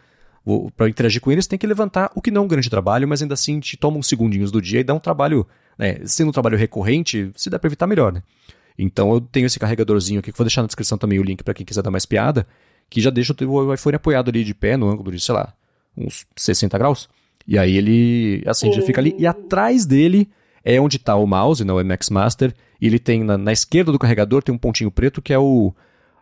para 0.76 0.88
interagir 0.88 1.22
com 1.22 1.32
eles, 1.32 1.46
tem 1.46 1.60
que 1.60 1.68
levantar, 1.68 2.12
o 2.16 2.22
que 2.22 2.32
não 2.32 2.42
é 2.42 2.46
um 2.46 2.48
grande 2.48 2.70
trabalho, 2.70 3.08
mas 3.08 3.22
ainda 3.22 3.34
assim 3.34 3.60
te 3.60 3.76
toma 3.76 3.98
uns 3.98 4.08
segundinhos 4.08 4.52
do 4.52 4.62
dia 4.62 4.80
e 4.80 4.84
dá 4.84 4.94
um 4.94 5.00
trabalho, 5.00 5.46
né? 5.78 6.00
Sendo 6.06 6.30
um 6.30 6.32
trabalho 6.32 6.58
recorrente, 6.58 7.32
se 7.36 7.50
dá 7.50 7.60
para 7.60 7.68
evitar 7.68 7.86
melhor, 7.86 8.14
né? 8.14 8.24
Então 8.78 9.14
eu 9.14 9.20
tenho 9.20 9.46
esse 9.46 9.60
carregadorzinho 9.60 10.20
aqui, 10.20 10.32
que 10.32 10.38
vou 10.38 10.46
deixar 10.46 10.62
na 10.62 10.68
descrição 10.68 10.98
também 10.98 11.20
o 11.20 11.24
link 11.24 11.44
para 11.44 11.54
quem 11.54 11.66
quiser 11.66 11.82
dar 11.82 11.92
mais 11.92 12.06
piada 12.06 12.48
que 12.90 13.00
já 13.00 13.10
deixa 13.10 13.36
o 13.46 13.74
iPhone 13.74 13.96
apoiado 13.96 14.30
ali 14.30 14.44
de 14.44 14.54
pé, 14.54 14.76
no 14.76 14.90
ângulo 14.90 15.12
de, 15.12 15.20
sei 15.20 15.36
lá, 15.36 15.54
uns 15.96 16.26
60 16.36 16.78
graus. 16.78 17.08
E 17.48 17.58
aí 17.58 17.78
ele, 17.78 18.44
assim, 18.48 18.72
já 18.74 18.82
fica 18.82 19.00
ali. 19.00 19.16
E 19.18 19.28
atrás 19.28 19.86
dele 19.86 20.30
é 20.76 20.80
onde 20.80 20.98
está 20.98 21.16
o 21.16 21.26
mouse, 21.26 21.64
não 21.64 21.80
é 21.80 21.84
Max 21.84 22.10
Master. 22.10 22.54
E 22.80 22.88
ele 22.88 23.00
tem, 23.00 23.24
na, 23.24 23.38
na, 23.38 23.52
esquerda 23.52 23.92
do 23.92 24.00
carregador, 24.00 24.44
tem 24.44 24.54
um 24.54 24.58
pontinho 24.58 24.92
preto 24.92 25.22
que 25.22 25.34
é 25.34 25.40
o... 25.40 25.74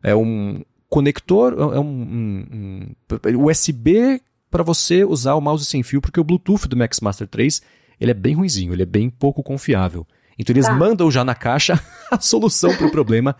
É 0.01 0.15
um 0.15 0.63
conector, 0.89 1.53
é 1.53 1.79
um, 1.79 1.83
um, 1.83 2.95
um 3.35 3.45
USB 3.45 4.21
para 4.49 4.63
você 4.63 5.03
usar 5.03 5.35
o 5.35 5.41
mouse 5.41 5.65
sem 5.65 5.83
fio, 5.83 5.99
porque 5.99 6.19
o 6.19 6.23
Bluetooth 6.23 6.67
do 6.67 6.77
Max 6.77 7.01
Master 7.01 7.27
3, 7.27 7.61
ele 7.99 8.11
é 8.11 8.13
bem 8.13 8.35
ruinzinho, 8.35 8.71
ele 8.71 8.83
é 8.83 8.85
bem 8.85 9.09
pouco 9.09 9.43
confiável. 9.43 10.07
Então 10.39 10.53
eles 10.53 10.65
tá. 10.65 10.73
mandam 10.73 11.11
já 11.11 11.25
na 11.25 11.35
caixa 11.35 11.81
a 12.09 12.19
solução 12.21 12.73
para 12.77 12.87
o 12.87 12.91
problema, 12.91 13.35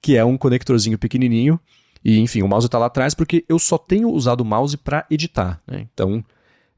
que 0.00 0.16
é 0.16 0.24
um 0.24 0.38
conectorzinho 0.38 0.96
pequenininho, 0.96 1.58
e, 2.04 2.18
enfim, 2.18 2.42
o 2.42 2.48
mouse 2.48 2.66
está 2.66 2.78
lá 2.78 2.86
atrás 2.86 3.14
porque 3.14 3.44
eu 3.48 3.58
só 3.58 3.78
tenho 3.78 4.10
usado 4.10 4.40
o 4.40 4.44
mouse 4.44 4.76
para 4.76 5.06
editar. 5.10 5.60
Né? 5.66 5.86
Então, 5.92 6.24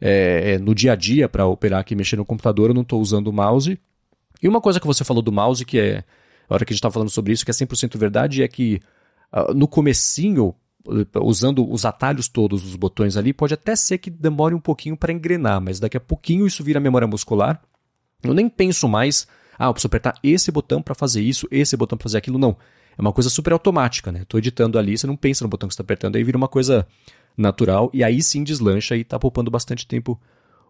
é, 0.06 0.52
é, 0.52 0.58
no 0.58 0.74
dia 0.74 0.92
a 0.92 0.94
dia, 0.94 1.30
para 1.30 1.46
operar 1.46 1.80
aqui 1.80 1.96
mexer 1.96 2.16
no 2.16 2.26
computador, 2.26 2.68
eu 2.68 2.74
não 2.74 2.82
estou 2.82 3.00
usando 3.00 3.28
o 3.28 3.32
mouse. 3.32 3.80
E 4.42 4.46
uma 4.46 4.60
coisa 4.60 4.78
que 4.78 4.86
você 4.86 5.02
falou 5.02 5.22
do 5.22 5.32
mouse, 5.32 5.64
que 5.64 5.78
é, 5.78 6.04
a 6.46 6.54
hora 6.54 6.62
que 6.62 6.72
a 6.72 6.74
gente 6.74 6.80
estava 6.80 6.92
falando 6.92 7.08
sobre 7.08 7.32
isso, 7.32 7.42
que 7.42 7.50
é 7.50 7.54
100% 7.54 7.96
verdade, 7.96 8.42
é 8.42 8.48
que 8.48 8.82
uh, 9.32 9.54
no 9.54 9.66
comecinho, 9.66 10.54
usando 11.22 11.66
os 11.66 11.86
atalhos 11.86 12.28
todos, 12.28 12.66
os 12.66 12.76
botões 12.76 13.16
ali, 13.16 13.32
pode 13.32 13.54
até 13.54 13.74
ser 13.74 13.96
que 13.96 14.10
demore 14.10 14.54
um 14.54 14.60
pouquinho 14.60 14.94
para 14.94 15.10
engrenar, 15.10 15.58
mas 15.58 15.80
daqui 15.80 15.96
a 15.96 16.00
pouquinho 16.00 16.46
isso 16.46 16.62
vira 16.62 16.78
memória 16.78 17.08
muscular. 17.08 17.62
Eu 18.22 18.34
nem 18.34 18.46
penso 18.46 18.86
mais, 18.86 19.26
ah, 19.58 19.68
eu 19.68 19.72
preciso 19.72 19.86
apertar 19.86 20.18
esse 20.22 20.52
botão 20.52 20.82
para 20.82 20.94
fazer 20.94 21.22
isso, 21.22 21.48
esse 21.50 21.74
botão 21.78 21.96
para 21.96 22.02
fazer 22.02 22.18
aquilo. 22.18 22.38
Não 22.38 22.58
é 22.98 23.00
uma 23.00 23.12
coisa 23.12 23.30
super 23.30 23.54
automática, 23.54 24.12
né? 24.12 24.26
Tô 24.28 24.36
editando 24.36 24.78
ali, 24.78 24.98
você 24.98 25.06
não 25.06 25.16
pensa 25.16 25.44
no 25.44 25.48
botão 25.48 25.66
que 25.66 25.74
você 25.74 25.76
está 25.76 25.82
apertando, 25.82 26.16
aí 26.16 26.22
vira 26.22 26.36
uma 26.36 26.46
coisa 26.46 26.86
natural 27.36 27.90
e 27.92 28.04
aí 28.04 28.22
sim 28.22 28.44
deslancha 28.44 28.96
e 28.96 29.04
tá 29.04 29.18
poupando 29.18 29.50
bastante 29.50 29.86
tempo 29.86 30.20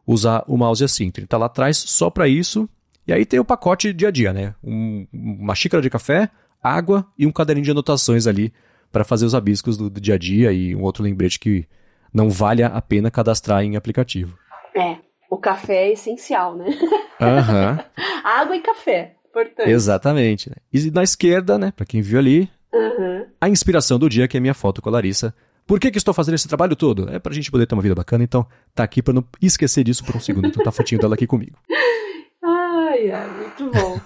usar 0.07 0.45
o 0.47 0.57
mouse 0.57 0.85
assim. 0.85 1.07
Então 1.07 1.23
ele 1.23 1.29
tá 1.29 1.37
lá 1.37 1.47
atrás 1.47 1.77
só 1.77 2.11
para 2.11 2.29
isso. 2.29 2.69
E 3.07 3.13
aí 3.13 3.25
tem 3.25 3.39
o 3.39 3.45
pacote 3.45 3.93
dia 3.93 4.09
a 4.09 4.11
dia, 4.11 4.33
né? 4.33 4.55
Um, 4.63 5.07
uma 5.13 5.55
xícara 5.55 5.83
de 5.83 5.91
café, 5.91 6.31
água 6.63 7.07
e 7.19 7.27
um 7.27 7.33
caderninho 7.33 7.65
de 7.65 7.71
anotações 7.71 8.27
ali 8.27 8.53
para 8.91 9.05
fazer 9.05 9.27
os 9.27 9.35
abiscos 9.35 9.77
do, 9.77 9.91
do, 9.91 10.01
dia 10.01 10.15
a 10.15 10.19
dia 10.19 10.53
e 10.53 10.75
um 10.75 10.83
outro 10.83 11.03
lembrete 11.03 11.39
que 11.39 11.67
não 12.13 12.31
vale 12.31 12.63
a 12.63 12.81
pena 12.81 13.11
cadastrar 13.11 13.63
em 13.63 13.77
aplicativo. 13.77 14.39
É, 14.75 14.97
o 15.29 15.37
café 15.37 15.89
é 15.89 15.93
essencial, 15.93 16.57
né? 16.57 16.67
Aham. 17.21 17.85
água 18.25 18.57
e 18.57 18.61
café. 18.61 19.17
Importante. 19.29 19.69
Exatamente. 19.69 20.51
E 20.73 20.91
na 20.93 21.03
esquerda, 21.03 21.59
né, 21.59 21.73
para 21.75 21.85
quem 21.85 22.01
viu 22.01 22.21
ali, 22.21 22.49
uhum. 22.73 23.27
a 23.41 23.49
inspiração 23.49 23.99
do 23.99 24.09
dia, 24.09 24.29
que 24.29 24.37
é 24.37 24.39
a 24.39 24.41
minha 24.41 24.55
foto 24.55 24.81
com 24.81 24.89
a 24.89 24.93
Larissa. 24.93 25.35
Por 25.67 25.81
que, 25.81 25.91
que 25.91 25.99
estou 25.99 26.13
fazendo 26.13 26.35
esse 26.35 26.49
trabalho 26.49 26.77
todo? 26.77 27.09
É 27.11 27.19
pra 27.19 27.33
gente 27.33 27.51
poder 27.51 27.67
ter 27.67 27.75
uma 27.75 27.83
vida 27.83 27.95
bacana, 27.95 28.23
então 28.23 28.47
tá 28.75 28.85
aqui 28.85 29.03
para 29.03 29.15
não 29.15 29.25
esquecer 29.41 29.85
disso 29.85 30.05
por 30.05 30.17
um 30.17 30.21
segundo. 30.21 30.49
Então 30.49 30.63
tá 30.63 30.71
a 30.71 30.73
fotinho 30.73 31.01
dela 31.01 31.15
aqui 31.15 31.27
comigo. 31.27 31.57
Ai, 32.95 33.11
ai, 33.11 33.29
muito 33.29 33.71
bom. 33.73 33.99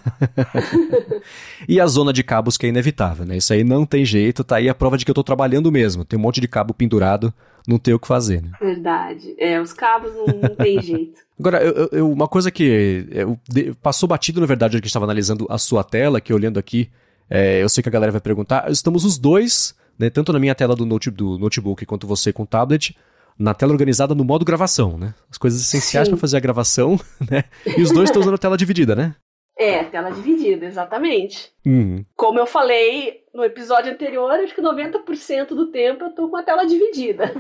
e 1.68 1.80
a 1.80 1.86
zona 1.86 2.12
de 2.12 2.22
cabos 2.22 2.56
que 2.56 2.64
é 2.64 2.68
inevitável, 2.68 3.26
né? 3.26 3.36
Isso 3.36 3.52
aí 3.52 3.62
não 3.62 3.84
tem 3.84 4.04
jeito, 4.04 4.42
tá 4.42 4.56
aí 4.56 4.68
a 4.68 4.74
prova 4.74 4.96
de 4.96 5.04
que 5.04 5.10
eu 5.10 5.14
tô 5.14 5.22
trabalhando 5.22 5.70
mesmo. 5.70 6.04
Tem 6.04 6.18
um 6.18 6.22
monte 6.22 6.40
de 6.40 6.48
cabo 6.48 6.72
pendurado, 6.72 7.34
não 7.66 7.78
tem 7.78 7.92
o 7.92 7.98
que 7.98 8.06
fazer, 8.06 8.42
né? 8.42 8.52
Verdade. 8.60 9.34
É, 9.38 9.60
os 9.60 9.72
cabos 9.72 10.14
não, 10.14 10.26
não 10.26 10.56
tem 10.56 10.80
jeito. 10.82 11.18
Agora, 11.38 11.62
eu, 11.62 11.88
eu, 11.92 12.10
uma 12.10 12.26
coisa 12.26 12.50
que 12.50 13.06
eu, 13.10 13.38
passou 13.82 14.08
batido, 14.08 14.40
na 14.40 14.46
verdade, 14.46 14.72
que 14.72 14.76
a 14.76 14.78
gente 14.78 14.86
estava 14.86 15.04
analisando 15.04 15.46
a 15.50 15.58
sua 15.58 15.84
tela, 15.84 16.20
que 16.20 16.32
olhando 16.32 16.58
aqui, 16.58 16.88
é, 17.28 17.62
eu 17.62 17.68
sei 17.68 17.82
que 17.82 17.88
a 17.88 17.92
galera 17.92 18.12
vai 18.12 18.20
perguntar, 18.20 18.70
estamos 18.70 19.04
os 19.04 19.18
dois, 19.18 19.74
né, 19.98 20.10
tanto 20.10 20.32
na 20.32 20.38
minha 20.38 20.54
tela 20.54 20.76
do, 20.76 20.86
note, 20.86 21.10
do 21.10 21.38
notebook 21.38 21.84
quanto 21.84 22.06
você 22.06 22.32
com 22.32 22.44
o 22.44 22.46
tablet, 22.46 22.96
na 23.38 23.54
tela 23.54 23.72
organizada 23.72 24.14
no 24.14 24.24
modo 24.24 24.44
gravação, 24.44 24.98
né? 24.98 25.14
As 25.30 25.38
coisas 25.38 25.60
essenciais 25.60 26.08
para 26.08 26.18
fazer 26.18 26.36
a 26.36 26.40
gravação, 26.40 26.98
né? 27.30 27.44
E 27.76 27.82
os 27.82 27.92
dois 27.92 28.08
estão 28.08 28.20
usando 28.20 28.34
a 28.34 28.38
tela 28.38 28.56
dividida, 28.56 28.96
né? 28.96 29.14
É, 29.56 29.82
tela 29.84 30.10
dividida, 30.10 30.66
exatamente. 30.66 31.50
Uhum. 31.66 32.04
Como 32.16 32.38
eu 32.38 32.46
falei 32.46 33.24
no 33.34 33.44
episódio 33.44 33.92
anterior, 33.92 34.30
acho 34.30 34.54
que 34.54 34.62
90% 34.62 35.48
do 35.48 35.66
tempo 35.66 36.04
eu 36.04 36.10
tô 36.10 36.28
com 36.28 36.36
a 36.36 36.42
tela 36.42 36.64
dividida. 36.64 37.32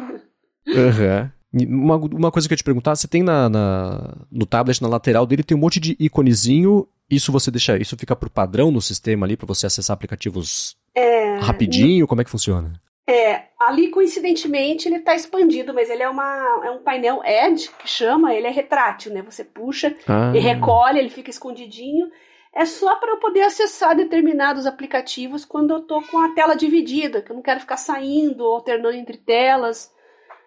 Uhum. 0.66 1.30
Uma, 1.52 1.96
uma 1.96 2.30
coisa 2.30 2.46
que 2.46 2.52
eu 2.52 2.56
ia 2.56 2.58
te 2.58 2.64
perguntar, 2.64 2.94
você 2.94 3.08
tem 3.08 3.22
na, 3.22 3.48
na, 3.48 4.16
no 4.30 4.46
tablet, 4.46 4.82
na 4.82 4.88
lateral 4.88 5.26
dele, 5.26 5.42
tem 5.42 5.56
um 5.56 5.60
monte 5.60 5.80
de 5.80 5.96
íconezinho. 5.98 6.86
Isso 7.08 7.32
você 7.32 7.50
deixa, 7.50 7.78
isso 7.78 7.96
fica 7.96 8.14
por 8.14 8.28
padrão 8.28 8.70
no 8.70 8.82
sistema 8.82 9.24
ali 9.24 9.36
para 9.36 9.46
você 9.46 9.66
acessar 9.66 9.94
aplicativos 9.94 10.76
é, 10.98 11.38
rapidinho? 11.38 12.06
Como 12.06 12.20
é 12.20 12.24
que 12.24 12.30
funciona? 12.30 12.72
É, 13.06 13.44
ali 13.58 13.88
coincidentemente 13.88 14.88
ele 14.88 14.96
está 14.96 15.14
expandido, 15.14 15.72
mas 15.72 15.88
ele 15.88 16.02
é, 16.02 16.08
uma, 16.08 16.62
é 16.64 16.70
um 16.70 16.82
painel 16.82 17.22
Edge 17.24 17.70
que 17.78 17.88
chama, 17.88 18.34
ele 18.34 18.46
é 18.46 18.50
retrátil, 18.50 19.12
né? 19.14 19.22
Você 19.22 19.44
puxa 19.44 19.94
ah. 20.06 20.32
e 20.34 20.38
recolhe, 20.38 20.98
ele 20.98 21.08
fica 21.08 21.30
escondidinho. 21.30 22.10
É 22.52 22.64
só 22.64 22.96
para 22.96 23.12
eu 23.12 23.18
poder 23.18 23.42
acessar 23.42 23.94
determinados 23.94 24.66
aplicativos 24.66 25.44
quando 25.44 25.72
eu 25.72 25.80
tô 25.80 26.02
com 26.02 26.18
a 26.18 26.34
tela 26.34 26.54
dividida, 26.54 27.22
que 27.22 27.30
eu 27.30 27.36
não 27.36 27.42
quero 27.42 27.60
ficar 27.60 27.76
saindo, 27.76 28.44
alternando 28.44 28.96
entre 28.96 29.16
telas. 29.16 29.94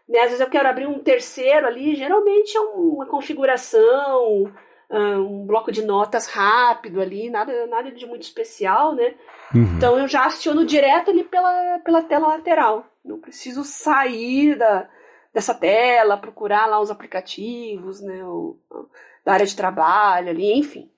Né? 0.07 0.19
Às 0.19 0.25
vezes 0.25 0.41
eu 0.41 0.49
quero 0.49 0.67
abrir 0.67 0.87
um 0.87 0.99
terceiro 0.99 1.65
ali, 1.65 1.95
geralmente 1.95 2.57
é 2.57 2.59
uma 2.59 3.05
configuração, 3.05 4.51
um 4.97 5.45
bloco 5.45 5.71
de 5.71 5.81
notas 5.81 6.27
rápido 6.27 6.99
ali, 6.99 7.29
nada, 7.29 7.65
nada 7.67 7.91
de 7.91 8.05
muito 8.05 8.23
especial, 8.23 8.93
né? 8.93 9.13
Uhum. 9.55 9.77
Então 9.77 9.97
eu 9.97 10.07
já 10.07 10.25
aciono 10.25 10.65
direto 10.65 11.11
ali 11.11 11.23
pela, 11.23 11.79
pela 11.79 12.01
tela 12.01 12.27
lateral. 12.27 12.85
Não 13.03 13.19
preciso 13.19 13.63
sair 13.63 14.57
da, 14.57 14.87
dessa 15.33 15.53
tela, 15.53 16.17
procurar 16.17 16.65
lá 16.65 16.79
os 16.79 16.91
aplicativos, 16.91 18.01
né? 18.01 18.23
O, 18.25 18.57
da 19.25 19.33
área 19.33 19.45
de 19.45 19.55
trabalho 19.55 20.29
ali, 20.29 20.53
enfim. 20.53 20.89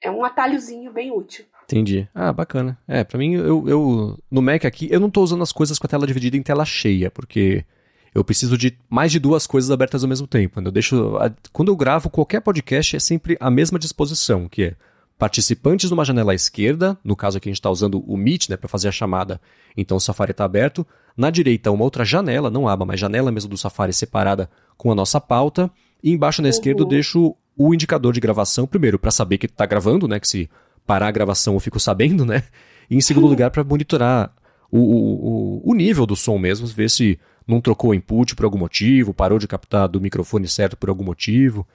É 0.00 0.10
um 0.10 0.24
atalhozinho 0.24 0.92
bem 0.92 1.10
útil. 1.10 1.44
Entendi. 1.64 2.08
Ah, 2.14 2.32
bacana. 2.32 2.78
É, 2.86 3.04
para 3.04 3.18
mim, 3.18 3.34
eu, 3.34 3.68
eu 3.68 4.18
no 4.30 4.42
Mac 4.42 4.64
aqui, 4.64 4.88
eu 4.90 4.98
não 4.98 5.10
tô 5.10 5.22
usando 5.22 5.42
as 5.42 5.52
coisas 5.52 5.78
com 5.78 5.86
a 5.86 5.90
tela 5.90 6.06
dividida 6.06 6.36
em 6.36 6.42
tela 6.42 6.64
cheia, 6.64 7.10
porque 7.10 7.64
eu 8.14 8.24
preciso 8.24 8.58
de 8.58 8.76
mais 8.88 9.12
de 9.12 9.18
duas 9.18 9.46
coisas 9.46 9.70
abertas 9.70 10.02
ao 10.02 10.08
mesmo 10.08 10.26
tempo. 10.26 10.54
Quando 10.54 10.66
eu 10.66 10.72
deixo, 10.72 11.12
quando 11.52 11.68
eu 11.68 11.76
gravo 11.76 12.10
qualquer 12.10 12.40
podcast 12.40 12.96
é 12.96 12.98
sempre 12.98 13.36
a 13.40 13.50
mesma 13.50 13.78
disposição, 13.78 14.48
que 14.48 14.64
é 14.64 14.74
participantes 15.18 15.90
numa 15.90 16.04
janela 16.04 16.32
à 16.32 16.34
esquerda, 16.34 16.98
no 17.04 17.14
caso 17.14 17.36
aqui 17.36 17.48
a 17.48 17.50
gente 17.50 17.58
está 17.58 17.70
usando 17.70 18.02
o 18.06 18.16
Meet 18.16 18.48
né, 18.48 18.56
para 18.56 18.68
fazer 18.68 18.88
a 18.88 18.92
chamada, 18.92 19.40
então 19.76 19.98
o 19.98 20.00
Safari 20.00 20.30
está 20.30 20.44
aberto. 20.44 20.86
Na 21.16 21.28
direita, 21.28 21.70
uma 21.70 21.84
outra 21.84 22.04
janela, 22.04 22.50
não 22.50 22.66
aba, 22.66 22.86
mas 22.86 22.98
janela 22.98 23.30
mesmo 23.30 23.50
do 23.50 23.58
Safari 23.58 23.92
separada 23.92 24.50
com 24.76 24.90
a 24.90 24.94
nossa 24.94 25.20
pauta. 25.20 25.70
E 26.02 26.10
embaixo 26.10 26.40
na 26.40 26.46
uhum. 26.46 26.50
esquerda 26.50 26.82
eu 26.82 26.86
deixo 26.86 27.36
o 27.56 27.74
indicador 27.74 28.14
de 28.14 28.20
gravação, 28.20 28.66
primeiro, 28.66 28.98
para 28.98 29.10
saber 29.10 29.36
que 29.36 29.46
está 29.46 29.66
gravando, 29.66 30.08
né? 30.08 30.18
Que 30.18 30.26
se 30.26 30.50
parar 30.86 31.08
a 31.08 31.10
gravação 31.10 31.54
eu 31.54 31.60
fico 31.60 31.78
sabendo, 31.78 32.24
né? 32.24 32.42
E 32.88 32.96
em 32.96 33.00
segundo 33.00 33.26
lugar, 33.26 33.50
para 33.50 33.62
monitorar 33.62 34.32
o, 34.70 34.78
o, 34.78 35.70
o 35.70 35.74
nível 35.74 36.06
do 36.06 36.16
som 36.16 36.38
mesmo, 36.38 36.66
ver 36.66 36.88
se 36.88 37.18
não 37.50 37.60
trocou 37.60 37.90
o 37.90 37.94
input 37.94 38.34
por 38.34 38.44
algum 38.44 38.58
motivo, 38.58 39.12
parou 39.12 39.38
de 39.38 39.48
captar 39.48 39.88
do 39.88 40.00
microfone 40.00 40.48
certo 40.48 40.76
por 40.76 40.88
algum 40.88 41.04
motivo. 41.04 41.66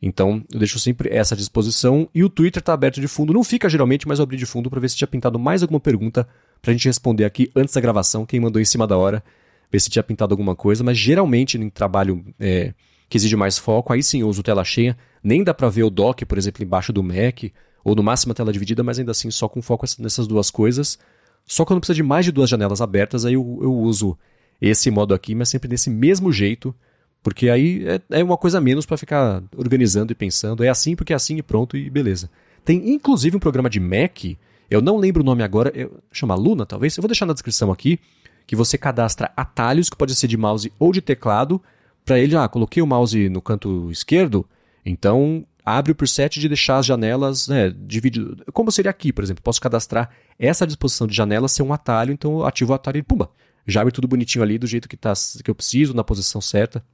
Então, 0.00 0.44
eu 0.52 0.58
deixo 0.58 0.78
sempre 0.78 1.08
essa 1.08 1.34
disposição. 1.34 2.08
E 2.14 2.22
o 2.22 2.28
Twitter 2.28 2.60
está 2.60 2.74
aberto 2.74 3.00
de 3.00 3.08
fundo. 3.08 3.32
Não 3.32 3.42
fica 3.42 3.68
geralmente, 3.68 4.06
mas 4.06 4.18
eu 4.18 4.22
abri 4.22 4.36
de 4.36 4.44
fundo 4.44 4.68
para 4.68 4.80
ver 4.80 4.90
se 4.90 4.96
tinha 4.96 5.08
pintado 5.08 5.38
mais 5.38 5.62
alguma 5.62 5.80
pergunta 5.80 6.28
para 6.60 6.70
a 6.70 6.74
gente 6.74 6.86
responder 6.86 7.24
aqui 7.24 7.50
antes 7.56 7.74
da 7.74 7.80
gravação. 7.80 8.26
Quem 8.26 8.38
mandou 8.38 8.60
em 8.60 8.64
cima 8.64 8.86
da 8.86 8.96
hora, 8.98 9.24
ver 9.72 9.80
se 9.80 9.88
tinha 9.88 10.02
pintado 10.02 10.34
alguma 10.34 10.54
coisa. 10.54 10.84
Mas 10.84 10.98
geralmente, 10.98 11.56
em 11.56 11.70
trabalho 11.70 12.24
é, 12.38 12.74
que 13.08 13.16
exige 13.16 13.34
mais 13.34 13.56
foco, 13.56 13.92
aí 13.92 14.02
sim 14.02 14.20
eu 14.20 14.28
uso 14.28 14.42
tela 14.42 14.64
cheia. 14.64 14.96
Nem 15.22 15.42
dá 15.42 15.54
para 15.54 15.68
ver 15.70 15.84
o 15.84 15.90
dock, 15.90 16.24
por 16.26 16.36
exemplo, 16.36 16.62
embaixo 16.62 16.92
do 16.92 17.02
Mac, 17.02 17.44
ou 17.82 17.94
no 17.94 18.02
máximo 18.02 18.32
a 18.32 18.34
tela 18.34 18.52
dividida, 18.52 18.82
mas 18.82 18.98
ainda 18.98 19.12
assim 19.12 19.30
só 19.30 19.48
com 19.48 19.62
foco 19.62 19.86
nessas 19.98 20.26
duas 20.26 20.50
coisas. 20.50 20.98
Só 21.46 21.64
quando 21.64 21.80
precisa 21.80 21.96
de 21.96 22.02
mais 22.02 22.24
de 22.24 22.32
duas 22.32 22.48
janelas 22.50 22.80
abertas, 22.80 23.24
aí 23.24 23.34
eu, 23.34 23.58
eu 23.62 23.72
uso 23.72 24.18
esse 24.60 24.90
modo 24.90 25.14
aqui, 25.14 25.34
mas 25.34 25.48
sempre 25.48 25.68
desse 25.68 25.90
mesmo 25.90 26.32
jeito, 26.32 26.74
porque 27.22 27.48
aí 27.48 27.86
é, 27.86 28.20
é 28.20 28.24
uma 28.24 28.36
coisa 28.36 28.60
menos 28.60 28.86
para 28.86 28.96
ficar 28.96 29.42
organizando 29.56 30.12
e 30.12 30.14
pensando. 30.14 30.62
É 30.62 30.68
assim 30.68 30.94
porque 30.94 31.12
é 31.12 31.16
assim 31.16 31.36
e 31.36 31.42
pronto 31.42 31.76
e 31.76 31.88
beleza. 31.88 32.30
Tem 32.64 32.90
inclusive 32.90 33.36
um 33.36 33.40
programa 33.40 33.68
de 33.68 33.80
Mac, 33.80 34.24
eu 34.70 34.80
não 34.80 34.96
lembro 34.96 35.22
o 35.22 35.24
nome 35.24 35.42
agora, 35.42 35.70
eu, 35.74 36.00
chama 36.12 36.34
Luna 36.34 36.64
talvez, 36.64 36.96
eu 36.96 37.02
vou 37.02 37.08
deixar 37.08 37.26
na 37.26 37.32
descrição 37.32 37.70
aqui, 37.70 37.98
que 38.46 38.56
você 38.56 38.76
cadastra 38.76 39.32
atalhos 39.36 39.90
que 39.90 39.96
pode 39.96 40.14
ser 40.14 40.26
de 40.28 40.36
mouse 40.36 40.72
ou 40.78 40.92
de 40.92 41.00
teclado, 41.00 41.60
para 42.04 42.18
ele, 42.18 42.36
ah, 42.36 42.48
coloquei 42.48 42.82
o 42.82 42.86
mouse 42.86 43.28
no 43.28 43.40
canto 43.40 43.90
esquerdo, 43.90 44.46
então 44.84 45.46
abre 45.64 45.92
o 45.92 45.94
preset 45.94 46.38
de 46.38 46.48
deixar 46.48 46.76
as 46.76 46.86
janelas 46.86 47.48
né, 47.48 47.74
dividido. 47.74 48.44
Como 48.52 48.70
seria 48.70 48.90
aqui, 48.90 49.12
por 49.12 49.24
exemplo, 49.24 49.42
posso 49.42 49.60
cadastrar 49.60 50.10
essa 50.38 50.66
disposição 50.66 51.06
de 51.06 51.16
janelas 51.16 51.52
ser 51.52 51.62
um 51.62 51.72
atalho, 51.72 52.12
então 52.12 52.40
eu 52.40 52.46
ativo 52.46 52.72
o 52.72 52.74
atalho 52.74 52.98
e 52.98 53.02
pumba, 53.02 53.30
já 53.66 53.80
abre 53.80 53.92
tudo 53.92 54.08
bonitinho 54.08 54.42
ali 54.42 54.58
do 54.58 54.66
jeito 54.66 54.88
que, 54.88 54.96
tá, 54.96 55.12
que 55.42 55.50
eu 55.50 55.54
preciso, 55.54 55.94
na 55.94 56.04
posição 56.04 56.40
certa. 56.40 56.84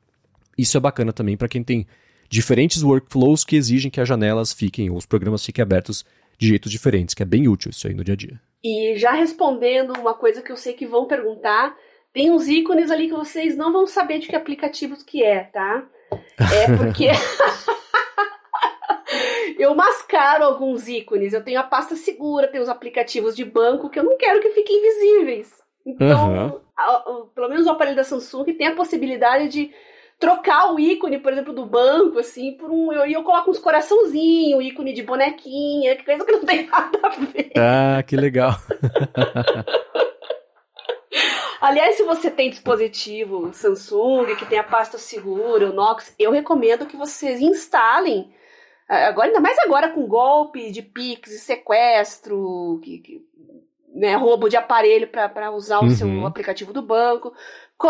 Isso 0.56 0.76
é 0.76 0.80
bacana 0.80 1.12
também 1.12 1.36
para 1.36 1.48
quem 1.48 1.62
tem 1.62 1.86
diferentes 2.28 2.82
workflows 2.82 3.44
que 3.44 3.56
exigem 3.56 3.90
que 3.90 4.00
as 4.00 4.08
janelas 4.08 4.52
fiquem, 4.52 4.90
ou 4.90 4.96
os 4.96 5.06
programas 5.06 5.44
fiquem 5.44 5.62
abertos 5.62 6.04
de 6.38 6.48
jeitos 6.48 6.70
diferentes, 6.70 7.14
que 7.14 7.22
é 7.22 7.26
bem 7.26 7.48
útil 7.48 7.70
isso 7.70 7.86
aí 7.86 7.94
no 7.94 8.04
dia 8.04 8.14
a 8.14 8.16
dia. 8.16 8.40
E 8.62 8.94
já 8.96 9.12
respondendo 9.12 9.98
uma 9.98 10.14
coisa 10.14 10.42
que 10.42 10.52
eu 10.52 10.56
sei 10.56 10.74
que 10.74 10.86
vão 10.86 11.06
perguntar, 11.06 11.74
tem 12.12 12.30
uns 12.30 12.46
ícones 12.46 12.90
ali 12.90 13.08
que 13.08 13.14
vocês 13.14 13.56
não 13.56 13.72
vão 13.72 13.86
saber 13.86 14.18
de 14.18 14.28
que 14.28 14.36
aplicativos 14.36 15.02
que 15.02 15.22
é, 15.22 15.44
tá? 15.44 15.86
É 16.38 16.76
porque 16.76 17.08
eu 19.58 19.74
mascaro 19.74 20.44
alguns 20.44 20.88
ícones. 20.88 21.32
Eu 21.32 21.44
tenho 21.44 21.60
a 21.60 21.64
pasta 21.64 21.96
segura, 21.96 22.48
tenho 22.48 22.62
os 22.62 22.68
aplicativos 22.68 23.36
de 23.36 23.44
banco 23.44 23.88
que 23.88 23.98
eu 23.98 24.04
não 24.04 24.16
quero 24.16 24.40
que 24.40 24.50
fiquem 24.50 24.78
invisíveis. 24.78 25.59
Então, 25.84 26.32
uhum. 26.32 26.60
a, 26.76 26.82
a, 26.82 27.02
pelo 27.34 27.48
menos 27.48 27.66
o 27.66 27.70
aparelho 27.70 27.96
da 27.96 28.04
Samsung 28.04 28.44
tem 28.52 28.66
a 28.66 28.74
possibilidade 28.74 29.48
de 29.48 29.72
trocar 30.18 30.72
o 30.72 30.78
ícone, 30.78 31.18
por 31.18 31.32
exemplo, 31.32 31.54
do 31.54 31.64
banco, 31.64 32.18
assim, 32.18 32.52
por 32.52 32.70
um. 32.70 32.92
E 32.92 32.96
eu, 32.96 33.06
eu, 33.06 33.22
coloco 33.24 33.50
uns 33.50 33.58
coraçãozinhos, 33.58 34.62
ícone 34.62 34.92
de 34.92 35.02
bonequinha, 35.02 35.96
que 35.96 36.04
coisa 36.04 36.24
que 36.24 36.32
não 36.32 36.44
tem 36.44 36.66
nada 36.70 36.98
a 37.02 37.08
ver. 37.08 37.52
Ah, 37.56 38.02
que 38.02 38.14
legal. 38.14 38.52
Aliás, 41.60 41.96
se 41.96 42.02
você 42.04 42.30
tem 42.30 42.48
dispositivo 42.48 43.52
Samsung, 43.52 44.34
que 44.36 44.46
tem 44.46 44.58
a 44.58 44.64
pasta 44.64 44.96
segura, 44.96 45.68
o 45.70 45.72
Nox, 45.74 46.14
eu 46.18 46.30
recomendo 46.30 46.86
que 46.86 46.96
vocês 46.96 47.40
instalem. 47.40 48.32
Agora, 48.88 49.28
ainda 49.28 49.40
mais 49.40 49.58
agora 49.60 49.90
com 49.90 50.06
golpe 50.06 50.70
de 50.72 50.82
Pix 50.82 51.30
e 51.30 51.38
sequestro, 51.38 52.80
que, 52.82 52.98
que 52.98 53.29
né, 53.94 54.14
roubo 54.14 54.48
de 54.48 54.56
aparelho 54.56 55.08
para 55.08 55.50
usar 55.50 55.80
o 55.80 55.84
uhum. 55.84 55.90
seu 55.90 56.26
aplicativo 56.26 56.72
do 56.72 56.82
banco 56.82 57.32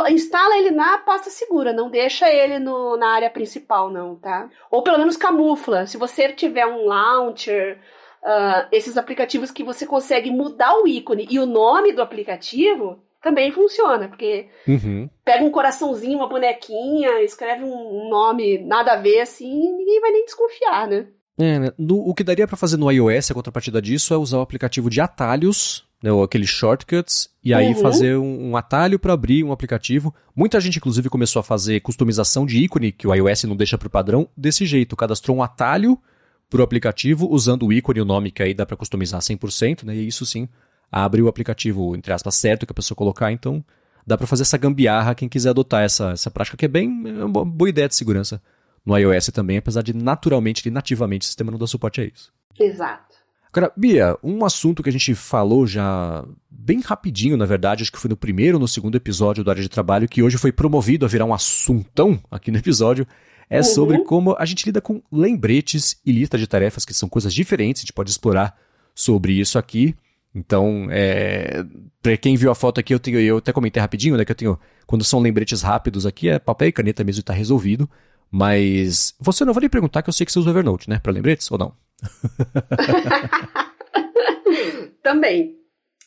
instala 0.09 0.57
ele 0.57 0.70
na 0.70 0.98
pasta 0.98 1.30
segura, 1.30 1.72
não 1.72 1.90
deixa 1.90 2.28
ele 2.30 2.59
no, 2.59 2.96
na 2.96 3.09
área 3.09 3.30
principal, 3.30 3.90
não, 3.90 4.14
tá? 4.14 4.48
Ou 4.70 4.82
pelo 4.82 4.98
menos 4.98 5.16
camufla. 5.16 5.86
Se 5.86 5.96
você 5.96 6.32
tiver 6.32 6.66
um 6.66 6.86
launcher, 6.86 7.80
uh, 8.22 8.68
esses 8.70 8.96
aplicativos 8.96 9.51
que 9.51 9.64
você 9.64 9.84
consegue 9.84 10.30
mudar 10.30 10.76
o 10.78 10.86
ícone 10.86 11.26
e 11.28 11.40
o 11.40 11.46
nome 11.46 11.92
do 11.92 12.03
aplicativo, 12.03 13.03
também 13.20 13.51
funciona, 13.51 14.09
porque 14.09 14.48
uhum. 14.66 15.11
pega 15.24 15.44
um 15.44 15.51
coraçãozinho, 15.51 16.18
uma 16.18 16.28
bonequinha, 16.28 17.22
escreve 17.22 17.64
um 17.64 18.09
nome 18.09 18.59
nada 18.59 18.92
a 18.92 18.96
ver 18.96 19.20
assim, 19.20 19.76
ninguém 19.76 20.01
vai 20.01 20.12
nem 20.12 20.24
desconfiar, 20.24 20.88
né? 20.88 21.09
É, 21.38 21.58
né? 21.58 21.72
No, 21.78 21.98
o 21.98 22.14
que 22.14 22.24
daria 22.24 22.46
para 22.46 22.56
fazer 22.56 22.76
no 22.76 22.90
iOS, 22.90 23.30
a 23.30 23.34
contrapartida 23.34 23.80
disso, 23.80 24.12
é 24.12 24.16
usar 24.16 24.38
o 24.38 24.42
aplicativo 24.42 24.90
de 24.90 25.00
atalhos 25.00 25.84
né, 26.02 26.10
ou 26.10 26.22
aqueles 26.22 26.48
shortcuts, 26.48 27.28
e 27.44 27.52
aí 27.52 27.74
uhum. 27.74 27.80
fazer 27.80 28.16
um, 28.16 28.50
um 28.50 28.56
atalho 28.56 28.98
para 28.98 29.12
abrir 29.12 29.44
um 29.44 29.52
aplicativo. 29.52 30.14
Muita 30.34 30.60
gente, 30.60 30.78
inclusive, 30.78 31.10
começou 31.10 31.40
a 31.40 31.42
fazer 31.42 31.80
customização 31.80 32.46
de 32.46 32.58
ícone, 32.58 32.92
que 32.92 33.06
o 33.06 33.14
iOS 33.14 33.44
não 33.44 33.56
deixa 33.56 33.76
por 33.76 33.90
padrão, 33.90 34.28
desse 34.36 34.64
jeito. 34.64 34.96
Cadastrou 34.96 35.36
um 35.36 35.42
atalho 35.42 35.98
para 36.48 36.60
o 36.60 36.64
aplicativo, 36.64 37.28
usando 37.30 37.66
o 37.66 37.72
ícone 37.72 37.98
e 37.98 38.02
o 38.02 38.04
nome, 38.04 38.30
que 38.30 38.42
aí 38.42 38.54
dá 38.54 38.64
para 38.64 38.76
customizar 38.76 39.20
100%, 39.20 39.84
né, 39.84 39.94
e 39.94 40.06
isso 40.06 40.24
sim 40.24 40.48
abre 40.90 41.22
o 41.22 41.28
aplicativo, 41.28 41.94
entre 41.94 42.12
aspas, 42.12 42.34
certo 42.34 42.66
que 42.66 42.72
a 42.72 42.74
pessoa 42.74 42.96
colocar, 42.96 43.30
então 43.30 43.64
dá 44.04 44.18
para 44.18 44.26
fazer 44.26 44.42
essa 44.42 44.58
gambiarra 44.58 45.14
quem 45.14 45.28
quiser 45.28 45.50
adotar 45.50 45.84
essa, 45.84 46.10
essa 46.10 46.28
prática, 46.30 46.56
que 46.56 46.64
é 46.64 46.68
bem 46.68 47.04
é 47.06 47.24
uma 47.24 47.44
boa 47.44 47.68
ideia 47.68 47.86
de 47.86 47.94
segurança 47.94 48.42
no 48.84 48.96
iOS 48.96 49.26
também, 49.26 49.58
apesar 49.58 49.82
de 49.82 49.94
naturalmente 49.94 50.66
e 50.66 50.70
nativamente 50.70 51.22
o 51.22 51.26
sistema 51.26 51.50
não 51.50 51.58
dá 51.58 51.66
suporte 51.66 52.00
a 52.00 52.04
isso. 52.04 52.32
Exato. 52.58 53.10
Agora, 53.52 53.72
Bia, 53.76 54.16
um 54.22 54.44
assunto 54.44 54.82
que 54.82 54.88
a 54.88 54.92
gente 54.92 55.12
falou 55.14 55.66
já 55.66 56.24
bem 56.48 56.80
rapidinho, 56.80 57.36
na 57.36 57.44
verdade, 57.44 57.82
acho 57.82 57.90
que 57.90 57.98
foi 57.98 58.08
no 58.08 58.16
primeiro 58.16 58.56
ou 58.56 58.60
no 58.60 58.68
segundo 58.68 58.94
episódio 58.94 59.42
do 59.42 59.50
Área 59.50 59.62
de 59.62 59.68
Trabalho, 59.68 60.08
que 60.08 60.22
hoje 60.22 60.38
foi 60.38 60.52
promovido 60.52 61.04
a 61.04 61.08
virar 61.08 61.24
um 61.24 61.34
assuntão 61.34 62.20
aqui 62.30 62.50
no 62.52 62.58
episódio, 62.58 63.06
é 63.48 63.58
uhum. 63.58 63.64
sobre 63.64 63.98
como 64.04 64.36
a 64.38 64.44
gente 64.44 64.64
lida 64.64 64.80
com 64.80 65.02
lembretes 65.10 66.00
e 66.06 66.12
lista 66.12 66.38
de 66.38 66.46
tarefas, 66.46 66.84
que 66.84 66.94
são 66.94 67.08
coisas 67.08 67.34
diferentes, 67.34 67.80
a 67.80 67.82
gente 67.82 67.92
pode 67.92 68.10
explorar 68.10 68.56
sobre 68.94 69.32
isso 69.32 69.58
aqui. 69.58 69.96
Então, 70.32 70.86
é, 70.88 71.64
para 72.00 72.16
quem 72.16 72.36
viu 72.36 72.52
a 72.52 72.54
foto 72.54 72.78
aqui, 72.78 72.94
eu 72.94 73.00
tenho, 73.00 73.18
eu 73.18 73.38
até 73.38 73.52
comentei 73.52 73.80
rapidinho, 73.80 74.16
né, 74.16 74.24
que 74.24 74.30
eu 74.30 74.36
tenho, 74.36 74.58
quando 74.86 75.02
são 75.02 75.18
lembretes 75.18 75.60
rápidos 75.62 76.06
aqui, 76.06 76.28
é 76.28 76.38
papel 76.38 76.68
e 76.68 76.72
caneta 76.72 77.02
mesmo 77.02 77.18
e 77.18 77.24
tá 77.24 77.32
resolvido. 77.32 77.90
Mas 78.30 79.14
você 79.18 79.44
não 79.44 79.52
vai 79.52 79.62
lhe 79.62 79.68
perguntar 79.68 80.02
que 80.02 80.08
eu 80.08 80.12
sei 80.12 80.24
que 80.24 80.32
você 80.32 80.38
usa 80.38 80.50
Evernote, 80.50 80.88
né, 80.88 81.00
para 81.02 81.12
lembretes 81.12 81.50
ou 81.50 81.58
não? 81.58 81.74
Também. 85.02 85.56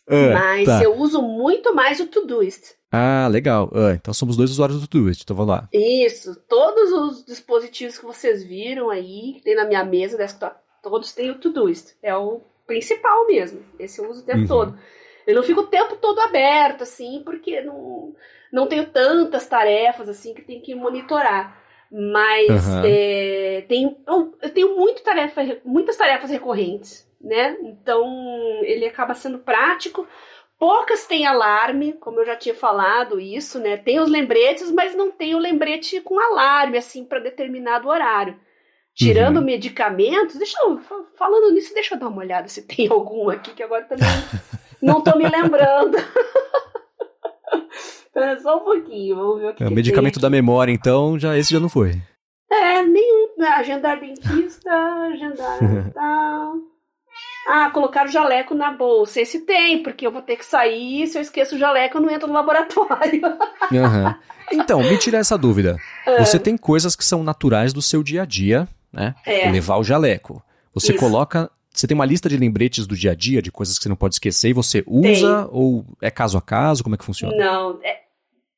Uh, 0.07 0.33
Mas 0.33 0.65
tá. 0.65 0.83
eu 0.83 0.95
uso 0.95 1.21
muito 1.21 1.73
mais 1.73 1.99
o 1.99 2.07
Todoist. 2.07 2.75
Ah, 2.91 3.27
legal. 3.29 3.69
Uh, 3.73 3.93
então 3.93 4.13
somos 4.13 4.37
dois 4.37 4.51
usuários 4.51 4.79
do 4.79 4.87
Todoist, 4.87 5.23
então 5.23 5.35
vamos 5.35 5.55
lá. 5.55 5.67
Isso. 5.73 6.35
Todos 6.47 6.91
os 6.91 7.25
dispositivos 7.25 7.97
que 7.97 8.05
vocês 8.05 8.43
viram 8.43 8.89
aí, 8.89 9.33
que 9.35 9.43
tem 9.43 9.55
na 9.55 9.65
minha 9.65 9.83
mesa 9.83 10.17
desktop, 10.17 10.55
todos 10.81 11.13
têm 11.13 11.31
o 11.31 11.39
Todoist. 11.39 11.95
É 12.03 12.15
o 12.15 12.41
principal 12.67 13.25
mesmo. 13.27 13.61
Esse 13.79 13.99
eu 13.99 14.09
uso 14.09 14.21
o 14.21 14.25
tempo 14.25 14.41
uhum. 14.41 14.47
todo. 14.47 14.77
Eu 15.25 15.35
não 15.35 15.43
fico 15.43 15.61
o 15.61 15.67
tempo 15.67 15.95
todo 15.95 16.19
aberto, 16.19 16.83
assim, 16.83 17.21
porque 17.23 17.61
não, 17.61 18.13
não 18.51 18.67
tenho 18.67 18.85
tantas 18.85 19.47
tarefas, 19.47 20.09
assim, 20.09 20.33
que 20.33 20.41
tem 20.41 20.59
que 20.59 20.75
monitorar. 20.75 21.62
Mas 21.95 22.67
uhum. 22.67 22.81
é, 22.83 23.63
tem, 23.67 23.95
eu 24.07 24.49
tenho 24.51 24.75
muito 24.75 25.03
tarefa, 25.03 25.41
muitas 25.63 25.95
tarefas 25.95 26.31
recorrentes, 26.31 27.07
né? 27.21 27.55
Então 27.61 28.03
ele 28.63 28.87
acaba 28.87 29.13
sendo 29.13 29.37
prático. 29.37 30.07
Poucas 30.57 31.05
têm 31.05 31.27
alarme, 31.27 31.93
como 31.93 32.19
eu 32.19 32.25
já 32.25 32.35
tinha 32.35 32.55
falado 32.55 33.19
isso, 33.19 33.59
né? 33.59 33.77
Tem 33.77 33.99
os 33.99 34.09
lembretes, 34.09 34.71
mas 34.71 34.95
não 34.95 35.11
tem 35.11 35.35
o 35.35 35.39
lembrete 35.39 36.01
com 36.01 36.19
alarme, 36.19 36.79
assim, 36.79 37.05
para 37.05 37.19
determinado 37.19 37.87
horário. 37.87 38.39
Tirando 38.95 39.37
uhum. 39.37 39.43
medicamentos, 39.43 40.35
deixa 40.35 40.57
eu, 40.63 40.79
falando 41.15 41.51
nisso, 41.51 41.75
deixa 41.75 41.93
eu 41.93 41.99
dar 41.99 42.07
uma 42.07 42.21
olhada 42.21 42.47
se 42.47 42.63
tem 42.63 42.87
algum 42.89 43.29
aqui, 43.29 43.51
que 43.51 43.61
agora 43.61 43.83
também 43.83 44.07
não 44.81 44.99
tô 44.99 45.15
me 45.15 45.29
lembrando. 45.29 45.97
Espera 48.15 48.39
só 48.39 48.57
um 48.57 48.59
pouquinho, 48.59 49.15
vamos 49.15 49.39
ver 49.39 49.47
o 49.47 49.53
que. 49.55 49.63
É, 49.63 49.67
o 49.67 49.71
medicamento 49.71 50.19
da 50.19 50.29
memória, 50.29 50.71
então, 50.71 51.17
já 51.17 51.35
esse 51.35 51.51
já 51.51 51.59
não 51.59 51.67
foi. 51.67 51.99
É, 52.51 52.83
nenhum. 52.83 53.23
Né, 53.35 53.47
agendar 53.47 53.99
dentista, 53.99 54.71
agendar 55.11 55.57
tal. 55.91 56.53
Ah, 57.47 57.71
colocar 57.71 58.05
o 58.05 58.11
jaleco 58.11 58.53
na 58.53 58.71
bolsa. 58.71 59.19
Esse 59.19 59.39
tem, 59.39 59.81
porque 59.81 60.05
eu 60.05 60.11
vou 60.11 60.21
ter 60.21 60.35
que 60.35 60.45
sair. 60.45 61.07
Se 61.07 61.17
eu 61.17 61.23
esqueço 61.23 61.55
o 61.55 61.57
jaleco, 61.57 61.97
eu 61.97 62.01
não 62.01 62.11
entro 62.11 62.27
no 62.27 62.33
laboratório. 62.33 63.21
Uhum. 63.71 64.13
Então, 64.51 64.83
me 64.83 64.97
tira 64.97 65.17
essa 65.17 65.37
dúvida. 65.37 65.77
É. 66.05 66.23
Você 66.23 66.37
tem 66.37 66.55
coisas 66.55 66.95
que 66.95 67.03
são 67.03 67.23
naturais 67.23 67.73
do 67.73 67.81
seu 67.81 68.03
dia 68.03 68.21
a 68.21 68.25
dia, 68.25 68.67
né? 68.91 69.15
É. 69.25 69.49
Levar 69.49 69.77
o 69.77 69.83
jaleco. 69.83 70.43
Você 70.73 70.91
Isso. 70.91 70.99
coloca 70.99 71.49
você 71.73 71.87
tem 71.87 71.95
uma 71.95 72.05
lista 72.05 72.29
de 72.29 72.37
lembretes 72.37 72.85
do 72.85 72.95
dia 72.95 73.11
a 73.11 73.15
dia, 73.15 73.41
de 73.41 73.51
coisas 73.51 73.77
que 73.77 73.83
você 73.83 73.89
não 73.89 73.95
pode 73.95 74.15
esquecer, 74.15 74.49
e 74.49 74.53
você 74.53 74.83
usa 74.85 75.45
tem. 75.45 75.49
ou 75.51 75.83
é 75.99 76.11
caso 76.11 76.37
a 76.37 76.41
caso? 76.41 76.83
Como 76.83 76.93
é 76.93 76.97
que 76.97 77.03
funciona? 77.03 77.35
Não, 77.35 77.79
é, 77.83 78.02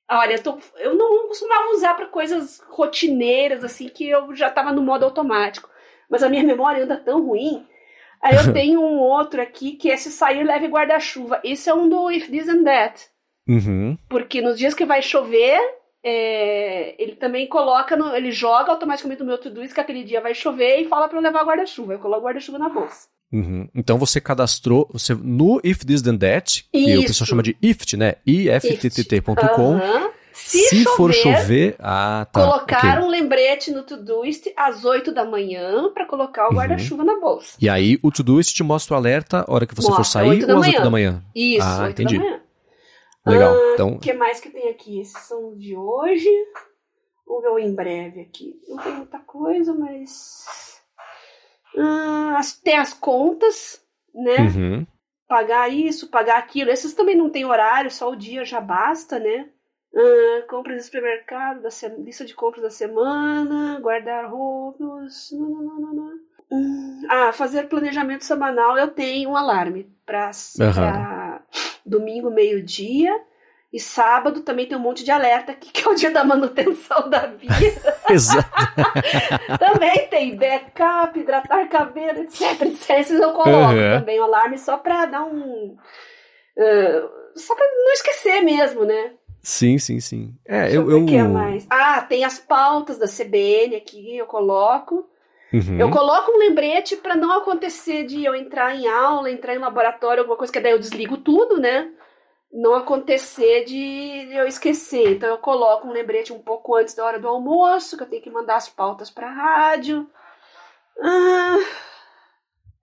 olha, 0.10 0.34
eu, 0.34 0.44
tô, 0.44 0.58
eu 0.78 0.96
não 0.96 1.28
costumava 1.28 1.72
usar 1.72 1.94
para 1.96 2.08
coisas 2.08 2.62
rotineiras, 2.70 3.64
assim, 3.64 3.90
que 3.90 4.08
eu 4.08 4.34
já 4.36 4.50
estava 4.50 4.72
no 4.72 4.82
modo 4.82 5.06
automático. 5.06 5.70
Mas 6.10 6.24
a 6.24 6.30
minha 6.30 6.44
memória 6.44 6.84
anda 6.84 6.98
tão 6.98 7.26
ruim. 7.26 7.66
Aí 8.22 8.36
eu 8.36 8.52
tenho 8.54 8.82
um 8.82 9.00
outro 9.00 9.42
aqui 9.42 9.74
que 9.74 9.92
é 9.92 9.98
se 9.98 10.12
sair, 10.12 10.44
leve 10.44 10.68
guarda-chuva. 10.68 11.42
Esse 11.44 11.70
é 11.70 11.74
um 11.74 11.90
do 11.90 12.12
If 12.12 12.30
This 12.30 12.48
and 12.48 12.64
That. 12.64 13.08
Uhum. 13.48 13.98
Porque 14.10 14.42
nos 14.42 14.58
dias 14.58 14.74
que 14.74 14.86
vai 14.86 15.02
chover, 15.02 15.60
é, 16.04 16.96
ele 17.02 17.16
também 17.16 17.48
coloca, 17.48 17.96
no, 17.96 18.16
ele 18.16 18.32
joga 18.32 18.72
automaticamente 18.72 19.22
no 19.22 19.28
meu 19.28 19.38
to-do 19.38 19.68
que 19.68 19.80
aquele 19.80 20.04
dia 20.04 20.22
vai 20.22 20.34
chover 20.34 20.80
e 20.80 20.88
fala 20.88 21.08
para 21.08 21.18
eu 21.18 21.24
levar 21.24 21.46
guarda-chuva. 21.46 21.94
Eu 21.94 22.00
coloco 22.00 22.26
guarda-chuva 22.26 22.60
na 22.60 22.70
bolsa. 22.70 23.08
Uhum. 23.32 23.68
Então 23.76 23.98
você 23.98 24.22
cadastrou 24.22 24.88
você, 24.94 25.14
no 25.14 25.60
If 25.64 25.80
This 25.84 26.02
Then 26.02 26.18
That, 26.18 26.66
que 26.72 26.78
Isso. 26.78 27.02
o 27.02 27.06
pessoal 27.08 27.28
chama 27.28 27.44
de 27.44 27.58
IFT, 27.62 27.98
né? 27.98 28.16
iftt.com. 28.26 29.74
Uhum. 29.76 30.10
Se, 30.38 30.60
Se 30.68 30.84
chover, 30.84 30.98
for 30.98 31.14
chover, 31.14 31.76
ah, 31.80 32.28
tá. 32.32 32.42
colocar 32.42 32.98
ok. 32.98 33.06
um 33.06 33.10
lembrete 33.10 33.72
no 33.72 33.84
Todoist 33.84 34.46
às 34.58 34.84
8 34.84 35.14
da 35.14 35.24
manhã 35.24 35.90
para 35.94 36.06
colocar 36.06 36.48
o 36.48 36.50
Uhum. 36.50 36.56
guarda-chuva 36.58 37.06
na 37.06 37.18
bolsa. 37.22 37.58
E 37.60 37.70
aí 37.70 37.98
o 38.04 38.12
Todoist 38.12 38.54
te 38.54 38.62
mostra 38.62 38.96
o 38.96 38.98
alerta 38.98 39.46
a 39.48 39.52
hora 39.54 39.66
que 39.66 39.74
você 39.74 39.88
for 39.88 39.98
Mostra, 40.00 40.22
sair 40.22 40.30
8 40.32 40.46
da 40.46 40.54
ou 40.56 40.60
às 40.60 40.66
8 40.68 40.74
manhã. 40.74 40.84
da 40.84 40.90
manhã? 40.92 41.24
Isso, 41.34 41.66
Ah, 41.66 41.84
8 41.86 42.02
entendi. 42.02 42.18
Legal. 43.26 43.56
Ah, 43.56 43.72
Então, 43.74 43.94
O 43.94 44.00
que 44.00 44.14
mais 44.14 44.40
que 44.42 44.50
tem 44.50 44.70
aqui? 44.70 45.00
Esses 45.00 45.18
são 45.24 45.56
de 45.58 45.74
hoje. 45.76 46.30
Vamos 47.26 47.42
ver 47.42 47.50
o 47.50 47.58
em 47.60 47.74
breve 47.74 48.20
aqui. 48.22 48.54
Não 48.68 48.78
tem 48.78 48.94
muita 48.94 49.18
coisa, 49.20 49.74
mas. 49.74 50.75
Ah, 51.78 52.36
as- 52.40 52.54
tem 52.60 52.78
as 52.78 52.94
contas, 52.94 53.82
né? 54.14 54.38
uhum. 54.40 54.86
Pagar 55.28 55.70
isso, 55.70 56.10
pagar 56.10 56.38
aquilo. 56.38 56.70
Esses 56.72 56.94
também 56.94 57.16
não 57.16 57.30
tem 57.30 57.46
horário, 57.46 57.90
só 57.92 58.12
o 58.12 58.16
dia 58.16 58.46
já 58.46 58.62
basta, 58.62 59.20
né? 59.20 59.50
Ah, 59.96 60.46
compras 60.50 60.78
de 60.78 60.84
supermercado, 60.84 61.62
da 61.62 61.70
lista 62.00 62.26
de 62.26 62.34
compras 62.36 62.64
da 62.64 62.70
semana, 62.70 63.80
guardar 63.82 64.30
roupas. 64.30 65.30
não, 65.32 65.50
não, 65.50 65.62
não, 65.64 65.80
não, 65.80 65.94
não. 65.94 66.20
Hum, 66.52 67.02
Ah, 67.10 67.34
fazer 67.34 67.68
planejamento 67.68 68.24
semanal. 68.24 68.78
Eu 68.78 68.90
tenho 68.90 69.32
um 69.32 69.36
alarme 69.38 69.90
para 70.06 70.32
Aham. 70.62 71.40
domingo, 71.86 72.30
meio-dia. 72.30 73.12
E 73.76 73.80
sábado 73.80 74.40
também 74.40 74.66
tem 74.66 74.78
um 74.78 74.82
monte 74.82 75.04
de 75.04 75.12
alerta 75.12 75.52
aqui, 75.52 75.70
que 75.74 75.86
é 75.86 75.92
o 75.92 75.96
dia 75.96 76.10
da 76.10 76.24
manutenção 76.24 77.10
da 77.10 77.26
vida. 77.26 77.98
Exato. 78.10 78.50
também 79.60 80.08
tem 80.08 80.36
backup, 80.38 81.20
hidratar 81.20 81.68
cabelo, 81.68 82.20
etc, 82.22 82.62
etc. 82.62 82.90
Esses 82.92 83.20
eu 83.20 83.34
coloco 83.34 83.74
Uhum. 83.74 84.00
também 84.00 84.18
o 84.20 84.24
alarme 84.24 84.58
só 84.58 84.78
pra 84.78 85.06
dar 85.06 85.24
um. 85.26 85.76
ah, 86.58 87.10
só 87.36 87.54
pra 87.54 87.66
não 87.66 87.92
esquecer 87.92 88.42
mesmo, 88.42 88.86
né? 88.86 89.12
Sim, 89.44 89.78
sim, 89.78 90.00
sim. 90.00 90.34
É, 90.46 90.62
Deixa 90.70 90.78
eu. 90.78 91.06
que 91.06 91.16
é 91.18 91.24
mais. 91.24 91.68
Ah, 91.70 92.02
tem 92.02 92.24
as 92.24 92.40
pautas 92.40 92.98
da 92.98 93.08
CBN 93.08 93.76
aqui, 93.76 94.16
eu 94.18 94.26
coloco. 94.26 95.06
Uhum. 95.54 95.78
Eu 95.80 95.92
coloco 95.92 96.32
um 96.32 96.38
lembrete 96.40 96.96
pra 96.96 97.16
não 97.16 97.32
acontecer 97.38 98.06
de 98.06 98.24
eu 98.26 98.34
entrar 98.34 98.74
em 98.76 98.88
aula, 98.88 99.30
entrar 99.30 99.54
em 99.54 99.60
laboratório, 99.60 100.22
alguma 100.22 100.38
coisa 100.38 100.52
que 100.52 100.60
daí 100.60 100.72
eu 100.72 100.80
desligo 100.80 101.18
tudo, 101.18 101.58
né? 101.60 101.90
Não 102.58 102.74
acontecer 102.74 103.66
de 103.66 104.34
eu 104.34 104.48
esquecer. 104.48 105.12
Então 105.16 105.28
eu 105.28 105.38
coloco 105.38 105.88
um 105.88 105.92
lembrete 105.92 106.32
um 106.32 106.40
pouco 106.40 106.74
antes 106.76 106.96
da 106.96 107.04
hora 107.04 107.20
do 107.20 107.28
almoço, 107.28 107.98
que 107.98 108.04
eu 108.04 108.08
tenho 108.08 108.22
que 108.22 108.30
mandar 108.30 108.56
as 108.56 108.70
pautas 108.70 109.10
pra 109.12 109.30
rádio. 109.30 110.10
Ah, 111.02 111.58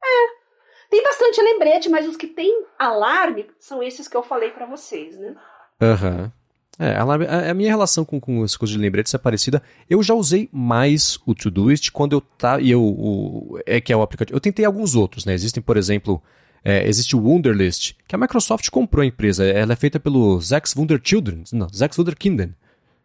é. 0.04 0.42
Tem 0.90 1.02
bastante 1.02 1.40
lembrete, 1.40 1.88
mas 1.88 2.06
os 2.06 2.16
que 2.18 2.26
tem 2.26 2.66
alarme 2.78 3.48
são 3.58 3.82
esses 3.82 4.06
que 4.06 4.16
eu 4.16 4.22
falei 4.22 4.50
pra 4.50 4.66
vocês, 4.66 5.18
né? 5.18 5.34
Aham. 5.80 6.30
É, 6.78 6.96
alarme- 6.96 7.26
a, 7.26 7.50
a 7.50 7.54
minha 7.54 7.70
relação 7.70 8.04
com, 8.04 8.20
com 8.20 8.42
as 8.42 8.56
coisas 8.56 8.74
de 8.74 8.80
lembretes 8.80 9.14
é 9.14 9.18
parecida. 9.18 9.62
Eu 9.88 10.02
já 10.02 10.12
usei 10.14 10.48
mais 10.52 11.18
o 11.26 11.34
Todoist 11.34 11.90
quando 11.92 12.12
eu 12.14 12.20
tá 12.20 12.60
e 12.60 12.70
eu 12.70 12.82
o, 12.82 13.58
é 13.64 13.80
que 13.80 13.92
é 13.92 13.96
o 13.96 14.02
aplicativo. 14.02 14.36
Eu 14.36 14.40
tentei 14.40 14.64
alguns 14.66 14.94
outros, 14.94 15.24
né? 15.24 15.32
Existem, 15.32 15.62
por 15.62 15.76
exemplo, 15.78 16.22
é, 16.64 16.86
existe 16.88 17.16
o 17.16 17.20
Wunderlist, 17.20 17.94
que 18.06 18.14
a 18.14 18.18
Microsoft 18.18 18.68
comprou 18.70 19.02
a 19.02 19.06
empresa. 19.06 19.44
Ela 19.44 19.72
é 19.72 19.76
feita 19.76 19.98
pelo 19.98 20.40
Zax 20.40 20.74
Wunderchildren, 20.76 21.42
não, 21.52 21.68
Zax 21.68 21.98
Wunderkinder. 21.98 22.50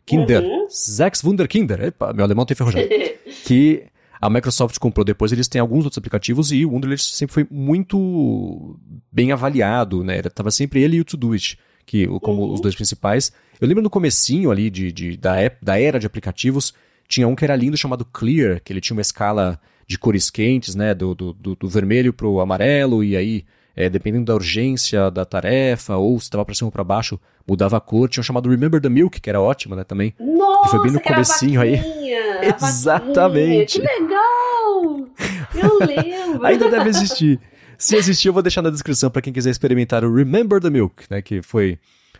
Kinder. 0.05 0.41
Uhum. 0.43 0.67
Zax 0.71 1.23
Wunderkinder. 1.23 1.81
Epa, 1.83 2.13
meu 2.13 2.23
alemão 2.23 2.45
tem 2.45 2.53
enferrujado. 2.53 2.87
que 3.45 3.83
a 4.21 4.29
Microsoft 4.29 4.77
comprou 4.79 5.03
depois, 5.03 5.31
eles 5.31 5.47
têm 5.47 5.59
alguns 5.59 5.83
outros 5.83 5.97
aplicativos 5.97 6.51
e 6.51 6.65
o 6.65 6.71
Wunderlist 6.71 7.13
sempre 7.13 7.33
foi 7.33 7.47
muito 7.51 8.79
bem 9.11 9.31
avaliado, 9.31 10.03
né? 10.03 10.21
Tava 10.23 10.49
sempre 10.51 10.81
ele 10.81 10.97
e 10.97 11.01
o 11.01 11.05
Todoist, 11.05 11.57
que 11.85 12.07
como 12.21 12.43
Uhum. 12.43 12.53
os 12.53 12.61
dois 12.61 12.75
principais. 12.75 13.31
Eu 13.59 13.67
lembro 13.67 13.83
no 13.83 13.89
comecinho 13.89 14.49
ali 14.51 14.69
de, 14.69 14.91
de- 14.91 15.17
da, 15.17 15.35
da 15.61 15.79
era 15.79 15.99
de 15.99 16.05
aplicativos, 16.07 16.73
tinha 17.07 17.27
um 17.27 17.35
que 17.35 17.43
era 17.43 17.55
lindo 17.55 17.77
chamado 17.77 18.05
Clear, 18.05 18.61
que 18.63 18.71
ele 18.73 18.81
tinha 18.81 18.95
uma 18.95 19.01
escala 19.01 19.59
de 19.87 19.97
cores 19.97 20.29
quentes, 20.29 20.75
né? 20.75 20.93
Do, 20.93 21.15
do, 21.15 21.33
do, 21.33 21.67
vermelho 21.67 22.11
pro 22.11 22.41
amarelo, 22.41 23.03
e 23.03 23.15
aí, 23.15 23.45
é, 23.75 23.89
dependendo 23.89 24.25
da 24.25 24.35
urgência 24.35 25.09
da 25.09 25.23
tarefa, 25.23 25.95
ou 25.95 26.19
se 26.19 26.25
estava 26.25 26.43
para 26.43 26.53
cima 26.53 26.67
ou 26.67 26.71
para 26.71 26.83
baixo, 26.83 27.19
mudava 27.47 27.77
a 27.77 27.79
cor. 27.79 28.09
Tinha 28.09 28.21
um 28.21 28.23
chamado 28.23 28.49
Remember 28.49 28.81
the 28.81 28.89
Milk, 28.89 29.21
que 29.21 29.29
era 29.29 29.39
ótimo, 29.39 29.75
né? 29.75 29.85
Também. 29.85 30.13
Nossa, 30.19 30.71
foi 30.71 30.83
bem 30.83 30.91
no 30.91 30.99
que 30.99 31.07
comecinho 31.07 31.61
aí. 31.61 31.81
Exatamente. 32.43 33.79
Que 33.79 33.87
legal! 33.87 35.07
Eu 35.55 35.79
lembro. 35.87 36.45
Ainda 36.45 36.69
deve 36.69 36.89
existir. 36.89 37.39
Se 37.77 37.95
existir, 37.95 38.27
eu 38.27 38.33
vou 38.33 38.41
deixar 38.41 38.61
na 38.61 38.69
descrição 38.69 39.09
para 39.09 39.21
quem 39.21 39.31
quiser 39.31 39.51
experimentar 39.51 40.03
o 40.03 40.13
Remember 40.13 40.59
the 40.59 40.69
Milk, 40.69 41.05
né? 41.09 41.21
Que 41.21 41.41
foi 41.41 41.79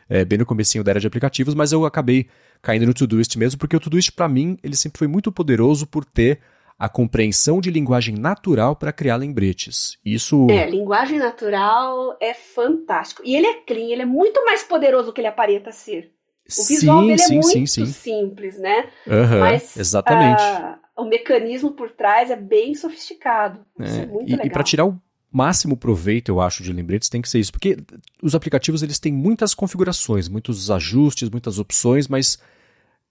é, 0.09 0.24
bem 0.24 0.38
no 0.38 0.45
comecinho 0.45 0.84
da 0.84 0.91
era 0.91 0.99
de 0.99 1.07
aplicativos, 1.07 1.53
mas 1.53 1.74
eu 1.74 1.86
acabei 1.86 2.28
caindo 2.61 2.86
no 2.86 2.93
Todoist 2.93 3.38
mesmo, 3.38 3.59
porque 3.59 3.76
o 3.76 3.80
Todoist, 3.80 4.11
para 4.11 4.30
mim, 4.30 4.57
ele 4.63 4.76
sempre 4.76 4.97
foi 4.99 5.07
muito 5.07 5.32
poderoso 5.32 5.86
por 5.86 6.05
ter 6.05 6.39
a 6.78 6.88
compreensão 6.88 7.59
de 7.59 7.71
linguagem 7.71 8.15
natural 8.15 8.75
para 8.75 8.93
criar 8.93 9.15
lembretes. 9.15 9.97
Isso. 10.05 10.47
É, 10.49 10.69
linguagem 10.69 11.17
natural 11.17 12.15
é 12.21 12.34
fantástico. 12.34 13.23
E 13.25 13.36
ele 13.36 13.47
é 13.47 13.53
clean, 13.61 13.91
ele 13.91 14.03
é 14.03 14.05
muito 14.05 14.43
mais 14.45 14.63
poderoso 14.63 15.07
do 15.07 15.13
que 15.13 15.21
ele 15.21 15.28
aparenta 15.28 15.71
ser. 15.71 16.11
O 16.57 16.63
visual 16.63 17.01
sim, 17.01 17.07
dele 17.07 17.19
sim, 17.19 17.34
é 17.34 17.41
muito 17.41 17.51
sim, 17.51 17.65
sim. 17.65 17.86
simples, 17.86 18.57
né? 18.57 18.89
Aham, 19.07 19.39
Mas 19.39 19.75
exatamente. 19.75 20.41
ah, 20.41 20.80
o 20.95 21.03
mecanismo 21.03 21.71
por 21.71 21.91
trás 21.91 22.32
é 22.32 22.36
bem 22.36 22.73
sofisticado. 22.73 23.65
Isso 23.80 23.99
é, 23.99 24.03
É, 24.03 24.05
muito 24.05 24.30
e, 24.30 24.32
legal. 24.32 24.47
e 24.47 24.49
para 24.49 24.63
tirar 24.63 24.86
o 24.86 25.01
máximo 25.32 25.75
proveito, 25.75 26.30
eu 26.30 26.39
acho, 26.39 26.63
de 26.63 26.71
lembretes, 26.71 27.09
tem 27.09 27.21
que 27.21 27.30
ser 27.30 27.39
isso. 27.39 27.51
Porque 27.51 27.78
os 28.21 28.34
aplicativos 28.34 28.82
eles 28.82 28.97
têm 28.97 29.11
muitas 29.11 29.53
configurações, 29.53 30.30
muitos 30.30 30.71
ajustes, 30.71 31.30
muitas 31.30 31.59
opções, 31.59 32.07
mas 32.07 32.39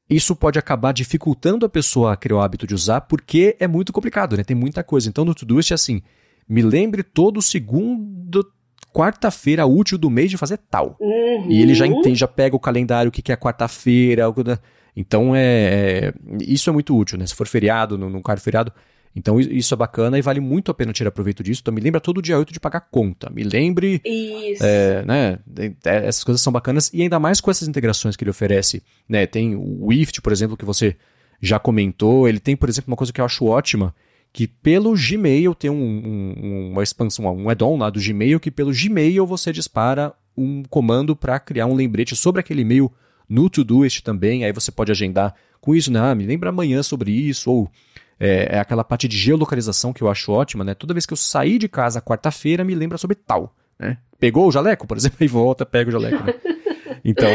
isso 0.08 0.36
pode 0.36 0.58
acabar 0.58 0.92
dificultando 0.92 1.66
a 1.66 1.68
pessoa 1.68 2.12
a 2.12 2.16
criar 2.16 2.36
o 2.36 2.40
hábito 2.40 2.66
de 2.66 2.74
usar, 2.74 3.00
porque 3.02 3.56
é 3.58 3.66
muito 3.66 3.92
complicado, 3.92 4.36
né? 4.36 4.44
Tem 4.44 4.56
muita 4.56 4.82
coisa. 4.84 5.08
Então 5.08 5.24
no 5.24 5.34
Todoist 5.34 5.70
é 5.72 5.74
assim, 5.74 6.00
me 6.48 6.62
lembre 6.62 7.02
todo 7.02 7.42
segundo, 7.42 8.46
quarta-feira 8.92 9.66
útil 9.66 9.98
do 9.98 10.08
mês 10.08 10.30
de 10.30 10.36
fazer 10.36 10.58
tal. 10.70 10.96
Uhum. 11.00 11.50
E 11.50 11.60
ele 11.60 11.74
já 11.74 11.86
entende, 11.86 12.18
já 12.18 12.28
pega 12.28 12.56
o 12.56 12.60
calendário, 12.60 13.08
o 13.08 13.12
que 13.12 13.22
que 13.22 13.32
é 13.32 13.36
quarta-feira. 13.36 14.24
algo 14.24 14.42
da- 14.42 14.58
Então 14.96 15.34
é, 15.36 15.42
é- 15.44 16.14
Isso 16.40 16.70
é 16.70 16.72
muito 16.72 16.96
útil, 16.96 17.18
né? 17.18 17.26
Se 17.26 17.34
for 17.34 17.46
feriado, 17.46 17.98
no 17.98 18.22
quarto 18.22 18.40
feriado. 18.40 18.72
Então 19.18 19.40
isso 19.40 19.72
é 19.72 19.76
bacana 19.76 20.18
e 20.18 20.22
vale 20.22 20.40
muito 20.40 20.70
a 20.70 20.74
pena 20.74 20.92
tirar 20.92 21.10
proveito 21.10 21.42
disso. 21.42 21.62
Então 21.62 21.72
me 21.72 21.80
lembra 21.80 21.98
todo 22.02 22.20
dia 22.20 22.38
8 22.38 22.52
de 22.52 22.60
pagar 22.60 22.80
conta. 22.82 23.30
Me 23.30 23.42
lembre. 23.42 23.98
Isso. 24.04 24.62
é, 24.62 25.02
né? 25.06 25.38
Essas 25.84 26.22
coisas 26.22 26.42
são 26.42 26.52
bacanas. 26.52 26.90
E 26.92 27.00
ainda 27.00 27.18
mais 27.18 27.40
com 27.40 27.50
essas 27.50 27.66
integrações 27.66 28.14
que 28.14 28.22
ele 28.24 28.30
oferece. 28.30 28.82
Né? 29.08 29.26
Tem 29.26 29.54
o 29.56 29.86
Wift, 29.86 30.20
por 30.20 30.32
exemplo, 30.32 30.54
que 30.54 30.66
você 30.66 30.94
já 31.40 31.58
comentou. 31.58 32.28
Ele 32.28 32.38
tem, 32.38 32.54
por 32.54 32.68
exemplo, 32.68 32.90
uma 32.90 32.96
coisa 32.96 33.10
que 33.10 33.18
eu 33.20 33.24
acho 33.24 33.46
ótima. 33.46 33.94
Que 34.34 34.46
pelo 34.46 34.92
Gmail 34.94 35.54
tem 35.54 35.70
um, 35.70 35.74
um- 35.74 36.70
uma 36.72 36.82
expansão, 36.82 37.24
um 37.34 37.48
add-on 37.48 37.78
lá 37.78 37.88
do 37.88 37.98
Gmail, 37.98 38.38
que 38.38 38.50
pelo 38.50 38.70
Gmail 38.70 39.26
você 39.26 39.50
dispara 39.50 40.12
um 40.36 40.62
comando 40.68 41.16
para 41.16 41.40
criar 41.40 41.64
um 41.64 41.74
lembrete 41.74 42.14
sobre 42.14 42.40
aquele 42.40 42.60
e-mail 42.60 42.92
no 43.26 43.48
Todoist 43.48 44.02
também. 44.02 44.44
Aí 44.44 44.52
você 44.52 44.70
pode 44.70 44.92
agendar 44.92 45.34
com 45.58 45.74
isso, 45.74 45.90
né? 45.90 46.00
Ah, 46.00 46.14
me 46.14 46.26
lembra 46.26 46.50
amanhã 46.50 46.82
sobre 46.82 47.10
isso, 47.12 47.50
ou 47.50 47.70
é, 48.18 48.56
é 48.56 48.58
aquela 48.58 48.84
parte 48.84 49.06
de 49.06 49.16
geolocalização 49.16 49.92
que 49.92 50.02
eu 50.02 50.08
acho 50.08 50.32
ótima, 50.32 50.64
né? 50.64 50.74
Toda 50.74 50.94
vez 50.94 51.06
que 51.06 51.12
eu 51.12 51.16
sair 51.16 51.58
de 51.58 51.68
casa 51.68 52.00
quarta-feira, 52.00 52.64
me 52.64 52.74
lembra 52.74 52.98
sobre 52.98 53.14
tal, 53.14 53.54
né? 53.78 53.98
Pegou 54.18 54.48
o 54.48 54.52
jaleco, 54.52 54.86
por 54.86 54.96
exemplo, 54.98 55.18
aí 55.20 55.28
volta, 55.28 55.66
pega 55.66 55.88
o 55.88 55.92
jaleco, 55.92 56.22
né? 56.24 56.34
Então, 57.04 57.30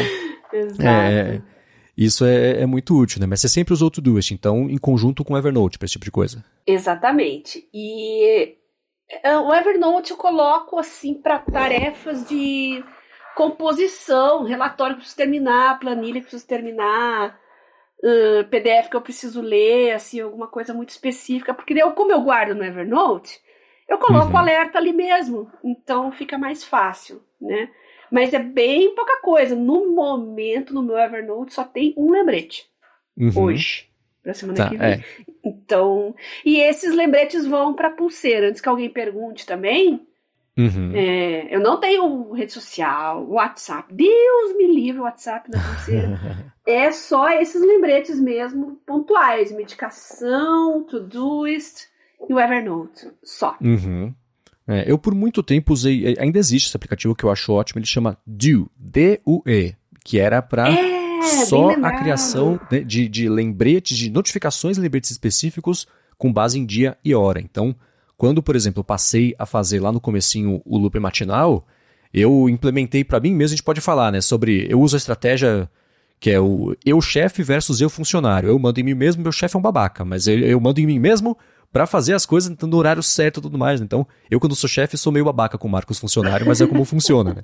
Exato. 0.52 0.84
é, 0.84 1.42
isso 1.96 2.26
é, 2.26 2.62
é 2.62 2.66
muito 2.66 2.98
útil, 2.98 3.22
né? 3.22 3.26
Mas 3.26 3.40
você 3.40 3.48
sempre 3.48 3.74
usou 3.74 3.88
o 3.88 3.92
Todoist, 3.92 4.34
então 4.34 4.70
em 4.70 4.78
conjunto 4.78 5.24
com 5.24 5.34
o 5.34 5.38
Evernote 5.38 5.78
para 5.78 5.86
esse 5.86 5.94
tipo 5.94 6.04
de 6.04 6.12
coisa. 6.12 6.44
Exatamente. 6.68 7.70
E 7.74 8.56
é, 9.24 9.38
o 9.38 9.54
Evernote 9.54 10.12
eu 10.12 10.18
coloco 10.18 10.78
assim 10.78 11.14
para 11.14 11.40
tarefas 11.40 12.28
de 12.28 12.84
composição, 13.36 14.44
relatório 14.44 14.96
que 14.96 15.02
preciso 15.02 15.18
terminar, 15.18 15.80
planilha 15.80 16.16
que 16.16 16.28
preciso 16.28 16.48
terminar, 16.48 17.40
ãh, 18.04 18.44
PDF 18.50 18.90
que 18.90 18.96
eu 18.96 19.02
preciso 19.02 19.42
ler, 19.42 19.92
assim, 19.94 20.20
alguma 20.20 20.48
coisa 20.48 20.74
muito 20.74 20.90
específica, 20.90 21.54
porque 21.54 21.74
eu, 21.74 21.92
como 21.94 22.12
eu 22.12 22.22
guardo 22.22 22.56
no 22.56 22.64
Evernote, 22.64 23.40
eu 23.88 23.98
coloco 23.98 24.28
Uhum. 24.28 24.34
o 24.34 24.38
alerta 24.38 24.78
ali 24.78 24.94
mesmo, 24.94 25.52
então 25.64 26.12
fica 26.12 26.38
mais 26.38 26.64
fácil, 26.64 27.22
né? 27.40 27.70
Mas 28.12 28.34
é 28.34 28.40
bem 28.40 28.94
pouca 28.96 29.22
coisa. 29.22 29.56
No 29.56 29.94
momento, 29.94 30.74
no 30.74 30.84
meu 30.84 30.98
Evernote, 30.98 31.54
só 31.54 31.64
tem 31.64 31.94
um 31.98 32.12
lembrete 32.12 32.66
Uhum. 33.18 33.36
hoje, 33.46 33.90
pra 34.24 34.34
semana 34.34 34.60
Tá, 34.60 34.70
que 34.70 34.78
vem. 34.78 34.94
é. 34.94 35.04
Então, 35.44 36.16
e 36.46 36.60
esses 36.60 36.94
lembretes 36.94 37.46
vão 37.46 37.74
para 37.74 37.90
pulseira. 37.90 38.48
Antes 38.50 38.62
que 38.62 38.70
alguém 38.70 38.90
pergunte 38.90 39.46
também, 39.46 40.06
Uhum. 40.58 40.92
é, 40.94 41.56
eu 41.56 41.62
não 41.62 41.80
tenho 41.80 42.34
rede 42.34 42.52
social, 42.52 43.26
WhatsApp. 43.30 43.94
Deus 43.94 44.58
me 44.58 44.68
livre 44.68 45.00
o 45.00 45.04
WhatsApp 45.04 45.50
na 45.50 45.60
pulseira. 45.60 46.54
é 46.68 46.92
só 46.92 47.30
esses 47.32 47.62
lembretes 47.62 48.20
mesmo, 48.20 48.78
pontuais. 48.86 49.52
Medicação, 49.52 50.84
Todoist 50.84 51.88
e 52.28 52.34
o 52.34 52.40
Evernote. 52.40 53.10
Só. 53.24 53.56
Uhum. 53.62 54.14
É, 54.68 54.90
eu 54.90 54.98
por 54.98 55.16
muito 55.16 55.42
tempo 55.42 55.74
usei, 55.74 56.16
ainda 56.20 56.38
existe 56.38 56.68
esse 56.68 56.78
aplicativo 56.78 57.16
que 57.16 57.24
eu 57.24 57.32
acho 57.32 57.52
ótimo, 57.52 57.80
ele 57.80 57.86
chama 57.86 58.18
Due, 58.26 58.68
D-U-E, 58.78 59.76
que 60.04 60.20
era 60.20 60.42
para 60.42 60.70
É, 60.70 61.46
só 61.46 61.72
a 61.72 62.00
criação 62.00 62.60
né, 62.72 62.80
de, 62.80 63.08
de 63.08 63.28
lembretes, 63.28 63.98
de 63.98 64.10
notificações 64.10 64.78
e 64.78 64.82
lembretes 64.82 65.12
específicos 65.12 65.88
com 66.18 66.32
base 66.32 66.60
em 66.60 66.66
dia 66.66 66.98
e 67.04 67.16
hora. 67.16 67.42
Então, 67.42 67.76
quando, 68.22 68.44
por 68.44 68.56
exemplo, 68.56 68.84
passei 68.84 69.34
a 69.40 69.48
fazer 69.48 69.80
lá 69.80 69.92
no 69.92 70.00
comecinho 70.00 70.62
o 70.64 70.78
loop 70.78 71.00
matinal, 71.00 71.66
eu 72.14 72.48
implementei 72.48 73.04
para 73.04 73.20
mim 73.20 73.34
mesmo, 73.34 73.56
a 73.56 73.56
gente 73.56 73.64
pode 73.64 73.82
falar, 73.82 74.12
né, 74.12 74.22
sobre 74.22 74.68
eu 74.70 74.80
uso 74.80 74.96
a 74.96 75.00
estratégia 75.00 75.68
que 76.20 76.30
é 76.30 76.40
o 76.40 76.76
eu 76.86 77.02
chefe 77.02 77.42
versus 77.42 77.82
eu 77.82 77.90
funcionário. 77.90 78.48
Eu 78.48 78.60
mando 78.60 78.80
em 78.80 78.84
mim 78.84 78.94
mesmo, 78.94 79.24
meu 79.24 79.32
chefe 79.32 79.56
é 79.56 79.60
um 79.60 79.62
babaca, 79.62 80.06
mas 80.06 80.28
eu, 80.28 80.38
eu 80.38 80.60
mando 80.60 80.80
em 80.80 80.86
mim 80.86 81.00
mesmo 81.00 81.36
para 81.74 81.88
fazer 81.88 82.14
as 82.14 82.24
coisas 82.24 82.56
no 82.56 82.78
horário 82.78 83.02
certo 83.02 83.40
e 83.40 83.42
tudo 83.42 83.58
mais. 83.58 83.82
Então, 83.82 84.06
eu 84.30 84.40
quando 84.40 84.56
sou 84.56 84.70
chefe 84.70 85.00
sou 85.00 85.12
meio 85.12 85.26
babaca 85.26 85.58
com 85.58 85.68
o 85.68 85.72
Marcos 85.72 85.98
funcionário, 85.98 86.46
mas 86.46 86.62
é 86.62 86.68
como 86.68 86.86
funciona, 86.86 87.34
né? 87.34 87.42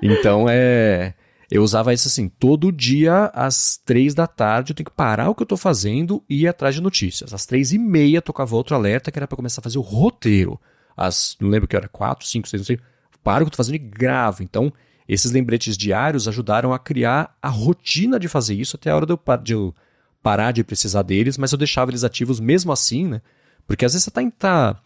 Então, 0.00 0.46
é 0.48 1.14
eu 1.50 1.62
usava 1.62 1.94
isso 1.94 2.08
assim, 2.08 2.28
todo 2.28 2.72
dia 2.72 3.30
às 3.32 3.80
três 3.84 4.14
da 4.14 4.26
tarde 4.26 4.72
eu 4.72 4.76
tenho 4.76 4.88
que 4.88 4.96
parar 4.96 5.30
o 5.30 5.34
que 5.34 5.42
eu 5.42 5.46
tô 5.46 5.56
fazendo 5.56 6.22
e 6.28 6.42
ir 6.42 6.48
atrás 6.48 6.74
de 6.74 6.80
notícias. 6.80 7.32
Às 7.32 7.46
três 7.46 7.72
e 7.72 7.78
meia 7.78 8.20
tocava 8.20 8.56
outro 8.56 8.74
alerta 8.74 9.12
que 9.12 9.18
era 9.18 9.28
para 9.28 9.36
começar 9.36 9.60
a 9.60 9.64
fazer 9.64 9.78
o 9.78 9.82
roteiro. 9.82 10.60
Às, 10.96 11.36
não 11.40 11.48
lembro 11.48 11.68
que 11.68 11.76
era, 11.76 11.88
quatro, 11.88 12.26
cinco, 12.26 12.48
seis, 12.48 12.62
não 12.62 12.66
sei. 12.66 12.80
Paro 13.22 13.42
o 13.42 13.46
que 13.46 13.48
eu 13.48 13.52
tô 13.52 13.56
fazendo 13.56 13.76
e 13.76 13.78
gravo. 13.78 14.42
Então, 14.42 14.72
esses 15.08 15.30
lembretes 15.30 15.76
diários 15.76 16.26
ajudaram 16.26 16.72
a 16.72 16.78
criar 16.78 17.36
a 17.40 17.48
rotina 17.48 18.18
de 18.18 18.28
fazer 18.28 18.54
isso 18.54 18.76
até 18.76 18.90
a 18.90 18.96
hora 18.96 19.06
de 19.06 19.12
eu, 19.12 19.20
de 19.42 19.52
eu 19.52 19.74
parar 20.22 20.50
de 20.50 20.64
precisar 20.64 21.02
deles, 21.02 21.38
mas 21.38 21.52
eu 21.52 21.58
deixava 21.58 21.90
eles 21.90 22.02
ativos 22.02 22.40
mesmo 22.40 22.72
assim, 22.72 23.06
né? 23.06 23.22
Porque 23.66 23.84
às 23.84 23.92
vezes 23.92 24.04
você 24.04 24.10
tá, 24.10 24.22
tá 24.36 24.80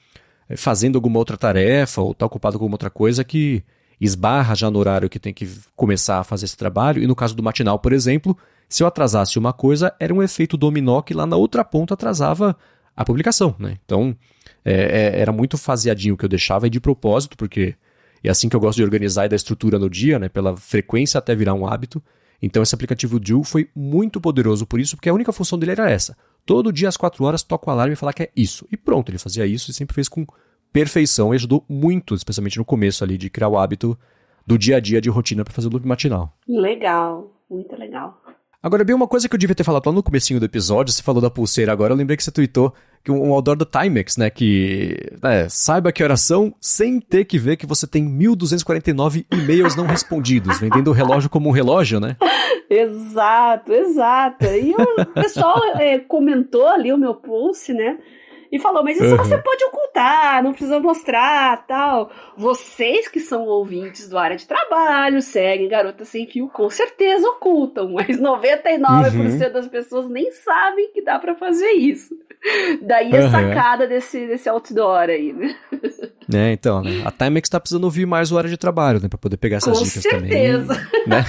fazendo 0.56 0.96
alguma 0.96 1.18
outra 1.18 1.36
tarefa 1.36 2.02
ou 2.02 2.14
tá 2.14 2.26
ocupado 2.26 2.58
com 2.58 2.64
alguma 2.64 2.74
outra 2.74 2.90
coisa 2.90 3.24
que 3.24 3.62
esbarra 4.00 4.54
já 4.54 4.70
no 4.70 4.78
horário 4.78 5.10
que 5.10 5.18
tem 5.18 5.34
que 5.34 5.48
começar 5.76 6.20
a 6.20 6.24
fazer 6.24 6.46
esse 6.46 6.56
trabalho. 6.56 7.02
E 7.02 7.06
no 7.06 7.14
caso 7.14 7.34
do 7.34 7.42
matinal, 7.42 7.78
por 7.78 7.92
exemplo, 7.92 8.36
se 8.68 8.82
eu 8.82 8.86
atrasasse 8.86 9.38
uma 9.38 9.52
coisa, 9.52 9.92
era 10.00 10.14
um 10.14 10.22
efeito 10.22 10.56
dominó 10.56 11.02
que 11.02 11.12
lá 11.12 11.26
na 11.26 11.36
outra 11.36 11.64
ponta 11.64 11.94
atrasava 11.94 12.56
a 12.96 13.04
publicação, 13.04 13.54
né? 13.58 13.78
Então, 13.84 14.16
é, 14.64 14.72
é, 14.72 15.20
era 15.20 15.32
muito 15.32 15.58
faseadinho 15.58 16.16
que 16.16 16.24
eu 16.24 16.28
deixava 16.28 16.66
e 16.66 16.70
de 16.70 16.80
propósito, 16.80 17.36
porque 17.36 17.74
é 18.22 18.30
assim 18.30 18.48
que 18.48 18.56
eu 18.56 18.60
gosto 18.60 18.76
de 18.76 18.84
organizar 18.84 19.26
e 19.26 19.28
da 19.28 19.36
estrutura 19.36 19.78
no 19.78 19.90
dia, 19.90 20.18
né? 20.18 20.28
Pela 20.28 20.56
frequência 20.56 21.18
até 21.18 21.34
virar 21.34 21.54
um 21.54 21.66
hábito. 21.66 22.02
Então 22.42 22.62
esse 22.62 22.74
aplicativo 22.74 23.20
Duo 23.20 23.44
foi 23.44 23.68
muito 23.74 24.20
poderoso 24.20 24.66
por 24.66 24.80
isso, 24.80 24.96
porque 24.96 25.08
a 25.08 25.14
única 25.14 25.32
função 25.32 25.58
dele 25.58 25.72
era 25.72 25.90
essa. 25.90 26.16
Todo 26.46 26.72
dia 26.72 26.88
às 26.88 26.96
4 26.96 27.22
horas 27.24 27.42
toca 27.42 27.68
o 27.68 27.72
alarme 27.72 27.92
e 27.92 27.96
falar 27.96 28.14
que 28.14 28.22
é 28.22 28.30
isso. 28.34 28.66
E 28.72 28.76
pronto, 28.76 29.10
ele 29.10 29.18
fazia 29.18 29.46
isso 29.46 29.70
e 29.70 29.74
sempre 29.74 29.94
fez 29.94 30.08
com 30.08 30.26
perfeição 30.72 31.32
e 31.32 31.36
ajudou 31.36 31.64
muito, 31.68 32.14
especialmente 32.14 32.58
no 32.58 32.64
começo 32.64 33.04
ali, 33.04 33.16
de 33.18 33.30
criar 33.30 33.48
o 33.48 33.58
hábito 33.58 33.98
do 34.46 34.58
dia 34.58 34.76
a 34.76 34.80
dia 34.80 35.00
de 35.00 35.08
rotina 35.08 35.44
para 35.44 35.52
fazer 35.52 35.68
o 35.68 35.70
loop 35.70 35.86
matinal. 35.86 36.32
Legal, 36.48 37.30
muito 37.50 37.76
legal. 37.76 38.20
Agora, 38.62 38.84
bem, 38.84 38.94
uma 38.94 39.08
coisa 39.08 39.26
que 39.26 39.34
eu 39.34 39.38
devia 39.38 39.54
ter 39.54 39.64
falado 39.64 39.86
lá 39.86 39.92
no 39.92 40.02
comecinho 40.02 40.38
do 40.38 40.44
episódio, 40.44 40.92
você 40.92 41.02
falou 41.02 41.22
da 41.22 41.30
pulseira 41.30 41.72
agora, 41.72 41.94
eu 41.94 41.96
lembrei 41.96 42.14
que 42.14 42.22
você 42.22 42.30
tweetou 42.30 42.74
que 43.02 43.10
um, 43.10 43.28
um 43.28 43.32
outdoor 43.32 43.56
do 43.56 43.64
Timex, 43.64 44.18
né, 44.18 44.28
que 44.28 44.98
é, 45.22 45.48
saiba 45.48 45.90
que 45.90 46.04
horas 46.04 46.20
são 46.20 46.54
sem 46.60 47.00
ter 47.00 47.24
que 47.24 47.38
ver 47.38 47.56
que 47.56 47.64
você 47.64 47.86
tem 47.86 48.04
1.249 48.04 49.24
e-mails 49.32 49.74
não 49.74 49.86
respondidos, 49.86 50.60
vendendo 50.60 50.88
o 50.88 50.92
relógio 50.92 51.30
como 51.30 51.48
um 51.48 51.52
relógio, 51.52 52.00
né? 52.00 52.18
exato, 52.68 53.72
exato. 53.72 54.44
E 54.44 54.74
o 54.74 55.06
pessoal 55.14 55.58
é, 55.76 55.98
comentou 55.98 56.66
ali 56.66 56.92
o 56.92 56.98
meu 56.98 57.14
pulse, 57.14 57.72
né? 57.72 57.96
E 58.50 58.58
falou: 58.58 58.82
Mas 58.82 58.98
isso 58.98 59.10
uhum. 59.10 59.16
você 59.16 59.38
pode 59.38 59.64
ocultar, 59.64 60.42
não 60.42 60.52
precisa 60.52 60.80
mostrar 60.80 61.64
tal. 61.66 62.10
Vocês 62.36 63.08
que 63.08 63.20
são 63.20 63.46
ouvintes 63.46 64.08
do 64.08 64.18
área 64.18 64.36
de 64.36 64.46
trabalho, 64.46 65.22
seguem 65.22 65.68
Garota 65.68 66.04
Sem 66.04 66.26
Fio, 66.26 66.48
com 66.48 66.68
certeza 66.68 67.28
ocultam, 67.28 67.92
mas 67.94 68.18
99% 68.18 69.14
uhum. 69.14 69.52
das 69.52 69.68
pessoas 69.68 70.10
nem 70.10 70.30
sabem 70.32 70.90
que 70.92 71.02
dá 71.02 71.18
para 71.18 71.34
fazer 71.34 71.70
isso. 71.72 72.14
Daí 72.80 73.14
a 73.14 73.20
uhum. 73.20 73.30
sacada 73.30 73.86
desse, 73.86 74.26
desse 74.26 74.48
outdoor 74.48 75.10
aí, 75.10 75.32
né? 75.32 75.54
É, 76.32 76.52
então, 76.52 76.80
né? 76.80 77.02
A 77.04 77.10
Timex 77.10 77.48
tá 77.48 77.58
precisando 77.58 77.82
ouvir 77.82 78.06
mais 78.06 78.30
o 78.30 78.38
área 78.38 78.48
de 78.48 78.56
trabalho, 78.56 79.00
né? 79.02 79.08
Pra 79.08 79.18
poder 79.18 79.36
pegar 79.36 79.56
essas 79.56 79.76
com 79.76 79.84
dicas 79.84 80.00
certeza. 80.00 80.74
também. 80.76 81.08
Né? 81.08 81.24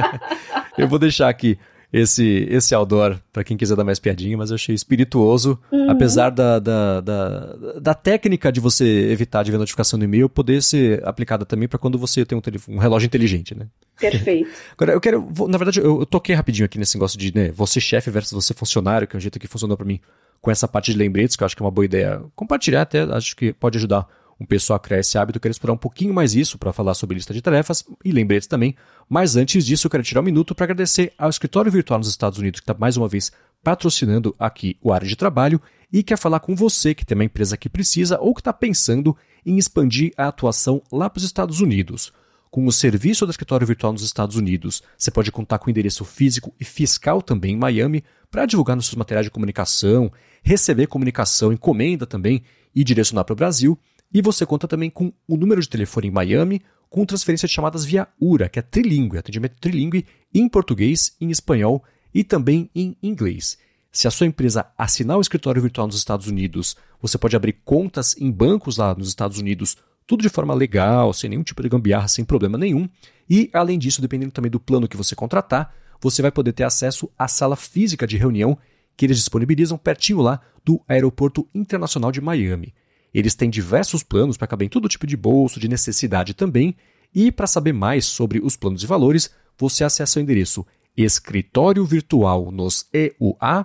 Eu 0.78 0.88
vou 0.88 0.98
deixar 0.98 1.28
aqui 1.28 1.58
esse, 1.92 2.46
esse 2.48 2.74
outdoor, 2.74 3.18
para 3.30 3.44
quem 3.44 3.56
quiser 3.56 3.76
dar 3.76 3.84
mais 3.84 3.98
piadinha, 3.98 4.36
mas 4.38 4.50
eu 4.50 4.54
achei 4.54 4.74
espirituoso, 4.74 5.58
uhum. 5.70 5.90
apesar 5.90 6.30
da, 6.30 6.58
da, 6.58 7.00
da, 7.02 7.56
da, 7.78 7.94
técnica 7.94 8.50
de 8.50 8.60
você 8.60 9.10
evitar 9.10 9.42
de 9.42 9.50
ver 9.50 9.58
notificação 9.58 9.98
no 9.98 10.04
e-mail 10.04 10.26
poder 10.28 10.62
ser 10.62 11.06
aplicada 11.06 11.44
também 11.44 11.68
para 11.68 11.78
quando 11.78 11.98
você 11.98 12.24
tem 12.24 12.36
um, 12.36 12.40
telefone, 12.40 12.78
um 12.78 12.80
relógio 12.80 13.06
inteligente, 13.06 13.54
né? 13.54 13.66
Perfeito. 14.00 14.50
Agora, 14.72 14.92
eu 14.92 15.00
quero, 15.00 15.20
na 15.46 15.58
verdade, 15.58 15.80
eu, 15.80 16.00
eu 16.00 16.06
toquei 16.06 16.34
rapidinho 16.34 16.64
aqui 16.64 16.78
nesse 16.78 16.96
negócio 16.96 17.18
de 17.18 17.34
né, 17.34 17.50
você 17.50 17.78
chefe 17.78 18.10
versus 18.10 18.32
você 18.32 18.54
funcionário, 18.54 19.06
que 19.06 19.14
é 19.14 19.18
um 19.18 19.20
jeito 19.20 19.38
que 19.38 19.46
funcionou 19.46 19.76
para 19.76 19.86
mim 19.86 20.00
com 20.40 20.50
essa 20.50 20.66
parte 20.66 20.92
de 20.92 20.98
lembretes, 20.98 21.36
que 21.36 21.42
eu 21.42 21.46
acho 21.46 21.54
que 21.54 21.62
é 21.62 21.64
uma 21.64 21.70
boa 21.70 21.84
ideia 21.84 22.22
compartilhar 22.34 22.82
até, 22.82 23.02
acho 23.02 23.36
que 23.36 23.52
pode 23.52 23.76
ajudar 23.76 24.08
um 24.42 24.46
pessoal 24.46 24.76
a 24.76 24.80
criar 24.80 24.98
esse 24.98 25.16
hábito. 25.16 25.36
Eu 25.36 25.40
quero 25.40 25.52
explorar 25.52 25.74
um 25.74 25.78
pouquinho 25.78 26.12
mais 26.12 26.34
isso 26.34 26.58
para 26.58 26.72
falar 26.72 26.94
sobre 26.94 27.14
lista 27.14 27.32
de 27.32 27.40
tarefas 27.40 27.84
e 28.04 28.10
lembretes 28.10 28.48
também. 28.48 28.74
Mas 29.12 29.36
antes 29.36 29.66
disso, 29.66 29.86
eu 29.86 29.90
quero 29.90 30.02
tirar 30.02 30.22
um 30.22 30.24
minuto 30.24 30.54
para 30.54 30.64
agradecer 30.64 31.12
ao 31.18 31.28
escritório 31.28 31.70
virtual 31.70 31.98
nos 31.98 32.08
Estados 32.08 32.38
Unidos, 32.38 32.60
que 32.60 32.64
está 32.64 32.72
mais 32.72 32.96
uma 32.96 33.06
vez 33.06 33.30
patrocinando 33.62 34.34
aqui 34.38 34.78
o 34.80 34.90
área 34.90 35.06
de 35.06 35.14
trabalho 35.14 35.60
e 35.92 36.02
quer 36.02 36.16
falar 36.16 36.40
com 36.40 36.56
você 36.56 36.94
que 36.94 37.04
tem 37.04 37.14
uma 37.14 37.26
empresa 37.26 37.58
que 37.58 37.68
precisa 37.68 38.18
ou 38.18 38.32
que 38.32 38.40
está 38.40 38.54
pensando 38.54 39.14
em 39.44 39.58
expandir 39.58 40.14
a 40.16 40.28
atuação 40.28 40.80
lá 40.90 41.10
para 41.10 41.18
os 41.18 41.24
Estados 41.24 41.60
Unidos. 41.60 42.10
Com 42.50 42.66
o 42.66 42.72
serviço 42.72 43.26
do 43.26 43.30
escritório 43.30 43.66
virtual 43.66 43.92
nos 43.92 44.02
Estados 44.02 44.36
Unidos, 44.36 44.82
você 44.96 45.10
pode 45.10 45.30
contar 45.30 45.58
com 45.58 45.68
endereço 45.68 46.06
físico 46.06 46.50
e 46.58 46.64
fiscal 46.64 47.20
também 47.20 47.52
em 47.52 47.58
Miami 47.58 48.02
para 48.30 48.46
divulgar 48.46 48.76
nos 48.76 48.86
seus 48.86 48.96
materiais 48.96 49.26
de 49.26 49.30
comunicação, 49.30 50.10
receber 50.42 50.86
comunicação, 50.86 51.52
encomenda 51.52 52.06
também 52.06 52.42
e 52.74 52.82
direcionar 52.82 53.24
para 53.24 53.34
o 53.34 53.36
Brasil. 53.36 53.78
E 54.12 54.20
você 54.20 54.44
conta 54.44 54.68
também 54.68 54.90
com 54.90 55.12
o 55.26 55.36
número 55.36 55.60
de 55.60 55.68
telefone 55.68 56.08
em 56.08 56.10
Miami, 56.10 56.62
com 56.90 57.06
transferência 57.06 57.48
de 57.48 57.54
chamadas 57.54 57.84
via 57.84 58.06
URA, 58.20 58.48
que 58.48 58.58
é 58.58 58.62
trilingue, 58.62 59.16
atendimento 59.16 59.56
trilingue 59.58 60.04
em 60.34 60.48
português, 60.48 61.16
em 61.20 61.30
espanhol 61.30 61.82
e 62.12 62.22
também 62.22 62.68
em 62.74 62.96
inglês. 63.02 63.56
Se 63.90 64.06
a 64.06 64.10
sua 64.10 64.26
empresa 64.26 64.66
assinar 64.76 65.16
o 65.16 65.20
escritório 65.20 65.62
virtual 65.62 65.86
nos 65.86 65.96
Estados 65.96 66.26
Unidos, 66.26 66.76
você 67.00 67.16
pode 67.16 67.36
abrir 67.36 67.54
contas 67.64 68.14
em 68.18 68.30
bancos 68.30 68.76
lá 68.76 68.94
nos 68.94 69.08
Estados 69.08 69.38
Unidos, 69.38 69.76
tudo 70.06 70.22
de 70.22 70.28
forma 70.28 70.54
legal, 70.54 71.12
sem 71.12 71.30
nenhum 71.30 71.42
tipo 71.42 71.62
de 71.62 71.68
gambiarra, 71.68 72.08
sem 72.08 72.24
problema 72.24 72.58
nenhum. 72.58 72.88
E, 73.28 73.48
além 73.52 73.78
disso, 73.78 74.02
dependendo 74.02 74.32
também 74.32 74.50
do 74.50 74.60
plano 74.60 74.88
que 74.88 74.96
você 74.96 75.14
contratar, 75.14 75.74
você 76.00 76.20
vai 76.20 76.30
poder 76.30 76.52
ter 76.52 76.64
acesso 76.64 77.10
à 77.18 77.28
sala 77.28 77.56
física 77.56 78.06
de 78.06 78.16
reunião 78.16 78.58
que 78.96 79.06
eles 79.06 79.18
disponibilizam 79.18 79.78
pertinho 79.78 80.20
lá 80.20 80.40
do 80.64 80.82
Aeroporto 80.86 81.48
Internacional 81.54 82.12
de 82.12 82.20
Miami. 82.20 82.74
Eles 83.12 83.34
têm 83.34 83.50
diversos 83.50 84.02
planos 84.02 84.36
para 84.36 84.46
caber 84.46 84.66
em 84.66 84.70
todo 84.70 84.88
tipo 84.88 85.06
de 85.06 85.16
bolso, 85.16 85.60
de 85.60 85.68
necessidade 85.68 86.34
também. 86.34 86.74
E 87.14 87.30
para 87.30 87.46
saber 87.46 87.72
mais 87.72 88.06
sobre 88.06 88.40
os 88.42 88.56
planos 88.56 88.82
e 88.82 88.86
valores, 88.86 89.30
você 89.58 89.84
acessa 89.84 90.18
o 90.18 90.22
endereço 90.22 90.66
escritório 90.96 91.84
virtual 91.84 92.50
nos 92.50 92.86
eua.com.br. 92.92 93.56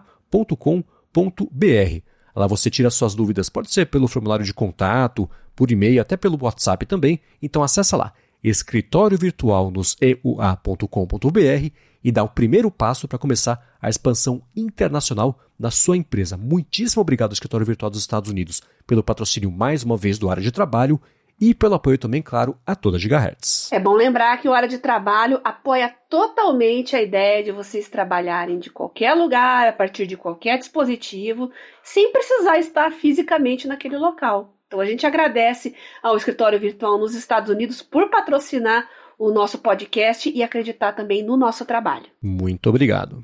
Lá 2.35 2.47
você 2.47 2.69
tira 2.69 2.89
suas 2.89 3.15
dúvidas, 3.15 3.49
pode 3.49 3.71
ser 3.71 3.87
pelo 3.87 4.07
formulário 4.07 4.45
de 4.45 4.53
contato, 4.53 5.29
por 5.55 5.71
e-mail, 5.71 6.01
até 6.01 6.15
pelo 6.15 6.37
WhatsApp 6.39 6.85
também. 6.85 7.19
Então 7.41 7.63
acessa 7.63 7.97
lá 7.97 8.13
escritório 8.43 9.17
virtual 9.17 9.71
nos 9.71 9.97
eua.com.br 9.99 11.71
e 12.03 12.11
dá 12.11 12.23
o 12.23 12.29
primeiro 12.29 12.69
passo 12.69 13.07
para 13.07 13.17
começar 13.17 13.75
a 13.81 13.89
expansão 13.89 14.41
internacional 14.55 15.39
da 15.59 15.71
sua 15.71 15.97
empresa. 15.97 16.37
Muitíssimo 16.37 17.01
obrigado, 17.01 17.33
Escritório 17.33 17.65
Virtual 17.65 17.89
dos 17.89 18.01
Estados 18.01 18.29
Unidos, 18.29 18.61
pelo 18.85 19.03
patrocínio 19.03 19.51
mais 19.51 19.83
uma 19.83 19.97
vez 19.97 20.17
do 20.17 20.29
área 20.29 20.43
de 20.43 20.51
trabalho 20.51 20.99
e 21.39 21.53
pelo 21.53 21.75
apoio 21.75 21.97
também, 21.97 22.21
claro, 22.21 22.57
a 22.65 22.75
toda 22.75 22.97
Gigahertz. 22.97 23.71
É 23.71 23.79
bom 23.79 23.93
lembrar 23.93 24.37
que 24.37 24.49
o 24.49 24.53
Área 24.53 24.67
de 24.67 24.79
Trabalho 24.79 25.39
apoia 25.43 25.93
totalmente 26.09 26.95
a 26.95 27.01
ideia 27.01 27.43
de 27.43 27.51
vocês 27.51 27.87
trabalharem 27.87 28.57
de 28.57 28.71
qualquer 28.71 29.13
lugar, 29.13 29.67
a 29.67 29.73
partir 29.73 30.07
de 30.07 30.17
qualquer 30.17 30.57
dispositivo, 30.57 31.51
sem 31.83 32.11
precisar 32.11 32.57
estar 32.57 32.91
fisicamente 32.91 33.67
naquele 33.67 33.97
local. 33.97 34.55
Então 34.67 34.79
a 34.79 34.85
gente 34.85 35.05
agradece 35.05 35.75
ao 36.01 36.17
Escritório 36.17 36.59
Virtual 36.59 36.97
nos 36.97 37.15
Estados 37.15 37.49
Unidos 37.49 37.81
por 37.81 38.09
patrocinar 38.09 38.89
o 39.17 39.31
nosso 39.31 39.59
podcast 39.59 40.29
e 40.29 40.43
acreditar 40.43 40.93
também 40.93 41.23
no 41.23 41.37
nosso 41.37 41.65
trabalho. 41.65 42.05
Muito 42.21 42.69
obrigado. 42.69 43.23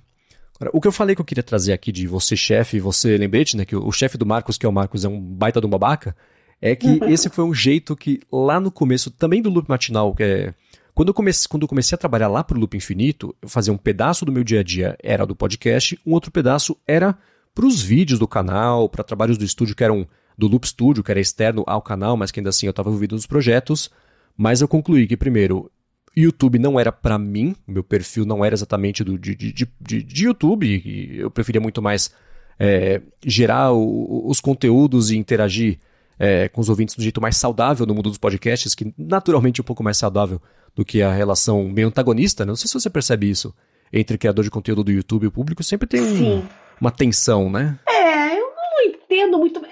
O 0.71 0.79
que 0.79 0.87
eu 0.87 0.91
falei 0.91 1.15
que 1.15 1.21
eu 1.21 1.25
queria 1.25 1.43
trazer 1.43 1.73
aqui 1.73 1.91
de 1.91 2.07
você 2.07 2.35
chefe, 2.35 2.79
você 2.79 3.17
lembrete, 3.17 3.57
né, 3.57 3.65
que 3.65 3.75
o 3.75 3.91
chefe 3.91 4.17
do 4.17 4.25
Marcos, 4.25 4.57
que 4.57 4.65
é 4.65 4.69
o 4.69 4.73
Marcos, 4.73 5.03
é 5.03 5.07
um 5.09 5.19
baita 5.19 5.59
de 5.59 5.67
um 5.67 5.69
babaca, 5.69 6.15
é 6.61 6.75
que 6.75 6.99
esse 7.11 7.29
foi 7.29 7.43
um 7.43 7.53
jeito 7.53 7.95
que 7.95 8.21
lá 8.31 8.59
no 8.59 8.71
começo, 8.71 9.11
também 9.11 9.41
do 9.41 9.49
loop 9.49 9.67
matinal, 9.67 10.13
que 10.13 10.23
é 10.23 10.53
quando 10.93 11.07
eu, 11.07 11.13
comecei, 11.13 11.47
quando 11.49 11.63
eu 11.63 11.67
comecei 11.67 11.95
a 11.95 11.97
trabalhar 11.97 12.27
lá 12.27 12.43
pro 12.43 12.59
Loop 12.59 12.77
Infinito, 12.77 13.35
eu 13.41 13.49
fazia 13.49 13.73
um 13.73 13.77
pedaço 13.77 14.25
do 14.25 14.31
meu 14.31 14.43
dia 14.43 14.59
a 14.59 14.63
dia 14.63 14.95
era 15.01 15.25
do 15.25 15.35
podcast, 15.35 15.99
um 16.05 16.13
outro 16.13 16.31
pedaço 16.31 16.77
era 16.85 17.17
para 17.55 17.65
os 17.65 17.81
vídeos 17.81 18.19
do 18.19 18.27
canal, 18.27 18.87
para 18.87 19.03
trabalhos 19.03 19.37
do 19.37 19.43
estúdio 19.43 19.75
que 19.75 19.83
eram 19.83 20.07
do 20.37 20.47
Loop 20.47 20.67
Studio, 20.67 21.03
que 21.03 21.11
era 21.11 21.19
externo 21.19 21.63
ao 21.65 21.81
canal, 21.81 22.15
mas 22.15 22.31
que 22.31 22.39
ainda 22.39 22.49
assim 22.49 22.67
eu 22.67 22.71
estava 22.71 22.89
envolvido 22.89 23.15
nos 23.15 23.25
projetos. 23.25 23.89
Mas 24.37 24.61
eu 24.61 24.67
concluí 24.67 25.07
que, 25.07 25.17
primeiro, 25.17 25.71
YouTube 26.15 26.59
não 26.59 26.79
era 26.79 26.91
para 26.91 27.17
mim, 27.17 27.55
meu 27.67 27.83
perfil 27.83 28.25
não 28.25 28.45
era 28.45 28.53
exatamente 28.53 29.03
do, 29.03 29.17
de, 29.17 29.35
de, 29.35 29.67
de, 29.79 30.03
de 30.03 30.25
YouTube, 30.25 31.17
eu 31.17 31.31
preferia 31.31 31.61
muito 31.61 31.81
mais 31.81 32.11
é, 32.59 33.01
gerar 33.25 33.71
o, 33.73 34.27
os 34.27 34.39
conteúdos 34.39 35.09
e 35.09 35.17
interagir 35.17 35.79
é, 36.19 36.47
com 36.49 36.61
os 36.61 36.69
ouvintes 36.69 36.95
do 36.95 37.01
jeito 37.01 37.21
mais 37.21 37.37
saudável 37.37 37.85
no 37.85 37.95
mundo 37.95 38.09
dos 38.09 38.17
podcasts, 38.17 38.75
que 38.75 38.93
naturalmente 38.97 39.59
é 39.59 39.63
um 39.63 39.65
pouco 39.65 39.83
mais 39.83 39.97
saudável 39.97 40.41
do 40.75 40.85
que 40.85 41.01
a 41.01 41.11
relação 41.11 41.63
meio 41.69 41.87
antagonista, 41.87 42.45
né? 42.45 42.49
Não 42.49 42.55
sei 42.55 42.67
se 42.67 42.73
você 42.73 42.89
percebe 42.89 43.29
isso 43.29 43.53
entre 43.91 44.17
criador 44.17 44.43
de 44.43 44.51
conteúdo 44.51 44.83
do 44.83 44.91
YouTube 44.91 45.23
e 45.23 45.27
o 45.27 45.31
público, 45.31 45.63
sempre 45.63 45.87
tem 45.87 46.01
um, 46.01 46.43
uma 46.81 46.91
tensão, 46.91 47.49
né? 47.49 47.77
É, 47.87 48.37
eu 48.37 48.51
não 48.55 48.81
entendo 48.85 49.37
muito. 49.37 49.62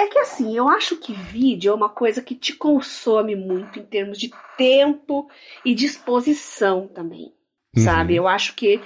É, 0.00 0.06
que 0.06 0.18
assim, 0.18 0.56
eu 0.56 0.66
acho 0.66 0.96
que 0.96 1.12
vídeo 1.12 1.70
é 1.70 1.74
uma 1.74 1.90
coisa 1.90 2.22
que 2.22 2.34
te 2.34 2.54
consome 2.54 3.36
muito 3.36 3.78
em 3.78 3.84
termos 3.84 4.18
de 4.18 4.30
tempo 4.56 5.28
e 5.62 5.74
disposição 5.74 6.88
também, 6.88 7.34
uhum. 7.76 7.84
sabe? 7.84 8.16
Eu 8.16 8.26
acho 8.26 8.54
que 8.54 8.80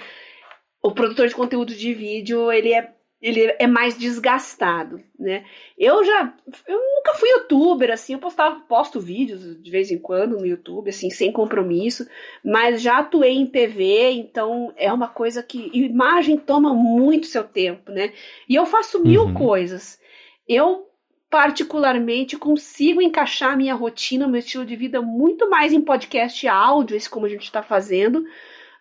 o 0.83 0.93
produtor 0.93 1.29
de 1.29 1.35
conteúdo 1.35 1.73
de 1.73 1.95
vídeo, 1.95 2.51
ele 2.51 2.73
é 2.75 2.93
ele 3.23 3.57
é 3.59 3.67
mais 3.67 3.97
desgastado, 3.97 5.01
né? 5.19 5.47
Eu 5.79 6.05
já, 6.05 6.37
eu 6.69 6.79
nunca 6.79 7.15
fui 7.15 7.31
youtuber, 7.31 7.91
assim, 7.91 8.13
eu 8.13 8.19
postava, 8.19 8.61
posto 8.69 9.01
vídeos 9.01 9.63
de 9.63 9.71
vez 9.71 9.91
em 9.91 9.99
quando 9.99 10.39
no 10.39 10.45
YouTube, 10.45 10.91
assim, 10.91 11.09
sem 11.09 11.33
compromisso, 11.33 12.07
mas 12.45 12.83
já 12.83 12.99
atuei 12.99 13.33
em 13.33 13.47
TV, 13.47 14.11
então 14.11 14.75
é 14.77 14.93
uma 14.93 15.09
coisa 15.09 15.43
que, 15.43 15.71
imagem 15.73 16.37
toma 16.37 16.75
muito 16.75 17.27
seu 17.27 17.45
tempo, 17.45 17.91
né? 17.91 18.13
E 18.47 18.55
eu 18.55 18.67
faço 18.67 19.03
mil 19.03 19.23
uhum. 19.23 19.33
coisas. 19.33 19.99
Eu, 20.47 20.87
particularmente, 21.31 22.37
consigo 22.37 23.03
encaixar 23.03 23.57
minha 23.57 23.75
rotina, 23.75 24.29
meu 24.29 24.39
estilo 24.39 24.65
de 24.65 24.77
vida 24.77 25.03
muito 25.03 25.49
mais 25.51 25.73
em 25.73 25.81
podcast 25.81 26.47
áudio, 26.47 26.97
esse 26.97 27.11
como 27.11 27.27
a 27.27 27.29
gente 27.29 27.45
está 27.45 27.63
fazendo, 27.63 28.25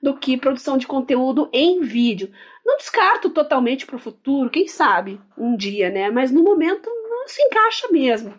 do 0.02 0.18
que 0.18 0.38
produção 0.38 0.78
de 0.78 0.86
conteúdo 0.86 1.50
em 1.54 1.82
vídeo. 1.82 2.32
Não 2.66 2.78
descarto 2.78 3.30
totalmente 3.30 3.86
para 3.86 3.96
o 3.96 4.00
futuro, 4.00 4.50
quem 4.50 4.68
sabe, 4.68 5.20
um 5.38 5.56
dia, 5.56 5.90
né? 5.90 6.12
Mas 6.12 6.32
no 6.32 6.44
momento 6.44 6.90
não 7.10 7.28
se 7.28 7.42
encaixa 7.42 7.88
mesmo. 7.92 8.34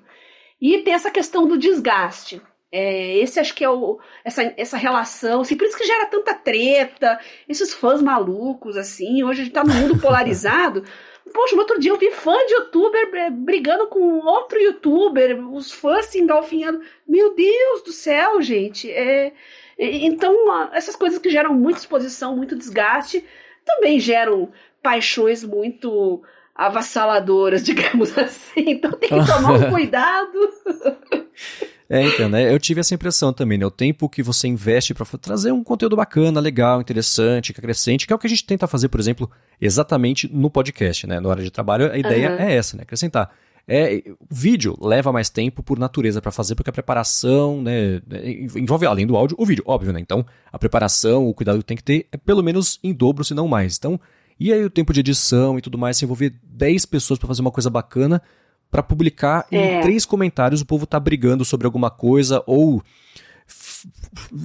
E 0.61 0.78
tem 0.78 0.94
essa 0.94 1.11
questão 1.11 1.46
do 1.46 1.59
desgaste. 1.59 2.40
É, 2.70 3.18
esse 3.18 3.38
acho 3.38 3.55
que 3.55 3.64
é 3.64 3.70
o, 3.70 4.00
essa, 4.24 4.52
essa 4.57 4.76
relação, 4.76 5.42
assim, 5.42 5.57
por 5.57 5.64
isso 5.64 5.76
que 5.76 5.86
gera 5.86 6.07
tanta 6.07 6.34
treta, 6.34 7.20
esses 7.48 7.72
fãs 7.72 8.02
malucos, 8.02 8.76
assim, 8.76 9.22
hoje 9.22 9.42
a 9.42 9.44
gente 9.44 9.55
tá 9.55 9.62
no 9.62 9.72
mundo 9.72 9.98
polarizado. 10.02 10.84
Poxa, 11.33 11.55
no 11.55 11.62
outro 11.62 11.81
dia 11.81 11.91
eu 11.91 11.97
vi 11.97 12.11
fã 12.11 12.37
de 12.47 12.55
youtuber 12.55 13.33
brigando 13.33 13.87
com 13.87 14.18
outro 14.18 14.61
youtuber, 14.61 15.39
os 15.53 15.72
fãs 15.72 16.07
se 16.07 16.20
engalfinhando. 16.20 16.83
Meu 17.09 17.35
Deus 17.35 17.83
do 17.83 17.93
céu, 17.93 18.43
gente. 18.43 18.91
É, 18.91 19.33
então, 19.79 20.35
essas 20.72 20.95
coisas 20.95 21.18
que 21.18 21.31
geram 21.31 21.55
muita 21.55 21.81
exposição, 21.81 22.37
muito 22.37 22.57
desgaste, 22.57 23.25
também 23.64 23.99
geram 23.99 24.51
paixões 24.83 25.43
muito 25.43 26.22
avassaladoras, 26.55 27.64
digamos 27.64 28.16
assim. 28.18 28.70
Então 28.70 28.93
tem 28.93 29.09
que 29.09 29.27
tomar 29.27 29.53
um 29.53 29.70
cuidado. 29.72 30.39
É, 31.95 32.09
então, 32.09 32.28
né? 32.28 32.53
Eu 32.53 32.59
tive 32.59 32.80
essa 32.80 32.92
impressão 32.92 33.32
também, 33.32 33.57
né? 33.57 33.64
O 33.64 33.70
tempo 33.70 34.09
que 34.09 34.20
você 34.20 34.49
investe 34.49 34.92
para 34.92 35.07
trazer 35.16 35.53
um 35.53 35.62
conteúdo 35.62 35.95
bacana, 35.95 36.40
legal, 36.40 36.80
interessante, 36.80 37.53
que 37.53 37.61
acrescente, 37.61 38.05
que 38.05 38.12
é 38.12 38.16
o 38.16 38.18
que 38.18 38.26
a 38.26 38.30
gente 38.30 38.45
tenta 38.45 38.66
fazer, 38.66 38.88
por 38.88 38.99
exemplo, 38.99 39.30
exatamente 39.61 40.28
no 40.28 40.51
podcast, 40.51 41.07
né? 41.07 41.20
Na 41.20 41.28
hora 41.28 41.40
de 41.40 41.53
trabalho, 41.53 41.92
a 41.92 41.97
ideia 41.97 42.32
uhum. 42.32 42.38
é 42.38 42.57
essa, 42.57 42.76
né? 42.76 42.82
Acrescentar. 42.82 43.30
É, 43.68 44.03
vídeo 44.28 44.76
leva 44.80 45.12
mais 45.12 45.30
tempo 45.30 45.62
por 45.62 45.78
natureza 45.78 46.20
para 46.20 46.32
fazer, 46.32 46.57
porque 46.57 46.68
a 46.68 46.72
preparação, 46.72 47.62
né, 47.62 48.03
envolve 48.57 48.84
além 48.84 49.07
do 49.07 49.16
áudio, 49.16 49.36
o 49.38 49.47
vídeo, 49.47 49.62
óbvio, 49.64 49.92
né? 49.92 50.01
Então, 50.01 50.26
a 50.53 50.59
preparação, 50.59 51.28
o 51.28 51.32
cuidado 51.32 51.59
que 51.59 51.64
tem 51.64 51.76
que 51.76 51.84
ter 51.84 52.09
é 52.11 52.16
pelo 52.16 52.42
menos 52.42 52.80
em 52.82 52.92
dobro, 52.92 53.24
se 53.24 53.34
não 53.34 53.47
mais. 53.47 53.78
Então, 53.78 54.01
e 54.38 54.53
aí 54.53 54.64
o 54.64 54.68
tempo 54.68 54.92
de 54.92 54.99
edição 54.99 55.57
e 55.57 55.62
tudo 55.62 55.78
mais, 55.78 55.97
se 55.97 56.05
envolver 56.05 56.34
10 56.42 56.86
pessoas 56.86 57.20
para 57.20 57.28
fazer 57.28 57.40
uma 57.40 57.53
coisa 57.53 57.70
bacana, 57.70 58.20
para 58.75 58.83
publicar 58.83 59.47
é. 59.53 59.79
em 59.79 59.83
três 59.83 60.05
comentários 60.05 60.61
o 60.61 60.66
povo 60.66 60.85
tá 60.85 60.99
brigando 60.99 61.45
sobre 61.45 61.64
alguma 61.64 61.93
coisa 61.93 62.43
ou 62.45 62.83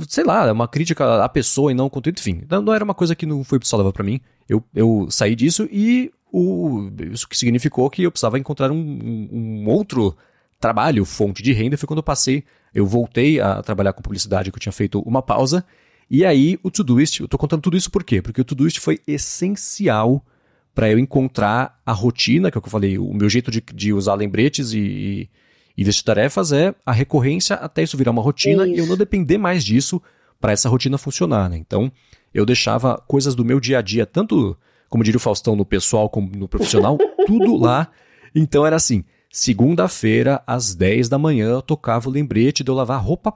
sei 0.08 0.24
lá, 0.24 0.52
uma 0.52 0.68
crítica 0.68 1.24
à 1.24 1.28
pessoa 1.28 1.72
e 1.72 1.74
não 1.74 1.86
ao 1.86 1.90
conteúdo, 1.90 2.20
enfim. 2.20 2.44
Não, 2.48 2.62
não 2.62 2.74
era 2.74 2.84
uma 2.84 2.94
coisa 2.94 3.16
que 3.16 3.26
não 3.26 3.44
foi 3.44 3.58
saudável 3.64 3.92
para 3.92 4.04
mim. 4.04 4.22
Eu, 4.48 4.64
eu 4.76 5.08
saí 5.10 5.36
disso 5.36 5.68
e 5.72 6.12
o, 6.32 6.92
isso 7.12 7.28
que 7.28 7.36
significou 7.36 7.90
que 7.90 8.04
eu 8.04 8.12
precisava 8.12 8.38
encontrar 8.38 8.70
um, 8.72 8.78
um, 9.32 9.68
outro 9.68 10.16
trabalho, 10.60 11.06
fonte 11.06 11.42
de 11.42 11.52
renda. 11.52 11.76
Foi 11.76 11.88
quando 11.88 12.00
eu 12.00 12.04
passei, 12.04 12.44
eu 12.72 12.86
voltei 12.86 13.40
a 13.40 13.64
trabalhar 13.64 13.94
com 13.94 14.04
publicidade, 14.04 14.52
que 14.52 14.58
eu 14.58 14.62
tinha 14.62 14.74
feito 14.74 15.00
uma 15.00 15.24
pausa. 15.24 15.66
E 16.08 16.24
aí 16.24 16.60
o 16.62 16.70
Todoist, 16.70 17.22
eu 17.22 17.28
tô 17.28 17.38
contando 17.38 17.62
tudo 17.62 17.78
isso 17.78 17.90
por 17.90 18.04
quê? 18.04 18.22
Porque 18.22 18.42
o 18.42 18.46
Todoist 18.46 18.80
foi 18.80 19.00
essencial 19.08 20.24
para 20.80 20.90
eu 20.90 20.98
encontrar 20.98 21.78
a 21.86 21.92
rotina, 21.92 22.50
que 22.50 22.58
é 22.58 22.60
o 22.60 22.62
que 22.62 22.70
eu 22.70 22.72
falei, 22.72 22.98
o 22.98 23.14
meu 23.14 23.30
jeito 23.30 23.52
de, 23.52 23.60
de 23.60 23.92
usar 23.92 24.14
lembretes 24.14 24.72
e, 24.72 25.30
e 25.76 25.84
vestir 25.84 26.06
tarefas 26.06 26.54
é 26.54 26.74
a 26.86 26.94
recorrência 26.94 27.58
até 27.58 27.84
isso 27.84 27.98
virar 27.98 28.12
uma 28.12 28.22
rotina 28.22 28.66
isso. 28.66 28.76
e 28.76 28.80
eu 28.80 28.86
não 28.86 28.96
depender 28.96 29.38
mais 29.38 29.66
disso 29.66 30.02
para 30.40 30.54
essa 30.54 30.70
rotina 30.70 30.98
funcionar, 30.98 31.50
né? 31.50 31.58
Então, 31.58 31.92
eu 32.34 32.46
deixava 32.46 32.98
coisas 33.10 33.36
do 33.36 33.44
meu 33.44 33.60
dia 33.60 33.80
a 33.80 33.82
dia, 33.82 34.06
tanto 34.06 34.58
como 34.88 35.04
diria 35.04 35.18
o 35.18 35.20
Faustão, 35.20 35.54
no 35.54 35.66
pessoal 35.66 36.10
como 36.10 36.34
no 36.34 36.48
profissional, 36.48 36.98
tudo 37.28 37.58
lá. 37.58 37.90
Então 38.34 38.66
era 38.66 38.78
assim: 38.78 39.04
segunda-feira, 39.30 40.42
às 40.48 40.74
10 40.76 41.10
da 41.10 41.18
manhã, 41.18 41.50
eu 41.50 41.62
tocava 41.62 42.08
o 42.08 42.12
lembrete 42.12 42.64
de 42.64 42.72
eu 42.72 42.76
lavar 42.76 43.04
roupa 43.04 43.34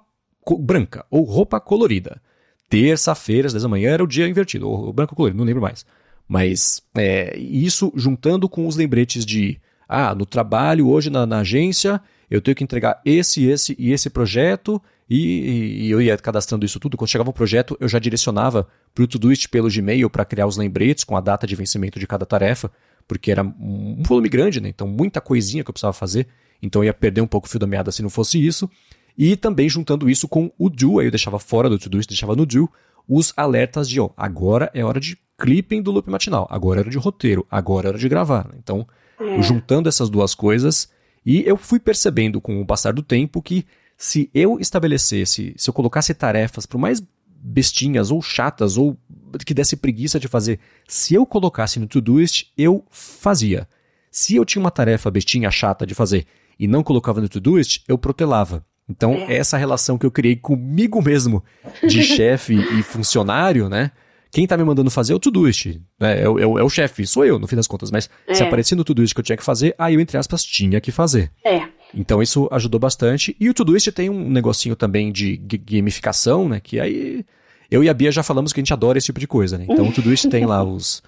branca 0.61 1.05
ou 1.11 1.23
roupa 1.23 1.59
colorida. 1.59 2.21
Terça-feira, 2.69 3.47
às 3.47 3.53
10 3.53 3.63
da 3.63 3.69
manhã, 3.69 3.89
era 3.89 4.01
o 4.01 4.07
dia 4.07 4.29
invertido, 4.29 4.69
ou 4.69 4.93
branco 4.93 5.13
colorido, 5.13 5.37
não 5.37 5.45
lembro 5.45 5.61
mais. 5.61 5.85
Mas 6.27 6.81
é, 6.95 7.37
isso 7.37 7.91
juntando 7.95 8.47
com 8.47 8.67
os 8.67 8.75
lembretes 8.75 9.25
de 9.25 9.59
ah, 9.87 10.15
no 10.15 10.25
trabalho, 10.25 10.87
hoje 10.87 11.09
na, 11.09 11.25
na 11.25 11.39
agência, 11.39 12.01
eu 12.29 12.41
tenho 12.41 12.55
que 12.55 12.63
entregar 12.63 12.99
esse, 13.05 13.45
esse 13.45 13.75
e 13.77 13.91
esse 13.91 14.09
projeto, 14.09 14.81
e, 15.09 15.83
e, 15.85 15.91
eu 15.91 16.01
ia 16.01 16.17
cadastrando 16.17 16.65
isso 16.65 16.79
tudo. 16.79 16.97
Quando 16.97 17.09
chegava 17.09 17.29
um 17.29 17.33
projeto, 17.33 17.77
eu 17.79 17.87
já 17.87 17.99
direcionava 17.99 18.67
para 18.95 19.03
o 19.03 19.07
Todoist 19.07 19.47
pelo 19.49 19.69
Gmail 19.69 20.09
para 20.09 20.25
criar 20.25 20.47
os 20.47 20.57
lembretes 20.57 21.03
com 21.03 21.15
a 21.15 21.21
data 21.21 21.45
de 21.45 21.55
vencimento 21.55 21.99
de 21.99 22.07
cada 22.07 22.25
tarefa, 22.25 22.71
porque 23.07 23.31
era 23.31 23.43
um 23.43 24.01
volume 24.01 24.29
grande, 24.29 24.61
né? 24.61 24.69
Então, 24.69 24.87
muita 24.87 25.21
coisinha 25.21 25.63
que 25.63 25.69
eu 25.69 25.73
precisava 25.73 25.93
fazer. 25.93 26.27
Então, 26.61 26.81
eu 26.81 26.87
ia 26.87 26.93
perder 26.93 27.21
um 27.21 27.27
pouco 27.27 27.45
o 27.45 27.49
fio 27.49 27.59
da 27.59 27.67
meada 27.67 27.91
se 27.91 28.01
não 28.01 28.09
fosse 28.09 28.43
isso. 28.43 28.69
E 29.17 29.35
também 29.35 29.69
juntando 29.69 30.09
isso 30.09 30.27
com 30.27 30.51
o 30.57 30.69
Do, 30.69 30.99
aí 30.99 31.07
eu 31.07 31.11
deixava 31.11 31.37
fora 31.37 31.69
do 31.69 31.77
Todoist, 31.77 32.09
deixava 32.09 32.35
no 32.35 32.45
Do, 32.45 32.67
os 33.07 33.33
alertas 33.37 33.87
de, 33.87 33.99
ó, 33.99 34.09
agora 34.17 34.71
é 34.73 34.83
hora 34.83 34.99
de 34.99 35.17
clipping 35.43 35.81
do 35.81 35.91
loop 35.91 36.09
matinal, 36.09 36.47
agora 36.49 36.79
hora 36.79 36.89
de 36.89 36.97
roteiro, 36.97 37.45
agora 37.51 37.89
hora 37.89 37.97
de 37.97 38.07
gravar. 38.07 38.49
Então, 38.57 38.87
é. 39.19 39.41
juntando 39.41 39.89
essas 39.89 40.09
duas 40.09 40.33
coisas, 40.33 40.89
e 41.25 41.43
eu 41.45 41.57
fui 41.57 41.79
percebendo 41.79 42.39
com 42.39 42.61
o 42.61 42.65
passar 42.65 42.93
do 42.93 43.03
tempo 43.03 43.41
que 43.41 43.65
se 43.97 44.29
eu 44.33 44.57
estabelecesse, 44.57 45.53
se 45.57 45.69
eu 45.69 45.73
colocasse 45.73 46.13
tarefas, 46.13 46.65
por 46.65 46.77
mais 46.77 47.03
bestinhas 47.27 48.09
ou 48.09 48.21
chatas 48.21 48.77
ou 48.77 48.97
que 49.45 49.53
desse 49.53 49.75
preguiça 49.75 50.17
de 50.17 50.29
fazer, 50.29 50.61
se 50.87 51.13
eu 51.13 51.25
colocasse 51.25 51.77
no 51.77 51.87
Todoist, 51.87 52.45
eu 52.57 52.85
fazia. 52.89 53.67
Se 54.09 54.35
eu 54.35 54.45
tinha 54.45 54.61
uma 54.61 54.71
tarefa 54.71 55.11
bestinha 55.11 55.51
chata 55.51 55.85
de 55.85 55.93
fazer 55.93 56.25
e 56.57 56.67
não 56.67 56.83
colocava 56.83 57.19
no 57.19 57.27
Todoist, 57.27 57.83
eu 57.85 57.97
protelava. 57.97 58.65
Então, 58.87 59.13
é. 59.13 59.35
essa 59.35 59.57
relação 59.57 59.97
que 59.97 60.05
eu 60.05 60.11
criei 60.11 60.37
comigo 60.37 61.01
mesmo, 61.01 61.43
de 61.85 62.03
chefe 62.03 62.53
e 62.55 62.83
funcionário, 62.83 63.67
né? 63.67 63.91
Quem 64.33 64.47
tá 64.47 64.57
me 64.57 64.63
mandando 64.63 64.89
fazer 64.89 65.13
é 65.13 65.15
o 65.15 65.19
Todoist, 65.19 65.79
né? 65.99 66.21
É, 66.21 66.23
é, 66.23 66.23
é 66.23 66.63
o 66.63 66.69
chefe, 66.69 67.05
sou 67.05 67.23
eu, 67.23 67.37
no 67.37 67.45
fim 67.45 67.55
das 67.55 67.67
contas. 67.67 67.91
Mas 67.91 68.09
é. 68.27 68.33
se 68.33 68.41
aparecia 68.41 68.75
no 68.75 68.83
Todoist 68.83 69.13
que 69.13 69.19
eu 69.19 69.23
tinha 69.23 69.37
que 69.37 69.43
fazer, 69.43 69.75
aí 69.77 69.93
eu, 69.93 70.01
entre 70.01 70.17
aspas, 70.17 70.43
tinha 70.43 70.81
que 70.81 70.91
fazer. 70.91 71.31
É. 71.45 71.67
Então 71.93 72.19
isso 72.19 72.49
ajudou 72.51 72.79
bastante. 72.79 73.37
E 73.39 73.47
o 73.47 73.53
Todoist 73.53 73.91
tem 73.91 74.09
um 74.09 74.27
negocinho 74.27 74.75
também 74.75 75.11
de 75.11 75.37
gamificação, 75.37 76.49
né? 76.49 76.59
Que 76.59 76.79
aí 76.79 77.23
eu 77.69 77.83
e 77.83 77.89
a 77.89 77.93
Bia 77.93 78.11
já 78.11 78.23
falamos 78.23 78.51
que 78.51 78.59
a 78.59 78.63
gente 78.63 78.73
adora 78.73 78.97
esse 78.97 79.05
tipo 79.05 79.19
de 79.19 79.27
coisa, 79.27 79.55
né? 79.55 79.67
Então 79.69 79.87
o 79.87 79.93
Todoist 79.93 80.27
tem 80.27 80.47
lá 80.47 80.63
os, 80.63 81.03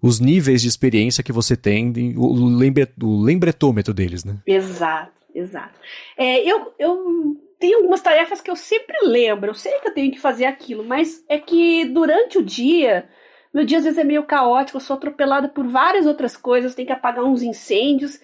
os 0.00 0.18
níveis 0.18 0.62
de 0.62 0.68
experiência 0.68 1.22
que 1.22 1.30
você 1.30 1.54
tem, 1.54 2.14
o, 2.16 2.46
lembre, 2.46 2.88
o 3.02 3.20
lembretômetro 3.20 3.92
deles, 3.92 4.24
né? 4.24 4.38
Exato, 4.46 5.12
exato. 5.34 5.78
É, 6.16 6.40
eu, 6.50 6.72
eu 6.78 7.36
tenho 7.62 7.78
algumas 7.78 8.02
tarefas 8.02 8.40
que 8.40 8.50
eu 8.50 8.56
sempre 8.56 8.96
lembro, 9.04 9.50
eu 9.50 9.54
sei 9.54 9.78
que 9.78 9.86
eu 9.86 9.94
tenho 9.94 10.10
que 10.10 10.18
fazer 10.18 10.46
aquilo, 10.46 10.82
mas 10.82 11.24
é 11.28 11.38
que 11.38 11.84
durante 11.84 12.36
o 12.36 12.42
dia, 12.42 13.08
meu 13.54 13.64
dia 13.64 13.78
às 13.78 13.84
vezes 13.84 14.00
é 14.00 14.02
meio 14.02 14.24
caótico, 14.24 14.78
eu 14.78 14.80
sou 14.80 14.96
atropelada 14.96 15.48
por 15.48 15.64
várias 15.68 16.04
outras 16.04 16.36
coisas, 16.36 16.74
tenho 16.74 16.86
que 16.86 16.92
apagar 16.92 17.24
uns 17.24 17.40
incêndios, 17.40 18.20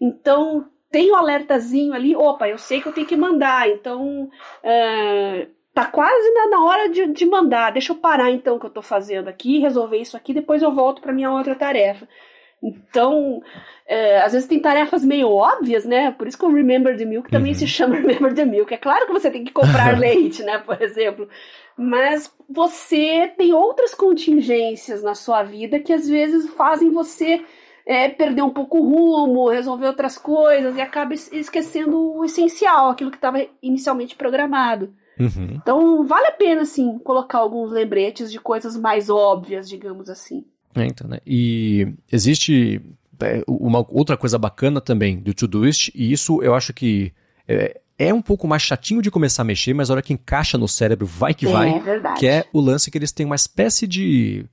então 0.00 0.68
tem 0.90 1.08
o 1.12 1.14
um 1.14 1.18
alertazinho 1.18 1.92
ali, 1.94 2.16
opa, 2.16 2.48
eu 2.48 2.58
sei 2.58 2.80
que 2.80 2.88
eu 2.88 2.92
tenho 2.92 3.06
que 3.06 3.16
mandar, 3.16 3.68
então 3.68 4.24
uh, 4.24 5.46
tá 5.72 5.86
quase 5.86 6.34
na, 6.34 6.48
na 6.48 6.64
hora 6.64 6.88
de, 6.88 7.06
de, 7.12 7.26
mandar, 7.26 7.70
deixa 7.70 7.92
eu 7.92 7.96
parar 7.96 8.32
então 8.32 8.56
o 8.56 8.58
que 8.58 8.66
eu 8.66 8.70
tô 8.70 8.82
fazendo 8.82 9.28
aqui, 9.28 9.60
resolver 9.60 9.98
isso 9.98 10.16
aqui, 10.16 10.34
depois 10.34 10.62
eu 10.62 10.74
volto 10.74 11.00
para 11.00 11.12
minha 11.12 11.30
outra 11.30 11.54
tarefa. 11.54 12.08
Então, 12.62 13.42
é, 13.86 14.20
às 14.20 14.32
vezes 14.32 14.46
tem 14.46 14.60
tarefas 14.60 15.02
meio 15.04 15.30
óbvias, 15.30 15.84
né? 15.84 16.10
Por 16.10 16.26
isso 16.26 16.38
que 16.38 16.44
o 16.44 16.52
Remember 16.52 16.96
the 16.96 17.04
Milk 17.04 17.30
também 17.30 17.52
uhum. 17.52 17.58
se 17.58 17.66
chama 17.66 17.96
Remember 18.00 18.34
the 18.34 18.44
Milk. 18.44 18.72
É 18.72 18.76
claro 18.76 19.06
que 19.06 19.12
você 19.12 19.30
tem 19.30 19.44
que 19.44 19.52
comprar 19.52 19.96
leite, 19.98 20.42
né? 20.42 20.58
Por 20.58 20.80
exemplo. 20.80 21.28
Mas 21.76 22.30
você 22.48 23.32
tem 23.38 23.54
outras 23.54 23.94
contingências 23.94 25.02
na 25.02 25.14
sua 25.14 25.42
vida 25.42 25.80
que 25.80 25.92
às 25.92 26.06
vezes 26.06 26.50
fazem 26.50 26.90
você 26.90 27.42
é, 27.86 28.08
perder 28.08 28.42
um 28.42 28.50
pouco 28.50 28.78
o 28.78 28.82
rumo, 28.82 29.48
resolver 29.48 29.86
outras 29.86 30.18
coisas 30.18 30.76
e 30.76 30.80
acaba 30.80 31.14
esquecendo 31.14 31.98
o 31.98 32.24
essencial, 32.24 32.90
aquilo 32.90 33.10
que 33.10 33.16
estava 33.16 33.44
inicialmente 33.62 34.14
programado. 34.14 34.92
Uhum. 35.18 35.54
Então, 35.54 36.06
vale 36.06 36.28
a 36.28 36.32
pena, 36.32 36.64
sim, 36.64 36.98
colocar 36.98 37.38
alguns 37.38 37.70
lembretes 37.70 38.30
de 38.30 38.38
coisas 38.38 38.76
mais 38.76 39.10
óbvias, 39.10 39.68
digamos 39.68 40.08
assim. 40.08 40.44
É, 40.74 40.84
então, 40.84 41.08
né? 41.08 41.18
E 41.26 41.94
existe 42.10 42.80
é, 43.20 43.42
uma 43.46 43.84
outra 43.88 44.16
coisa 44.16 44.38
bacana 44.38 44.80
também 44.80 45.18
do 45.18 45.34
Todoist, 45.34 45.90
e 45.94 46.12
isso 46.12 46.42
eu 46.42 46.54
acho 46.54 46.72
que 46.72 47.12
é, 47.46 47.80
é, 47.98 48.14
um 48.14 48.22
pouco 48.22 48.46
mais 48.46 48.62
chatinho 48.62 49.02
de 49.02 49.10
começar 49.10 49.42
a 49.42 49.44
mexer, 49.44 49.74
mas 49.74 49.90
a 49.90 49.94
hora 49.94 50.02
que 50.02 50.12
encaixa 50.12 50.56
no 50.56 50.68
cérebro, 50.68 51.06
vai 51.06 51.34
que 51.34 51.46
vai. 51.46 51.74
É 51.74 51.78
verdade. 51.78 52.20
Que 52.20 52.26
é 52.26 52.44
o 52.52 52.60
lance 52.60 52.90
que 52.90 52.96
eles 52.96 53.12
têm 53.12 53.26
uma 53.26 53.36
espécie 53.36 53.86
de 53.86 54.46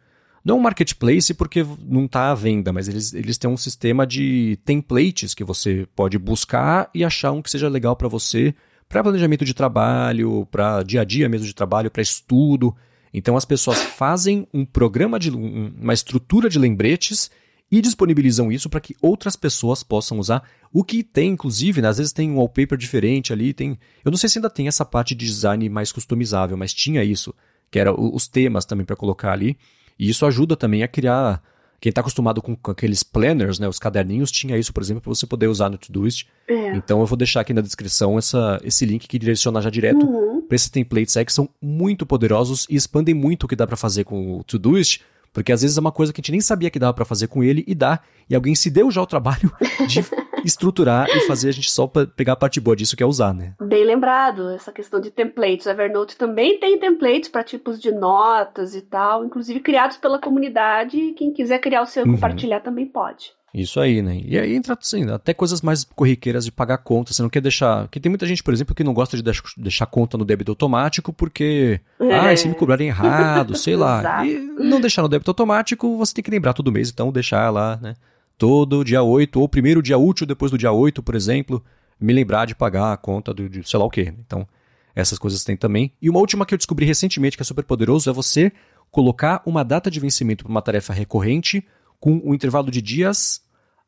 não 0.44 0.58
um 0.58 0.62
marketplace 0.62 1.34
porque 1.34 1.66
não 1.86 2.06
está 2.06 2.32
à 2.32 2.34
venda, 2.34 2.72
mas 2.72 2.88
eles, 2.88 3.14
eles 3.14 3.38
têm 3.38 3.50
um 3.50 3.58
sistema 3.58 4.08
de 4.08 4.58
templates 4.64 5.34
que 5.34 5.44
você 5.44 5.88
pode 5.96 6.18
buscar 6.18 6.90
e 6.94 7.04
achar 7.04 7.32
um 7.32 7.42
que 7.42 7.52
seja 7.52 7.68
legal 7.68 7.96
para 7.96 8.08
você, 8.08 8.56
para 8.88 9.04
planejamento 9.04 9.44
de 9.44 9.54
trabalho, 9.54 10.48
para 10.50 10.84
dia 10.84 11.02
a 11.02 11.04
dia 11.04 11.28
mesmo 11.28 11.46
de 11.46 11.54
trabalho, 11.54 11.92
para 11.92 12.02
estudo. 12.02 12.74
Então 13.14 13.38
as 13.38 13.46
pessoas 13.46 13.82
fazem 13.82 14.48
um 14.54 14.66
programa 14.66 15.20
de 15.20 15.30
uma 15.30 15.94
estrutura 15.94 16.50
de 16.50 16.60
lembretes 16.60 17.32
e 17.72 17.82
disponibilizam 17.82 18.52
isso 18.52 18.70
para 18.70 18.80
que 18.80 18.96
outras 19.02 19.36
pessoas 19.36 19.84
possam 19.84 20.20
usar. 20.20 20.44
O 20.72 20.84
que 20.84 21.04
tem, 21.04 21.32
inclusive, 21.32 21.82
né, 21.82 21.90
às 21.90 21.98
vezes 21.98 22.14
tem 22.14 22.32
um 22.32 22.38
wallpaper 22.38 22.78
diferente 22.78 23.34
ali, 23.34 23.54
tem. 23.54 23.78
Eu 24.04 24.12
não 24.12 24.18
sei 24.18 24.30
se 24.30 24.38
ainda 24.38 24.50
tem 24.50 24.68
essa 24.68 24.86
parte 24.86 25.14
de 25.14 25.26
design 25.26 25.68
mais 25.70 25.92
customizável, 25.92 26.58
mas 26.58 26.74
tinha 26.74 27.04
isso, 27.04 27.34
que 27.70 27.80
era 27.80 27.94
os 27.94 28.28
temas 28.28 28.66
também 28.66 28.86
para 28.86 28.96
colocar 28.96 29.34
ali. 29.34 29.58
E 30.00 30.10
isso 30.10 30.26
ajuda 30.26 30.56
também 30.56 30.84
a 30.84 30.88
criar. 30.88 31.42
Quem 31.88 31.92
está 31.92 32.02
acostumado 32.02 32.42
com, 32.42 32.54
com, 32.54 32.70
aqueles 32.70 33.02
planners, 33.02 33.60
né, 33.60 33.68
os 33.70 33.80
caderninhos, 33.80 34.30
tinha 34.30 34.58
isso, 34.58 34.74
por 34.74 34.84
exemplo, 34.84 35.02
para 35.04 35.10
você 35.10 35.26
poder 35.26 35.48
usar 35.48 35.70
no 35.70 35.78
Todoist. 35.78 36.28
É. 36.46 36.76
Então 36.76 37.00
eu 37.00 37.06
vou 37.06 37.18
deixar 37.18 37.40
aqui 37.40 37.54
na 37.54 37.62
descrição 37.62 38.18
essa, 38.18 38.60
esse 38.62 38.86
link 38.86 39.08
que 39.08 39.18
direciona 39.18 39.62
já 39.62 39.70
direto 39.70 40.06
uhum. 40.06 40.42
para 40.42 40.54
esses 40.54 40.70
templates 40.70 41.16
aí 41.16 41.24
que 41.24 41.32
são 41.32 41.48
muito 41.62 42.06
poderosos 42.06 42.68
e 42.70 42.76
expandem 42.76 43.16
muito 43.16 43.46
o 43.46 43.48
que 43.48 43.56
dá 43.56 43.66
para 43.66 43.78
fazer 43.78 44.04
com 44.04 44.38
o 44.38 44.44
Todoist, 44.44 45.00
porque 45.38 45.52
às 45.52 45.62
vezes 45.62 45.78
é 45.78 45.80
uma 45.80 45.92
coisa 45.92 46.12
que 46.12 46.20
a 46.20 46.24
gente 46.24 46.32
nem 46.32 46.42
sabia 46.42 46.72
que 46.72 46.80
dava 46.80 46.96
para 46.96 47.06
fazer 47.06 47.28
com 47.28 47.44
ele 47.44 47.64
e 47.68 47.76
dá, 47.76 48.00
e 48.28 48.34
alguém 48.34 48.56
se 48.56 48.72
deu 48.72 48.90
já 48.90 49.04
o 49.04 49.06
trabalho 49.06 49.52
de 49.88 50.04
estruturar 50.44 51.08
e 51.08 51.28
fazer 51.28 51.50
a 51.50 51.52
gente 51.52 51.70
só 51.70 51.86
pegar 51.86 52.34
a 52.34 52.36
parte 52.36 52.60
boa 52.60 52.76
disso 52.76 52.98
que 52.98 53.04
é 53.04 53.06
usar, 53.06 53.36
né? 53.36 53.54
Bem 53.62 53.84
lembrado, 53.84 54.50
essa 54.50 54.72
questão 54.72 55.00
de 55.00 55.12
templates. 55.12 55.68
O 55.68 55.70
Evernote 55.70 56.18
também 56.18 56.60
tem 56.60 56.80
templates 56.80 57.30
para 57.30 57.44
tipos 57.44 57.80
de 57.80 57.92
notas 57.92 58.74
e 58.74 58.82
tal, 58.82 59.24
inclusive 59.24 59.60
criados 59.60 59.98
pela 59.98 60.18
comunidade. 60.18 61.14
Quem 61.16 61.32
quiser 61.32 61.60
criar 61.60 61.84
o 61.84 61.86
seu 61.86 62.04
e 62.04 62.10
uhum. 62.10 62.16
compartilhar 62.16 62.62
também 62.62 62.88
pode. 62.88 63.37
Isso 63.62 63.80
aí, 63.80 64.02
né? 64.02 64.22
E 64.24 64.38
aí 64.38 64.56
entra 64.56 64.78
assim, 64.80 65.10
até 65.10 65.34
coisas 65.34 65.62
mais 65.62 65.84
corriqueiras 65.84 66.46
de 66.46 66.52
pagar 66.52 66.78
conta. 66.78 67.14
Você 67.14 67.22
não 67.22 67.30
quer 67.30 67.42
deixar. 67.42 67.84
Porque 67.84 68.00
tem 68.00 68.10
muita 68.10 68.26
gente, 68.26 68.44
por 68.44 68.54
exemplo, 68.54 68.76
que 68.76 68.84
não 68.84 68.94
gosta 68.94 69.18
de 69.18 69.24
deixar 69.58 69.86
conta 69.86 70.18
no 70.18 70.26
débito 70.26 70.52
automático 70.52 71.12
porque. 71.12 71.80
É. 72.00 72.16
Ah, 72.16 72.38
se 72.38 72.48
me 72.48 72.56
cobrarem 72.56 72.88
errado, 72.88 73.58
sei 73.58 73.76
lá. 73.76 74.26
E 74.28 74.36
não 74.64 74.82
deixar 74.82 75.02
no 75.02 75.10
débito 75.10 75.32
automático, 75.32 75.98
você 75.98 76.14
tem 76.14 76.24
que 76.24 76.32
lembrar 76.32 76.54
todo 76.54 76.72
mês, 76.72 76.90
então 76.90 77.12
deixar 77.12 77.50
lá, 77.50 77.80
né? 77.82 77.96
todo 78.38 78.84
dia 78.84 79.02
8, 79.02 79.40
ou 79.40 79.50
primeiro 79.50 79.82
dia 79.82 79.98
útil 79.98 80.28
depois 80.28 80.52
do 80.52 80.58
dia 80.58 80.72
8, 80.72 81.02
por 81.02 81.16
exemplo, 81.16 81.64
me 82.00 82.14
lembrar 82.14 82.46
de 82.46 82.56
pagar 82.56 82.94
a 82.94 82.98
conta 82.98 83.34
do, 83.34 83.50
de 83.50 83.68
sei 83.68 83.80
lá 83.80 83.86
o 83.86 83.90
quê. 83.90 84.14
Então, 84.26 84.48
essas 84.96 85.18
coisas 85.18 85.44
tem 85.44 85.58
também. 85.58 85.92
E 86.02 86.10
uma 86.10 86.20
última 86.20 86.46
que 86.46 86.54
eu 86.54 86.58
descobri 86.58 86.86
recentemente 86.86 87.36
que 87.36 87.44
é 87.44 87.46
super 87.46 87.64
poderoso 87.64 88.10
é 88.10 88.14
você 88.14 88.52
colocar 88.92 89.42
uma 89.46 89.64
data 89.64 89.90
de 89.90 90.00
vencimento 90.00 90.44
para 90.44 90.52
uma 90.52 90.62
tarefa 90.62 90.94
recorrente 90.94 91.66
com 92.00 92.22
um 92.24 92.34
intervalo 92.34 92.70
de 92.70 92.82
dias 92.82 93.42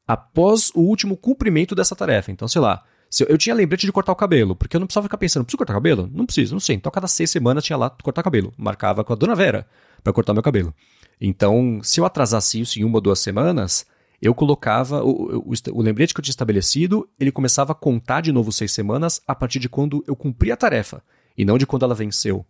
após 0.10 0.72
o 0.74 0.80
último 0.80 1.16
cumprimento 1.16 1.76
dessa 1.76 1.96
tarefa. 1.96 2.32
Então, 2.32 2.48
sei 2.48 2.60
lá, 2.60 2.84
eu, 3.20 3.28
eu 3.28 3.38
tinha 3.38 3.54
lembrete 3.54 3.86
de 3.86 3.92
cortar 3.92 4.12
o 4.12 4.16
cabelo, 4.16 4.56
porque 4.56 4.76
eu 4.76 4.80
não 4.80 4.88
precisava 4.88 5.06
ficar 5.06 5.20
pensando, 5.20 5.46
preciso 5.46 5.60
cortar 5.60 5.74
o 5.74 5.76
cabelo? 5.76 6.10
Não 6.12 6.26
preciso, 6.26 6.56
não 6.56 6.60
sei. 6.60 6.78
Então, 6.78 6.92
cada 6.92 7.08
seis 7.08 7.30
semanas 7.30 7.64
tinha 7.64 7.78
lá 7.78 7.92
cortar 7.92 8.22
o 8.22 8.24
cabelo. 8.24 8.52
Marcava 8.58 9.04
com 9.04 9.14
a 9.14 9.16
dona 9.16 9.36
Vera 9.36 9.68
para 10.04 10.12
cortar 10.12 10.34
meu 10.34 10.42
cabelo. 10.42 10.74
Então, 11.22 11.80
se 11.84 12.00
eu 12.00 12.06
atrasasse 12.06 12.60
isso 12.60 12.80
em 12.80 12.84
uma 12.84 12.96
ou 12.96 13.02
duas 13.02 13.20
semanas, 13.20 13.86
eu 14.20 14.34
colocava 14.34 15.04
o, 15.04 15.44
o, 15.48 15.54
o, 15.74 15.82
lembrete 15.84 16.12
que 16.12 16.20
eu 16.20 16.24
tinha 16.24 16.32
estabelecido, 16.32 17.08
ele 17.20 17.32
começava 17.32 17.74
a 17.74 17.76
contar 17.76 18.22
de 18.22 18.32
novo 18.32 18.52
seis 18.52 18.72
semanas 18.72 19.22
a 19.28 19.36
partir 19.36 19.60
de 19.60 19.70
quando 19.70 20.04
eu 20.08 20.16
cumpri 20.16 20.52
a 20.52 20.58
tarefa, 20.58 21.04
e 21.38 21.46
não 21.46 21.56
de 21.56 21.68
quando 21.68 21.86
ela 21.86 21.94
venceu. 21.94 22.44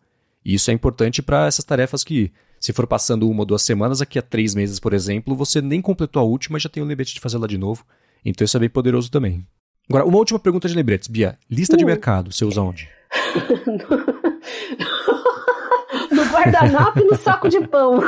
E 0.45 0.53
isso 0.53 0.71
é 0.71 0.73
importante 0.73 1.21
para 1.21 1.45
essas 1.45 1.65
tarefas 1.65 2.05
que, 2.05 2.31
se 2.59 2.73
for 2.73 2.85
passando 2.85 3.29
uma 3.29 3.41
ou 3.41 3.45
duas 3.45 3.61
semanas, 3.61 4.01
aqui 4.01 4.19
a 4.19 4.21
três 4.21 4.53
meses, 4.53 4.79
por 4.79 4.93
exemplo, 4.93 5.35
você 5.35 5.61
nem 5.61 5.81
completou 5.81 6.21
a 6.21 6.25
última 6.25 6.57
e 6.57 6.61
já 6.61 6.69
tem 6.69 6.83
o 6.83 6.85
lembrete 6.85 7.13
de 7.13 7.19
fazer 7.19 7.37
ela 7.37 7.47
de 7.47 7.57
novo. 7.57 7.85
Então 8.23 8.43
isso 8.43 8.57
é 8.57 8.59
bem 8.59 8.69
poderoso 8.69 9.09
também. 9.09 9.45
Agora, 9.89 10.05
uma 10.05 10.17
última 10.17 10.39
pergunta 10.39 10.67
de 10.67 10.75
lembretes, 10.75 11.07
Bia. 11.07 11.37
Lista 11.49 11.75
de 11.75 11.83
hum. 11.83 11.87
mercado, 11.87 12.31
você 12.31 12.45
usa 12.45 12.61
onde? 12.61 12.87
no 16.11 16.23
guardanapo 16.25 16.99
e 16.99 17.05
no 17.05 17.17
saco 17.17 17.49
de 17.49 17.65
pão. 17.67 17.99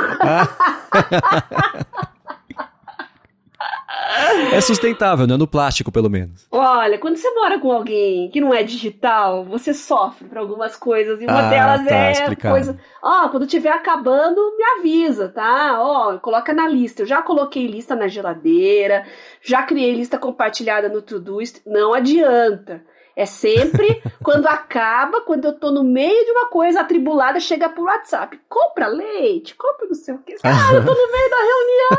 É 4.52 4.60
sustentável, 4.60 5.26
não 5.26 5.34
é 5.34 5.38
no 5.38 5.46
plástico, 5.46 5.90
pelo 5.90 6.10
menos. 6.10 6.46
Olha, 6.50 6.98
quando 6.98 7.16
você 7.16 7.30
mora 7.34 7.58
com 7.58 7.72
alguém 7.72 8.30
que 8.30 8.40
não 8.40 8.52
é 8.52 8.62
digital, 8.62 9.44
você 9.44 9.72
sofre 9.72 10.28
para 10.28 10.40
algumas 10.40 10.76
coisas. 10.76 11.20
E 11.20 11.24
uma 11.24 11.46
ah, 11.46 11.48
delas 11.48 11.86
tá, 11.86 11.94
é 11.94 12.12
explicado. 12.12 12.54
coisa. 12.54 12.80
Ó, 13.02 13.28
quando 13.28 13.46
tiver 13.46 13.70
acabando, 13.70 14.40
me 14.56 14.64
avisa, 14.78 15.28
tá? 15.28 15.80
Ó, 15.80 16.18
coloca 16.18 16.52
na 16.52 16.68
lista. 16.68 17.02
Eu 17.02 17.06
já 17.06 17.22
coloquei 17.22 17.66
lista 17.66 17.96
na 17.96 18.08
geladeira, 18.08 19.04
já 19.40 19.62
criei 19.62 19.94
lista 19.94 20.18
compartilhada 20.18 20.88
no 20.88 21.02
Todoist. 21.02 21.60
Não 21.66 21.94
adianta. 21.94 22.82
É 23.16 23.26
sempre 23.26 24.02
quando 24.22 24.46
acaba, 24.46 25.20
quando 25.22 25.44
eu 25.46 25.52
tô 25.52 25.70
no 25.70 25.84
meio 25.84 26.24
de 26.24 26.30
uma 26.30 26.48
coisa 26.48 26.80
atribulada, 26.80 27.40
chega 27.40 27.68
por 27.68 27.84
WhatsApp. 27.84 28.40
Compra 28.48 28.86
leite, 28.86 29.54
compra 29.54 29.86
não 29.86 29.94
sei 29.94 30.14
o 30.14 30.18
que. 30.18 30.34
Ah, 30.42 30.74
eu 30.74 30.84
tô 30.84 30.94
no 30.94 31.12
meio 31.12 31.30
da 31.30 31.36
reunião. 31.36 31.92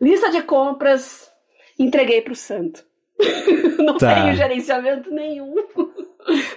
Lista 0.00 0.30
de 0.30 0.42
compras, 0.42 1.30
entreguei 1.78 2.20
pro 2.20 2.34
santo. 2.34 2.84
não 3.78 3.96
tá. 3.96 4.14
tenho 4.14 4.34
gerenciamento 4.34 5.10
nenhum. 5.10 5.54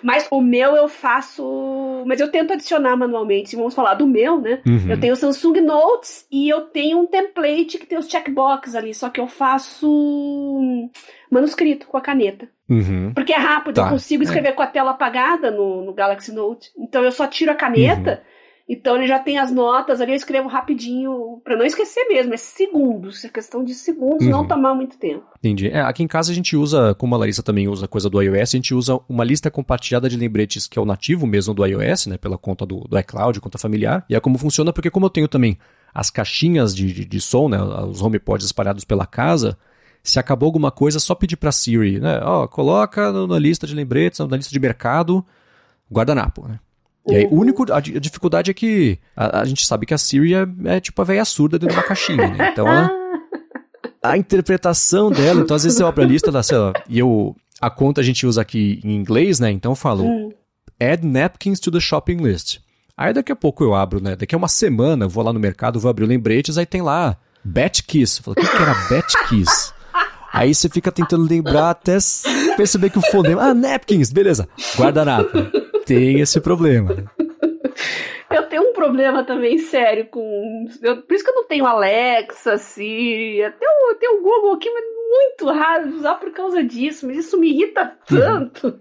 Mas 0.02 0.28
o 0.32 0.42
meu 0.42 0.76
eu 0.76 0.88
faço. 0.88 2.04
Mas 2.06 2.20
eu 2.20 2.32
tento 2.32 2.54
adicionar 2.54 2.96
manualmente. 2.96 3.56
Vamos 3.56 3.74
falar 3.74 3.96
do 3.96 4.08
meu, 4.08 4.40
né? 4.40 4.62
Uhum. 4.66 4.90
Eu 4.90 5.00
tenho 5.00 5.14
o 5.14 5.18
Samsung 5.18 5.62
Notes 5.62 6.26
e 6.32 6.50
eu 6.50 6.62
tenho 6.62 7.00
um 7.00 7.06
template 7.06 7.78
que 7.78 7.86
tem 7.86 7.98
os 7.98 8.08
checkboxes 8.08 8.76
ali. 8.76 8.94
Só 8.94 9.10
que 9.10 9.20
eu 9.20 9.28
faço 9.28 10.90
manuscrito 11.32 11.88
com 11.88 11.98
a 11.98 12.02
caneta. 12.02 12.50
Uhum. 12.70 13.14
Porque 13.14 13.34
é 13.34 13.38
rápido, 13.38 13.76
tá. 13.76 13.84
eu 13.84 13.90
consigo 13.90 14.24
escrever 14.24 14.50
é. 14.50 14.52
com 14.52 14.62
a 14.62 14.68
tela 14.68 14.92
apagada 14.92 15.52
no, 15.52 15.86
no 15.86 15.94
Galaxy 15.94 16.32
Note. 16.32 16.72
Então 16.78 17.04
eu 17.04 17.12
só 17.12 17.28
tiro 17.28 17.52
a 17.52 17.56
caneta. 17.56 18.12
Uhum 18.12 18.38
então 18.70 18.98
ele 18.98 19.08
já 19.08 19.18
tem 19.18 19.38
as 19.38 19.50
notas 19.50 20.02
ali, 20.02 20.12
eu 20.12 20.16
escrevo 20.16 20.50
rapidinho, 20.50 21.40
para 21.42 21.56
não 21.56 21.66
esquecer 21.66 22.06
mesmo, 22.10 22.34
é 22.34 22.38
segundos, 22.38 23.24
é 23.24 23.30
questão 23.30 23.64
de 23.64 23.74
segundos, 23.74 24.26
uhum. 24.26 24.32
não 24.32 24.48
tomar 24.48 24.76
muito 24.76 24.98
tempo. 24.98 25.24
Entendi. 25.40 25.70
É, 25.70 25.80
aqui 25.80 26.04
em 26.04 26.08
casa 26.08 26.34
a 26.34 26.36
gente 26.36 26.56
usa, 26.58 26.94
como 26.96 27.16
a 27.16 27.18
Larissa 27.18 27.42
também 27.42 27.70
usa 27.70 27.88
coisa 27.88 28.10
do 28.10 28.22
iOS, 28.22 28.50
a 28.54 28.58
gente 28.58 28.74
usa 28.74 29.00
uma 29.08 29.24
lista 29.24 29.50
compartilhada 29.50 30.10
de 30.10 30.18
lembretes 30.18 30.68
que 30.68 30.78
é 30.78 30.82
o 30.82 30.86
nativo 30.86 31.26
mesmo 31.26 31.54
do 31.54 31.66
iOS, 31.66 32.08
né, 32.08 32.18
pela 32.18 32.38
conta 32.38 32.66
do, 32.66 32.82
do 32.82 33.00
iCloud, 33.00 33.40
conta 33.40 33.58
familiar. 33.58 34.06
E 34.10 34.16
é 34.16 34.20
como 34.20 34.38
funciona, 34.38 34.74
porque 34.74 34.92
como 34.92 35.06
eu 35.06 35.10
tenho 35.10 35.30
também 35.30 35.58
as 35.94 36.10
caixinhas 36.10 36.76
de, 36.76 36.92
de, 36.92 37.06
de 37.06 37.22
som, 37.22 37.48
né, 37.48 37.58
os 37.62 38.02
HomePods 38.02 38.46
espalhados 38.46 38.84
pela 38.84 39.06
casa, 39.06 39.58
se 40.10 40.20
acabou 40.20 40.47
alguma 40.47 40.72
coisa, 40.72 40.99
só 40.99 41.16
pedir 41.16 41.38
para 41.38 41.51
Siri, 41.51 41.99
né, 41.99 42.20
ó, 42.24 42.47
coloca 42.47 43.12
na 43.28 43.39
lista 43.39 43.68
de 43.68 43.76
lembretes, 43.76 44.20
na 44.20 44.38
lista 44.38 44.51
de 44.51 44.60
mercado, 44.60 45.26
guardanapo, 45.91 46.47
né? 46.47 46.60
E 47.10 47.16
aí, 47.16 47.26
o 47.26 47.30
uhum. 47.30 47.39
único, 47.39 47.72
a, 47.72 47.78
a 47.78 47.82
dificuldade 47.82 48.51
é 48.51 48.53
que 48.53 48.99
a, 49.16 49.39
a, 49.39 49.45
gente 49.45 49.66
sabe 49.66 49.86
que 49.86 49.93
a 49.93 49.97
Siri 49.97 50.34
é, 50.34 50.45
é 50.66 50.80
tipo 50.82 51.01
a 51.01 51.05
velha 51.05 51.24
surda 51.24 51.58
dentro 51.58 51.74
de 51.74 51.80
uma 51.80 51.88
caixinha, 51.88 52.28
né? 52.28 52.49
Então, 52.51 52.68
ela, 52.68 52.91
a 54.03 54.18
interpretação 54.18 55.10
dela, 55.10 55.41
então 55.41 55.55
às 55.55 55.64
vezes 55.64 55.78
você 55.78 55.86
abre 55.86 56.03
a 56.03 56.08
lista 56.08 56.32
da, 56.32 56.43
sei 56.43 56.58
lá, 56.58 56.74
e 56.89 56.99
eu, 56.99 57.36
a 57.62 57.70
conta 57.70 58.01
a 58.01 58.03
gente 58.03 58.26
usa 58.26 58.41
aqui 58.41 58.82
em 58.84 58.95
inglês, 58.95 59.39
né? 59.39 59.49
Então 59.51 59.72
eu 59.72 59.76
falo, 59.76 60.03
hum. 60.03 60.34
add 60.80 61.05
napkins 61.05 61.60
to 61.60 61.72
the 61.72 61.80
shopping 61.80 62.18
list. 62.18 62.60
Aí 62.95 63.14
daqui 63.14 63.32
a 63.32 63.36
pouco 63.36 63.64
eu 63.64 63.74
abro, 63.74 64.01
né? 64.01 64.16
Daqui 64.16 64.36
a 64.36 64.38
uma 64.38 64.47
semana 64.47 65.05
eu 65.05 65.10
vou 65.10 65.24
lá 65.24 65.32
no 65.32 65.39
mercado, 65.39 65.80
vou 65.80 65.89
abrir 65.89 66.03
o 66.03 66.08
lembretes, 66.08 66.58
aí 66.58 66.66
tem 66.66 66.82
lá, 66.82 67.18
Bat 67.43 67.84
Kiss. 67.84 68.20
Eu 68.20 68.24
falo, 68.24 68.36
o 68.38 68.41
que, 68.41 68.47
que 68.47 68.62
era 68.62 68.74
Bat 68.89 69.30
Kiss? 69.30 69.74
Aí 70.32 70.54
você 70.54 70.70
fica 70.70 70.92
tentando 70.92 71.28
lembrar 71.28 71.72
até 71.72 71.98
perceber 72.56 72.90
que 72.90 73.00
o 73.00 73.02
fonema. 73.02 73.42
Ah, 73.44 73.54
napkins, 73.54 74.12
beleza. 74.12 74.48
Guardanapo 74.78 75.38
tem 75.86 76.20
esse 76.20 76.40
problema. 76.42 76.96
Eu 78.30 78.44
tenho 78.50 78.70
um 78.70 78.74
problema 78.74 79.24
também 79.24 79.58
sério 79.58 80.08
com. 80.08 80.66
Eu, 80.82 81.02
por 81.02 81.14
isso 81.14 81.24
que 81.24 81.30
eu 81.30 81.36
não 81.36 81.48
tenho 81.48 81.66
Alexa, 81.66 82.58
Siri, 82.58 83.42
até 83.42 83.66
o, 83.66 83.96
tenho 83.96 84.20
o 84.20 84.22
Google 84.22 84.54
aqui, 84.54 84.70
mas 84.70 84.84
muito 85.10 85.58
raro 85.58 85.90
de 85.90 85.96
usar 85.96 86.16
por 86.16 86.32
causa 86.32 86.62
disso, 86.62 87.08
mas 87.08 87.18
isso 87.18 87.40
me 87.40 87.50
irrita 87.50 87.98
tanto. 88.06 88.78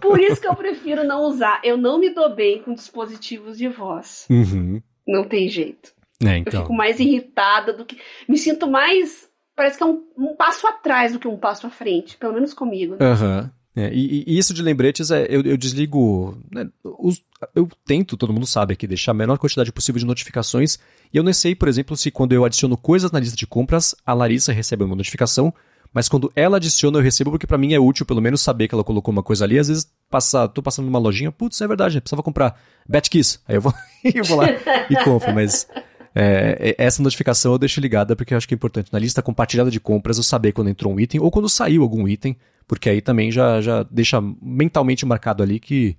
por 0.00 0.20
isso 0.20 0.40
que 0.40 0.48
eu 0.48 0.56
prefiro 0.56 1.04
não 1.04 1.22
usar. 1.22 1.60
Eu 1.62 1.76
não 1.76 1.98
me 1.98 2.10
dou 2.10 2.34
bem 2.34 2.60
com 2.60 2.74
dispositivos 2.74 3.56
de 3.56 3.68
voz. 3.68 4.26
Uhum. 4.28 4.82
Não 5.06 5.24
tem 5.24 5.48
jeito. 5.48 5.92
É, 6.24 6.38
então. 6.38 6.52
Eu 6.52 6.60
fico 6.62 6.74
mais 6.74 6.98
irritada 6.98 7.72
do 7.72 7.84
que. 7.84 7.96
Me 8.28 8.36
sinto 8.36 8.68
mais. 8.68 9.30
Parece 9.54 9.76
que 9.76 9.82
é 9.82 9.86
um, 9.86 10.02
um 10.16 10.34
passo 10.36 10.66
atrás 10.66 11.12
do 11.12 11.18
que 11.18 11.28
um 11.28 11.36
passo 11.36 11.66
à 11.66 11.70
frente, 11.70 12.16
pelo 12.16 12.34
menos 12.34 12.54
comigo. 12.54 12.96
Né? 12.96 13.06
Aham. 13.06 13.42
Uhum. 13.42 13.62
É, 13.74 13.90
e, 13.92 14.24
e, 14.26 14.38
isso 14.38 14.52
de 14.52 14.60
lembretes, 14.60 15.10
é, 15.10 15.26
eu, 15.30 15.40
eu 15.42 15.56
desligo. 15.56 16.38
Né, 16.50 16.68
os, 16.84 17.22
eu 17.54 17.66
tento, 17.86 18.18
todo 18.18 18.32
mundo 18.32 18.46
sabe 18.46 18.74
aqui, 18.74 18.86
deixar 18.86 19.12
a 19.12 19.14
menor 19.14 19.38
quantidade 19.38 19.72
possível 19.72 19.98
de 19.98 20.04
notificações. 20.04 20.78
E 21.12 21.16
eu 21.16 21.22
não 21.22 21.32
sei, 21.32 21.54
por 21.54 21.68
exemplo, 21.68 21.96
se 21.96 22.10
quando 22.10 22.32
eu 22.32 22.44
adiciono 22.44 22.76
coisas 22.76 23.10
na 23.10 23.18
lista 23.18 23.36
de 23.36 23.46
compras, 23.46 23.94
a 24.04 24.12
Larissa 24.12 24.52
recebe 24.52 24.84
uma 24.84 24.96
notificação. 24.96 25.54
Mas 25.92 26.08
quando 26.08 26.32
ela 26.34 26.56
adiciona, 26.56 26.98
eu 26.98 27.02
recebo, 27.02 27.30
porque 27.30 27.46
para 27.46 27.58
mim 27.58 27.74
é 27.74 27.78
útil 27.78 28.06
pelo 28.06 28.20
menos 28.20 28.40
saber 28.40 28.66
que 28.66 28.74
ela 28.74 28.84
colocou 28.84 29.12
uma 29.12 29.22
coisa 29.22 29.44
ali. 29.44 29.58
Às 29.58 29.68
vezes, 29.68 29.90
passa, 30.10 30.48
tô 30.48 30.62
passando 30.62 30.86
numa 30.86 30.98
lojinha, 30.98 31.30
putz, 31.30 31.60
é 31.60 31.68
verdade, 31.68 32.00
precisava 32.00 32.22
comprar 32.22 32.58
Betkiss. 32.88 33.40
Aí 33.46 33.56
eu 33.56 33.60
vou, 33.60 33.74
eu 34.02 34.24
vou 34.24 34.38
lá 34.38 34.46
e 34.88 34.96
compro, 35.04 35.34
mas. 35.34 35.66
É, 36.14 36.74
essa 36.78 37.02
notificação 37.02 37.52
eu 37.52 37.58
deixo 37.58 37.80
ligada 37.80 38.14
porque 38.14 38.34
eu 38.34 38.38
acho 38.38 38.46
que 38.46 38.54
é 38.54 38.56
importante. 38.56 38.92
Na 38.92 38.98
lista 38.98 39.22
compartilhada 39.22 39.70
de 39.70 39.80
compras 39.80 40.16
eu 40.16 40.22
saber 40.22 40.52
quando 40.52 40.68
entrou 40.68 40.92
um 40.92 41.00
item 41.00 41.20
ou 41.20 41.30
quando 41.30 41.48
saiu 41.48 41.82
algum 41.82 42.06
item, 42.06 42.36
porque 42.66 42.88
aí 42.90 43.00
também 43.00 43.30
já, 43.30 43.60
já 43.60 43.82
deixa 43.84 44.20
mentalmente 44.40 45.06
marcado 45.06 45.42
ali 45.42 45.58
que 45.58 45.96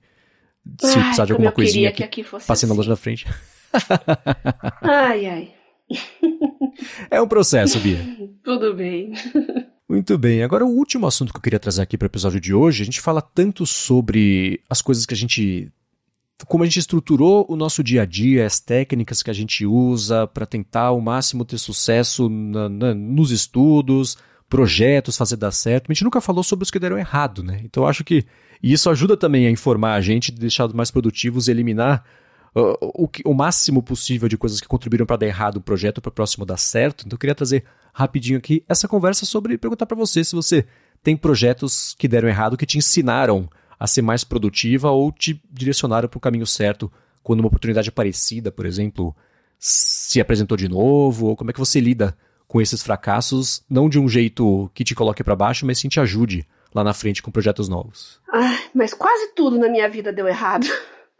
se 0.80 0.98
ai, 0.98 1.04
precisar 1.04 1.26
de 1.26 1.32
alguma 1.34 1.52
coisinha 1.52 1.92
que, 1.92 2.08
que 2.08 2.24
passei 2.24 2.54
assim. 2.54 2.68
na 2.68 2.74
loja 2.74 2.90
da 2.90 2.96
frente. 2.96 3.26
ai, 4.82 5.26
ai. 5.26 5.54
É 7.12 7.22
um 7.22 7.28
processo, 7.28 7.80
Bia. 7.80 8.00
Tudo 8.44 8.74
bem. 8.74 9.14
Muito 9.88 10.18
bem. 10.18 10.44
Agora, 10.44 10.66
o 10.66 10.70
último 10.70 11.06
assunto 11.06 11.32
que 11.32 11.38
eu 11.38 11.42
queria 11.42 11.60
trazer 11.60 11.82
aqui 11.82 11.98
para 11.98 12.06
o 12.06 12.10
episódio 12.10 12.40
de 12.40 12.54
hoje, 12.54 12.82
a 12.82 12.86
gente 12.86 13.02
fala 13.02 13.22
tanto 13.22 13.66
sobre 13.66 14.62
as 14.70 14.82
coisas 14.82 15.06
que 15.06 15.14
a 15.14 15.18
gente. 15.18 15.72
Como 16.48 16.64
a 16.64 16.68
gente 16.68 16.80
estruturou 16.80 17.46
o 17.50 17.56
nosso 17.56 17.84
dia 17.84 18.02
a 18.02 18.06
dia, 18.06 18.46
as 18.46 18.60
técnicas 18.60 19.24
que 19.24 19.30
a 19.30 19.34
gente 19.34 19.66
usa 19.66 20.28
para 20.28 20.46
tentar 20.46 20.86
ao 20.86 21.00
máximo 21.00 21.46
ter 21.46 21.58
sucesso 21.58 22.30
na, 22.30 22.70
na, 22.70 22.94
nos 22.94 23.32
estudos, 23.32 24.18
projetos, 24.50 25.18
fazer 25.18 25.36
dar 25.36 25.52
certo. 25.52 25.90
A 25.90 25.94
gente 25.94 26.04
nunca 26.04 26.22
falou 26.22 26.44
sobre 26.44 26.64
os 26.64 26.72
que 26.72 26.80
deram 26.80 26.98
errado, 26.98 27.44
né? 27.44 27.62
Então 27.64 27.88
acho 27.88 28.04
que 28.04 28.26
isso 28.62 28.90
ajuda 28.90 29.18
também 29.18 29.48
a 29.48 29.50
informar 29.50 29.96
a 29.96 30.02
gente, 30.02 30.32
deixar 30.32 30.72
mais 30.74 30.92
produtivos 30.92 31.48
e 31.48 31.52
eliminar 31.52 32.04
uh, 32.56 32.78
o, 32.82 33.08
que, 33.08 33.24
o 33.26 33.34
máximo 33.34 33.82
possível 33.82 34.30
de 34.30 34.38
coisas 34.38 34.62
que 34.62 34.68
contribuíram 34.68 35.06
para 35.06 35.18
dar 35.18 35.26
errado 35.26 35.58
o 35.58 35.62
projeto 35.62 36.02
para 36.02 36.10
o 36.10 36.14
próximo 36.14 36.46
dar 36.46 36.58
certo. 36.58 37.04
Então 37.06 37.16
eu 37.16 37.20
queria 37.20 37.36
trazer 37.36 37.64
rapidinho 37.94 38.38
aqui 38.38 38.64
essa 38.68 38.88
conversa 38.88 39.26
sobre 39.26 39.58
perguntar 39.58 39.86
para 39.86 39.98
você 39.98 40.24
se 40.24 40.36
você 40.36 40.66
tem 41.02 41.18
projetos 41.18 41.96
que 41.98 42.08
deram 42.08 42.30
errado 42.30 42.56
que 42.56 42.66
te 42.66 42.78
ensinaram 42.78 43.50
a 43.84 43.88
ser 43.88 44.02
mais 44.02 44.24
produtiva 44.24 44.92
ou 44.92 45.12
te 45.12 45.44
direcionaram 45.52 46.08
para 46.08 46.18
o 46.18 46.22
caminho 46.22 46.48
certo 46.48 46.90
quando 47.22 47.42
uma 47.42 47.50
oportunidade 47.50 47.92
parecida, 47.92 48.50
por 48.50 48.66
exemplo, 48.66 49.14
se 49.60 50.22
apresentou 50.22 50.56
de 50.56 50.70
novo, 50.70 51.28
ou 51.28 51.36
como 51.36 51.50
é 51.50 51.54
que 51.54 51.60
você 51.60 51.82
lida 51.82 52.18
com 52.48 52.62
esses 52.62 52.82
fracassos, 52.82 53.62
não 53.70 53.90
de 53.90 54.00
um 54.00 54.08
jeito 54.08 54.72
que 54.74 54.86
te 54.86 54.96
coloque 54.96 55.22
para 55.22 55.36
baixo, 55.36 55.66
mas 55.66 55.80
sim 55.80 55.90
te 55.90 56.00
ajude 56.00 56.48
lá 56.74 56.82
na 56.82 56.94
frente 56.94 57.22
com 57.22 57.30
projetos 57.30 57.68
novos. 57.68 58.22
Ah, 58.32 58.58
mas 58.74 58.94
quase 58.94 59.34
tudo 59.36 59.60
na 59.60 59.68
minha 59.68 59.90
vida 59.90 60.14
deu 60.14 60.30
errado. 60.30 60.66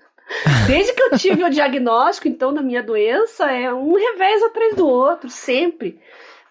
Desde 0.66 0.94
que 0.94 1.04
eu 1.04 1.18
tive 1.18 1.44
o 1.44 1.50
diagnóstico, 1.50 2.30
então, 2.30 2.54
da 2.54 2.62
minha 2.62 2.82
doença, 2.82 3.52
é 3.52 3.74
um 3.74 3.94
revés 3.94 4.42
atrás 4.42 4.74
do 4.74 4.88
outro, 4.88 5.30
sempre. 5.30 6.00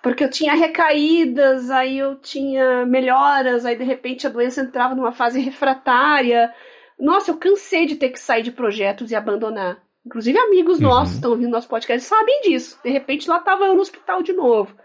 Porque 0.03 0.25
eu 0.25 0.31
tinha 0.31 0.55
recaídas, 0.55 1.71
aí 1.71 1.99
eu 1.99 2.17
tinha 2.17 2.85
melhoras, 2.85 3.65
aí 3.65 3.77
de 3.77 3.85
repente 3.85 4.27
a 4.27 4.31
doença 4.31 4.61
entrava 4.61 4.95
numa 4.95 5.13
fase 5.13 5.41
refratária. 5.41 6.53
Nossa, 6.99 7.31
eu 7.31 7.37
cansei 7.37 7.87
de 7.87 7.97
ter 7.97 8.11
que 8.11 8.19
sair 8.19 8.43
de 8.43 8.51
projetos 8.51 9.11
e 9.11 9.15
abandonar. 9.15 9.81
Inclusive, 10.05 10.37
amigos 10.39 10.79
uhum. 10.79 10.89
nossos 10.89 11.15
estão 11.15 11.31
ouvindo 11.31 11.51
nosso 11.51 11.69
podcast 11.69 12.07
sabem 12.09 12.41
disso. 12.43 12.79
De 12.83 12.91
repente, 12.91 13.29
lá 13.29 13.39
estava 13.39 13.65
eu 13.67 13.75
no 13.75 13.81
hospital 13.81 14.23
de 14.23 14.33
novo. 14.33 14.77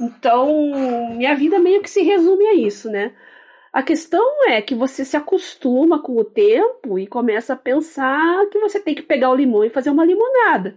Então, 0.00 0.48
minha 1.16 1.34
vida 1.34 1.58
meio 1.58 1.82
que 1.82 1.90
se 1.90 2.02
resume 2.02 2.46
a 2.46 2.54
isso, 2.54 2.88
né? 2.88 3.12
A 3.72 3.82
questão 3.82 4.48
é 4.48 4.62
que 4.62 4.74
você 4.74 5.04
se 5.04 5.16
acostuma 5.16 6.00
com 6.02 6.16
o 6.16 6.24
tempo 6.24 6.98
e 6.98 7.06
começa 7.06 7.52
a 7.52 7.56
pensar 7.56 8.46
que 8.46 8.58
você 8.58 8.80
tem 8.80 8.94
que 8.94 9.02
pegar 9.02 9.30
o 9.30 9.34
limão 9.34 9.64
e 9.64 9.70
fazer 9.70 9.90
uma 9.90 10.04
limonada. 10.04 10.76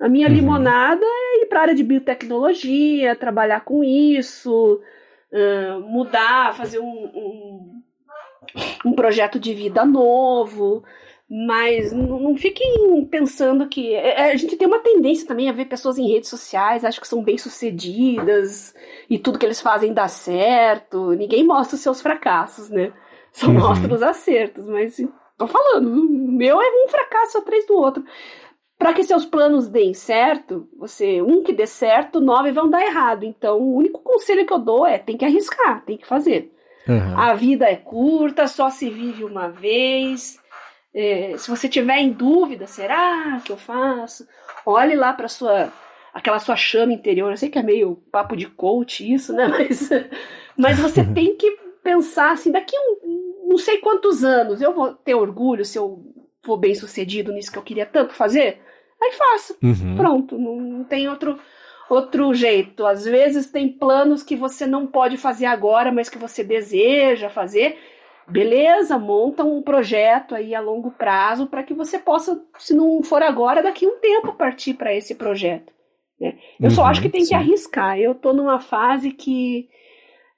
A 0.00 0.08
minha 0.08 0.28
uhum. 0.28 0.34
limonada 0.34 1.04
é 1.04 1.42
ir 1.42 1.46
para 1.46 1.58
a 1.58 1.62
área 1.62 1.74
de 1.74 1.84
biotecnologia, 1.84 3.14
trabalhar 3.14 3.60
com 3.60 3.84
isso, 3.84 4.80
uh, 5.30 5.80
mudar, 5.80 6.54
fazer 6.54 6.78
um, 6.78 6.84
um, 6.84 7.82
um 8.86 8.92
projeto 8.94 9.38
de 9.38 9.52
vida 9.52 9.84
novo. 9.84 10.82
Mas 11.32 11.92
não, 11.92 12.34
fiquem 12.34 13.06
pensando 13.08 13.68
que. 13.68 13.94
É, 13.94 14.22
é, 14.22 14.32
a 14.32 14.36
gente 14.36 14.56
tem 14.56 14.66
uma 14.66 14.80
tendência 14.80 15.28
também 15.28 15.48
a 15.48 15.52
ver 15.52 15.66
pessoas 15.66 15.96
em 15.96 16.10
redes 16.10 16.28
sociais, 16.28 16.84
acho 16.84 17.00
que 17.00 17.06
são 17.06 17.22
bem-sucedidas 17.22 18.74
e 19.08 19.16
tudo 19.16 19.38
que 19.38 19.46
eles 19.46 19.60
fazem 19.60 19.92
dá 19.92 20.08
certo. 20.08 21.12
Ninguém 21.12 21.46
mostra 21.46 21.76
os 21.76 21.82
seus 21.82 22.00
fracassos, 22.00 22.68
né? 22.68 22.92
Só 23.30 23.46
uhum. 23.46 23.60
mostra 23.60 23.94
os 23.94 24.02
acertos. 24.02 24.66
Mas 24.66 24.96
tô 25.38 25.46
falando, 25.46 25.86
o 25.88 26.32
meu 26.32 26.60
é 26.60 26.84
um 26.84 26.88
fracasso 26.88 27.38
atrás 27.38 27.64
do 27.64 27.74
outro. 27.74 28.02
Para 28.80 28.94
que 28.94 29.04
seus 29.04 29.26
planos 29.26 29.68
deem 29.68 29.92
certo, 29.92 30.66
você 30.74 31.20
um 31.20 31.42
que 31.42 31.52
dê 31.52 31.66
certo, 31.66 32.18
nove 32.18 32.50
vão 32.50 32.66
dar 32.66 32.80
errado. 32.80 33.24
Então, 33.24 33.58
o 33.58 33.74
único 33.76 34.00
conselho 34.00 34.46
que 34.46 34.52
eu 34.54 34.58
dou 34.58 34.86
é 34.86 34.96
tem 34.96 35.18
que 35.18 35.24
arriscar, 35.26 35.84
tem 35.84 35.98
que 35.98 36.06
fazer. 36.06 36.50
Uhum. 36.88 37.18
A 37.18 37.34
vida 37.34 37.66
é 37.66 37.76
curta, 37.76 38.46
só 38.46 38.70
se 38.70 38.88
vive 38.88 39.22
uma 39.22 39.48
vez. 39.50 40.40
É, 40.94 41.34
se 41.36 41.50
você 41.50 41.68
tiver 41.68 41.98
em 41.98 42.10
dúvida, 42.10 42.66
será 42.66 43.38
que 43.44 43.52
eu 43.52 43.58
faço? 43.58 44.26
Olhe 44.64 44.96
lá 44.96 45.12
para 45.12 45.28
sua 45.28 45.70
aquela 46.14 46.38
sua 46.38 46.56
chama 46.56 46.94
interior. 46.94 47.30
Eu 47.30 47.36
sei 47.36 47.50
que 47.50 47.58
é 47.58 47.62
meio 47.62 47.96
papo 48.10 48.34
de 48.34 48.46
coach 48.46 49.12
isso, 49.12 49.34
né? 49.34 49.46
Mas, 49.52 49.90
mas 50.56 50.78
você 50.78 51.04
tem 51.04 51.36
que 51.36 51.50
pensar 51.82 52.32
assim, 52.32 52.50
daqui 52.50 52.74
um, 52.76 53.46
não 53.46 53.58
sei 53.58 53.76
quantos 53.76 54.24
anos 54.24 54.62
eu 54.62 54.72
vou 54.72 54.94
ter 54.94 55.14
orgulho 55.14 55.66
se 55.66 55.78
eu 55.78 56.02
for 56.42 56.56
bem 56.56 56.74
sucedido 56.74 57.30
nisso 57.30 57.52
que 57.52 57.58
eu 57.58 57.62
queria 57.62 57.84
tanto 57.84 58.14
fazer. 58.14 58.69
Aí 59.02 59.12
faço. 59.12 59.56
Uhum. 59.62 59.96
Pronto, 59.96 60.38
não, 60.38 60.84
tem 60.84 61.08
outro 61.08 61.38
outro 61.88 62.32
jeito. 62.32 62.86
Às 62.86 63.04
vezes 63.04 63.50
tem 63.50 63.68
planos 63.68 64.22
que 64.22 64.36
você 64.36 64.66
não 64.66 64.86
pode 64.86 65.16
fazer 65.16 65.46
agora, 65.46 65.90
mas 65.90 66.08
que 66.08 66.18
você 66.18 66.44
deseja 66.44 67.28
fazer. 67.28 67.76
Beleza, 68.28 68.96
monta 68.96 69.42
um 69.42 69.60
projeto 69.60 70.36
aí 70.36 70.54
a 70.54 70.60
longo 70.60 70.92
prazo 70.92 71.48
para 71.48 71.64
que 71.64 71.74
você 71.74 71.98
possa, 71.98 72.40
se 72.58 72.72
não 72.72 73.02
for 73.02 73.22
agora, 73.24 73.60
daqui 73.60 73.84
a 73.84 73.88
um 73.88 73.98
tempo 73.98 74.34
partir 74.34 74.74
para 74.74 74.94
esse 74.94 75.16
projeto. 75.16 75.72
Né? 76.20 76.38
Eu 76.60 76.66
uhum, 76.66 76.70
só 76.70 76.84
acho 76.84 77.02
que 77.02 77.08
tem 77.08 77.22
sim. 77.22 77.30
que 77.30 77.34
arriscar. 77.34 77.98
Eu 77.98 78.12
estou 78.12 78.32
numa 78.32 78.60
fase 78.60 79.10
que 79.10 79.68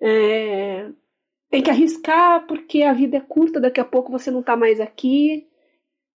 é, 0.01 0.87
tem 1.51 1.63
que 1.63 1.71
arriscar 1.71 2.47
porque 2.47 2.83
a 2.83 2.95
vida 2.95 3.19
é 3.19 3.21
curta, 3.21 3.61
daqui 3.61 3.81
a 3.81 3.85
pouco 3.85 4.11
você 4.11 4.31
não 4.31 4.41
está 4.41 4.57
mais 4.57 4.81
aqui. 4.81 5.47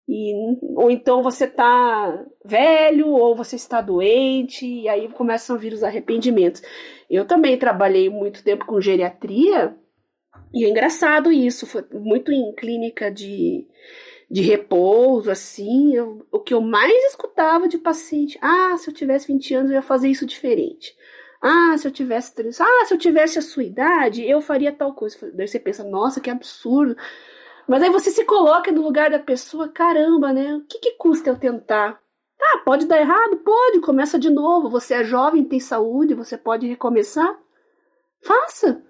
E, 0.06 0.34
ou 0.76 0.90
então 0.90 1.22
você 1.22 1.44
está 1.44 2.24
velho, 2.44 3.08
ou 3.08 3.34
você 3.34 3.56
está 3.56 3.80
doente, 3.80 4.66
e 4.66 4.88
aí 4.88 5.08
começam 5.08 5.56
a 5.56 5.58
vir 5.58 5.72
os 5.72 5.82
arrependimentos. 5.82 6.62
Eu 7.08 7.26
também 7.26 7.58
trabalhei 7.58 8.10
muito 8.10 8.44
tempo 8.44 8.66
com 8.66 8.80
geriatria, 8.80 9.74
e 10.52 10.64
é 10.64 10.68
engraçado 10.68 11.32
isso, 11.32 11.66
foi 11.66 11.84
muito 11.92 12.30
em 12.30 12.54
clínica 12.54 13.10
de, 13.10 13.66
de 14.30 14.42
repouso, 14.42 15.30
assim, 15.30 15.96
eu, 15.96 16.24
o 16.30 16.38
que 16.38 16.54
eu 16.54 16.60
mais 16.60 16.92
escutava 17.06 17.66
de 17.66 17.78
paciente, 17.78 18.38
ah, 18.42 18.76
se 18.76 18.88
eu 18.88 18.94
tivesse 18.94 19.26
20 19.26 19.54
anos 19.54 19.70
eu 19.70 19.76
ia 19.76 19.82
fazer 19.82 20.08
isso 20.08 20.26
diferente. 20.26 20.94
Ah, 21.42 21.76
se 21.76 21.86
eu 21.86 21.90
tivesse 21.90 22.32
ah, 22.60 22.84
se 22.86 22.94
eu 22.94 22.98
tivesse 22.98 23.38
a 23.38 23.42
sua 23.42 23.64
idade, 23.64 24.24
eu 24.26 24.40
faria 24.40 24.72
tal 24.72 24.94
coisa. 24.94 25.30
Daí 25.34 25.46
você 25.46 25.58
pensa, 25.60 25.84
nossa, 25.84 26.18
que 26.18 26.30
absurdo. 26.30 26.96
Mas 27.68 27.82
aí 27.82 27.90
você 27.90 28.10
se 28.10 28.24
coloca 28.24 28.70
no 28.70 28.82
lugar 28.82 29.10
da 29.10 29.18
pessoa, 29.18 29.68
caramba, 29.68 30.32
né? 30.32 30.54
O 30.56 30.60
que, 30.62 30.78
que 30.78 30.92
custa 30.92 31.30
eu 31.30 31.38
tentar? 31.38 31.98
Ah, 32.40 32.58
pode 32.64 32.86
dar 32.86 33.00
errado? 33.00 33.36
Pode, 33.38 33.80
começa 33.80 34.18
de 34.18 34.30
novo. 34.30 34.68
Você 34.68 34.94
é 34.94 35.04
jovem, 35.04 35.44
tem 35.44 35.60
saúde, 35.60 36.14
você 36.14 36.36
pode 36.36 36.66
recomeçar. 36.66 37.38
Faça. 38.22 38.82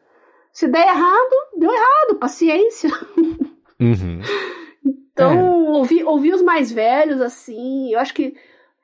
Se 0.53 0.68
der 0.68 0.87
errado, 0.87 1.35
deu 1.57 1.72
errado, 1.72 2.18
paciência. 2.18 2.91
Uhum. 3.81 4.20
então, 4.85 5.33
é. 5.33 5.70
ouvir, 5.70 6.05
ouvir 6.05 6.33
os 6.33 6.43
mais 6.43 6.70
velhos, 6.70 7.20
assim, 7.20 7.93
eu 7.93 7.99
acho 7.99 8.14
que 8.14 8.37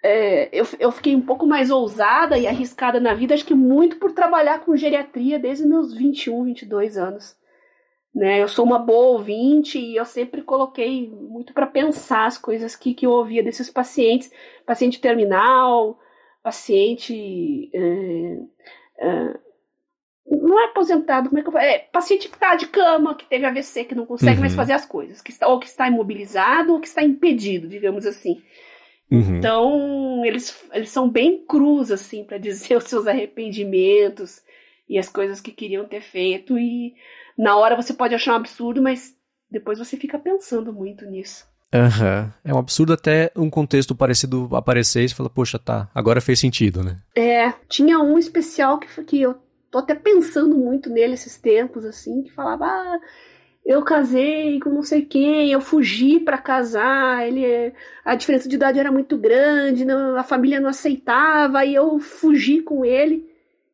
é, 0.03 0.49
eu, 0.53 0.67
eu 0.79 0.91
fiquei 0.91 1.15
um 1.15 1.21
pouco 1.21 1.47
mais 1.47 1.71
ousada 1.71 2.39
e 2.39 2.47
arriscada 2.47 2.99
na 2.99 3.15
vida, 3.15 3.35
acho 3.35 3.45
que 3.45 3.55
muito 3.55 3.97
por 3.97 4.13
trabalhar 4.13 4.61
com 4.61 4.77
geriatria 4.77 5.39
desde 5.39 5.67
meus 5.67 5.95
21, 5.95 6.45
22 6.45 6.97
anos. 6.97 7.37
Né? 8.15 8.43
Eu 8.43 8.49
sou 8.49 8.65
uma 8.65 8.79
boa 8.79 9.19
ouvinte 9.19 9.79
e 9.79 9.97
eu 9.97 10.05
sempre 10.05 10.43
coloquei 10.43 11.09
muito 11.09 11.53
para 11.55 11.67
pensar 11.67 12.27
as 12.27 12.37
coisas 12.37 12.75
que, 12.75 12.93
que 12.93 13.07
eu 13.07 13.11
ouvia 13.11 13.43
desses 13.43 13.71
pacientes, 13.71 14.31
paciente 14.67 15.01
terminal, 15.01 15.99
paciente 16.43 17.71
é, 17.73 18.39
é, 18.99 19.39
não 20.31 20.61
é 20.61 20.67
aposentado, 20.67 21.29
como 21.29 21.41
é 21.41 21.43
que 21.43 21.49
eu 21.49 21.53
falo? 21.53 21.65
É 21.65 21.79
paciente 21.79 22.29
que 22.29 22.35
está 22.35 22.55
de 22.55 22.69
cama, 22.69 23.15
que 23.15 23.29
teve 23.29 23.45
AVC, 23.47 23.85
que 23.85 23.95
não 23.95 24.07
consegue 24.07 24.37
uhum. 24.37 24.41
mais 24.41 24.55
fazer 24.55 24.73
as 24.73 24.87
coisas, 24.87 25.21
que 25.21 25.31
está, 25.31 25.49
ou 25.49 25.59
que 25.59 25.67
está 25.67 25.89
imobilizado 25.89 26.73
ou 26.73 26.81
que 26.81 26.87
está 26.87 27.03
impedido, 27.03 27.69
digamos 27.69 28.07
assim. 28.07 28.41
Uhum. 29.11 29.39
Então, 29.39 30.25
eles, 30.25 30.69
eles 30.73 30.91
são 30.91 31.11
bem 31.11 31.45
crus, 31.45 31.91
assim, 31.91 32.25
para 32.25 32.39
dizer 32.39 32.77
os 32.77 32.85
seus 32.85 33.07
arrependimentos 33.07 34.41
e 34.89 34.99
as 34.99 35.09
coisas 35.09 35.41
que 35.41 35.51
queriam 35.51 35.85
ter 35.87 36.01
feito. 36.01 36.57
E 36.57 36.95
na 37.41 37.57
hora 37.57 37.75
você 37.75 37.95
pode 37.95 38.15
achar 38.15 38.35
um 38.35 38.37
absurdo, 38.37 38.83
mas 38.83 39.15
depois 39.51 39.79
você 39.79 39.97
fica 39.97 40.19
pensando 40.19 40.73
muito 40.73 41.07
nisso. 41.07 41.49
Uhum. 41.73 42.31
É 42.45 42.53
um 42.53 42.59
absurdo 42.59 42.93
até 42.93 43.33
um 43.35 43.49
contexto 43.49 43.95
parecido 43.95 44.49
aparecer 44.53 45.05
e 45.05 45.09
você 45.09 45.15
fala, 45.15 45.31
poxa, 45.31 45.59
tá, 45.59 45.89
agora 45.95 46.21
fez 46.21 46.39
sentido, 46.39 46.83
né? 46.83 46.99
É, 47.17 47.53
tinha 47.69 47.99
um 47.99 48.19
especial 48.19 48.79
que, 48.79 49.05
que 49.05 49.23
eu 49.23 49.39
tô 49.71 49.79
até 49.79 49.95
pensando 49.95 50.55
muito 50.57 50.91
nele 50.91 51.15
esses 51.15 51.39
tempos, 51.39 51.85
assim, 51.85 52.23
que 52.23 52.33
falava, 52.33 52.67
ah, 52.67 52.99
eu 53.65 53.83
casei 53.83 54.59
com 54.61 54.69
não 54.69 54.83
sei 54.83 55.03
quem, 55.03 55.51
eu 55.51 55.61
fugi 55.61 56.21
para 56.21 56.37
casar, 56.37 57.27
ele, 57.27 57.73
a 58.05 58.17
diferença 58.17 58.49
de 58.49 58.57
idade 58.57 58.81
era 58.81 58.91
muito 58.91 59.17
grande, 59.17 59.85
não, 59.85 60.17
a 60.17 60.25
família 60.25 60.61
não 60.61 60.69
aceitava, 60.69 61.65
e 61.65 61.75
eu 61.75 61.99
fugi 62.01 62.61
com 62.61 62.85
ele. 62.85 63.30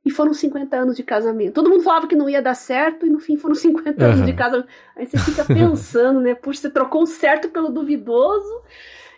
E 0.06 0.10
foram 0.10 0.32
50 0.32 0.76
anos 0.76 0.96
de 0.96 1.02
casamento. 1.02 1.54
Todo 1.54 1.68
mundo 1.68 1.82
falava 1.82 2.06
que 2.06 2.14
não 2.14 2.30
ia 2.30 2.40
dar 2.40 2.54
certo, 2.54 3.04
e 3.04 3.10
no 3.10 3.18
fim 3.18 3.36
foram 3.36 3.56
50 3.56 4.04
uhum. 4.04 4.12
anos 4.12 4.24
de 4.24 4.32
casamento. 4.32 4.68
Aí 4.96 5.04
você 5.04 5.18
fica 5.18 5.44
pensando, 5.44 6.20
né? 6.20 6.32
Puxa, 6.36 6.60
você 6.60 6.70
trocou 6.70 7.02
o 7.02 7.06
certo 7.06 7.48
pelo 7.48 7.70
duvidoso, 7.70 8.62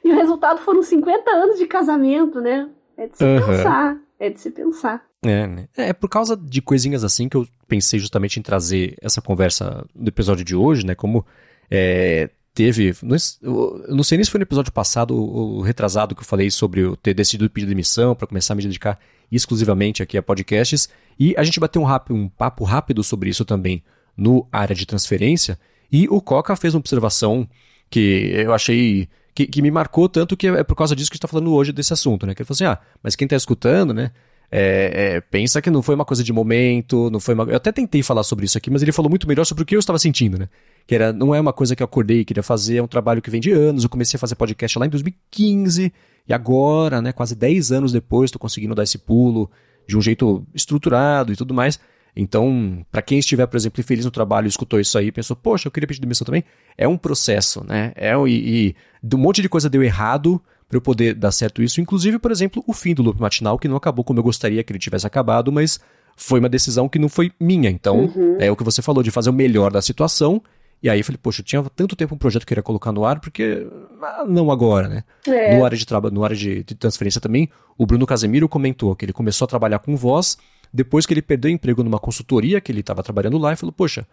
e 0.02 0.10
o 0.10 0.14
resultado 0.14 0.62
foram 0.62 0.82
50 0.82 1.30
anos 1.30 1.58
de 1.58 1.66
casamento, 1.66 2.40
né? 2.40 2.70
É 2.96 3.06
de 3.06 3.18
se 3.18 3.22
uhum. 3.22 3.46
pensar. 3.46 3.98
É 4.18 4.30
de 4.30 4.40
se 4.40 4.50
pensar. 4.50 5.04
É, 5.22 5.46
né? 5.46 5.68
É, 5.76 5.88
é 5.90 5.92
por 5.92 6.08
causa 6.08 6.34
de 6.34 6.62
coisinhas 6.62 7.04
assim 7.04 7.28
que 7.28 7.36
eu 7.36 7.46
pensei 7.66 8.00
justamente 8.00 8.40
em 8.40 8.42
trazer 8.42 8.96
essa 9.02 9.20
conversa 9.20 9.84
no 9.94 10.08
episódio 10.08 10.44
de 10.44 10.56
hoje, 10.56 10.86
né? 10.86 10.94
Como 10.94 11.22
é, 11.70 12.30
teve. 12.54 12.94
Eu 13.42 13.84
não 13.88 14.02
sei 14.02 14.16
nem 14.16 14.24
se 14.24 14.30
foi 14.30 14.38
no 14.38 14.44
episódio 14.44 14.72
passado 14.72 15.14
ou 15.14 15.60
retrasado 15.60 16.14
que 16.14 16.22
eu 16.22 16.26
falei 16.26 16.50
sobre 16.50 16.80
eu 16.80 16.96
ter 16.96 17.12
decidido 17.12 17.50
pedir 17.50 17.66
demissão 17.66 18.14
para 18.14 18.26
começar 18.26 18.54
a 18.54 18.56
me 18.56 18.62
dedicar 18.62 18.98
exclusivamente 19.30 20.02
aqui 20.02 20.16
a 20.16 20.22
podcasts. 20.22 20.88
E 21.18 21.34
a 21.36 21.42
gente 21.42 21.60
bateu 21.60 21.82
um, 21.82 21.84
rápido, 21.84 22.16
um 22.16 22.28
papo 22.28 22.64
rápido 22.64 23.02
sobre 23.02 23.30
isso 23.30 23.44
também 23.44 23.82
no 24.16 24.46
área 24.50 24.74
de 24.74 24.86
transferência. 24.86 25.58
E 25.90 26.08
o 26.08 26.20
Coca 26.20 26.54
fez 26.56 26.74
uma 26.74 26.80
observação 26.80 27.48
que 27.90 28.30
eu 28.34 28.52
achei. 28.52 29.08
Que, 29.34 29.46
que 29.46 29.62
me 29.62 29.70
marcou 29.70 30.08
tanto 30.08 30.36
que 30.36 30.48
é 30.48 30.64
por 30.64 30.74
causa 30.74 30.96
disso 30.96 31.08
que 31.08 31.14
a 31.14 31.16
gente 31.16 31.24
está 31.24 31.28
falando 31.28 31.54
hoje 31.54 31.72
desse 31.72 31.92
assunto, 31.92 32.26
né? 32.26 32.34
Que 32.34 32.42
ele 32.42 32.46
falou 32.46 32.56
assim: 32.56 32.64
ah, 32.64 32.78
mas 33.00 33.14
quem 33.14 33.24
está 33.24 33.36
escutando, 33.36 33.94
né? 33.94 34.10
É, 34.50 35.16
é, 35.16 35.20
pensa 35.20 35.60
que 35.62 35.70
não 35.70 35.82
foi 35.82 35.94
uma 35.94 36.04
coisa 36.04 36.24
de 36.24 36.32
momento, 36.32 37.10
não 37.10 37.20
foi 37.20 37.34
uma... 37.34 37.44
Eu 37.44 37.56
até 37.56 37.70
tentei 37.70 38.02
falar 38.02 38.22
sobre 38.22 38.46
isso 38.46 38.56
aqui, 38.56 38.70
mas 38.70 38.80
ele 38.82 38.92
falou 38.92 39.10
muito 39.10 39.28
melhor 39.28 39.44
sobre 39.44 39.62
o 39.62 39.66
que 39.66 39.76
eu 39.76 39.78
estava 39.78 39.98
sentindo, 39.98 40.38
né? 40.38 40.48
Que 40.88 40.94
era, 40.94 41.12
não 41.12 41.34
é 41.34 41.40
uma 41.40 41.52
coisa 41.52 41.76
que 41.76 41.82
eu 41.82 41.84
acordei 41.84 42.20
e 42.20 42.24
queria 42.24 42.42
fazer, 42.42 42.78
é 42.78 42.82
um 42.82 42.88
trabalho 42.88 43.22
que 43.22 43.30
vem 43.30 43.40
de 43.40 43.52
anos. 43.52 43.84
Eu 43.84 43.90
comecei 43.90 44.16
a 44.16 44.20
fazer 44.20 44.34
podcast 44.34 44.76
lá 44.78 44.86
em 44.86 44.88
2015, 44.88 45.92
e 46.26 46.32
agora, 46.32 47.02
né, 47.02 47.12
quase 47.12 47.36
10 47.36 47.72
anos 47.72 47.92
depois, 47.92 48.28
estou 48.28 48.40
conseguindo 48.40 48.74
dar 48.74 48.82
esse 48.82 48.98
pulo 48.98 49.50
de 49.86 49.96
um 49.96 50.00
jeito 50.00 50.44
estruturado 50.54 51.32
e 51.32 51.36
tudo 51.36 51.52
mais. 51.54 51.78
Então, 52.16 52.84
para 52.90 53.02
quem 53.02 53.18
estiver, 53.18 53.46
por 53.46 53.56
exemplo, 53.56 53.80
infeliz 53.80 54.04
no 54.04 54.10
trabalho 54.10 54.48
escutou 54.48 54.80
isso 54.80 54.98
aí 54.98 55.08
e 55.08 55.12
pensou, 55.12 55.36
poxa, 55.36 55.68
eu 55.68 55.72
queria 55.72 55.86
pedir 55.86 56.00
demissão 56.00 56.24
também, 56.24 56.42
é 56.76 56.88
um 56.88 56.96
processo, 56.96 57.62
né? 57.64 57.92
É, 57.94 58.14
e, 58.26 58.74
e 59.04 59.14
um 59.14 59.18
monte 59.18 59.42
de 59.42 59.48
coisa 59.48 59.68
deu 59.70 59.82
errado, 59.82 60.42
para 60.68 60.76
eu 60.76 60.82
poder 60.82 61.14
dar 61.14 61.32
certo 61.32 61.62
isso. 61.62 61.80
Inclusive, 61.80 62.18
por 62.18 62.30
exemplo, 62.30 62.62
o 62.66 62.72
fim 62.72 62.94
do 62.94 63.02
loop 63.02 63.20
matinal, 63.20 63.58
que 63.58 63.66
não 63.66 63.76
acabou 63.76 64.04
como 64.04 64.18
eu 64.18 64.22
gostaria 64.22 64.62
que 64.62 64.72
ele 64.72 64.78
tivesse 64.78 65.06
acabado, 65.06 65.50
mas 65.50 65.80
foi 66.14 66.40
uma 66.40 66.48
decisão 66.48 66.88
que 66.88 66.98
não 66.98 67.08
foi 67.08 67.32
minha. 67.40 67.70
Então, 67.70 68.04
uhum. 68.14 68.36
é 68.38 68.50
o 68.50 68.56
que 68.56 68.64
você 68.64 68.82
falou, 68.82 69.02
de 69.02 69.10
fazer 69.10 69.30
o 69.30 69.32
melhor 69.32 69.72
da 69.72 69.80
situação. 69.80 70.42
E 70.82 70.88
aí 70.88 71.00
eu 71.00 71.04
falei, 71.04 71.18
poxa, 71.20 71.40
eu 71.40 71.44
tinha 71.44 71.62
tanto 71.74 71.96
tempo 71.96 72.14
um 72.14 72.18
projeto 72.18 72.42
que 72.42 72.46
eu 72.46 72.48
queria 72.48 72.62
colocar 72.62 72.92
no 72.92 73.04
ar, 73.04 73.20
porque 73.20 73.66
ah, 74.00 74.24
não 74.28 74.50
agora, 74.50 74.88
né? 74.88 75.04
É. 75.26 75.56
No 75.56 75.64
área 75.64 75.76
de 75.76 75.84
trabalho, 75.84 76.14
no 76.14 76.22
área 76.22 76.36
de, 76.36 76.62
de, 76.62 76.74
transferência 76.74 77.20
também, 77.20 77.50
o 77.76 77.84
Bruno 77.84 78.06
Casemiro 78.06 78.48
comentou 78.48 78.94
que 78.94 79.04
ele 79.04 79.12
começou 79.12 79.44
a 79.44 79.48
trabalhar 79.48 79.80
com 79.80 79.96
voz 79.96 80.38
depois 80.72 81.04
que 81.04 81.14
ele 81.14 81.22
perdeu 81.22 81.50
emprego 81.50 81.82
numa 81.82 81.98
consultoria 81.98 82.60
que 82.60 82.70
ele 82.70 82.80
estava 82.80 83.02
trabalhando 83.02 83.38
lá 83.38 83.52
e 83.52 83.56
falou, 83.56 83.72
poxa, 83.72 84.06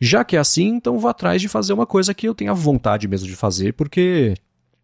já 0.00 0.24
que 0.24 0.36
é 0.36 0.38
assim, 0.38 0.68
então 0.68 0.98
vou 0.98 1.10
atrás 1.10 1.42
de 1.42 1.48
fazer 1.48 1.72
uma 1.72 1.86
coisa 1.86 2.14
que 2.14 2.26
eu 2.26 2.34
tenha 2.34 2.54
vontade 2.54 3.06
mesmo 3.06 3.26
de 3.26 3.36
fazer, 3.36 3.74
porque 3.74 4.34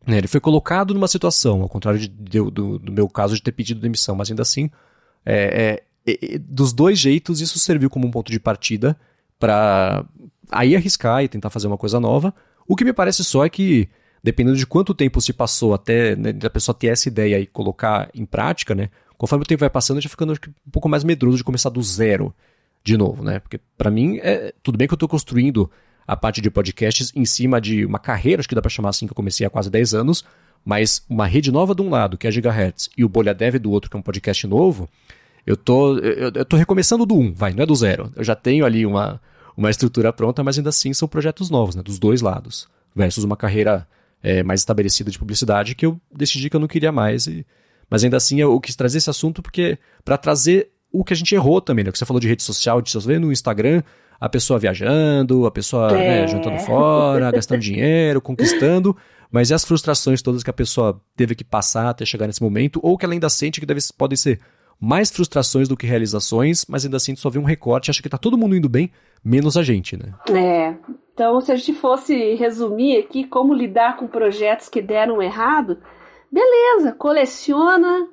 né, 0.06 0.18
ele 0.18 0.28
foi 0.28 0.40
colocado 0.40 0.92
numa 0.92 1.08
situação, 1.08 1.62
ao 1.62 1.68
contrário 1.68 1.98
de, 1.98 2.08
de, 2.08 2.50
do, 2.50 2.78
do, 2.78 2.92
meu 2.92 3.08
caso 3.08 3.34
de 3.34 3.42
ter 3.42 3.52
pedido 3.52 3.80
demissão, 3.80 4.14
mas 4.14 4.30
ainda 4.30 4.42
assim, 4.42 4.70
é, 5.24 5.82
é, 6.06 6.12
é, 6.12 6.38
dos 6.38 6.72
dois 6.72 6.98
jeitos, 6.98 7.40
isso 7.40 7.58
serviu 7.58 7.88
como 7.88 8.06
um 8.06 8.10
ponto 8.10 8.30
de 8.30 8.38
partida 8.38 8.96
para 9.38 10.04
aí 10.50 10.76
arriscar 10.76 11.22
e 11.22 11.28
tentar 11.28 11.50
fazer 11.50 11.66
uma 11.66 11.78
coisa 11.78 11.98
nova. 12.00 12.34
O 12.66 12.76
que 12.76 12.84
me 12.84 12.92
parece 12.92 13.24
só 13.24 13.44
é 13.44 13.48
que, 13.48 13.88
dependendo 14.22 14.56
de 14.56 14.66
quanto 14.66 14.94
tempo 14.94 15.20
se 15.20 15.32
passou 15.32 15.74
até 15.74 16.16
né, 16.16 16.34
a 16.42 16.50
pessoa 16.50 16.74
ter 16.74 16.88
essa 16.88 17.08
ideia 17.08 17.38
e 17.38 17.46
colocar 17.46 18.10
em 18.14 18.24
prática, 18.24 18.74
né, 18.74 18.90
conforme 19.16 19.44
o 19.44 19.46
tempo 19.46 19.60
vai 19.60 19.70
passando, 19.70 19.98
eu 19.98 20.02
já 20.02 20.08
ficando 20.08 20.32
um 20.32 20.70
pouco 20.70 20.88
mais 20.88 21.04
medroso 21.04 21.36
de 21.36 21.44
começar 21.44 21.70
do 21.70 21.82
zero 21.82 22.34
de 22.82 22.96
novo, 22.96 23.22
né? 23.22 23.40
Porque 23.40 23.58
para 23.76 23.90
mim, 23.90 24.18
é, 24.22 24.52
tudo 24.62 24.78
bem 24.78 24.86
que 24.86 24.94
eu 24.94 24.96
estou 24.96 25.08
construindo 25.08 25.70
a 26.06 26.16
parte 26.16 26.40
de 26.40 26.50
podcasts 26.50 27.12
em 27.14 27.24
cima 27.24 27.60
de 27.60 27.84
uma 27.84 27.98
carreira, 27.98 28.40
acho 28.40 28.48
que 28.48 28.54
dá 28.54 28.62
para 28.62 28.70
chamar 28.70 28.90
assim, 28.90 29.06
que 29.06 29.12
eu 29.12 29.16
comecei 29.16 29.44
há 29.44 29.50
quase 29.50 29.68
10 29.68 29.94
anos, 29.94 30.24
mas 30.64 31.04
uma 31.08 31.26
rede 31.26 31.50
nova 31.50 31.74
de 31.74 31.82
um 31.82 31.90
lado, 31.90 32.16
que 32.16 32.26
é 32.26 32.28
a 32.28 32.30
Gigahertz, 32.30 32.90
e 32.96 33.04
o 33.04 33.08
Bolha 33.08 33.34
Dev 33.34 33.56
do 33.56 33.70
outro, 33.70 33.90
que 33.90 33.96
é 33.96 33.98
um 33.98 34.02
podcast 34.02 34.46
novo, 34.46 34.88
eu 35.46 35.56
tô, 35.56 35.98
eu, 35.98 36.30
eu 36.34 36.44
tô 36.44 36.56
recomeçando 36.56 37.06
do 37.06 37.14
um, 37.16 37.32
vai, 37.32 37.52
não 37.52 37.62
é 37.62 37.66
do 37.66 37.74
zero. 37.74 38.12
Eu 38.16 38.24
já 38.24 38.34
tenho 38.34 38.64
ali 38.64 38.84
uma, 38.84 39.20
uma 39.56 39.70
estrutura 39.70 40.12
pronta, 40.12 40.44
mas 40.44 40.58
ainda 40.58 40.70
assim 40.70 40.92
são 40.92 41.08
projetos 41.08 41.48
novos, 41.50 41.74
né, 41.74 41.82
dos 41.82 41.98
dois 41.98 42.20
lados, 42.20 42.68
versus 42.94 43.24
uma 43.24 43.36
carreira 43.36 43.86
é, 44.22 44.42
mais 44.42 44.60
estabelecida 44.60 45.10
de 45.10 45.18
publicidade 45.18 45.74
que 45.74 45.86
eu 45.86 46.00
decidi 46.12 46.50
que 46.50 46.56
eu 46.56 46.60
não 46.60 46.68
queria 46.68 46.92
mais. 46.92 47.26
E, 47.26 47.46
mas 47.88 48.04
ainda 48.04 48.16
assim 48.16 48.40
eu 48.40 48.58
quis 48.60 48.76
trazer 48.76 48.98
esse 48.98 49.10
assunto 49.10 49.42
porque 49.42 49.78
para 50.04 50.16
trazer 50.18 50.70
o 50.92 51.04
que 51.04 51.12
a 51.12 51.16
gente 51.16 51.34
errou 51.34 51.60
também, 51.60 51.84
né? 51.84 51.92
Que 51.92 51.98
você 51.98 52.06
falou 52.06 52.20
de 52.20 52.28
rede 52.28 52.42
social, 52.42 52.80
de 52.80 52.90
você 52.90 53.06
vê 53.06 53.18
no 53.18 53.32
Instagram, 53.32 53.82
a 54.20 54.28
pessoa 54.28 54.58
viajando, 54.58 55.46
a 55.46 55.50
pessoa 55.50 55.92
né, 55.92 56.04
é. 56.04 56.20
né, 56.22 56.28
juntando 56.28 56.58
fora, 56.60 57.30
gastando 57.30 57.60
dinheiro, 57.60 58.20
conquistando, 58.20 58.96
mas 59.30 59.50
e 59.50 59.54
as 59.54 59.64
frustrações 59.64 60.22
todas 60.22 60.42
que 60.42 60.50
a 60.50 60.54
pessoa 60.54 61.00
teve 61.14 61.34
que 61.34 61.44
passar 61.44 61.90
até 61.90 62.04
chegar 62.04 62.26
nesse 62.26 62.42
momento, 62.42 62.80
ou 62.82 62.96
que 62.96 63.04
ela 63.04 63.14
ainda 63.14 63.28
sente 63.28 63.60
que 63.60 63.66
deve, 63.66 63.80
podem 63.96 64.16
ser 64.16 64.40
mais 64.80 65.10
frustrações 65.10 65.68
do 65.68 65.76
que 65.76 65.86
realizações, 65.86 66.64
mas 66.68 66.84
ainda 66.84 66.96
assim 66.96 67.16
só 67.16 67.30
vê 67.30 67.38
um 67.38 67.44
recorte 67.44 67.90
acha 67.90 68.02
que 68.02 68.08
tá 68.08 68.18
todo 68.18 68.36
mundo 68.36 68.56
indo 68.56 68.68
bem, 68.68 68.90
menos 69.24 69.56
a 69.56 69.62
gente, 69.62 69.96
né? 69.96 70.12
É. 70.30 70.74
Então, 71.12 71.40
se 71.40 71.50
a 71.50 71.56
gente 71.56 71.72
fosse 71.74 72.34
resumir 72.34 72.98
aqui 72.98 73.24
como 73.24 73.54
lidar 73.54 73.96
com 73.96 74.06
projetos 74.06 74.68
que 74.68 74.82
deram 74.82 75.22
errado, 75.22 75.78
beleza, 76.30 76.92
coleciona, 76.92 78.08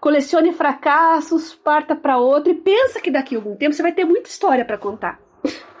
colecione 0.00 0.52
fracassos, 0.52 1.54
parta 1.54 1.94
para 1.94 2.18
outro 2.18 2.50
e 2.50 2.56
pensa 2.56 3.00
que 3.00 3.10
daqui 3.10 3.36
a 3.36 3.38
algum 3.38 3.54
tempo 3.54 3.72
você 3.72 3.82
vai 3.82 3.92
ter 3.92 4.04
muita 4.04 4.28
história 4.28 4.64
para 4.64 4.78
contar. 4.78 5.20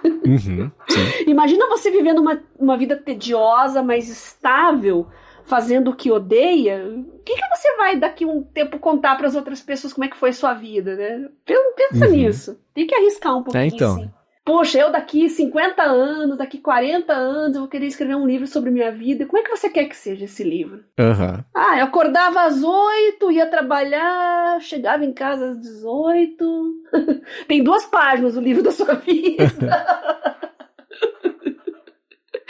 Uhum, 0.04 0.70
Imagina 1.26 1.66
você 1.66 1.90
vivendo 1.90 2.20
uma, 2.20 2.40
uma 2.58 2.76
vida 2.76 2.96
tediosa, 2.96 3.82
mas 3.82 4.08
estável, 4.08 5.06
fazendo 5.50 5.90
o 5.90 5.96
que 5.96 6.10
odeia. 6.10 6.86
O 6.86 7.18
que, 7.24 7.34
que 7.34 7.48
você 7.48 7.76
vai 7.76 7.98
daqui 7.98 8.24
a 8.24 8.28
um 8.28 8.42
tempo 8.42 8.78
contar 8.78 9.16
para 9.16 9.26
as 9.26 9.34
outras 9.34 9.60
pessoas 9.60 9.92
como 9.92 10.04
é 10.04 10.08
que 10.08 10.16
foi 10.16 10.30
a 10.30 10.32
sua 10.32 10.54
vida, 10.54 10.96
né? 10.96 11.28
Pensa 11.44 12.06
uhum. 12.06 12.12
nisso. 12.12 12.58
Tem 12.72 12.86
que 12.86 12.94
arriscar 12.94 13.36
um 13.36 13.42
pouquinho. 13.42 13.64
É, 13.64 13.66
então. 13.66 13.96
Assim 13.96 14.10
poxa, 14.50 14.80
eu 14.80 14.90
daqui 14.90 15.28
50 15.28 15.80
anos, 15.80 16.38
daqui 16.38 16.58
40 16.58 17.12
anos, 17.12 17.54
eu 17.54 17.60
vou 17.60 17.70
querer 17.70 17.86
escrever 17.86 18.16
um 18.16 18.26
livro 18.26 18.48
sobre 18.48 18.72
minha 18.72 18.90
vida. 18.90 19.24
Como 19.24 19.38
é 19.38 19.44
que 19.44 19.56
você 19.56 19.70
quer 19.70 19.84
que 19.84 19.96
seja 19.96 20.24
esse 20.24 20.42
livro? 20.42 20.82
Uhum. 20.98 21.44
Ah, 21.54 21.78
eu 21.78 21.84
acordava 21.84 22.42
às 22.42 22.60
8, 22.60 23.30
ia 23.30 23.46
trabalhar, 23.46 24.60
chegava 24.60 25.04
em 25.04 25.12
casa 25.12 25.50
às 25.50 25.60
18. 25.60 26.74
Tem 27.46 27.62
duas 27.62 27.86
páginas 27.86 28.36
o 28.36 28.40
livro 28.40 28.64
da 28.64 28.72
sua 28.72 28.94
vida. 29.06 29.44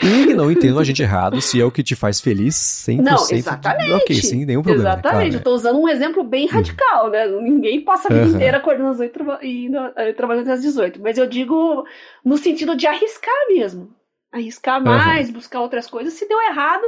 E 0.03 0.33
não 0.33 0.51
entendo 0.51 0.79
a 0.79 0.83
gente 0.83 1.01
errado, 1.01 1.39
se 1.39 1.61
é 1.61 1.65
o 1.65 1.71
que 1.71 1.83
te 1.83 1.95
faz 1.95 2.19
feliz, 2.19 2.55
100% 2.55 3.01
não, 3.01 3.27
exatamente. 3.29 3.91
ok, 3.91 4.15
sem 4.21 4.45
nenhum 4.45 4.63
problema. 4.63 4.89
Exatamente, 4.89 5.11
claro, 5.11 5.35
eu 5.35 5.43
tô 5.43 5.53
usando 5.53 5.79
um 5.79 5.87
exemplo 5.87 6.23
bem 6.23 6.45
uhum. 6.45 6.53
radical, 6.53 7.09
né? 7.09 7.27
Ninguém 7.27 7.81
passa 7.81 8.07
a 8.07 8.13
vida 8.13 8.25
uhum. 8.27 8.35
inteira 8.35 8.57
acordando 8.57 8.89
às 8.89 8.99
8 8.99 9.19
e 9.43 9.69
eh, 9.97 10.13
trabalhando 10.13 10.49
às 10.49 10.61
18. 10.61 10.99
Mas 11.01 11.17
eu 11.17 11.27
digo 11.27 11.85
no 12.25 12.37
sentido 12.37 12.75
de 12.75 12.87
arriscar 12.87 13.47
mesmo. 13.49 13.89
Arriscar 14.31 14.83
mais, 14.83 15.27
uhum. 15.27 15.33
buscar 15.33 15.61
outras 15.61 15.87
coisas. 15.87 16.13
Se 16.13 16.27
deu 16.27 16.41
errado, 16.41 16.83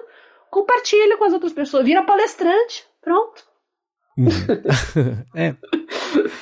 compartilha 0.50 1.18
com 1.18 1.26
as 1.26 1.34
outras 1.34 1.54
pessoas. 1.54 1.86
Vira 1.86 2.02
palestrante. 2.04 2.84
Pronto. 3.02 3.44
Uhum. 4.18 4.28
é. 5.36 5.56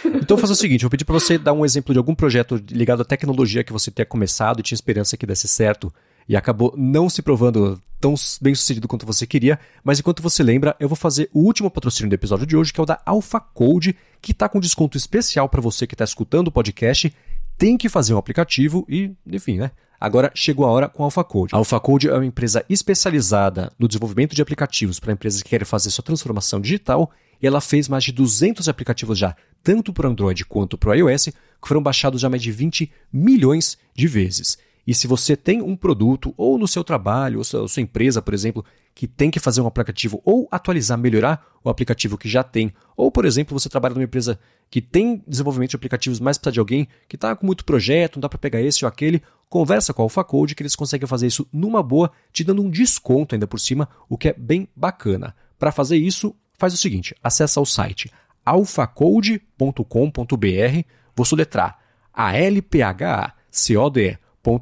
Então, 0.05 0.37
vou 0.37 0.37
fazer 0.37 0.53
o 0.53 0.55
seguinte: 0.55 0.81
vou 0.81 0.89
pedir 0.89 1.05
para 1.05 1.13
você 1.13 1.37
dar 1.37 1.53
um 1.53 1.65
exemplo 1.65 1.93
de 1.93 1.97
algum 1.97 2.15
projeto 2.15 2.61
ligado 2.69 3.01
à 3.01 3.05
tecnologia 3.05 3.63
que 3.63 3.73
você 3.73 3.89
tenha 3.89 4.05
começado 4.05 4.59
e 4.59 4.63
tinha 4.63 4.75
esperança 4.75 5.17
que 5.17 5.25
desse 5.25 5.47
certo 5.47 5.91
e 6.31 6.35
acabou 6.37 6.73
não 6.77 7.09
se 7.09 7.21
provando 7.21 7.77
tão 7.99 8.15
bem 8.41 8.55
sucedido 8.55 8.87
quanto 8.87 9.05
você 9.05 9.27
queria. 9.27 9.59
Mas 9.83 9.99
enquanto 9.99 10.23
você 10.23 10.41
lembra, 10.41 10.73
eu 10.79 10.87
vou 10.87 10.95
fazer 10.95 11.29
o 11.33 11.41
último 11.41 11.69
patrocínio 11.69 12.09
do 12.09 12.13
episódio 12.13 12.45
de 12.45 12.55
hoje, 12.55 12.71
que 12.71 12.79
é 12.79 12.83
o 12.83 12.85
da 12.85 13.01
Alpha 13.05 13.37
Code, 13.37 13.97
que 14.21 14.31
está 14.31 14.47
com 14.47 14.57
desconto 14.57 14.97
especial 14.97 15.49
para 15.49 15.59
você 15.59 15.85
que 15.85 15.93
está 15.93 16.05
escutando 16.05 16.47
o 16.47 16.51
podcast. 16.51 17.13
Tem 17.57 17.77
que 17.77 17.89
fazer 17.89 18.13
um 18.13 18.17
aplicativo 18.17 18.85
e, 18.87 19.11
enfim, 19.27 19.57
né? 19.57 19.71
Agora 19.99 20.31
chegou 20.33 20.65
a 20.65 20.71
hora 20.71 20.87
com 20.87 21.03
a 21.03 21.07
AlphaCode. 21.07 21.53
A 21.53 21.57
AlphaCode 21.57 22.07
é 22.07 22.13
uma 22.13 22.25
empresa 22.25 22.63
especializada 22.69 23.69
no 23.77 23.85
desenvolvimento 23.85 24.33
de 24.33 24.41
aplicativos 24.41 25.01
para 25.01 25.11
empresas 25.11 25.43
que 25.43 25.49
querem 25.49 25.65
fazer 25.65 25.89
sua 25.89 26.03
transformação 26.03 26.61
digital 26.61 27.11
e 27.41 27.45
ela 27.45 27.59
fez 27.59 27.89
mais 27.89 28.05
de 28.05 28.13
200 28.13 28.69
aplicativos 28.69 29.17
já, 29.17 29.35
tanto 29.61 29.91
para 29.91 30.07
Android 30.07 30.45
quanto 30.45 30.77
para 30.77 30.95
iOS, 30.95 31.25
que 31.25 31.67
foram 31.67 31.83
baixados 31.83 32.21
já 32.21 32.29
mais 32.29 32.41
de 32.41 32.53
20 32.53 32.89
milhões 33.11 33.77
de 33.93 34.07
vezes. 34.07 34.57
E 34.85 34.93
se 34.93 35.07
você 35.07 35.35
tem 35.35 35.61
um 35.61 35.75
produto, 35.75 36.33
ou 36.35 36.57
no 36.57 36.67
seu 36.67 36.83
trabalho, 36.83 37.37
ou 37.37 37.43
sua, 37.43 37.67
sua 37.67 37.81
empresa, 37.81 38.21
por 38.21 38.33
exemplo, 38.33 38.65
que 38.95 39.07
tem 39.07 39.29
que 39.29 39.39
fazer 39.39 39.61
um 39.61 39.67
aplicativo 39.67 40.21
ou 40.25 40.47
atualizar, 40.51 40.97
melhorar 40.97 41.45
o 41.63 41.69
aplicativo 41.69 42.17
que 42.17 42.27
já 42.27 42.43
tem, 42.43 42.73
ou, 42.97 43.11
por 43.11 43.25
exemplo, 43.25 43.57
você 43.57 43.69
trabalha 43.69 43.93
numa 43.93 44.03
empresa 44.03 44.39
que 44.69 44.81
tem 44.81 45.23
desenvolvimento 45.27 45.71
de 45.71 45.75
aplicativos, 45.75 46.19
mas 46.19 46.37
precisa 46.37 46.53
de 46.53 46.59
alguém 46.59 46.87
que 47.07 47.15
está 47.15 47.35
com 47.35 47.45
muito 47.45 47.63
projeto, 47.63 48.15
não 48.15 48.21
dá 48.21 48.29
para 48.29 48.39
pegar 48.39 48.61
esse 48.61 48.83
ou 48.83 48.89
aquele, 48.89 49.21
conversa 49.49 49.93
com 49.93 50.01
a 50.01 50.05
AlphaCode 50.05 50.55
que 50.55 50.63
eles 50.63 50.75
conseguem 50.75 51.07
fazer 51.07 51.27
isso 51.27 51.47
numa 51.51 51.83
boa, 51.83 52.11
te 52.31 52.43
dando 52.43 52.61
um 52.61 52.69
desconto 52.69 53.35
ainda 53.35 53.45
por 53.45 53.59
cima, 53.59 53.87
o 54.09 54.17
que 54.17 54.29
é 54.29 54.33
bem 54.33 54.67
bacana. 54.75 55.35
Para 55.59 55.71
fazer 55.71 55.97
isso, 55.97 56.35
faz 56.57 56.73
o 56.73 56.77
seguinte, 56.77 57.15
acessa 57.21 57.61
o 57.61 57.65
site 57.65 58.09
alphacode.com.br, 58.45 59.85
vou 61.15 61.25
soletrar 61.25 61.79
a 62.13 62.35
l 62.35 62.61
p 62.61 62.81
h 62.81 63.35
c 63.49 63.77
o 63.77 63.89
d 63.89 64.17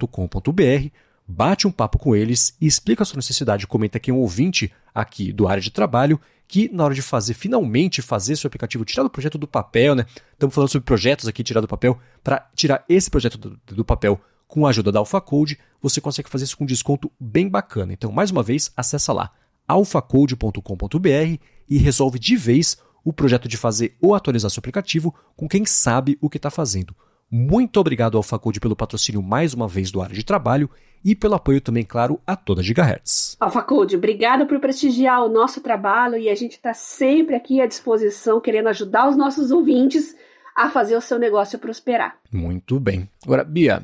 com.br 0.07 0.89
bate 1.29 1.67
um 1.67 1.71
papo 1.71 1.99
com 1.99 2.15
eles 2.15 2.55
e 2.59 2.65
explica 2.65 3.03
a 3.03 3.05
sua 3.05 3.17
necessidade. 3.17 3.67
Comenta 3.67 3.97
aqui 3.97 4.11
um 4.11 4.17
ouvinte 4.17 4.71
aqui 4.93 5.31
do 5.31 5.47
área 5.47 5.61
de 5.61 5.69
trabalho 5.69 6.19
que 6.47 6.67
na 6.73 6.83
hora 6.83 6.95
de 6.95 7.03
fazer, 7.03 7.35
finalmente 7.35 8.01
fazer 8.01 8.35
seu 8.35 8.47
aplicativo, 8.47 8.83
tirar 8.83 9.03
do 9.03 9.09
projeto 9.09 9.37
do 9.37 9.47
papel, 9.47 9.93
né? 9.93 10.07
Estamos 10.33 10.55
falando 10.55 10.69
sobre 10.71 10.83
projetos 10.83 11.27
aqui, 11.27 11.43
tirar 11.43 11.61
do 11.61 11.67
papel. 11.67 11.99
Para 12.23 12.49
tirar 12.55 12.83
esse 12.89 13.07
projeto 13.11 13.37
do, 13.37 13.59
do, 13.67 13.85
papel 13.85 14.19
com 14.47 14.65
a 14.65 14.69
ajuda 14.71 14.91
da 14.91 14.97
AlphaCode, 14.97 15.59
você 15.79 16.01
consegue 16.01 16.27
fazer 16.27 16.45
isso 16.45 16.57
com 16.57 16.65
desconto 16.65 17.11
bem 17.19 17.47
bacana. 17.47 17.93
Então, 17.93 18.11
mais 18.11 18.31
uma 18.31 18.41
vez, 18.41 18.71
acessa 18.75 19.13
lá 19.13 19.31
alphacode.com.br 19.67 21.39
e 21.69 21.77
resolve 21.77 22.17
de 22.17 22.35
vez 22.35 22.77
o 23.05 23.13
projeto 23.13 23.47
de 23.47 23.55
fazer 23.55 23.95
ou 24.01 24.15
atualizar 24.15 24.49
seu 24.49 24.59
aplicativo 24.59 25.13
com 25.35 25.47
quem 25.47 25.63
sabe 25.67 26.17
o 26.19 26.27
que 26.27 26.37
está 26.37 26.49
fazendo. 26.49 26.95
Muito 27.31 27.79
obrigado 27.79 28.17
ao 28.17 28.23
Facode 28.23 28.59
pelo 28.59 28.75
patrocínio 28.75 29.21
mais 29.21 29.53
uma 29.53 29.67
vez 29.67 29.91
do 29.91 30.01
área 30.01 30.15
de 30.15 30.23
trabalho 30.23 30.69
e 31.05 31.15
pelo 31.15 31.35
apoio 31.35 31.61
também, 31.61 31.83
claro, 31.83 32.19
a 32.25 32.35
toda 32.35 32.63
Gigahertz. 32.63 33.37
Alfacode, 33.39 33.95
obrigada 33.95 34.45
por 34.45 34.59
prestigiar 34.59 35.23
o 35.23 35.29
nosso 35.29 35.61
trabalho 35.61 36.17
e 36.17 36.27
a 36.27 36.35
gente 36.35 36.53
está 36.53 36.73
sempre 36.73 37.35
aqui 37.35 37.61
à 37.61 37.67
disposição, 37.67 38.41
querendo 38.41 38.67
ajudar 38.69 39.07
os 39.07 39.15
nossos 39.15 39.51
ouvintes 39.51 40.15
a 40.55 40.69
fazer 40.69 40.95
o 40.95 41.01
seu 41.01 41.19
negócio 41.19 41.59
prosperar. 41.59 42.17
Muito 42.31 42.79
bem. 42.79 43.07
Agora, 43.23 43.43
Bia, 43.43 43.83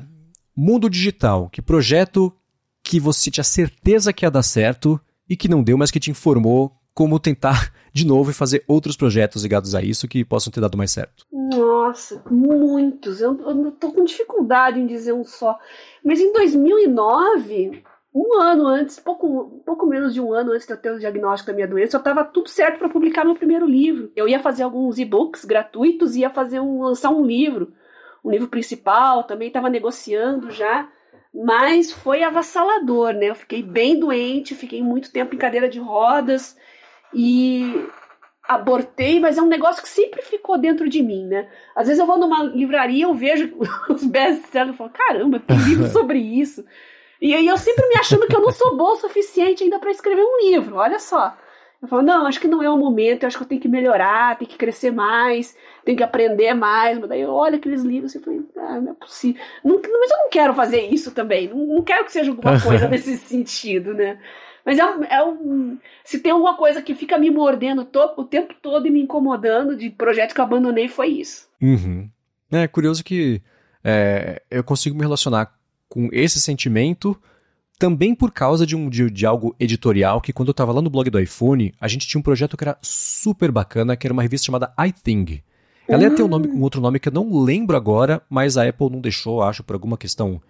mundo 0.54 0.90
digital, 0.90 1.48
que 1.48 1.62
projeto 1.62 2.32
que 2.82 3.00
você 3.00 3.30
tinha 3.30 3.44
certeza 3.44 4.12
que 4.12 4.26
ia 4.26 4.30
dar 4.30 4.42
certo 4.42 5.00
e 5.28 5.36
que 5.36 5.48
não 5.48 5.62
deu, 5.62 5.78
mas 5.78 5.90
que 5.90 6.00
te 6.00 6.10
informou 6.10 6.72
como 6.96 7.20
tentar 7.20 7.70
de 7.92 8.06
novo 8.06 8.30
e 8.30 8.34
fazer 8.34 8.64
outros 8.66 8.96
projetos 8.96 9.42
ligados 9.42 9.74
a 9.74 9.82
isso 9.82 10.08
que 10.08 10.24
possam 10.24 10.50
ter 10.50 10.60
dado 10.60 10.78
mais 10.78 10.90
certo? 10.90 11.26
Nossa, 11.30 12.22
muitos. 12.30 13.20
Eu, 13.20 13.36
tô 13.72 13.92
com 13.92 14.04
dificuldade 14.04 14.80
em 14.80 14.86
dizer 14.86 15.12
um 15.12 15.22
só. 15.22 15.58
Mas 16.02 16.18
em 16.18 16.32
2009, 16.32 17.82
um 18.14 18.40
ano 18.40 18.66
antes, 18.66 18.98
pouco, 18.98 19.62
pouco 19.64 19.86
menos 19.86 20.14
de 20.14 20.20
um 20.20 20.32
ano 20.32 20.52
antes 20.52 20.66
de 20.66 20.72
eu 20.72 20.76
ter 20.78 20.90
o 20.90 20.98
diagnóstico 20.98 21.50
da 21.50 21.54
minha 21.54 21.68
doença, 21.68 21.96
eu 21.96 21.98
estava 21.98 22.24
tudo 22.24 22.48
certo 22.48 22.78
para 22.78 22.88
publicar 22.88 23.24
meu 23.24 23.34
primeiro 23.34 23.66
livro. 23.66 24.10
Eu 24.16 24.26
ia 24.26 24.40
fazer 24.40 24.62
alguns 24.62 24.98
e-books 24.98 25.44
gratuitos, 25.44 26.16
ia 26.16 26.30
fazer 26.30 26.60
um, 26.60 26.82
lançar 26.82 27.10
um 27.10 27.26
livro, 27.26 27.72
um 28.24 28.30
livro 28.30 28.48
principal, 28.48 29.24
também 29.24 29.48
estava 29.48 29.68
negociando 29.68 30.50
já, 30.50 30.88
mas 31.32 31.92
foi 31.92 32.22
avassalador, 32.22 33.12
né? 33.12 33.28
Eu 33.28 33.34
fiquei 33.34 33.62
bem 33.62 34.00
doente, 34.00 34.54
fiquei 34.54 34.82
muito 34.82 35.12
tempo 35.12 35.34
em 35.34 35.38
cadeira 35.38 35.68
de 35.68 35.78
rodas, 35.78 36.56
e 37.18 37.88
abortei, 38.46 39.18
mas 39.18 39.38
é 39.38 39.42
um 39.42 39.48
negócio 39.48 39.82
que 39.82 39.88
sempre 39.88 40.20
ficou 40.20 40.58
dentro 40.58 40.86
de 40.86 41.02
mim, 41.02 41.24
né? 41.24 41.48
Às 41.74 41.86
vezes 41.86 41.98
eu 41.98 42.06
vou 42.06 42.18
numa 42.18 42.42
livraria, 42.42 43.04
eu 43.04 43.14
vejo 43.14 43.56
os 43.88 44.04
best-sellers 44.04 44.74
e 44.74 44.78
falo, 44.78 44.90
caramba, 44.90 45.40
tem 45.40 45.56
livro 45.56 45.88
sobre 45.90 46.18
isso. 46.18 46.62
E 47.20 47.34
aí 47.34 47.46
eu 47.46 47.56
sempre 47.56 47.88
me 47.88 47.96
achando 47.96 48.26
que 48.26 48.36
eu 48.36 48.42
não 48.42 48.52
sou 48.52 48.76
boa 48.76 48.92
o 48.92 48.96
suficiente 48.96 49.64
ainda 49.64 49.78
para 49.78 49.90
escrever 49.90 50.22
um 50.22 50.50
livro, 50.50 50.76
olha 50.76 50.98
só. 50.98 51.34
Eu 51.80 51.88
falo, 51.88 52.02
não, 52.02 52.26
acho 52.26 52.40
que 52.40 52.48
não 52.48 52.62
é 52.62 52.68
o 52.68 52.76
momento, 52.76 53.22
eu 53.22 53.28
acho 53.28 53.38
que 53.38 53.44
eu 53.44 53.48
tenho 53.48 53.60
que 53.60 53.68
melhorar, 53.68 54.36
tenho 54.36 54.50
que 54.50 54.58
crescer 54.58 54.90
mais, 54.90 55.56
tenho 55.84 55.96
que 55.96 56.04
aprender 56.04 56.52
mais. 56.52 56.98
Mas 56.98 57.08
daí 57.08 57.22
eu 57.22 57.32
olho 57.32 57.56
aqueles 57.56 57.82
livros 57.82 58.14
e 58.14 58.20
falei, 58.20 58.42
ah, 58.56 58.80
não 58.80 58.92
é 58.92 58.94
possível. 58.94 59.42
Não, 59.64 59.76
mas 59.76 60.10
eu 60.10 60.18
não 60.18 60.30
quero 60.30 60.52
fazer 60.54 60.82
isso 60.82 61.12
também, 61.12 61.48
não, 61.48 61.58
não 61.66 61.82
quero 61.82 62.04
que 62.04 62.12
seja 62.12 62.30
alguma 62.30 62.60
coisa 62.60 62.88
nesse 62.90 63.16
sentido, 63.16 63.94
né? 63.94 64.18
Mas 64.66 64.80
é 64.80 64.84
um, 64.84 65.04
é 65.04 65.24
um, 65.24 65.78
se 66.04 66.18
tem 66.18 66.32
alguma 66.32 66.56
coisa 66.56 66.82
que 66.82 66.92
fica 66.92 67.16
me 67.16 67.30
mordendo 67.30 67.84
to, 67.84 68.00
o 68.16 68.24
tempo 68.24 68.52
todo 68.60 68.88
e 68.88 68.90
me 68.90 69.00
incomodando 69.00 69.76
de 69.76 69.88
projeto 69.90 70.34
que 70.34 70.40
eu 70.40 70.44
abandonei, 70.44 70.88
foi 70.88 71.06
isso. 71.06 71.46
Uhum. 71.62 72.10
É 72.50 72.66
curioso 72.66 73.04
que 73.04 73.40
é, 73.84 74.42
eu 74.50 74.64
consigo 74.64 74.96
me 74.96 75.02
relacionar 75.02 75.56
com 75.88 76.08
esse 76.10 76.40
sentimento 76.40 77.16
também 77.78 78.12
por 78.12 78.32
causa 78.32 78.66
de, 78.66 78.74
um, 78.74 78.88
de, 78.88 79.08
de, 79.08 79.24
algo 79.24 79.54
editorial, 79.60 80.20
que 80.20 80.32
quando 80.32 80.48
eu 80.48 80.52
estava 80.52 80.72
lá 80.72 80.82
no 80.82 80.90
blog 80.90 81.10
do 81.10 81.20
iPhone, 81.20 81.72
a 81.80 81.86
gente 81.86 82.08
tinha 82.08 82.18
um 82.18 82.22
projeto 82.22 82.56
que 82.56 82.64
era 82.64 82.76
super 82.82 83.52
bacana, 83.52 83.96
que 83.96 84.06
era 84.06 84.12
uma 84.12 84.22
revista 84.22 84.46
chamada 84.46 84.74
iThing. 84.84 85.42
Ela 85.86 86.02
ia 86.02 86.10
ter 86.10 86.24
um, 86.24 86.28
nome, 86.28 86.48
um 86.48 86.62
outro 86.62 86.80
nome 86.80 86.98
que 86.98 87.08
eu 87.08 87.12
não 87.12 87.40
lembro 87.40 87.76
agora, 87.76 88.20
mas 88.28 88.56
a 88.56 88.66
Apple 88.66 88.90
não 88.90 89.00
deixou, 89.00 89.42
acho, 89.42 89.62
por 89.62 89.74
alguma 89.74 89.96
questão 89.96 90.40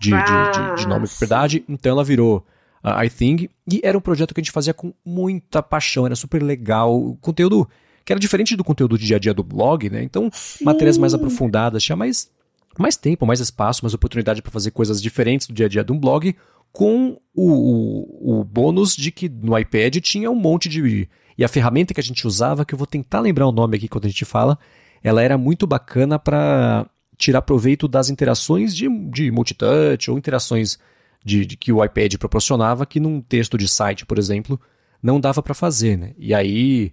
de, 0.00 0.12
ah, 0.12 0.50
de, 0.74 0.82
de, 0.82 0.88
nome 0.88 1.04
e 1.04 1.08
propriedade, 1.08 1.64
então 1.68 1.92
ela 1.92 2.02
virou 2.02 2.44
I 2.84 3.10
Think, 3.10 3.50
e 3.70 3.80
era 3.84 3.96
um 3.96 4.00
projeto 4.00 4.34
que 4.34 4.40
a 4.40 4.42
gente 4.42 4.52
fazia 4.52 4.72
com 4.72 4.92
muita 5.04 5.62
paixão, 5.62 6.06
era 6.06 6.16
super 6.16 6.42
legal, 6.42 7.16
conteúdo 7.20 7.68
que 8.04 8.12
era 8.12 8.18
diferente 8.18 8.56
do 8.56 8.64
conteúdo 8.64 8.96
do 8.96 8.98
dia 8.98 9.16
a 9.16 9.18
dia 9.20 9.34
do 9.34 9.44
blog, 9.44 9.88
né? 9.90 10.02
Então, 10.02 10.30
Sim. 10.32 10.64
matérias 10.64 10.98
mais 10.98 11.14
aprofundadas, 11.14 11.82
tinha 11.82 11.94
mais, 11.94 12.30
mais 12.78 12.96
tempo, 12.96 13.26
mais 13.26 13.40
espaço, 13.40 13.84
mais 13.84 13.94
oportunidade 13.94 14.42
para 14.42 14.50
fazer 14.50 14.70
coisas 14.70 15.00
diferentes 15.00 15.46
do 15.46 15.52
dia 15.52 15.66
a 15.66 15.68
dia 15.68 15.84
de 15.84 15.92
um 15.92 15.98
blog, 15.98 16.34
com 16.72 17.18
o, 17.34 17.52
o, 17.52 18.40
o, 18.40 18.44
bônus 18.44 18.96
de 18.96 19.10
que 19.10 19.28
no 19.28 19.56
iPad 19.56 19.98
tinha 19.98 20.30
um 20.30 20.34
monte 20.34 20.68
de. 20.68 21.08
E 21.36 21.44
a 21.44 21.48
ferramenta 21.48 21.92
que 21.92 22.00
a 22.00 22.02
gente 22.02 22.26
usava, 22.26 22.64
que 22.64 22.74
eu 22.74 22.78
vou 22.78 22.86
tentar 22.86 23.20
lembrar 23.20 23.46
o 23.46 23.52
nome 23.52 23.76
aqui 23.76 23.88
quando 23.88 24.06
a 24.06 24.08
gente 24.08 24.24
fala, 24.24 24.58
ela 25.02 25.22
era 25.22 25.36
muito 25.36 25.66
bacana 25.66 26.18
para 26.18 26.88
tirar 27.16 27.42
proveito 27.42 27.86
das 27.86 28.08
interações 28.08 28.74
de, 28.74 28.88
de 29.10 29.30
multitouch 29.30 30.10
ou 30.10 30.18
interações 30.18 30.78
de, 31.24 31.44
de, 31.44 31.56
que 31.56 31.72
o 31.72 31.84
iPad 31.84 32.14
proporcionava 32.16 32.86
que 32.86 33.00
num 33.00 33.20
texto 33.20 33.58
de 33.58 33.68
site, 33.68 34.06
por 34.06 34.18
exemplo, 34.18 34.60
não 35.02 35.20
dava 35.20 35.42
para 35.42 35.54
fazer, 35.54 35.96
né? 35.96 36.12
E 36.18 36.34
aí 36.34 36.92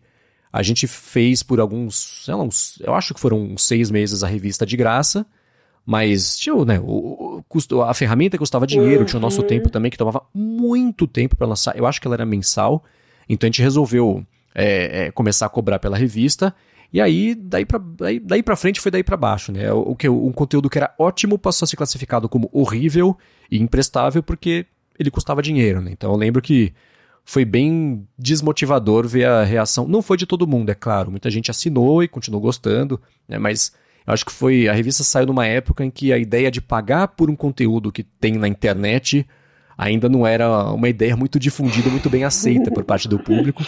a 0.52 0.64
gente 0.64 0.88
fez 0.88 1.44
por 1.44 1.60
alguns, 1.60 2.24
sei 2.26 2.34
lá, 2.34 2.44
uns, 2.44 2.80
eu 2.82 2.94
acho 2.94 3.14
que 3.14 3.20
foram 3.20 3.42
uns 3.42 3.66
seis 3.66 3.92
meses 3.92 4.24
a 4.24 4.28
revista 4.28 4.66
de 4.66 4.76
graça, 4.78 5.26
mas 5.86 6.38
tinha, 6.38 6.54
né, 6.66 6.80
o, 6.84 7.44
o, 7.50 7.82
a 7.82 7.94
ferramenta 7.94 8.38
custava 8.38 8.68
dinheiro, 8.68 9.02
uhum. 9.02 9.06
tinha 9.06 9.20
o 9.20 9.22
nosso 9.22 9.42
uhum. 9.42 9.48
tempo 9.48 9.70
também, 9.70 9.90
que 9.90 9.98
tomava 9.98 10.22
muito 10.34 11.08
tempo 11.08 11.36
para 11.36 11.48
lançar. 11.48 11.78
Eu 11.78 11.86
acho 11.86 12.02
que 12.02 12.08
ela 12.08 12.16
era 12.16 12.26
mensal, 12.26 12.84
então 13.30 13.48
a 13.48 13.50
gente 13.50 13.62
resolveu 13.62 14.26
é, 14.54 15.06
é, 15.06 15.12
começar 15.12 15.46
a 15.46 15.50
cobrar 15.50 15.80
pela 15.80 15.98
revista. 15.98 16.54
E 16.92 17.02
aí, 17.02 17.36
daí 17.36 17.66
pra, 17.66 17.80
daí, 17.80 18.20
daí 18.20 18.42
pra 18.42 18.56
frente 18.56 18.80
foi 18.80 18.92
daí 18.92 19.04
para 19.04 19.18
baixo, 19.18 19.52
né? 19.52 19.72
O, 19.72 19.96
que, 19.96 20.08
um 20.08 20.32
conteúdo 20.32 20.70
que 20.70 20.78
era 20.78 20.94
ótimo 20.98 21.38
passou 21.38 21.66
a 21.66 21.68
ser 21.68 21.76
classificado 21.76 22.30
como 22.30 22.50
horrível 22.52 23.18
e 23.52 23.62
imprestável 23.62 24.24
porque 24.24 24.66
ele 24.98 25.12
custava 25.12 25.42
dinheiro, 25.42 25.82
né? 25.82 25.92
Então 25.92 26.12
eu 26.12 26.18
lembro 26.18 26.42
que 26.42 26.74
foi 27.26 27.44
bem 27.44 28.08
desmotivador 28.18 29.06
ver 29.06 29.26
a 29.26 29.44
reação. 29.44 29.86
Não 29.86 30.02
foi 30.02 30.16
de 30.16 30.26
todo 30.26 30.48
mundo, 30.48 30.70
é 30.70 30.76
claro. 30.76 31.12
Muita 31.12 31.30
gente 31.30 31.52
assinou 31.52 32.02
e 32.02 32.08
continuou 32.08 32.42
gostando, 32.42 33.00
né? 33.28 33.38
Mas 33.38 33.74
eu 34.08 34.14
acho 34.14 34.26
que 34.26 34.32
foi. 34.32 34.70
A 34.70 34.74
revista 34.74 35.04
saiu 35.04 35.28
numa 35.28 35.46
época 35.46 35.84
em 35.84 35.92
que 35.92 36.14
a 36.14 36.18
ideia 36.18 36.50
de 36.50 36.62
pagar 36.62 37.10
por 37.10 37.30
um 37.30 37.36
conteúdo 37.36 37.92
que 37.92 38.02
tem 38.02 38.38
na 38.38 38.48
internet 38.48 39.28
ainda 39.78 40.08
não 40.08 40.26
era 40.26 40.72
uma 40.72 40.88
ideia 40.88 41.18
muito 41.18 41.38
difundida, 41.38 41.90
muito 41.90 42.10
bem 42.10 42.24
aceita 42.24 42.72
por 42.72 42.86
parte 42.86 43.10
do 43.10 43.20
público. 43.20 43.62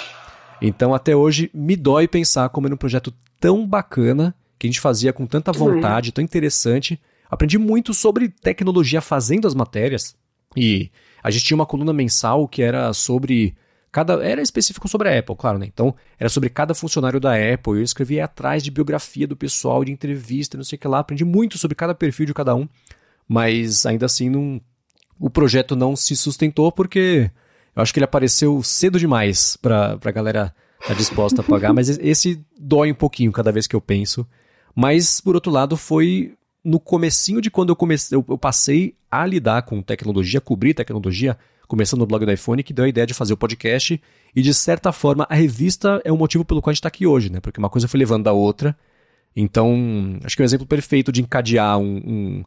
Então, 0.62 0.94
até 0.94 1.16
hoje, 1.16 1.50
me 1.54 1.76
dói 1.76 2.08
pensar 2.08 2.50
como 2.50 2.68
era 2.68 2.74
um 2.74 2.78
projeto 2.78 3.14
tão 3.40 3.66
bacana, 3.66 4.36
que 4.58 4.68
a 4.68 4.70
gente 4.70 4.80
fazia 4.80 5.14
com 5.14 5.26
tanta 5.26 5.52
vontade, 5.52 6.12
tão 6.12 6.24
interessante. 6.24 7.00
Aprendi 7.30 7.58
muito 7.58 7.94
sobre 7.94 8.30
tecnologia 8.30 9.00
fazendo 9.00 9.48
as 9.48 9.56
matérias. 9.56 10.16
E 10.56 10.92
a 11.24 11.32
gente 11.32 11.46
tinha 11.46 11.56
uma 11.56 11.66
coluna 11.66 11.94
mensal 11.94 12.48
que 12.48 12.62
era 12.62 12.92
sobre 12.94 13.56
cada 13.92 14.24
era 14.24 14.42
específico 14.42 14.88
sobre 14.88 15.10
a 15.10 15.20
Apple, 15.20 15.36
claro, 15.36 15.58
né? 15.58 15.66
Então, 15.66 15.96
era 16.20 16.30
sobre 16.30 16.50
cada 16.50 16.74
funcionário 16.74 17.20
da 17.20 17.34
Apple. 17.34 17.74
Eu 17.74 17.84
escrevi 17.84 18.20
atrás 18.20 18.62
de 18.62 18.70
biografia 18.70 19.28
do 19.28 19.36
pessoal, 19.36 19.84
de 19.84 19.92
entrevista, 19.92 20.58
não 20.58 20.64
sei 20.64 20.76
o 20.76 20.80
que 20.80 20.88
lá, 20.88 21.00
aprendi 21.00 21.26
muito 21.26 21.58
sobre 21.58 21.76
cada 21.76 21.96
perfil 21.96 22.26
de 22.26 22.34
cada 22.34 22.56
um, 22.56 22.68
mas 23.28 23.86
ainda 23.86 24.06
assim 24.06 24.30
não 24.30 24.62
o 25.20 25.30
projeto 25.30 25.76
não 25.76 25.96
se 25.96 26.16
sustentou 26.16 26.72
porque 26.72 27.30
eu 27.76 27.82
acho 27.82 27.94
que 27.94 28.00
ele 28.00 28.06
apareceu 28.06 28.62
cedo 28.64 29.00
demais 29.00 29.56
para 29.58 29.98
a 30.04 30.12
galera 30.12 30.54
estar 30.80 30.90
tá 30.90 30.94
disposta 30.94 31.42
a 31.42 31.44
pagar, 31.44 31.74
mas 31.74 31.90
esse 31.90 32.44
dói 32.60 32.92
um 32.92 32.96
pouquinho 32.96 33.32
cada 33.32 33.52
vez 33.52 33.68
que 33.68 33.76
eu 33.76 33.82
penso. 33.82 34.28
Mas, 34.76 35.20
por 35.20 35.36
outro 35.36 35.52
lado, 35.52 35.76
foi 35.76 36.34
no 36.64 36.80
comecinho 36.80 37.42
de 37.42 37.50
quando 37.50 37.70
eu 37.70 37.76
comecei, 37.76 38.18
eu, 38.18 38.24
eu 38.28 38.38
passei 38.38 38.96
a 39.10 39.26
lidar 39.26 39.64
com 39.64 39.82
tecnologia, 39.82 40.40
cobrir 40.40 40.74
tecnologia, 40.74 41.38
começando 41.68 42.00
no 42.00 42.06
blog 42.06 42.26
do 42.26 42.32
iPhone, 42.32 42.64
que 42.64 42.74
deu 42.74 42.86
a 42.86 42.90
ideia 42.90 43.08
de 43.08 43.14
fazer 43.14 43.34
o 43.34 43.38
podcast. 43.38 44.02
E, 44.36 44.42
de 44.42 44.54
certa 44.54 44.92
forma, 44.92 45.26
a 45.30 45.36
revista 45.36 46.02
é 46.04 46.12
o 46.12 46.18
motivo 46.18 46.46
pelo 46.46 46.62
qual 46.62 46.72
a 46.72 46.74
gente 46.74 46.80
está 46.80 46.88
aqui 46.88 47.08
hoje, 47.08 47.32
né? 47.32 47.40
Porque 47.40 47.60
uma 47.60 47.70
coisa 47.70 47.88
foi 47.88 48.00
levando 48.00 48.28
a 48.28 48.32
outra. 48.32 48.78
Então, 49.36 50.20
acho 50.24 50.36
que 50.36 50.42
é 50.42 50.44
um 50.44 50.46
exemplo 50.46 50.66
perfeito 50.66 51.12
de 51.12 51.22
encadear 51.22 51.78
um, 51.78 51.98
um 51.98 52.44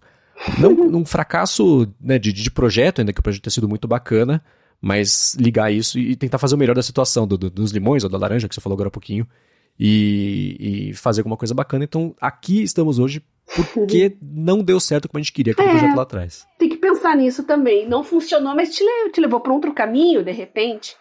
não 0.58 0.72
um 1.00 1.04
fracasso 1.04 1.88
né, 2.00 2.18
de, 2.18 2.32
de 2.32 2.50
projeto, 2.50 3.00
ainda 3.00 3.12
que 3.12 3.20
o 3.20 3.22
projeto 3.22 3.42
tenha 3.42 3.52
sido 3.52 3.68
muito 3.68 3.86
bacana, 3.86 4.42
mas 4.82 5.36
ligar 5.38 5.72
isso 5.72 5.96
e 5.96 6.16
tentar 6.16 6.38
fazer 6.38 6.56
o 6.56 6.58
melhor 6.58 6.74
da 6.74 6.82
situação, 6.82 7.24
do, 7.24 7.38
do, 7.38 7.48
dos 7.48 7.70
limões 7.70 8.02
ou 8.02 8.10
da 8.10 8.18
laranja, 8.18 8.48
que 8.48 8.54
você 8.54 8.60
falou 8.60 8.74
agora 8.74 8.88
há 8.88 8.90
pouquinho, 8.90 9.28
e, 9.78 10.88
e 10.90 10.94
fazer 10.94 11.20
alguma 11.20 11.36
coisa 11.36 11.54
bacana. 11.54 11.84
Então, 11.84 12.16
aqui 12.20 12.64
estamos 12.64 12.98
hoje 12.98 13.22
porque 13.54 14.16
não 14.20 14.60
deu 14.60 14.80
certo 14.80 15.08
como 15.08 15.20
a 15.20 15.22
gente 15.22 15.32
queria 15.32 15.54
com 15.54 15.62
é, 15.62 15.66
o 15.66 15.70
projeto 15.70 15.96
lá 15.96 16.02
atrás. 16.02 16.44
Tem 16.58 16.68
que 16.68 16.76
pensar 16.76 17.16
nisso 17.16 17.44
também. 17.44 17.88
Não 17.88 18.02
funcionou, 18.02 18.56
mas 18.56 18.74
te, 18.74 18.84
te 19.12 19.20
levou 19.20 19.38
para 19.38 19.52
outro 19.52 19.72
caminho, 19.72 20.24
de 20.24 20.32
repente. 20.32 20.96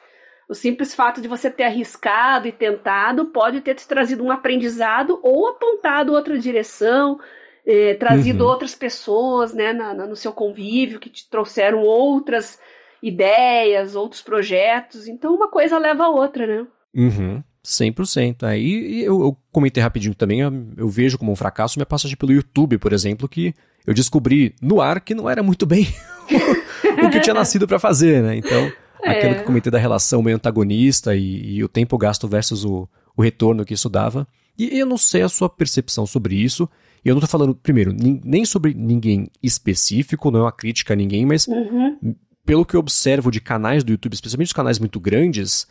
O 0.48 0.54
simples 0.54 0.94
fato 0.94 1.20
de 1.20 1.28
você 1.28 1.50
ter 1.50 1.64
arriscado 1.64 2.48
e 2.48 2.52
tentado 2.52 3.26
pode 3.26 3.62
ter 3.62 3.74
te 3.74 3.88
trazido 3.88 4.24
um 4.24 4.32
aprendizado 4.32 5.20
ou 5.24 5.48
apontado 5.48 6.14
outra 6.14 6.38
direção, 6.38 7.20
eh, 7.66 7.96
trazido 7.96 8.44
uhum. 8.44 8.50
outras 8.52 8.76
pessoas 8.76 9.54
né, 9.54 9.74
na, 9.74 9.94
na, 9.94 10.06
no 10.06 10.16
seu 10.16 10.34
convívio 10.34 11.00
que 11.00 11.10
te 11.10 11.28
trouxeram 11.28 11.80
outras 11.80 12.60
ideias, 13.02 13.96
outros 13.96 14.22
projetos. 14.22 15.08
Então 15.08 15.34
uma 15.36 15.50
coisa 15.50 15.78
leva 15.78 16.06
a 16.06 16.10
outra, 16.10 16.46
né? 16.46 16.68
Uhum. 16.94 17.44
100%. 17.64 18.44
Aí 18.44 19.04
eu, 19.04 19.22
eu 19.22 19.38
comentei 19.52 19.82
rapidinho 19.82 20.16
também, 20.16 20.42
eu, 20.42 20.52
eu, 20.78 20.90
vejo 20.90 21.18
como 21.18 21.32
um 21.32 21.36
fracasso 21.36 21.78
minha 21.78 21.86
passagem 21.86 22.18
pelo 22.18 22.32
YouTube, 22.32 22.78
por 22.78 22.92
exemplo, 22.92 23.30
que 23.30 23.54
eu 23.86 23.94
descobri 23.94 24.56
no 24.62 24.82
ar 24.82 25.00
que 25.00 25.14
não 25.14 25.30
era 25.30 25.44
muito 25.44 25.66
bem 25.66 25.88
o 27.06 27.10
que 27.10 27.18
eu 27.18 27.22
tinha 27.22 27.34
nascido 27.34 27.68
para 27.68 27.80
fazer, 27.80 28.22
né? 28.24 28.36
Então, 28.36 28.72
é. 29.04 29.12
aquilo 29.12 29.36
que 29.36 29.42
eu 29.42 29.46
comentei 29.46 29.72
da 29.72 29.78
relação 29.78 30.22
meio 30.22 30.38
antagonista 30.38 31.16
e, 31.16 31.56
e 31.56 31.64
o 31.64 31.70
tempo 31.70 31.98
gasto 31.98 32.28
versus 32.28 32.66
o, 32.66 32.90
o 33.16 33.22
retorno 33.22 33.66
que 33.66 33.74
isso 33.74 33.90
dava. 33.90 34.28
E 34.58 34.78
eu 34.78 34.86
não 34.86 34.98
sei 34.98 35.22
a 35.22 35.30
sua 35.30 35.50
percepção 35.50 36.06
sobre 36.06 36.36
isso. 36.36 36.70
E 37.04 37.10
eu 37.10 37.16
não 37.16 37.22
tô 37.22 37.28
falando, 37.28 37.56
primeiro, 37.56 37.96
nem 38.24 38.46
sobre 38.46 38.76
ninguém 38.76 39.28
específico, 39.42 40.30
não 40.30 40.42
é 40.42 40.44
uma 40.44 40.52
crítica 40.52 40.94
a 40.94 40.96
ninguém, 40.96 41.26
mas 41.26 41.48
uhum. 41.48 42.16
Pelo 42.46 42.66
que 42.66 42.76
eu 42.76 42.80
observo 42.80 43.32
de 43.32 43.40
canais 43.40 43.84
do 43.84 43.92
YouTube, 43.92 44.14
especialmente 44.14 44.48
os 44.48 44.54
canais 44.54 44.80
muito 44.80 45.00
grandes, 45.00 45.68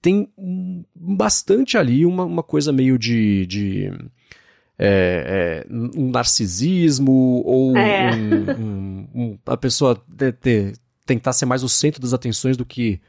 tem 0.00 0.28
bastante 0.94 1.78
ali 1.78 2.04
uma, 2.04 2.24
uma 2.24 2.42
coisa 2.42 2.72
meio 2.72 2.98
de. 2.98 3.46
de 3.46 3.92
é, 4.78 5.64
é, 5.64 5.72
um 5.72 6.10
narcisismo 6.10 7.42
ou 7.44 7.76
é. 7.76 8.10
um, 8.14 8.50
um, 8.50 9.08
um, 9.14 9.38
a 9.46 9.56
pessoa 9.56 10.02
ter, 10.16 10.32
ter, 10.32 10.72
tentar 11.06 11.32
ser 11.32 11.46
mais 11.46 11.62
o 11.62 11.68
centro 11.68 12.00
das 12.00 12.12
atenções 12.12 12.56
do 12.56 12.64
que 12.64 13.00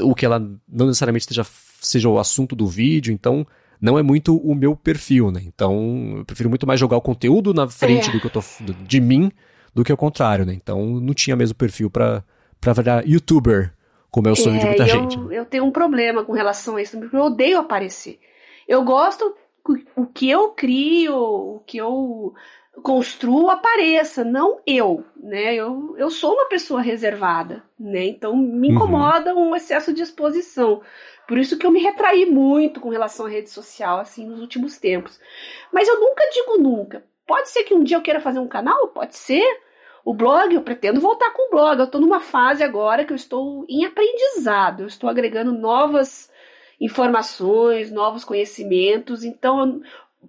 o 0.00 0.14
que 0.14 0.24
ela 0.24 0.38
não 0.68 0.86
necessariamente 0.86 1.22
esteja, 1.22 1.44
seja 1.80 2.08
o 2.08 2.18
assunto 2.18 2.54
do 2.54 2.66
vídeo. 2.66 3.12
Então, 3.12 3.46
não 3.80 3.98
é 3.98 4.02
muito 4.02 4.36
o 4.36 4.54
meu 4.54 4.76
perfil, 4.76 5.32
né? 5.32 5.42
Então, 5.44 6.18
eu 6.18 6.24
prefiro 6.24 6.48
muito 6.48 6.66
mais 6.66 6.78
jogar 6.78 6.96
o 6.96 7.02
conteúdo 7.02 7.52
na 7.52 7.68
frente 7.68 8.08
é. 8.08 8.12
do 8.12 8.20
que 8.20 8.26
eu 8.26 8.30
tô 8.30 8.42
de 8.86 9.00
mim 9.00 9.30
do 9.74 9.82
que 9.82 9.92
o 9.92 9.96
contrário, 9.96 10.44
né? 10.44 10.54
Então, 10.54 11.00
não 11.00 11.14
tinha 11.14 11.34
mesmo 11.34 11.56
perfil 11.56 11.90
para 11.90 12.22
para 12.62 12.72
virar 12.72 13.06
youtuber, 13.06 13.74
como 14.08 14.28
é 14.28 14.30
o 14.30 14.36
sonho 14.36 14.56
é, 14.56 14.58
de 14.60 14.66
muita 14.66 14.82
eu, 14.84 14.88
gente. 14.88 15.34
Eu 15.34 15.44
tenho 15.44 15.64
um 15.64 15.72
problema 15.72 16.24
com 16.24 16.32
relação 16.32 16.76
a 16.76 16.82
isso, 16.82 16.96
porque 16.96 17.16
eu 17.16 17.22
odeio 17.22 17.58
aparecer. 17.58 18.20
Eu 18.68 18.84
gosto 18.84 19.34
o 19.96 20.06
que 20.06 20.30
eu 20.30 20.50
crio, 20.50 21.14
o 21.14 21.60
que 21.66 21.78
eu 21.78 22.32
construo 22.82 23.50
apareça, 23.50 24.24
não 24.24 24.60
eu, 24.64 25.04
né? 25.16 25.54
Eu, 25.54 25.96
eu 25.98 26.10
sou 26.10 26.34
uma 26.34 26.46
pessoa 26.46 26.80
reservada, 26.80 27.64
né? 27.78 28.06
Então 28.06 28.36
me 28.36 28.68
uhum. 28.68 28.74
incomoda 28.74 29.34
uhum. 29.34 29.50
um 29.50 29.56
excesso 29.56 29.92
de 29.92 30.02
exposição. 30.02 30.80
Por 31.26 31.38
isso 31.38 31.58
que 31.58 31.66
eu 31.66 31.70
me 31.70 31.80
retraí 31.80 32.26
muito 32.26 32.80
com 32.80 32.90
relação 32.90 33.26
à 33.26 33.28
rede 33.28 33.50
social, 33.50 33.98
assim, 33.98 34.24
nos 34.24 34.40
últimos 34.40 34.78
tempos. 34.78 35.18
Mas 35.72 35.88
eu 35.88 35.98
nunca 36.00 36.22
digo 36.32 36.58
nunca. 36.58 37.04
Pode 37.26 37.50
ser 37.50 37.64
que 37.64 37.74
um 37.74 37.82
dia 37.82 37.96
eu 37.96 38.02
queira 38.02 38.20
fazer 38.20 38.38
um 38.38 38.48
canal, 38.48 38.88
pode 38.88 39.16
ser. 39.16 39.44
O 40.04 40.14
blog, 40.14 40.54
eu 40.54 40.62
pretendo 40.62 41.00
voltar 41.00 41.30
com 41.30 41.48
o 41.48 41.50
blog. 41.50 41.78
Eu 41.78 41.84
estou 41.84 42.00
numa 42.00 42.20
fase 42.20 42.62
agora 42.62 43.04
que 43.04 43.12
eu 43.12 43.16
estou 43.16 43.64
em 43.68 43.84
aprendizado. 43.84 44.80
Eu 44.80 44.86
estou 44.86 45.08
agregando 45.08 45.52
novas 45.52 46.30
informações, 46.80 47.90
novos 47.90 48.24
conhecimentos. 48.24 49.24
Então, 49.24 49.80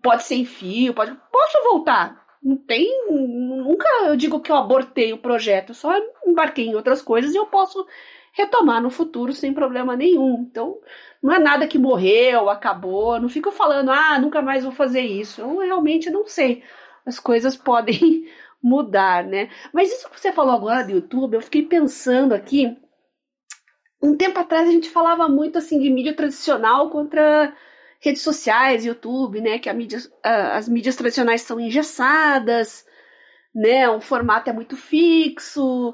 pode 0.01 0.23
ser 0.23 0.35
em 0.35 0.45
fio, 0.45 0.93
pode. 0.93 1.15
Posso 1.31 1.63
voltar. 1.63 2.23
Não 2.41 2.57
tem. 2.57 2.87
Nunca 3.09 3.87
eu 4.05 4.15
digo 4.15 4.39
que 4.39 4.51
eu 4.51 4.55
abortei 4.55 5.13
o 5.13 5.17
projeto, 5.17 5.69
eu 5.69 5.75
só 5.75 5.93
embarquei 6.27 6.67
em 6.67 6.75
outras 6.75 7.01
coisas 7.01 7.33
e 7.33 7.37
eu 7.37 7.45
posso 7.45 7.85
retomar 8.33 8.81
no 8.81 8.89
futuro 8.89 9.31
sem 9.31 9.53
problema 9.53 9.95
nenhum. 9.95 10.45
Então, 10.49 10.79
não 11.21 11.33
é 11.33 11.39
nada 11.39 11.67
que 11.67 11.79
morreu, 11.79 12.49
acabou. 12.49 13.19
Não 13.19 13.29
fico 13.29 13.51
falando, 13.51 13.91
ah, 13.91 14.19
nunca 14.19 14.41
mais 14.41 14.63
vou 14.63 14.73
fazer 14.73 15.01
isso. 15.01 15.41
Eu 15.41 15.59
realmente 15.59 16.09
não 16.09 16.25
sei. 16.25 16.63
As 17.05 17.19
coisas 17.19 17.55
podem 17.55 18.27
mudar, 18.63 19.25
né? 19.25 19.49
Mas 19.73 19.91
isso 19.91 20.09
que 20.09 20.19
você 20.19 20.31
falou 20.31 20.53
agora 20.53 20.85
do 20.85 20.91
YouTube, 20.91 21.33
eu 21.33 21.41
fiquei 21.41 21.63
pensando 21.63 22.33
aqui. 22.33 22.77
Um 24.01 24.15
tempo 24.15 24.39
atrás 24.39 24.67
a 24.67 24.71
gente 24.71 24.89
falava 24.89 25.27
muito 25.27 25.57
assim 25.57 25.79
de 25.79 25.89
mídia 25.89 26.15
tradicional 26.15 26.89
contra 26.89 27.53
redes 27.99 28.21
sociais, 28.21 28.85
YouTube, 28.85 29.41
né? 29.41 29.59
Que 29.59 29.71
mídia, 29.73 29.99
as 30.23 30.69
mídias 30.69 30.95
tradicionais 30.95 31.41
são 31.41 31.59
engessadas, 31.59 32.85
né? 33.53 33.89
Um 33.89 34.01
formato 34.01 34.49
é 34.49 34.53
muito 34.53 34.77
fixo, 34.77 35.93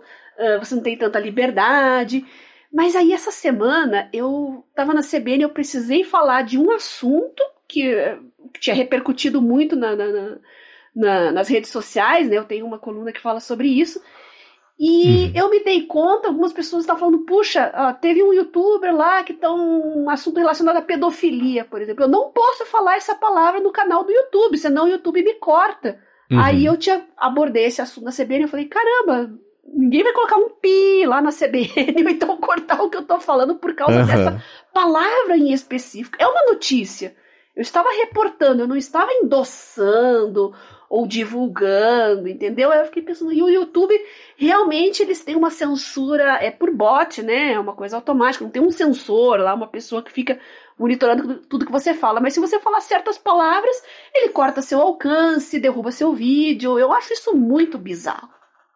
você 0.60 0.76
não 0.76 0.84
tem 0.84 0.98
tanta 0.98 1.20
liberdade. 1.20 2.26
Mas 2.72 2.96
aí 2.96 3.14
essa 3.14 3.32
semana 3.32 4.10
eu 4.14 4.64
estava 4.70 4.94
na 4.94 5.02
CBN, 5.02 5.44
eu 5.44 5.50
precisei 5.50 6.04
falar 6.04 6.44
de 6.44 6.58
um 6.58 6.72
assunto 6.72 7.44
que, 7.68 7.96
que 8.54 8.60
tinha 8.60 8.76
repercutido 8.76 9.42
muito 9.42 9.76
na, 9.76 9.96
na, 9.96 10.38
nas 11.00 11.48
redes 11.48 11.72
sociais, 11.72 12.30
né? 12.30 12.38
Eu 12.38 12.46
tenho 12.46 12.66
uma 12.66 12.80
coluna 12.80 13.12
que 13.12 13.22
fala 13.22 13.40
sobre 13.40 13.68
isso. 13.68 14.02
E 14.80 15.26
uhum. 15.26 15.32
eu 15.36 15.50
me 15.50 15.62
dei 15.62 15.86
conta, 15.86 16.30
algumas 16.30 16.54
pessoas 16.54 16.84
estavam 16.84 17.02
falando, 17.02 17.26
puxa, 17.26 17.70
ó, 17.76 17.92
teve 17.92 18.24
um 18.24 18.32
youtuber 18.32 18.96
lá 18.96 19.22
que 19.24 19.34
tá 19.34 19.52
um 19.52 20.10
assunto 20.10 20.38
relacionado 20.38 20.78
à 20.78 20.82
pedofilia, 20.82 21.66
por 21.66 21.82
exemplo. 21.82 22.06
Eu 22.06 22.08
não 22.08 22.32
posso 22.32 22.66
falar 22.66 22.96
essa 22.96 23.14
palavra 23.14 23.60
no 23.60 23.74
canal 23.74 24.06
do 24.06 24.12
YouTube, 24.12 24.58
senão 24.58 24.86
o 24.86 24.90
YouTube 24.90 25.22
me 25.22 25.34
corta. 25.34 26.00
Uhum. 26.32 26.40
Aí 26.40 26.66
eu 26.66 26.78
tinha 26.78 27.06
abordei 27.18 27.66
esse 27.66 27.82
assunto 27.82 28.06
na 28.06 28.12
CBN 28.12 28.46
e 28.46 28.48
falei, 28.48 28.66
caramba, 28.68 29.30
ninguém 29.66 30.02
vai 30.02 30.14
colocar 30.14 30.38
um 30.38 30.50
pi 30.50 31.06
lá 31.06 31.22
na 31.22 31.32
CBN 31.32 32.04
ou 32.04 32.10
então 32.10 32.38
cortar 32.38 32.82
o 32.82 32.90
que 32.90 32.96
eu 32.96 33.04
tô 33.04 33.20
falando 33.20 33.56
por 33.56 33.76
causa 33.76 34.00
uhum. 34.00 34.06
dessa 34.06 34.42
palavra 34.74 35.38
em 35.38 35.52
específico. 35.52 36.16
É 36.18 36.26
uma 36.26 36.46
notícia. 36.54 37.14
Eu 37.54 37.62
estava 37.62 37.90
reportando, 37.90 38.64
eu 38.64 38.68
não 38.68 38.78
estava 38.78 39.12
endossando 39.12 40.54
ou 40.90 41.06
divulgando, 41.08 42.28
entendeu? 42.28 42.72
Aí 42.72 42.80
eu 42.80 42.86
fiquei 42.86 43.04
pensando, 43.04 43.32
e 43.32 43.44
o 43.44 43.50
YouTube, 43.50 43.94
realmente 44.36 45.04
eles 45.04 45.24
têm 45.24 45.36
uma 45.36 45.52
censura, 45.52 46.40
é 46.42 46.50
por 46.50 46.74
bot, 46.74 47.22
né? 47.22 47.54
É 47.54 47.60
uma 47.60 47.74
coisa 47.74 47.96
automática, 47.96 48.44
não 48.44 48.52
tem 48.52 48.62
um 48.62 48.72
sensor 48.72 49.40
lá, 49.40 49.54
uma 49.54 49.68
pessoa 49.68 50.02
que 50.02 50.12
fica 50.12 50.40
monitorando 50.78 51.36
tudo 51.42 51.66
que 51.66 51.72
você 51.72 51.94
fala. 51.94 52.20
Mas 52.20 52.34
se 52.34 52.40
você 52.40 52.60
falar 52.60 52.82
certas 52.82 53.18
palavras, 53.18 53.84
ele 54.16 54.30
corta 54.30 54.62
seu 54.62 54.82
alcance, 54.82 55.60
derruba 55.60 55.92
seu 55.92 56.14
vídeo. 56.14 56.80
Eu 56.80 56.92
acho 56.92 57.14
isso 57.14 57.36
muito 57.36 57.78
bizarro. 57.78 58.30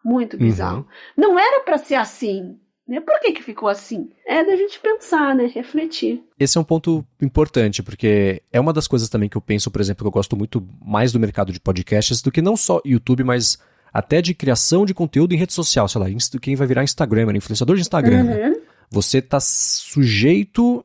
Muito 0.04 0.36
bizarro. 0.36 0.78
Uhum. 0.78 0.84
Não 1.16 1.38
era 1.38 1.64
para 1.64 1.78
ser 1.78 1.94
assim. 1.94 2.60
Né? 2.86 3.00
Por 3.00 3.18
que, 3.20 3.32
que 3.32 3.42
ficou 3.42 3.68
assim? 3.68 4.10
É 4.26 4.44
da 4.44 4.54
gente 4.56 4.78
pensar, 4.78 5.34
né? 5.34 5.46
Refletir. 5.46 6.22
Esse 6.38 6.58
é 6.58 6.60
um 6.60 6.64
ponto 6.64 7.04
importante, 7.20 7.82
porque 7.82 8.42
é 8.52 8.60
uma 8.60 8.72
das 8.72 8.86
coisas 8.86 9.08
também 9.08 9.28
que 9.28 9.36
eu 9.36 9.40
penso, 9.40 9.70
por 9.70 9.80
exemplo, 9.80 10.04
que 10.04 10.08
eu 10.08 10.12
gosto 10.12 10.36
muito 10.36 10.66
mais 10.84 11.10
do 11.10 11.18
mercado 11.18 11.52
de 11.52 11.60
podcasts 11.60 12.20
do 12.20 12.30
que 12.30 12.42
não 12.42 12.56
só 12.56 12.80
YouTube, 12.84 13.24
mas 13.24 13.58
até 13.92 14.20
de 14.20 14.34
criação 14.34 14.84
de 14.84 14.92
conteúdo 14.92 15.32
em 15.32 15.38
rede 15.38 15.52
social, 15.52 15.88
sei 15.88 16.00
lá, 16.00 16.06
quem 16.42 16.56
vai 16.56 16.66
virar 16.66 16.84
Instagram, 16.84 17.32
influenciador 17.36 17.76
de 17.76 17.82
Instagram. 17.82 18.24
Né? 18.24 18.48
Uhum. 18.48 18.60
Você 18.90 19.18
está 19.18 19.40
sujeito 19.40 20.84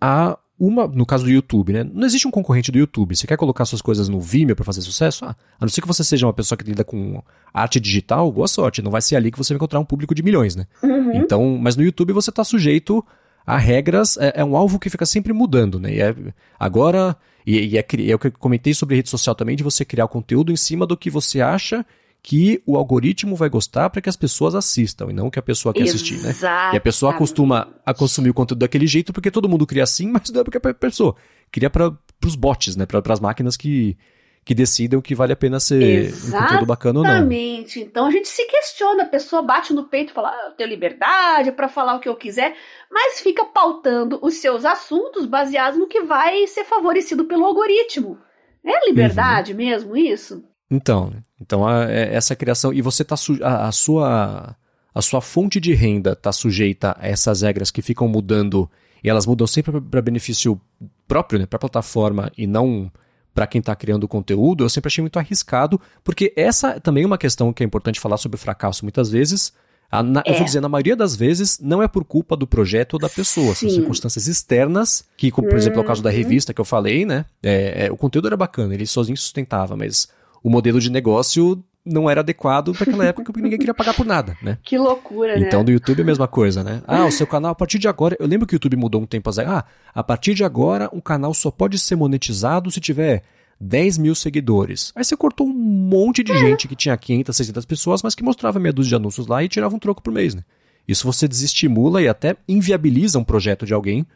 a 0.00 0.38
uma, 0.58 0.86
no 0.86 1.04
caso 1.04 1.24
do 1.24 1.30
YouTube, 1.30 1.72
né? 1.72 1.84
Não 1.84 2.06
existe 2.06 2.26
um 2.26 2.30
concorrente 2.30 2.72
do 2.72 2.78
YouTube. 2.78 3.14
Você 3.14 3.26
quer 3.26 3.36
colocar 3.36 3.64
suas 3.66 3.82
coisas 3.82 4.08
no 4.08 4.20
Vimeo 4.20 4.56
para 4.56 4.64
fazer 4.64 4.80
sucesso? 4.80 5.24
Ah, 5.24 5.36
a 5.60 5.64
não 5.64 5.68
ser 5.68 5.82
que 5.82 5.86
você 5.86 6.02
seja 6.02 6.26
uma 6.26 6.32
pessoa 6.32 6.56
que 6.56 6.64
lida 6.64 6.82
com 6.82 7.22
arte 7.52 7.78
digital, 7.78 8.30
boa 8.32 8.48
sorte. 8.48 8.80
Não 8.80 8.90
vai 8.90 9.02
ser 9.02 9.16
ali 9.16 9.30
que 9.30 9.36
você 9.36 9.52
vai 9.52 9.56
encontrar 9.56 9.80
um 9.80 9.84
público 9.84 10.14
de 10.14 10.22
milhões, 10.22 10.56
né? 10.56 10.66
Uhum. 10.82 11.14
Então, 11.16 11.58
mas 11.60 11.76
no 11.76 11.82
YouTube 11.82 12.12
você 12.12 12.30
está 12.30 12.42
sujeito 12.42 13.04
há 13.46 13.58
regras, 13.58 14.16
é, 14.16 14.32
é, 14.36 14.44
um 14.44 14.56
alvo 14.56 14.78
que 14.78 14.90
fica 14.90 15.06
sempre 15.06 15.32
mudando, 15.32 15.78
né? 15.78 15.94
E 15.94 16.00
é, 16.00 16.14
agora, 16.58 17.14
e, 17.46 17.74
e 17.74 17.78
é, 17.78 17.86
é 18.08 18.14
o 18.14 18.18
que 18.18 18.28
eu 18.28 18.32
comentei 18.32 18.72
sobre 18.72 18.96
rede 18.96 19.10
social 19.10 19.34
também, 19.34 19.56
de 19.56 19.62
você 19.62 19.84
criar 19.84 20.08
conteúdo 20.08 20.50
em 20.50 20.56
cima 20.56 20.86
do 20.86 20.96
que 20.96 21.10
você 21.10 21.40
acha 21.40 21.84
que 22.26 22.60
o 22.66 22.76
algoritmo 22.76 23.36
vai 23.36 23.48
gostar 23.48 23.88
para 23.88 24.02
que 24.02 24.08
as 24.08 24.16
pessoas 24.16 24.56
assistam 24.56 25.06
e 25.10 25.12
não 25.12 25.30
que 25.30 25.38
a 25.38 25.42
pessoa 25.42 25.72
quer 25.72 25.84
assistir, 25.84 26.18
né? 26.18 26.34
E 26.72 26.76
a 26.76 26.80
pessoa 26.80 27.12
acostuma 27.12 27.68
a 27.86 27.94
consumir 27.94 28.30
o 28.30 28.34
conteúdo 28.34 28.58
daquele 28.58 28.84
jeito 28.84 29.12
porque 29.12 29.30
todo 29.30 29.48
mundo 29.48 29.64
cria 29.64 29.84
assim, 29.84 30.08
mas 30.10 30.28
não 30.30 30.40
é 30.40 30.44
porque 30.44 30.58
a 30.58 30.74
pessoa 30.74 31.14
cria 31.52 31.70
para 31.70 31.96
os 32.24 32.34
bots, 32.34 32.74
né? 32.74 32.84
Para 32.84 33.00
as 33.12 33.20
máquinas 33.20 33.56
que 33.56 33.96
que 34.44 34.54
decidam 34.54 35.00
que 35.00 35.14
vale 35.14 35.32
a 35.32 35.36
pena 35.36 35.60
ser 35.60 35.80
Exatamente. 35.82 36.34
um 36.34 36.40
conteúdo 36.40 36.66
bacana 36.66 36.98
ou 36.98 37.04
não. 37.04 37.10
Exatamente. 37.12 37.80
Então 37.80 38.06
a 38.06 38.10
gente 38.10 38.28
se 38.28 38.44
questiona, 38.44 39.04
a 39.04 39.08
pessoa 39.08 39.42
bate 39.42 39.72
no 39.72 39.84
peito 39.84 40.10
e 40.10 40.12
fala: 40.12 40.30
ah, 40.30 40.48
eu 40.48 40.56
tenho 40.56 40.70
liberdade 40.70 41.52
para 41.52 41.68
falar 41.68 41.94
o 41.94 42.00
que 42.00 42.08
eu 42.08 42.16
quiser, 42.16 42.56
mas 42.90 43.20
fica 43.20 43.44
pautando 43.44 44.18
os 44.20 44.34
seus 44.34 44.64
assuntos 44.64 45.26
baseados 45.26 45.78
no 45.78 45.86
que 45.86 46.02
vai 46.02 46.44
ser 46.48 46.64
favorecido 46.64 47.24
pelo 47.24 47.44
algoritmo. 47.44 48.18
É 48.64 48.88
liberdade 48.88 49.52
uhum. 49.52 49.58
mesmo 49.58 49.96
isso? 49.96 50.42
Então, 50.70 51.12
então 51.40 51.66
a, 51.66 51.84
é, 51.84 52.14
essa 52.14 52.34
criação 52.34 52.72
e 52.72 52.82
você 52.82 53.04
tá 53.04 53.14
a, 53.42 53.68
a 53.68 53.72
sua 53.72 54.56
a 54.94 55.02
sua 55.02 55.20
fonte 55.20 55.60
de 55.60 55.74
renda 55.74 56.12
está 56.12 56.32
sujeita 56.32 56.96
a 56.98 57.06
essas 57.06 57.42
regras 57.42 57.70
que 57.70 57.82
ficam 57.82 58.08
mudando 58.08 58.68
e 59.04 59.10
elas 59.10 59.26
mudam 59.26 59.46
sempre 59.46 59.80
para 59.80 60.00
benefício 60.00 60.60
próprio, 61.06 61.38
né, 61.38 61.46
para 61.46 61.58
a 61.58 61.60
plataforma 61.60 62.32
e 62.36 62.46
não 62.46 62.90
para 63.34 63.46
quem 63.46 63.58
está 63.58 63.76
criando 63.76 64.08
conteúdo, 64.08 64.64
eu 64.64 64.68
sempre 64.70 64.88
achei 64.88 65.02
muito 65.02 65.18
arriscado, 65.18 65.78
porque 66.02 66.32
essa 66.34 66.80
também 66.80 67.04
é 67.04 67.06
uma 67.06 67.18
questão 67.18 67.52
que 67.52 67.62
é 67.62 67.66
importante 67.66 68.00
falar 68.00 68.16
sobre 68.16 68.38
fracasso 68.38 68.82
muitas 68.82 69.10
vezes. 69.10 69.52
A, 69.90 70.02
na, 70.02 70.22
é. 70.24 70.30
Eu 70.30 70.36
vou 70.36 70.44
dizer, 70.44 70.62
na 70.62 70.70
maioria 70.70 70.96
das 70.96 71.14
vezes, 71.14 71.60
não 71.60 71.82
é 71.82 71.86
por 71.86 72.02
culpa 72.02 72.34
do 72.34 72.46
projeto 72.46 72.94
ou 72.94 72.98
da 72.98 73.10
pessoa, 73.10 73.54
Sim. 73.54 73.68
são 73.68 73.76
circunstâncias 73.76 74.26
externas, 74.26 75.04
que, 75.18 75.30
como, 75.30 75.48
por 75.48 75.56
exemplo, 75.58 75.80
é 75.80 75.84
o 75.84 75.86
caso 75.86 76.02
da 76.02 76.08
uhum. 76.08 76.16
revista 76.16 76.54
que 76.54 76.60
eu 76.60 76.64
falei, 76.64 77.04
né? 77.04 77.26
É, 77.42 77.86
é, 77.86 77.92
o 77.92 77.96
conteúdo 77.96 78.26
era 78.26 78.38
bacana, 78.38 78.72
ele 78.72 78.86
sozinho 78.86 79.18
sustentava, 79.18 79.76
mas 79.76 80.08
o 80.42 80.50
modelo 80.50 80.80
de 80.80 80.90
negócio 80.90 81.62
não 81.86 82.10
era 82.10 82.20
adequado 82.20 82.72
para 82.74 82.82
aquela 82.82 83.04
época 83.04 83.32
porque 83.32 83.42
ninguém 83.42 83.58
queria 83.58 83.72
pagar 83.72 83.94
por 83.94 84.04
nada, 84.04 84.36
né? 84.42 84.58
Que 84.62 84.76
loucura, 84.76 85.36
né? 85.38 85.46
Então, 85.46 85.64
do 85.64 85.70
YouTube 85.70 86.00
é 86.00 86.02
a 86.02 86.06
mesma 86.06 86.26
coisa, 86.26 86.64
né? 86.64 86.82
Ah, 86.86 87.06
o 87.06 87.12
seu 87.12 87.26
canal, 87.26 87.52
a 87.52 87.54
partir 87.54 87.78
de 87.78 87.86
agora. 87.86 88.16
Eu 88.18 88.26
lembro 88.26 88.46
que 88.46 88.54
o 88.54 88.56
YouTube 88.56 88.76
mudou 88.76 89.00
um 89.00 89.06
tempo 89.06 89.30
atrás. 89.30 89.48
Ah, 89.48 89.64
a 89.94 90.02
partir 90.02 90.34
de 90.34 90.42
agora, 90.42 90.90
um 90.92 91.00
canal 91.00 91.32
só 91.32 91.50
pode 91.50 91.78
ser 91.78 91.94
monetizado 91.94 92.70
se 92.70 92.80
tiver 92.80 93.22
10 93.60 93.98
mil 93.98 94.14
seguidores. 94.14 94.92
Aí 94.96 95.04
você 95.04 95.16
cortou 95.16 95.46
um 95.46 95.52
monte 95.52 96.24
de 96.24 96.36
gente 96.36 96.66
que 96.66 96.74
tinha 96.74 96.96
500, 96.96 97.36
600 97.36 97.64
pessoas, 97.64 98.02
mas 98.02 98.14
que 98.14 98.22
mostrava 98.24 98.58
meia 98.58 98.72
dúzia 98.72 98.90
de 98.90 98.94
anúncios 98.96 99.28
lá 99.28 99.44
e 99.44 99.48
tirava 99.48 99.74
um 99.74 99.78
troco 99.78 100.02
por 100.02 100.12
mês, 100.12 100.34
né? 100.34 100.42
Isso 100.88 101.06
você 101.06 101.26
desestimula 101.26 102.02
e 102.02 102.08
até 102.08 102.36
inviabiliza 102.48 103.18
um 103.18 103.24
projeto 103.24 103.64
de 103.64 103.74
alguém 103.74 104.06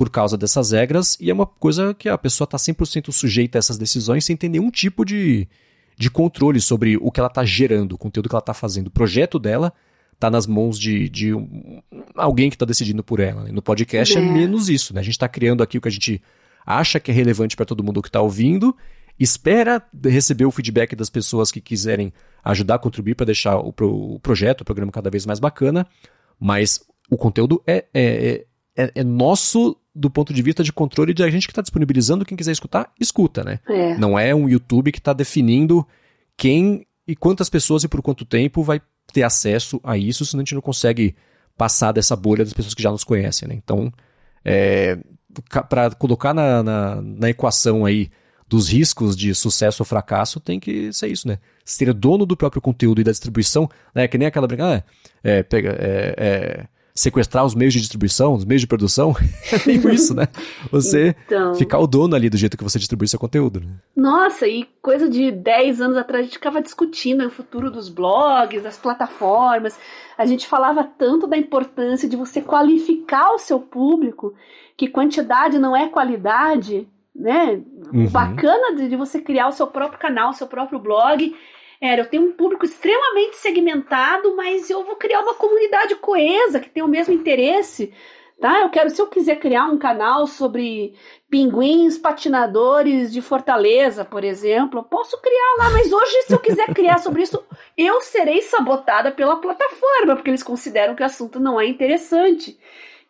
por 0.00 0.08
causa 0.08 0.34
dessas 0.38 0.72
regras, 0.72 1.14
e 1.20 1.28
é 1.28 1.34
uma 1.34 1.44
coisa 1.44 1.92
que 1.92 2.08
a 2.08 2.16
pessoa 2.16 2.46
está 2.46 2.56
100% 2.56 3.12
sujeita 3.12 3.58
a 3.58 3.60
essas 3.60 3.76
decisões 3.76 4.24
sem 4.24 4.34
ter 4.34 4.48
nenhum 4.48 4.70
tipo 4.70 5.04
de, 5.04 5.46
de 5.94 6.10
controle 6.10 6.58
sobre 6.58 6.96
o 6.96 7.12
que 7.12 7.20
ela 7.20 7.26
está 7.26 7.44
gerando, 7.44 7.92
o 7.92 7.98
conteúdo 7.98 8.26
que 8.26 8.34
ela 8.34 8.40
está 8.40 8.54
fazendo. 8.54 8.86
O 8.86 8.90
projeto 8.90 9.38
dela 9.38 9.74
está 10.14 10.30
nas 10.30 10.46
mãos 10.46 10.78
de, 10.78 11.06
de 11.10 11.34
um, 11.34 11.82
alguém 12.14 12.48
que 12.48 12.56
está 12.56 12.64
decidindo 12.64 13.04
por 13.04 13.20
ela. 13.20 13.44
Né? 13.44 13.52
No 13.52 13.60
podcast 13.60 14.16
é. 14.16 14.22
é. 14.22 14.24
menos 14.24 14.70
isso. 14.70 14.94
Né? 14.94 15.00
A 15.00 15.02
gente 15.02 15.12
está 15.12 15.28
criando 15.28 15.62
aqui 15.62 15.76
o 15.76 15.82
que 15.82 15.88
a 15.88 15.92
gente 15.92 16.22
acha 16.64 16.98
que 16.98 17.10
é 17.10 17.14
relevante 17.14 17.54
para 17.54 17.66
todo 17.66 17.84
mundo 17.84 18.00
que 18.00 18.08
está 18.08 18.22
ouvindo, 18.22 18.74
espera 19.18 19.86
receber 20.02 20.46
o 20.46 20.50
feedback 20.50 20.96
das 20.96 21.10
pessoas 21.10 21.52
que 21.52 21.60
quiserem 21.60 22.10
ajudar 22.42 22.76
a 22.76 22.78
contribuir 22.78 23.16
para 23.16 23.26
deixar 23.26 23.58
o, 23.58 23.70
pro, 23.70 24.14
o, 24.14 24.18
projeto, 24.18 24.62
o 24.62 24.64
programa 24.64 24.90
cada 24.90 25.10
vez 25.10 25.26
mais 25.26 25.38
bacana, 25.38 25.86
mas 26.40 26.80
o 27.10 27.18
conteúdo 27.18 27.62
é, 27.66 27.84
é, 27.92 28.46
é, 28.76 28.90
é 28.94 29.04
nosso 29.04 29.76
do 29.94 30.08
ponto 30.08 30.32
de 30.32 30.40
vista 30.40 30.62
de 30.62 30.72
controle 30.72 31.12
de 31.12 31.22
a 31.22 31.30
gente 31.30 31.46
que 31.46 31.50
está 31.50 31.62
disponibilizando, 31.62 32.24
quem 32.24 32.36
quiser 32.36 32.52
escutar, 32.52 32.92
escuta, 32.98 33.42
né? 33.42 33.58
É. 33.68 33.96
Não 33.98 34.18
é 34.18 34.34
um 34.34 34.48
YouTube 34.48 34.92
que 34.92 34.98
está 34.98 35.12
definindo 35.12 35.86
quem 36.36 36.86
e 37.06 37.16
quantas 37.16 37.50
pessoas 37.50 37.82
e 37.82 37.88
por 37.88 38.00
quanto 38.00 38.24
tempo 38.24 38.62
vai 38.62 38.80
ter 39.12 39.24
acesso 39.24 39.80
a 39.82 39.98
isso, 39.98 40.24
senão 40.24 40.40
a 40.40 40.44
gente 40.44 40.54
não 40.54 40.62
consegue 40.62 41.16
passar 41.56 41.92
dessa 41.92 42.14
bolha 42.14 42.44
das 42.44 42.52
pessoas 42.52 42.74
que 42.74 42.82
já 42.82 42.90
nos 42.90 43.04
conhecem, 43.04 43.48
né? 43.48 43.54
Então, 43.54 43.92
é, 44.44 44.96
para 45.68 45.90
colocar 45.90 46.32
na, 46.32 46.62
na, 46.62 47.02
na, 47.02 47.28
equação 47.28 47.84
aí 47.84 48.10
dos 48.48 48.68
riscos 48.68 49.16
de 49.16 49.34
sucesso 49.34 49.82
ou 49.82 49.86
fracasso, 49.86 50.40
tem 50.40 50.58
que 50.58 50.92
ser 50.92 51.08
isso, 51.08 51.26
né? 51.26 51.38
Ser 51.64 51.92
dono 51.92 52.24
do 52.24 52.36
próprio 52.36 52.62
conteúdo 52.62 53.00
e 53.00 53.04
da 53.04 53.10
distribuição, 53.10 53.68
né? 53.94 54.06
Que 54.06 54.16
nem 54.16 54.28
aquela 54.28 54.46
brincadeira, 54.46 54.84
ah, 54.86 55.18
é, 55.22 55.42
pega, 55.42 55.76
é, 55.78 56.14
é 56.16 56.68
sequestrar 57.00 57.44
os 57.44 57.54
meios 57.54 57.72
de 57.72 57.80
distribuição, 57.80 58.34
os 58.34 58.44
meios 58.44 58.60
de 58.60 58.66
produção. 58.66 59.16
é 59.52 59.66
meio 59.66 59.90
isso, 59.90 60.14
né? 60.14 60.28
Você 60.70 61.16
então... 61.24 61.54
ficar 61.54 61.78
o 61.78 61.86
dono 61.86 62.14
ali 62.14 62.28
do 62.28 62.36
jeito 62.36 62.58
que 62.58 62.64
você 62.64 62.78
distribui 62.78 63.08
seu 63.08 63.18
conteúdo. 63.18 63.60
Né? 63.60 63.66
Nossa, 63.96 64.46
e 64.46 64.68
coisa 64.82 65.08
de 65.08 65.30
10 65.30 65.80
anos 65.80 65.96
atrás 65.96 66.20
a 66.20 66.24
gente 66.24 66.34
ficava 66.34 66.60
discutindo 66.60 67.26
o 67.26 67.30
futuro 67.30 67.70
dos 67.70 67.88
blogs, 67.88 68.62
das 68.62 68.76
plataformas. 68.76 69.78
A 70.18 70.26
gente 70.26 70.46
falava 70.46 70.84
tanto 70.84 71.26
da 71.26 71.38
importância 71.38 72.08
de 72.08 72.16
você 72.16 72.42
qualificar 72.42 73.32
o 73.32 73.38
seu 73.38 73.58
público, 73.58 74.34
que 74.76 74.86
quantidade 74.86 75.58
não 75.58 75.74
é 75.74 75.88
qualidade, 75.88 76.86
né? 77.14 77.62
Uhum. 77.92 78.08
Bacana 78.08 78.76
de, 78.76 78.88
de 78.90 78.96
você 78.96 79.20
criar 79.20 79.48
o 79.48 79.52
seu 79.52 79.66
próprio 79.66 79.98
canal, 79.98 80.30
o 80.30 80.34
seu 80.34 80.46
próprio 80.46 80.78
blog 80.78 81.34
era, 81.80 82.02
eu 82.02 82.06
tenho 82.06 82.24
um 82.24 82.32
público 82.32 82.64
extremamente 82.64 83.36
segmentado, 83.36 84.36
mas 84.36 84.68
eu 84.68 84.84
vou 84.84 84.96
criar 84.96 85.20
uma 85.20 85.34
comunidade 85.34 85.94
coesa 85.96 86.60
que 86.60 86.68
tem 86.68 86.82
o 86.82 86.88
mesmo 86.88 87.14
interesse. 87.14 87.92
Tá? 88.38 88.60
Eu 88.60 88.70
quero, 88.70 88.88
se 88.88 89.00
eu 89.00 89.06
quiser 89.06 89.36
criar 89.36 89.66
um 89.66 89.78
canal 89.78 90.26
sobre 90.26 90.94
pinguins 91.28 91.98
patinadores 91.98 93.12
de 93.12 93.20
Fortaleza, 93.20 94.02
por 94.02 94.24
exemplo, 94.24 94.80
eu 94.80 94.84
posso 94.84 95.20
criar 95.20 95.56
lá, 95.58 95.70
mas 95.70 95.92
hoje, 95.92 96.22
se 96.22 96.32
eu 96.32 96.38
quiser 96.38 96.72
criar 96.72 96.98
sobre 96.98 97.22
isso, 97.22 97.42
eu 97.76 98.00
serei 98.00 98.40
sabotada 98.40 99.12
pela 99.12 99.36
plataforma, 99.36 100.16
porque 100.16 100.30
eles 100.30 100.42
consideram 100.42 100.94
que 100.94 101.02
o 101.02 101.06
assunto 101.06 101.38
não 101.38 101.60
é 101.60 101.66
interessante. 101.66 102.58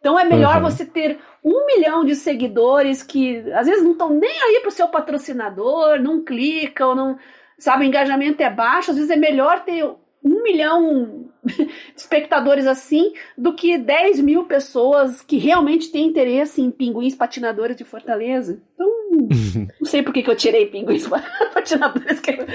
Então 0.00 0.18
é 0.18 0.24
melhor 0.24 0.56
uhum. 0.56 0.62
você 0.62 0.84
ter 0.84 1.20
um 1.44 1.66
milhão 1.66 2.04
de 2.04 2.16
seguidores 2.16 3.02
que 3.02 3.38
às 3.52 3.66
vezes 3.66 3.84
não 3.84 3.92
estão 3.92 4.10
nem 4.10 4.42
aí 4.42 4.60
para 4.60 4.68
o 4.68 4.72
seu 4.72 4.88
patrocinador, 4.88 6.00
não 6.00 6.24
clicam, 6.24 6.94
não 6.94 7.18
sabe, 7.60 7.84
o 7.84 7.86
engajamento 7.86 8.42
é 8.42 8.50
baixo, 8.50 8.90
às 8.90 8.96
vezes 8.96 9.10
é 9.10 9.16
melhor 9.16 9.60
ter 9.60 9.84
um 10.22 10.42
milhão 10.42 11.26
de 11.44 11.70
espectadores 11.96 12.66
assim 12.66 13.12
do 13.36 13.54
que 13.54 13.78
10 13.78 14.20
mil 14.20 14.44
pessoas 14.44 15.22
que 15.22 15.38
realmente 15.38 15.90
têm 15.90 16.06
interesse 16.06 16.60
em 16.60 16.70
pinguins 16.70 17.14
patinadores 17.14 17.76
de 17.76 17.84
Fortaleza. 17.84 18.60
Então, 18.74 18.88
não 19.80 19.88
sei 19.88 20.02
por 20.02 20.12
que, 20.12 20.22
que 20.22 20.30
eu 20.30 20.36
tirei 20.36 20.66
pinguins 20.66 21.08
patinadores. 21.54 22.20
Que... 22.20 22.32
É 22.32 22.46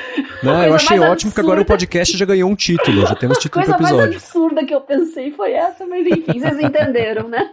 não, 0.43 0.63
eu 0.63 0.73
achei 0.75 0.99
ótimo 0.99 1.31
que 1.31 1.39
agora 1.39 1.61
o 1.61 1.65
podcast 1.65 2.17
já 2.17 2.25
ganhou 2.25 2.49
um 2.49 2.55
título, 2.55 3.05
já 3.05 3.15
temos 3.15 3.37
título 3.37 3.63
pro 3.63 3.73
episódio. 3.73 3.95
A 3.95 3.99
coisa 3.99 4.09
mais 4.09 4.23
absurda 4.23 4.65
que 4.65 4.73
eu 4.73 4.81
pensei 4.81 5.31
foi 5.31 5.53
essa, 5.53 5.85
mas 5.85 6.05
enfim, 6.05 6.39
vocês 6.39 6.59
entenderam, 6.59 7.27
né? 7.27 7.51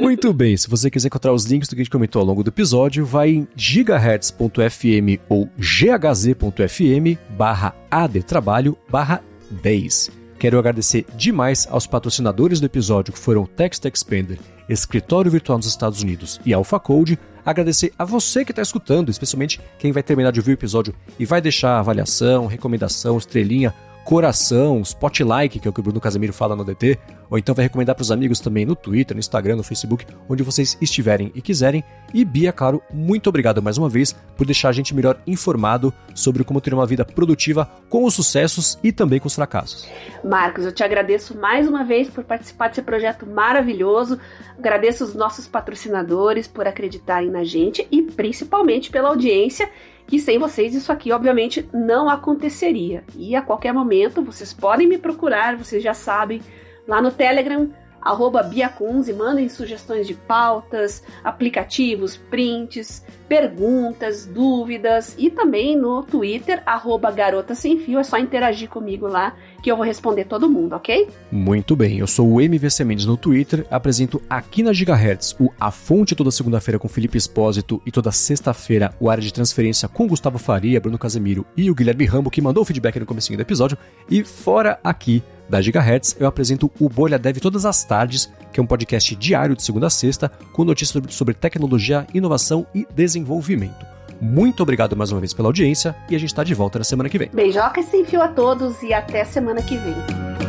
Muito 0.00 0.32
bem, 0.32 0.56
se 0.56 0.68
você 0.68 0.90
quiser 0.90 1.08
encontrar 1.08 1.32
os 1.32 1.44
links 1.44 1.68
do 1.68 1.74
que 1.74 1.80
a 1.80 1.84
gente 1.84 1.90
comentou 1.90 2.20
ao 2.20 2.26
longo 2.26 2.42
do 2.42 2.50
episódio, 2.50 3.04
vai 3.04 3.30
em 3.30 3.48
gigahertz.fm 3.56 5.20
ou 5.28 5.48
ghz.fm 5.58 7.18
barra 7.36 7.74
adtrabalho 7.90 8.76
barra 8.88 9.22
10. 9.50 10.10
Quero 10.38 10.58
agradecer 10.58 11.06
demais 11.16 11.66
aos 11.70 11.86
patrocinadores 11.86 12.60
do 12.60 12.66
episódio 12.66 13.12
que 13.12 13.18
foram 13.18 13.46
Text 13.46 13.84
Expander, 13.86 14.38
Escritório 14.68 15.30
Virtual 15.30 15.58
nos 15.58 15.66
Estados 15.66 16.02
Unidos 16.02 16.40
e 16.44 16.52
Alpha 16.52 16.78
Code. 16.78 17.18
Agradecer 17.44 17.92
a 17.98 18.04
você 18.04 18.44
que 18.44 18.52
está 18.52 18.60
escutando, 18.60 19.10
especialmente 19.10 19.60
quem 19.78 19.92
vai 19.92 20.02
terminar 20.02 20.32
de 20.32 20.40
ouvir 20.40 20.52
o 20.52 20.54
episódio 20.54 20.94
e 21.18 21.24
vai 21.24 21.40
deixar 21.40 21.78
avaliação, 21.78 22.46
recomendação, 22.46 23.16
estrelinha 23.16 23.72
coração, 24.06 24.82
spotlight, 24.82 25.58
que 25.58 25.66
é 25.66 25.68
o 25.68 25.72
que 25.72 25.80
o 25.80 25.82
Bruno 25.82 26.00
Casemiro 26.00 26.32
fala 26.32 26.54
no 26.54 26.64
DT, 26.64 26.96
ou 27.28 27.36
então 27.36 27.56
vai 27.56 27.64
recomendar 27.64 27.92
para 27.92 28.04
os 28.04 28.12
amigos 28.12 28.38
também 28.38 28.64
no 28.64 28.76
Twitter, 28.76 29.16
no 29.16 29.18
Instagram, 29.18 29.56
no 29.56 29.64
Facebook, 29.64 30.06
onde 30.28 30.44
vocês 30.44 30.78
estiverem 30.80 31.32
e 31.34 31.42
quiserem. 31.42 31.82
E 32.14 32.24
Bia, 32.24 32.52
claro, 32.52 32.80
muito 32.94 33.28
obrigado 33.28 33.60
mais 33.60 33.76
uma 33.76 33.88
vez 33.88 34.12
por 34.36 34.46
deixar 34.46 34.68
a 34.68 34.72
gente 34.72 34.94
melhor 34.94 35.18
informado 35.26 35.92
sobre 36.14 36.44
como 36.44 36.60
ter 36.60 36.72
uma 36.72 36.86
vida 36.86 37.04
produtiva 37.04 37.68
com 37.90 38.04
os 38.04 38.14
sucessos 38.14 38.78
e 38.80 38.92
também 38.92 39.18
com 39.18 39.26
os 39.26 39.34
fracassos. 39.34 39.88
Marcos, 40.22 40.64
eu 40.64 40.72
te 40.72 40.84
agradeço 40.84 41.36
mais 41.36 41.66
uma 41.66 41.84
vez 41.84 42.08
por 42.08 42.22
participar 42.22 42.68
desse 42.68 42.82
projeto 42.82 43.26
maravilhoso. 43.26 44.20
Agradeço 44.56 45.02
os 45.02 45.16
nossos 45.16 45.48
patrocinadores 45.48 46.46
por 46.46 46.68
acreditarem 46.68 47.28
na 47.28 47.42
gente 47.42 47.84
e 47.90 48.02
principalmente 48.02 48.88
pela 48.88 49.08
audiência 49.08 49.68
que 50.06 50.20
sem 50.20 50.38
vocês 50.38 50.74
isso 50.74 50.92
aqui, 50.92 51.12
obviamente, 51.12 51.68
não 51.72 52.08
aconteceria. 52.08 53.04
E 53.16 53.34
a 53.34 53.42
qualquer 53.42 53.72
momento 53.72 54.22
vocês 54.22 54.52
podem 54.52 54.86
me 54.86 54.98
procurar, 54.98 55.56
vocês 55.56 55.82
já 55.82 55.94
sabem, 55.94 56.40
lá 56.86 57.02
no 57.02 57.10
Telegram, 57.10 57.68
arroba 58.06 58.42
Biacunze, 58.42 59.12
mandem 59.12 59.48
sugestões 59.48 60.06
de 60.06 60.14
pautas, 60.14 61.02
aplicativos, 61.24 62.16
prints, 62.16 63.04
perguntas, 63.28 64.24
dúvidas 64.24 65.14
e 65.18 65.28
também 65.28 65.76
no 65.76 66.04
Twitter, 66.04 66.62
arroba 66.64 67.10
Garota 67.10 67.54
Sem 67.54 67.78
Fio, 67.78 67.98
é 67.98 68.04
só 68.04 68.16
interagir 68.18 68.68
comigo 68.68 69.08
lá 69.08 69.34
que 69.60 69.70
eu 69.70 69.76
vou 69.76 69.84
responder 69.84 70.24
todo 70.26 70.48
mundo, 70.48 70.76
ok? 70.76 71.08
Muito 71.32 71.74
bem, 71.74 71.98
eu 71.98 72.06
sou 72.06 72.34
o 72.34 72.40
MVC 72.40 72.84
Mendes 72.84 73.04
no 73.04 73.16
Twitter, 73.16 73.66
apresento 73.68 74.22
aqui 74.30 74.62
na 74.62 74.72
Gigahertz 74.72 75.34
o 75.40 75.50
A 75.58 75.72
Fonte 75.72 76.14
toda 76.14 76.30
segunda-feira 76.30 76.78
com 76.78 76.88
Felipe 76.88 77.18
Espósito 77.18 77.82
e 77.84 77.90
toda 77.90 78.12
sexta-feira 78.12 78.94
o 79.00 79.10
Área 79.10 79.22
de 79.22 79.32
Transferência 79.32 79.88
com 79.88 80.06
Gustavo 80.06 80.38
Faria, 80.38 80.80
Bruno 80.80 80.98
Casemiro 80.98 81.44
e 81.56 81.68
o 81.68 81.74
Guilherme 81.74 82.04
Rambo, 82.04 82.30
que 82.30 82.40
mandou 82.40 82.62
o 82.62 82.66
feedback 82.66 83.00
no 83.00 83.06
começo 83.06 83.34
do 83.34 83.42
episódio. 83.42 83.76
E 84.08 84.22
fora 84.22 84.78
aqui 84.84 85.22
da 85.48 85.60
Gigahertz, 85.60 86.16
eu 86.18 86.26
apresento 86.26 86.70
o 86.80 86.88
Bolha 86.88 87.18
Dev 87.18 87.38
todas 87.38 87.64
as 87.64 87.84
tardes, 87.84 88.30
que 88.52 88.60
é 88.60 88.62
um 88.62 88.66
podcast 88.66 89.14
diário 89.16 89.56
de 89.56 89.62
segunda 89.62 89.86
a 89.86 89.90
sexta, 89.90 90.30
com 90.52 90.64
notícias 90.64 91.02
sobre 91.14 91.34
tecnologia, 91.34 92.06
inovação 92.12 92.66
e 92.74 92.86
desenvolvimento. 92.94 93.86
Muito 94.20 94.62
obrigado 94.62 94.96
mais 94.96 95.12
uma 95.12 95.20
vez 95.20 95.34
pela 95.34 95.48
audiência 95.48 95.94
e 96.08 96.16
a 96.16 96.18
gente 96.18 96.30
está 96.30 96.42
de 96.42 96.54
volta 96.54 96.78
na 96.78 96.84
semana 96.84 97.08
que 97.08 97.18
vem. 97.18 97.30
Beijoca 97.32 97.82
sem 97.82 98.04
fio 98.04 98.22
a 98.22 98.28
todos 98.28 98.82
e 98.82 98.92
até 98.92 99.24
semana 99.24 99.62
que 99.62 99.76
vem. 99.76 100.45